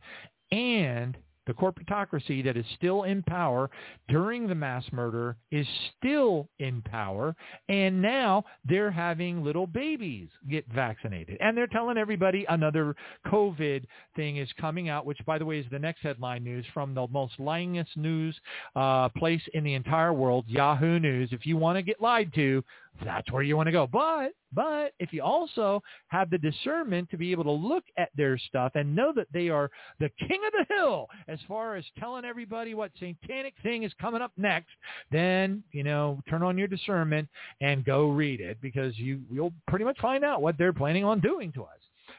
And 0.51 1.17
the 1.47 1.53
corporatocracy 1.53 2.43
that 2.43 2.55
is 2.55 2.65
still 2.75 3.03
in 3.03 3.23
power 3.23 3.69
during 4.07 4.47
the 4.47 4.55
mass 4.55 4.85
murder 4.91 5.35
is 5.51 5.65
still 5.97 6.47
in 6.59 6.81
power. 6.83 7.35
And 7.67 8.01
now 8.01 8.45
they're 8.63 8.91
having 8.91 9.43
little 9.43 9.65
babies 9.65 10.29
get 10.49 10.65
vaccinated. 10.71 11.37
And 11.41 11.57
they're 11.57 11.67
telling 11.67 11.97
everybody 11.97 12.45
another 12.49 12.95
COVID 13.27 13.85
thing 14.15 14.37
is 14.37 14.49
coming 14.59 14.89
out, 14.89 15.05
which, 15.05 15.19
by 15.25 15.37
the 15.37 15.45
way, 15.45 15.59
is 15.59 15.65
the 15.71 15.79
next 15.79 16.01
headline 16.01 16.43
news 16.43 16.65
from 16.73 16.93
the 16.93 17.07
most 17.07 17.37
lyingest 17.39 17.97
news 17.97 18.39
uh, 18.75 19.09
place 19.09 19.41
in 19.53 19.63
the 19.63 19.73
entire 19.73 20.13
world, 20.13 20.45
Yahoo 20.47 20.99
News. 20.99 21.29
If 21.31 21.45
you 21.45 21.57
want 21.57 21.77
to 21.77 21.81
get 21.81 21.99
lied 21.99 22.31
to, 22.35 22.63
that's 23.03 23.31
where 23.31 23.41
you 23.41 23.55
want 23.57 23.67
to 23.67 23.71
go. 23.71 23.87
But 23.87 24.33
but 24.53 24.93
if 24.99 25.13
you 25.13 25.23
also 25.23 25.81
have 26.09 26.29
the 26.29 26.37
discernment 26.37 27.09
to 27.09 27.17
be 27.17 27.31
able 27.31 27.45
to 27.45 27.51
look 27.51 27.83
at 27.97 28.09
their 28.15 28.37
stuff 28.37 28.73
and 28.75 28.95
know 28.95 29.13
that 29.15 29.27
they 29.33 29.49
are 29.49 29.71
the 29.99 30.09
king 30.19 30.39
of 30.45 30.53
the 30.53 30.75
hill 30.75 31.07
as 31.27 31.39
far 31.47 31.75
as 31.75 31.85
telling 31.97 32.25
everybody 32.25 32.73
what 32.73 32.91
satanic 32.99 33.53
thing 33.63 33.83
is 33.83 33.93
coming 33.99 34.21
up 34.21 34.31
next, 34.37 34.71
then, 35.11 35.63
you 35.71 35.83
know, 35.83 36.21
turn 36.29 36.43
on 36.43 36.57
your 36.57 36.67
discernment 36.67 37.27
and 37.61 37.85
go 37.85 38.09
read 38.09 38.41
it 38.41 38.57
because 38.61 38.97
you 38.97 39.21
you'll 39.31 39.53
pretty 39.67 39.85
much 39.85 39.99
find 39.99 40.23
out 40.23 40.41
what 40.41 40.57
they're 40.57 40.73
planning 40.73 41.03
on 41.03 41.19
doing 41.19 41.51
to 41.53 41.63
us. 41.63 41.69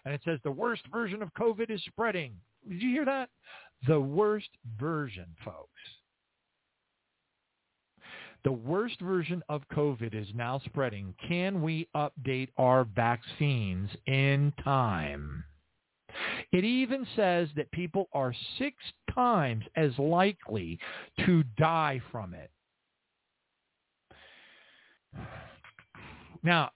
And 0.05 0.15
it 0.15 0.21
says 0.25 0.39
the 0.43 0.51
worst 0.51 0.83
version 0.91 1.23
of 1.23 1.33
COVID 1.35 1.71
is 1.71 1.83
spreading. 1.85 2.33
Did 2.69 2.83
you 2.83 2.91
hear 2.91 3.05
that? 3.05 3.29
The 3.87 4.01
worst 4.01 4.49
version, 4.79 5.27
folks. 5.45 5.69
The 8.45 8.53
worst 8.53 9.01
version 9.01 9.43
of 9.49 9.63
COVID 9.73 10.15
is 10.15 10.27
now 10.35 10.61
spreading. 10.65 11.15
Can 11.29 11.63
we 11.63 11.89
update 11.95 12.49
our 12.57 12.85
vaccines 12.85 13.89
in 14.07 14.53
time? 14.65 15.45
It 16.51 16.65
even 16.65 17.07
says 17.17 17.49
that 17.57 17.71
people 17.71 18.09
are 18.13 18.35
six 18.59 18.77
times 19.15 19.65
as 19.77 19.97
likely 19.99 20.79
to 21.25 21.45
die 21.57 22.01
from 22.11 22.35
it. 22.35 22.51
Now, 26.43 26.71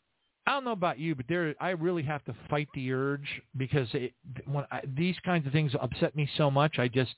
I 0.46 0.52
don't 0.52 0.64
know 0.64 0.72
about 0.72 0.98
you, 0.98 1.14
but 1.16 1.26
there 1.28 1.54
I 1.60 1.70
really 1.70 2.04
have 2.04 2.24
to 2.26 2.34
fight 2.48 2.68
the 2.74 2.92
urge 2.92 3.42
because 3.56 3.88
it, 3.94 4.12
when 4.44 4.64
I, 4.70 4.82
these 4.96 5.16
kinds 5.24 5.46
of 5.46 5.52
things 5.52 5.72
upset 5.80 6.14
me 6.14 6.28
so 6.36 6.50
much. 6.50 6.78
I 6.78 6.86
just 6.86 7.14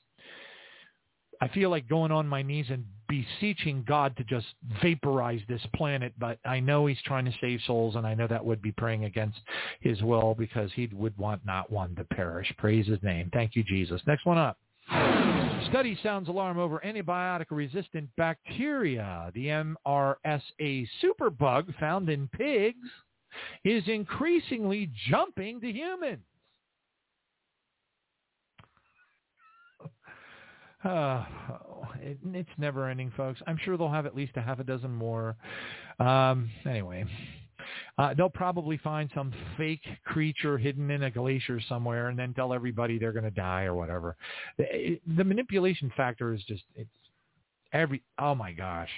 I 1.39 1.47
feel 1.49 1.69
like 1.69 1.87
going 1.87 2.11
on 2.11 2.27
my 2.27 2.41
knees 2.41 2.65
and 2.69 2.85
beseeching 3.09 3.83
God 3.87 4.15
to 4.17 4.23
just 4.23 4.45
vaporize 4.81 5.41
this 5.49 5.61
planet, 5.75 6.13
but 6.19 6.37
I 6.45 6.59
know 6.59 6.85
he's 6.85 7.01
trying 7.03 7.25
to 7.25 7.33
save 7.41 7.59
souls, 7.65 7.95
and 7.95 8.07
I 8.07 8.13
know 8.13 8.27
that 8.27 8.45
would 8.45 8.61
be 8.61 8.71
praying 8.71 9.05
against 9.05 9.39
his 9.81 10.01
will 10.01 10.35
because 10.35 10.71
he 10.73 10.87
would 10.93 11.17
want 11.17 11.45
not 11.45 11.69
one 11.71 11.95
to 11.95 12.05
perish. 12.05 12.53
Praise 12.57 12.87
his 12.87 13.01
name. 13.01 13.29
Thank 13.33 13.55
you, 13.55 13.63
Jesus. 13.63 13.99
Next 14.05 14.25
one 14.25 14.37
up. 14.37 14.57
Study 15.69 15.99
sounds 16.01 16.29
alarm 16.29 16.57
over 16.57 16.81
antibiotic-resistant 16.85 18.09
bacteria. 18.15 19.31
The 19.33 19.47
MRSA 19.47 20.87
superbug 21.03 21.77
found 21.79 22.09
in 22.09 22.27
pigs 22.29 22.87
is 23.65 23.83
increasingly 23.87 24.89
jumping 25.09 25.59
to 25.61 25.71
humans. 25.71 26.21
Uh, 30.81 31.25
it, 32.01 32.17
it's 32.23 32.49
never 32.57 32.87
ending, 32.87 33.11
folks. 33.15 33.41
I'm 33.47 33.57
sure 33.63 33.77
they'll 33.77 33.89
have 33.89 34.05
at 34.05 34.15
least 34.15 34.33
a 34.35 34.41
half 34.41 34.59
a 34.59 34.63
dozen 34.63 34.91
more. 34.91 35.35
Um, 35.99 36.49
anyway, 36.65 37.05
uh, 37.97 38.13
they'll 38.13 38.29
probably 38.29 38.77
find 38.77 39.09
some 39.13 39.33
fake 39.57 39.85
creature 40.05 40.57
hidden 40.57 40.89
in 40.91 41.03
a 41.03 41.11
glacier 41.11 41.59
somewhere 41.67 42.09
and 42.09 42.17
then 42.17 42.33
tell 42.33 42.53
everybody 42.53 42.97
they're 42.97 43.11
going 43.11 43.23
to 43.23 43.31
die 43.31 43.63
or 43.63 43.75
whatever. 43.75 44.15
The, 44.57 44.99
the 45.17 45.23
manipulation 45.23 45.91
factor 45.95 46.33
is 46.33 46.43
just, 46.47 46.63
it's 46.75 46.89
every, 47.73 48.01
oh 48.17 48.35
my 48.35 48.51
gosh. 48.51 48.89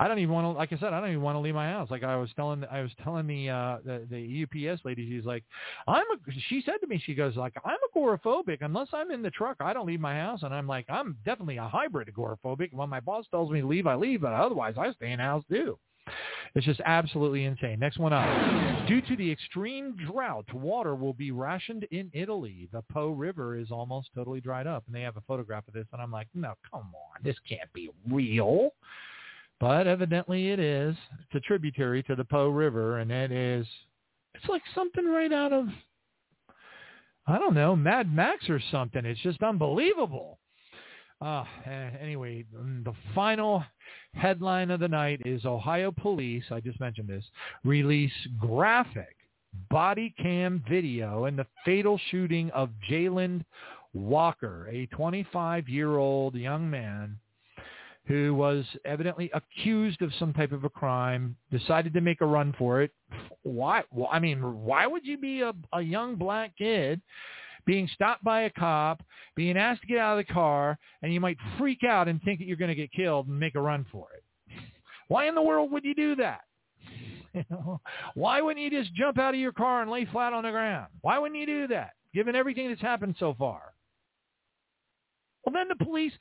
I 0.00 0.08
don't 0.08 0.18
even 0.18 0.32
want 0.34 0.46
to, 0.46 0.50
like 0.50 0.72
I 0.72 0.78
said, 0.78 0.92
I 0.92 1.00
don't 1.00 1.10
even 1.10 1.22
want 1.22 1.36
to 1.36 1.40
leave 1.40 1.54
my 1.54 1.68
house. 1.68 1.90
Like 1.90 2.02
I 2.02 2.16
was 2.16 2.30
telling, 2.34 2.64
I 2.70 2.80
was 2.80 2.90
telling 3.02 3.26
the, 3.26 3.50
uh, 3.50 3.78
the, 3.84 4.06
the 4.10 4.70
UPS 4.72 4.82
lady, 4.84 5.08
she's 5.08 5.26
like, 5.26 5.44
I'm 5.86 6.04
a, 6.12 6.32
she 6.48 6.62
said 6.64 6.76
to 6.80 6.86
me, 6.86 7.02
she 7.04 7.14
goes 7.14 7.36
like, 7.36 7.54
I'm 7.64 7.76
agoraphobic. 7.94 8.58
Unless 8.62 8.88
I'm 8.92 9.10
in 9.10 9.22
the 9.22 9.30
truck, 9.30 9.56
I 9.60 9.72
don't 9.72 9.86
leave 9.86 10.00
my 10.00 10.14
house. 10.14 10.42
And 10.42 10.54
I'm 10.54 10.66
like, 10.66 10.86
I'm 10.88 11.16
definitely 11.24 11.58
a 11.58 11.68
hybrid 11.68 12.08
agoraphobic. 12.08 12.72
When 12.72 12.88
my 12.88 13.00
boss 13.00 13.26
tells 13.30 13.50
me 13.50 13.60
to 13.60 13.66
leave, 13.66 13.86
I 13.86 13.94
leave, 13.94 14.22
but 14.22 14.32
otherwise 14.32 14.74
I 14.78 14.92
stay 14.92 15.12
in 15.12 15.18
house 15.18 15.44
too. 15.50 15.78
It's 16.54 16.66
just 16.66 16.80
absolutely 16.84 17.44
insane. 17.44 17.78
Next 17.78 17.98
one 17.98 18.12
up. 18.12 18.88
Due 18.88 19.00
to 19.02 19.16
the 19.16 19.30
extreme 19.30 19.96
drought, 20.10 20.52
water 20.52 20.96
will 20.96 21.12
be 21.12 21.30
rationed 21.30 21.86
in 21.92 22.10
Italy. 22.12 22.68
The 22.72 22.82
Po 22.92 23.10
River 23.10 23.56
is 23.56 23.70
almost 23.70 24.08
totally 24.16 24.40
dried 24.40 24.66
up. 24.66 24.82
And 24.86 24.94
they 24.94 25.02
have 25.02 25.16
a 25.16 25.22
photograph 25.28 25.68
of 25.68 25.74
this. 25.74 25.86
And 25.92 26.02
I'm 26.02 26.10
like, 26.10 26.26
no, 26.34 26.54
come 26.68 26.92
on. 26.94 27.22
This 27.22 27.36
can't 27.48 27.72
be 27.72 27.90
real. 28.10 28.70
But 29.60 29.86
evidently 29.86 30.50
it 30.50 30.58
is. 30.58 30.96
It's 31.20 31.36
a 31.36 31.40
tributary 31.40 32.02
to 32.04 32.16
the 32.16 32.24
Po 32.24 32.48
River. 32.48 32.98
And 32.98 33.12
it 33.12 33.30
is, 33.30 33.64
it's 34.34 34.48
like 34.48 34.62
something 34.74 35.06
right 35.06 35.32
out 35.32 35.52
of, 35.52 35.66
I 37.28 37.38
don't 37.38 37.54
know, 37.54 37.76
Mad 37.76 38.12
Max 38.12 38.50
or 38.50 38.60
something. 38.72 39.04
It's 39.04 39.20
just 39.20 39.40
unbelievable. 39.40 40.39
Uh, 41.20 41.44
anyway, 42.00 42.44
the 42.52 42.94
final 43.14 43.62
headline 44.14 44.70
of 44.70 44.80
the 44.80 44.88
night 44.88 45.20
is 45.26 45.44
Ohio 45.44 45.92
police, 45.92 46.44
I 46.50 46.60
just 46.60 46.80
mentioned 46.80 47.08
this, 47.08 47.24
release 47.62 48.12
graphic 48.38 49.16
body 49.68 50.14
cam 50.20 50.62
video 50.68 51.26
in 51.26 51.36
the 51.36 51.46
fatal 51.64 52.00
shooting 52.10 52.50
of 52.52 52.70
Jayland 52.88 53.44
Walker, 53.92 54.68
a 54.70 54.86
25-year-old 54.88 56.34
young 56.36 56.70
man 56.70 57.18
who 58.06 58.34
was 58.34 58.64
evidently 58.84 59.30
accused 59.34 60.00
of 60.02 60.12
some 60.18 60.32
type 60.32 60.52
of 60.52 60.64
a 60.64 60.70
crime, 60.70 61.36
decided 61.50 61.92
to 61.92 62.00
make 62.00 62.20
a 62.22 62.26
run 62.26 62.54
for 62.58 62.82
it. 62.82 62.90
Why? 63.42 63.82
Well, 63.92 64.08
I 64.10 64.18
mean, 64.18 64.38
why 64.64 64.86
would 64.86 65.06
you 65.06 65.18
be 65.18 65.42
a, 65.42 65.52
a 65.72 65.82
young 65.82 66.16
black 66.16 66.56
kid 66.56 67.00
being 67.66 67.88
stopped 67.94 68.24
by 68.24 68.42
a 68.42 68.50
cop, 68.50 69.02
being 69.36 69.56
asked 69.56 69.82
to 69.82 69.86
get 69.86 69.98
out 69.98 70.18
of 70.18 70.26
the 70.26 70.32
car, 70.32 70.78
and 71.02 71.12
you 71.12 71.20
might 71.20 71.38
freak 71.58 71.84
out 71.84 72.08
and 72.08 72.22
think 72.22 72.38
that 72.38 72.46
you're 72.46 72.56
going 72.56 72.68
to 72.68 72.74
get 72.74 72.92
killed 72.92 73.28
and 73.28 73.38
make 73.38 73.54
a 73.54 73.60
run 73.60 73.86
for 73.90 74.08
it. 74.16 74.22
Why 75.08 75.28
in 75.28 75.34
the 75.34 75.42
world 75.42 75.72
would 75.72 75.84
you 75.84 75.94
do 75.94 76.16
that? 76.16 76.40
You 77.32 77.44
know, 77.48 77.80
why 78.14 78.40
wouldn't 78.40 78.64
you 78.64 78.70
just 78.76 78.92
jump 78.92 79.16
out 79.16 79.34
of 79.34 79.40
your 79.40 79.52
car 79.52 79.82
and 79.82 79.90
lay 79.90 80.04
flat 80.04 80.32
on 80.32 80.42
the 80.42 80.50
ground? 80.50 80.88
Why 81.02 81.16
wouldn't 81.16 81.38
you 81.38 81.46
do 81.46 81.68
that, 81.68 81.90
given 82.12 82.34
everything 82.34 82.68
that's 82.68 82.80
happened 82.80 83.14
so 83.20 83.36
far? 83.38 83.62
Well, 85.44 85.52
then 85.52 85.68
the 85.68 85.84
police 85.84 86.12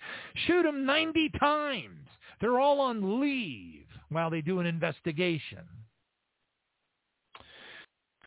shoot 0.45 0.68
him 0.68 0.85
90 0.85 1.32
times. 1.40 2.08
They're 2.40 2.59
all 2.59 2.80
on 2.80 3.19
leave 3.19 3.88
while 4.09 4.30
they 4.30 4.42
do 4.42 4.59
an 4.59 4.68
investigation. 4.68 5.64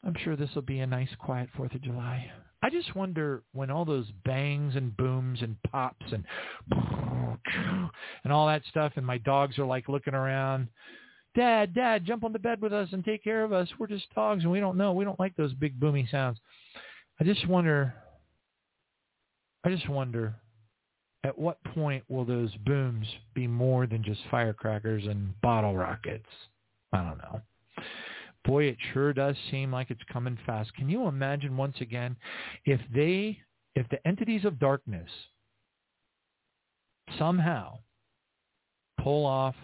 I'm 0.05 0.16
sure 0.24 0.34
this 0.34 0.50
will 0.55 0.62
be 0.62 0.81
a 0.81 0.86
nice, 0.86 1.15
quiet 1.20 1.49
4th 1.57 1.76
of 1.76 1.82
July. 1.82 2.31
I 2.62 2.70
just 2.70 2.94
wonder 2.94 3.42
when 3.52 3.70
all 3.70 3.84
those 3.84 4.07
bangs 4.24 4.76
and 4.76 4.97
booms 4.97 5.42
and 5.42 5.57
pops 5.65 6.07
and 6.12 6.24
and 8.24 8.32
all 8.32 8.47
that 8.47 8.62
stuff 8.70 8.92
and 8.97 9.05
my 9.05 9.18
dogs 9.18 9.58
are 9.58 9.65
like 9.65 9.89
looking 9.89 10.15
around, 10.15 10.68
Dad, 11.34 11.74
Dad, 11.74 12.05
jump 12.05 12.23
on 12.24 12.32
the 12.32 12.39
bed 12.39 12.60
with 12.60 12.73
us 12.73 12.89
and 12.92 13.05
take 13.05 13.24
care 13.24 13.42
of 13.42 13.52
us. 13.52 13.68
We're 13.78 13.89
just 13.89 14.15
dogs 14.15 14.44
and 14.44 14.52
we 14.52 14.60
don't 14.60 14.76
know. 14.76 14.92
We 14.92 15.05
don't 15.05 15.18
like 15.18 15.34
those 15.34 15.52
big 15.55 15.78
boomy 15.81 16.08
sounds. 16.10 16.39
I 17.20 17.24
just 17.24 17.47
wonder 17.49 17.94
I 19.65 19.70
just 19.70 19.89
wonder 19.89 20.34
at 21.24 21.39
what 21.39 21.62
point 21.65 22.05
will 22.08 22.24
those 22.24 22.55
booms 22.66 23.07
be 23.34 23.47
more 23.47 23.86
than 23.86 24.02
just 24.02 24.20
firecrackers 24.31 25.07
and 25.07 25.41
bottle 25.41 25.76
rockets? 25.76 26.26
I 26.92 26.99
don't 27.02 27.18
know 27.18 27.42
boy, 28.44 28.64
it 28.64 28.76
sure 28.92 29.12
does 29.12 29.36
seem 29.50 29.72
like 29.72 29.90
it's 29.90 30.02
coming 30.12 30.38
fast. 30.46 30.74
Can 30.74 30.88
you 30.88 31.06
imagine 31.06 31.56
once 31.56 31.76
again 31.80 32.16
if 32.64 32.80
they, 32.94 33.38
if 33.74 33.88
the 33.88 34.06
entities 34.06 34.44
of 34.44 34.58
darkness 34.58 35.08
somehow 37.18 37.78
pull 39.02 39.26
off 39.26 39.54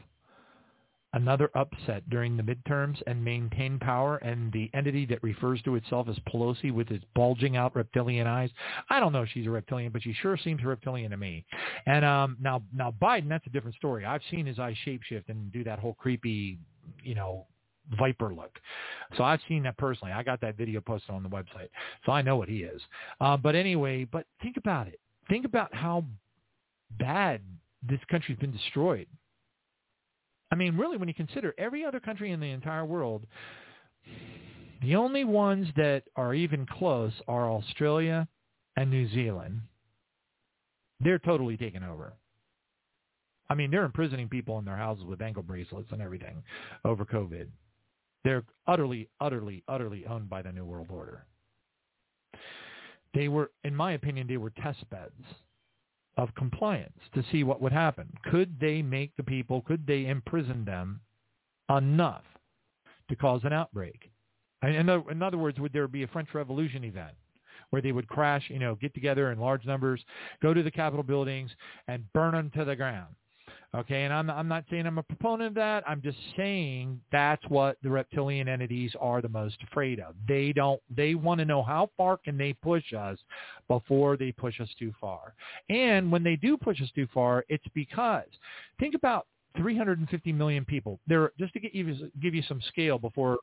another 1.15 1.51
upset 1.55 2.09
during 2.11 2.37
the 2.37 2.43
midterms 2.43 3.01
and 3.07 3.25
maintain 3.25 3.79
power 3.79 4.17
and 4.19 4.53
the 4.53 4.71
entity 4.75 5.07
that 5.07 5.23
refers 5.23 5.61
to 5.63 5.75
itself 5.75 6.07
as 6.09 6.17
Pelosi 6.29 6.73
with 6.73 6.91
its 6.91 7.05
bulging 7.15 7.57
out 7.57 7.75
reptilian 7.75 8.27
eyes. 8.27 8.51
I 8.91 9.01
don't 9.01 9.13
know 9.13 9.23
if 9.23 9.31
she's 9.31 9.47
a 9.47 9.51
reptilian, 9.51 9.91
but 9.91 10.03
she 10.03 10.13
sure 10.13 10.37
seems 10.37 10.63
reptilian 10.63 11.11
to 11.11 11.17
me. 11.17 11.47
And 11.87 12.05
um 12.05 12.37
now 12.41 12.63
now 12.75 12.95
Biden, 13.01 13.29
that's 13.29 13.47
a 13.47 13.51
different 13.51 13.77
story. 13.77 14.05
I've 14.05 14.21
seen 14.31 14.45
his 14.45 14.59
eyes 14.59 14.77
shapeshift 14.87 15.29
and 15.29 15.51
do 15.51 15.65
that 15.65 15.79
whole 15.79 15.95
creepy, 15.95 16.59
you 17.03 17.15
know, 17.15 17.47
viper 17.97 18.35
look. 18.35 18.59
So 19.17 19.25
I've 19.25 19.41
seen 19.49 19.63
that 19.65 19.77
personally. 19.79 20.13
I 20.13 20.23
got 20.23 20.41
that 20.41 20.57
video 20.57 20.81
posted 20.81 21.11
on 21.11 21.23
the 21.23 21.29
website, 21.29 21.69
so 22.05 22.13
I 22.13 22.23
know 22.23 22.37
what 22.37 22.49
he 22.49 22.59
is. 22.59 22.81
Uh, 23.21 23.37
but 23.37 23.55
anyway, 23.55 24.05
but 24.05 24.27
think 24.43 24.57
about 24.57 24.89
it. 24.89 25.01
Think 25.29 25.45
about 25.45 25.75
how 25.75 26.05
bad 26.99 27.41
this 27.83 28.01
country's 28.11 28.39
been 28.39 28.53
destroyed. 28.53 29.07
I 30.51 30.55
mean, 30.55 30.77
really, 30.77 30.97
when 30.97 31.09
you 31.09 31.15
consider 31.15 31.55
every 31.59 31.85
other 31.85 32.01
country 32.01 32.33
in 32.33 32.41
the 32.41 32.51
entire 32.51 32.85
world, 32.85 33.27
the 34.83 34.95
only 34.97 35.25
ones 35.25 35.69
that 35.77 36.05
are 36.17 36.35
even 36.35 36.65
close 36.67 37.13
are 37.27 37.51
Australia 37.51 38.27
and 38.77 38.91
New 38.91 39.09
Zealand. 39.11 39.61
They're 41.01 41.19
totally 41.19 41.57
taken 41.57 41.83
over. 41.83 42.15
I 43.51 43.55
mean, 43.55 43.71
they're 43.71 43.85
imprisoning 43.85 44.29
people 44.29 44.59
in 44.59 44.65
their 44.65 44.77
houses 44.77 45.05
with 45.05 45.23
ankle 45.23 45.43
bracelets 45.43 45.89
and 45.91 46.03
everything 46.03 46.43
over 46.85 47.05
COVID. 47.05 47.47
They're 48.25 48.45
utterly, 48.67 49.09
utterly, 49.21 49.63
utterly 49.69 50.07
owned 50.07 50.29
by 50.29 50.43
the 50.43 50.53
New 50.53 50.65
World 50.65 50.89
Order. 50.91 51.25
They 53.15 53.29
were, 53.29 53.51
in 53.65 53.75
my 53.75 53.93
opinion, 53.93 54.27
they 54.27 54.37
were 54.37 54.51
test 54.51 54.89
beds 54.91 55.23
of 56.17 56.35
compliance 56.35 56.99
to 57.15 57.25
see 57.31 57.45
what 57.45 57.63
would 57.63 57.73
happen. 57.73 58.13
Could 58.31 58.59
they 58.61 58.83
make 58.83 59.17
the 59.17 59.23
people, 59.23 59.63
could 59.63 59.87
they 59.87 60.07
imprison 60.07 60.65
them 60.65 61.01
enough 61.71 62.25
to 63.09 63.17
cause 63.17 63.41
an 63.45 63.53
outbreak? 63.53 64.11
In 64.63 64.89
other, 64.89 65.11
in 65.11 65.23
other 65.23 65.39
words, 65.39 65.61
would 65.61 65.73
there 65.73 65.87
be 65.87 66.03
a 66.03 66.09
French 66.09 66.35
Revolution 66.35 66.85
event 66.85 67.15
where 67.71 67.81
they 67.81 67.93
would 67.93 68.09
crash, 68.09 68.45
you 68.49 68.59
know, 68.59 68.75
get 68.75 68.93
together 68.95 69.31
in 69.31 69.39
large 69.39 69.65
numbers, 69.65 70.05
go 70.43 70.53
to 70.53 70.63
the 70.63 70.71
Capitol 70.71 71.05
buildings, 71.05 71.51
and 71.87 72.13
burn 72.13 72.33
them 72.33 72.51
to 72.57 72.65
the 72.65 72.75
ground? 72.75 73.15
Okay, 73.75 74.05
and 74.05 74.15
I'm 74.15 74.31
I'm 74.31 74.49
not 74.49 74.65
saying 74.71 74.87
I'm 74.87 74.97
a 74.97 75.03
proponent 75.03 75.49
of 75.49 75.55
that. 75.57 75.85
I'm 75.87 76.01
just 76.01 76.17
saying 76.39 76.99
that's 77.13 77.43
what 77.49 77.77
the 77.83 77.91
reptilian 77.91 78.49
entities 78.49 78.93
are 78.99 79.21
the 79.21 79.29
most 79.29 79.59
afraid 79.63 80.01
of. 80.01 80.15
They 80.27 80.55
don't 80.55 80.81
they 80.95 81.15
want 81.15 81.41
to 81.41 81.45
know 81.45 81.63
how 81.63 81.91
far 81.99 82.17
can 82.17 82.39
they 82.39 82.55
push 82.55 82.95
us 82.95 83.19
before 83.69 84.17
they 84.17 84.33
push 84.33 84.59
us 84.59 84.71
too 84.79 84.95
far. 84.99 85.35
And 85.69 86.11
when 86.11 86.23
they 86.23 86.37
do 86.37 86.57
push 86.57 86.81
us 86.81 86.89
too 86.95 87.07
far, 87.13 87.45
it's 87.51 87.65
because 87.75 88.29
think 88.81 88.95
about 88.95 89.27
350 89.59 90.33
million 90.33 90.65
people. 90.65 90.99
There 91.07 91.33
just 91.39 91.53
to 91.53 91.61
get 91.61 91.75
you 91.75 92.11
give 92.23 92.35
you 92.35 92.43
some 92.49 92.63
scale 92.69 92.99
before 92.99 93.37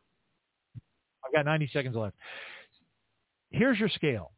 I've 1.24 1.34
got 1.34 1.46
90 1.46 1.70
seconds 1.72 1.96
left. 1.96 2.16
Here's 3.52 3.80
your 3.80 3.90
scale. 3.90 4.32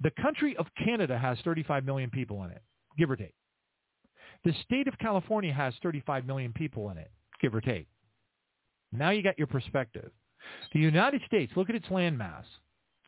The 0.00 0.12
country 0.22 0.56
of 0.56 0.66
Canada 0.82 1.18
has 1.18 1.36
35 1.44 1.84
million 1.84 2.08
people 2.08 2.42
in 2.44 2.52
it, 2.52 2.62
give 2.96 3.10
or 3.10 3.16
take. 3.16 3.34
The 4.44 4.52
state 4.64 4.88
of 4.88 4.98
California 4.98 5.52
has 5.52 5.74
35 5.82 6.26
million 6.26 6.52
people 6.52 6.90
in 6.90 6.98
it, 6.98 7.10
give 7.40 7.54
or 7.54 7.60
take. 7.60 7.86
Now 8.92 9.10
you 9.10 9.22
got 9.22 9.38
your 9.38 9.46
perspective. 9.46 10.10
The 10.72 10.80
United 10.80 11.22
States, 11.26 11.52
look 11.56 11.68
at 11.68 11.76
its 11.76 11.90
land 11.90 12.16
mass. 12.16 12.44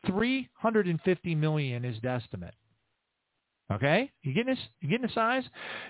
350 0.07 1.35
million 1.35 1.85
is 1.85 1.97
the 2.01 2.09
estimate. 2.09 2.55
Okay? 3.71 4.11
You 4.23 4.33
getting 4.33 4.53
this? 4.53 4.63
You 4.81 4.89
getting 4.89 5.07
the 5.07 5.13
size? 5.13 5.43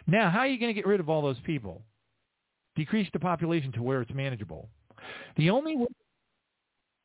Now, 0.08 0.30
how 0.30 0.40
are 0.40 0.48
you 0.48 0.60
going 0.60 0.74
to 0.74 0.80
get 0.80 0.88
rid 0.88 1.00
of 1.00 1.10
all 1.10 1.22
those 1.22 1.40
people? 1.46 1.82
Decrease 2.76 3.10
the 3.14 3.20
population 3.20 3.72
to 3.74 3.84
where 3.84 4.02
it's 4.02 4.14
manageable. 4.14 4.70
The 5.38 5.50
only 5.50 5.76
way, 5.76 5.88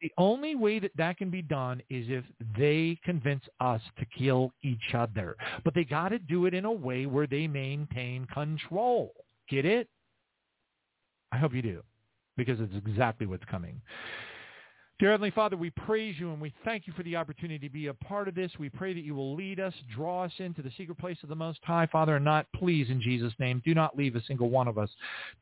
the 0.04 0.12
only 0.18 0.54
way 0.54 0.78
that 0.78 0.90
that 0.98 1.16
can 1.16 1.30
be 1.30 1.40
done 1.40 1.80
is 1.88 2.04
if 2.10 2.24
they 2.58 2.98
convince 3.04 3.42
us 3.60 3.80
to 3.98 4.04
kill 4.04 4.52
each 4.62 4.92
other. 4.92 5.34
But 5.64 5.74
they 5.74 5.84
got 5.84 6.10
to 6.10 6.18
do 6.18 6.44
it 6.44 6.52
in 6.52 6.66
a 6.66 6.72
way 6.72 7.06
where 7.06 7.26
they 7.26 7.46
maintain 7.46 8.26
control. 8.26 9.14
Get 9.48 9.64
it? 9.64 9.88
I 11.32 11.38
hope 11.38 11.54
you 11.54 11.62
do, 11.62 11.82
because 12.36 12.60
it's 12.60 12.74
exactly 12.86 13.26
what's 13.26 13.46
coming. 13.46 13.80
Dear 15.00 15.10
Heavenly 15.10 15.32
Father, 15.32 15.56
we 15.56 15.70
praise 15.70 16.14
you 16.20 16.30
and 16.30 16.40
we 16.40 16.54
thank 16.64 16.86
you 16.86 16.92
for 16.92 17.02
the 17.02 17.16
opportunity 17.16 17.66
to 17.66 17.72
be 17.72 17.88
a 17.88 17.94
part 17.94 18.28
of 18.28 18.36
this. 18.36 18.52
We 18.60 18.68
pray 18.68 18.94
that 18.94 19.02
you 19.02 19.16
will 19.16 19.34
lead 19.34 19.58
us, 19.58 19.74
draw 19.92 20.22
us 20.22 20.32
into 20.38 20.62
the 20.62 20.70
secret 20.76 20.98
place 20.98 21.18
of 21.24 21.28
the 21.28 21.34
Most 21.34 21.58
High, 21.64 21.86
Father, 21.86 22.14
and 22.14 22.24
not, 22.24 22.46
please, 22.54 22.88
in 22.88 23.00
Jesus' 23.00 23.32
name, 23.40 23.60
do 23.64 23.74
not 23.74 23.98
leave 23.98 24.14
a 24.14 24.22
single 24.22 24.50
one 24.50 24.68
of 24.68 24.78
us 24.78 24.88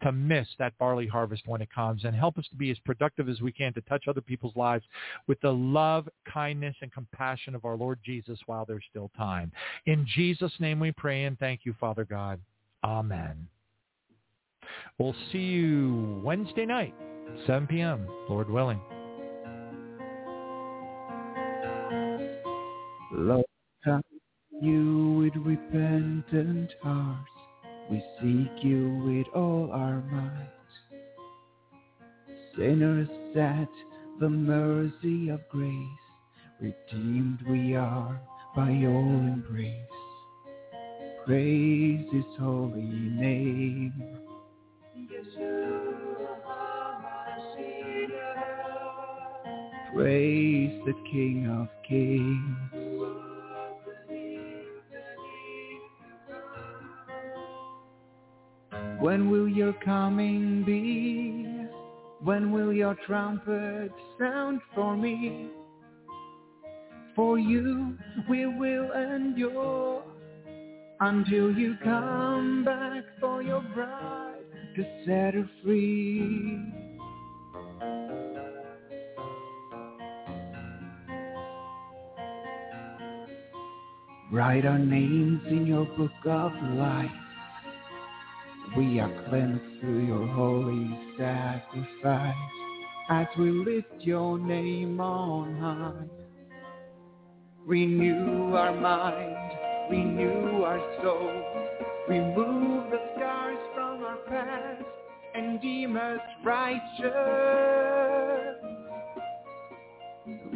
to 0.05 0.11
miss 0.11 0.49
that 0.59 0.77
barley 0.79 1.07
harvest 1.07 1.43
when 1.45 1.61
it 1.61 1.69
comes. 1.71 2.05
And 2.05 2.17
help 2.17 2.39
us 2.39 2.47
to 2.49 2.57
be 2.57 2.71
as 2.71 2.79
productive 2.87 3.29
as 3.29 3.43
we 3.43 3.53
can 3.53 3.75
to 3.75 3.83
touch 3.83 4.05
other 4.09 4.23
people's 4.23 4.57
lives 4.57 4.85
with 5.27 5.39
the 5.43 5.53
love, 5.53 6.09
kindness, 6.33 6.75
and 6.81 6.91
compassion 6.91 7.55
of 7.55 7.67
our 7.67 7.77
Lord 7.77 7.99
Jesus 8.03 8.39
while 8.47 8.65
there's 8.65 8.85
still 8.89 9.11
time. 9.19 9.53
In 9.85 10.07
Jesus' 10.15 10.53
name 10.61 10.81
we 10.81 10.93
pray 10.93 11.25
and 11.25 11.39
thank 11.39 11.61
you, 11.65 11.75
Father 11.79 12.07
God. 12.07 12.41
Amen. 12.83 13.47
We'll 14.97 15.15
see 15.31 15.39
you 15.39 16.23
Wednesday 16.25 16.65
night, 16.65 16.95
7 17.47 17.67
p.m., 17.67 18.09
Lord 18.31 18.49
willing. 18.49 18.81
Lord, 23.15 23.45
come 23.85 24.01
you 24.63 25.19
with 25.19 25.45
repentant 25.45 26.71
hearts. 26.83 27.29
We 27.91 28.03
seek 28.19 28.65
you 28.65 29.03
with 29.05 29.27
all 29.35 29.71
our 29.71 30.01
might. 30.11 30.49
Sinners 32.57 33.09
at 33.37 33.69
the 34.19 34.31
mercy 34.31 35.29
of 35.29 35.47
grace, 35.51 35.75
redeemed 36.59 37.41
we 37.51 37.77
are 37.77 38.19
by 38.57 38.71
your 38.71 39.03
embrace. 39.03 39.75
Praise 41.27 42.07
his 42.11 42.25
holy 42.41 42.81
name. 42.81 43.93
Praise 49.95 50.81
the 50.87 50.95
King 51.11 51.47
of 51.61 51.69
Kings. 51.87 52.82
When 59.03 59.31
will 59.33 59.49
your 59.49 59.73
coming 59.85 60.63
be? 60.65 61.45
When 62.23 62.53
will 62.53 62.73
your 62.73 62.97
trumpet 63.05 63.91
sound 64.17 64.61
for 64.77 64.97
me? 64.97 65.49
For 67.17 67.37
you 67.37 67.99
we 68.31 68.47
will 68.47 68.93
endure 68.93 70.05
until 71.01 71.51
you 71.51 71.75
come 71.83 72.65
back 72.65 73.03
for 73.19 73.43
your 73.43 73.63
bride 73.75 74.45
to 74.77 74.85
set 75.05 75.35
her 75.35 75.51
free. 75.65 76.61
Write 84.31 84.65
our 84.65 84.79
names 84.79 85.41
in 85.49 85.67
your 85.67 85.87
book 85.87 86.13
of 86.25 86.53
life. 86.77 87.22
We 88.75 89.01
are 89.01 89.29
cleansed 89.29 89.81
through 89.81 90.07
your 90.07 90.27
holy 90.29 90.99
sacrifice 91.19 92.35
as 93.11 93.27
we 93.39 93.51
lift 93.51 94.01
your 94.01 94.39
name 94.39 94.99
on 94.99 95.59
high. 95.59 96.07
Renew 97.67 98.55
our 98.55 98.75
mind, 98.75 99.91
renew 99.91 100.63
our 100.63 100.81
soul, 101.03 101.45
remove 102.09 102.91
the 102.91 103.01
scars 103.15 103.59
from 103.75 104.05
our 104.05 104.17
past 104.29 104.85
and 105.35 105.61
deem 105.61 105.99
us 105.99 106.21
righteous. 106.43 106.83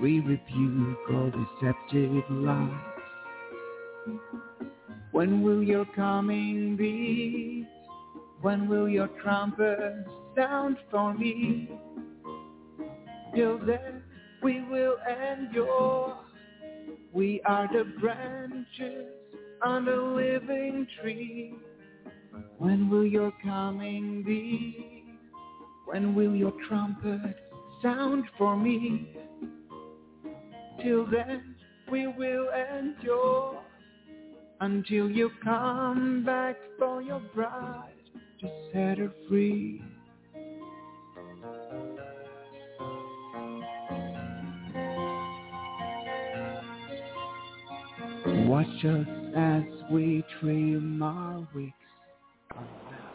We 0.01 0.21
rebuke 0.21 1.11
all 1.11 1.31
deceptive 1.31 2.25
lies. 2.31 2.71
When 5.13 5.43
will 5.43 5.63
your 5.63 5.85
coming 5.95 6.77
be? 6.77 7.67
When 8.47 8.69
will 8.69 8.89
your 8.89 9.09
trumpet 9.25 10.07
sound 10.37 10.77
for 10.89 11.13
me? 11.13 11.69
Till 13.35 13.59
then 13.59 14.05
we 14.41 14.63
will 14.71 14.95
endure. 15.33 16.17
We 17.13 17.41
are 17.45 17.67
the 17.67 17.83
branches 18.01 19.09
on 19.65 19.87
the 19.87 19.97
living 19.97 20.87
tree. 21.03 21.57
When 22.59 22.89
will 22.89 23.05
your 23.05 23.33
coming 23.43 24.23
be? 24.23 25.05
When 25.87 26.15
will 26.15 26.37
your 26.37 26.53
trumpet 26.69 27.35
sound 27.83 28.27
for 28.39 28.57
me? 28.57 29.09
Till 30.85 31.05
then 31.05 31.57
we 31.91 32.07
will 32.07 32.47
endure 32.79 33.61
until 34.61 35.11
you 35.11 35.33
come 35.43 36.23
back 36.25 36.55
for 36.79 37.03
your 37.03 37.21
bride 37.35 37.96
to 38.41 38.51
set 38.73 38.99
her 38.99 39.13
free. 39.29 39.83
Watch 48.47 48.85
us 48.85 49.07
as 49.37 49.63
we 49.91 50.25
trim 50.41 51.03
our 51.03 51.47
wicks. 51.55 51.73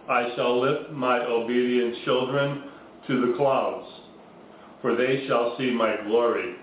I 0.09 0.33
shall 0.35 0.59
lift 0.61 0.91
my 0.91 1.19
obedient 1.19 2.03
children 2.03 2.64
to 3.08 3.27
the 3.27 3.38
clouds, 3.38 3.88
for 4.82 4.95
they 4.95 5.25
shall 5.27 5.56
see 5.58 5.72
my 5.72 5.95
glory. 6.08 6.56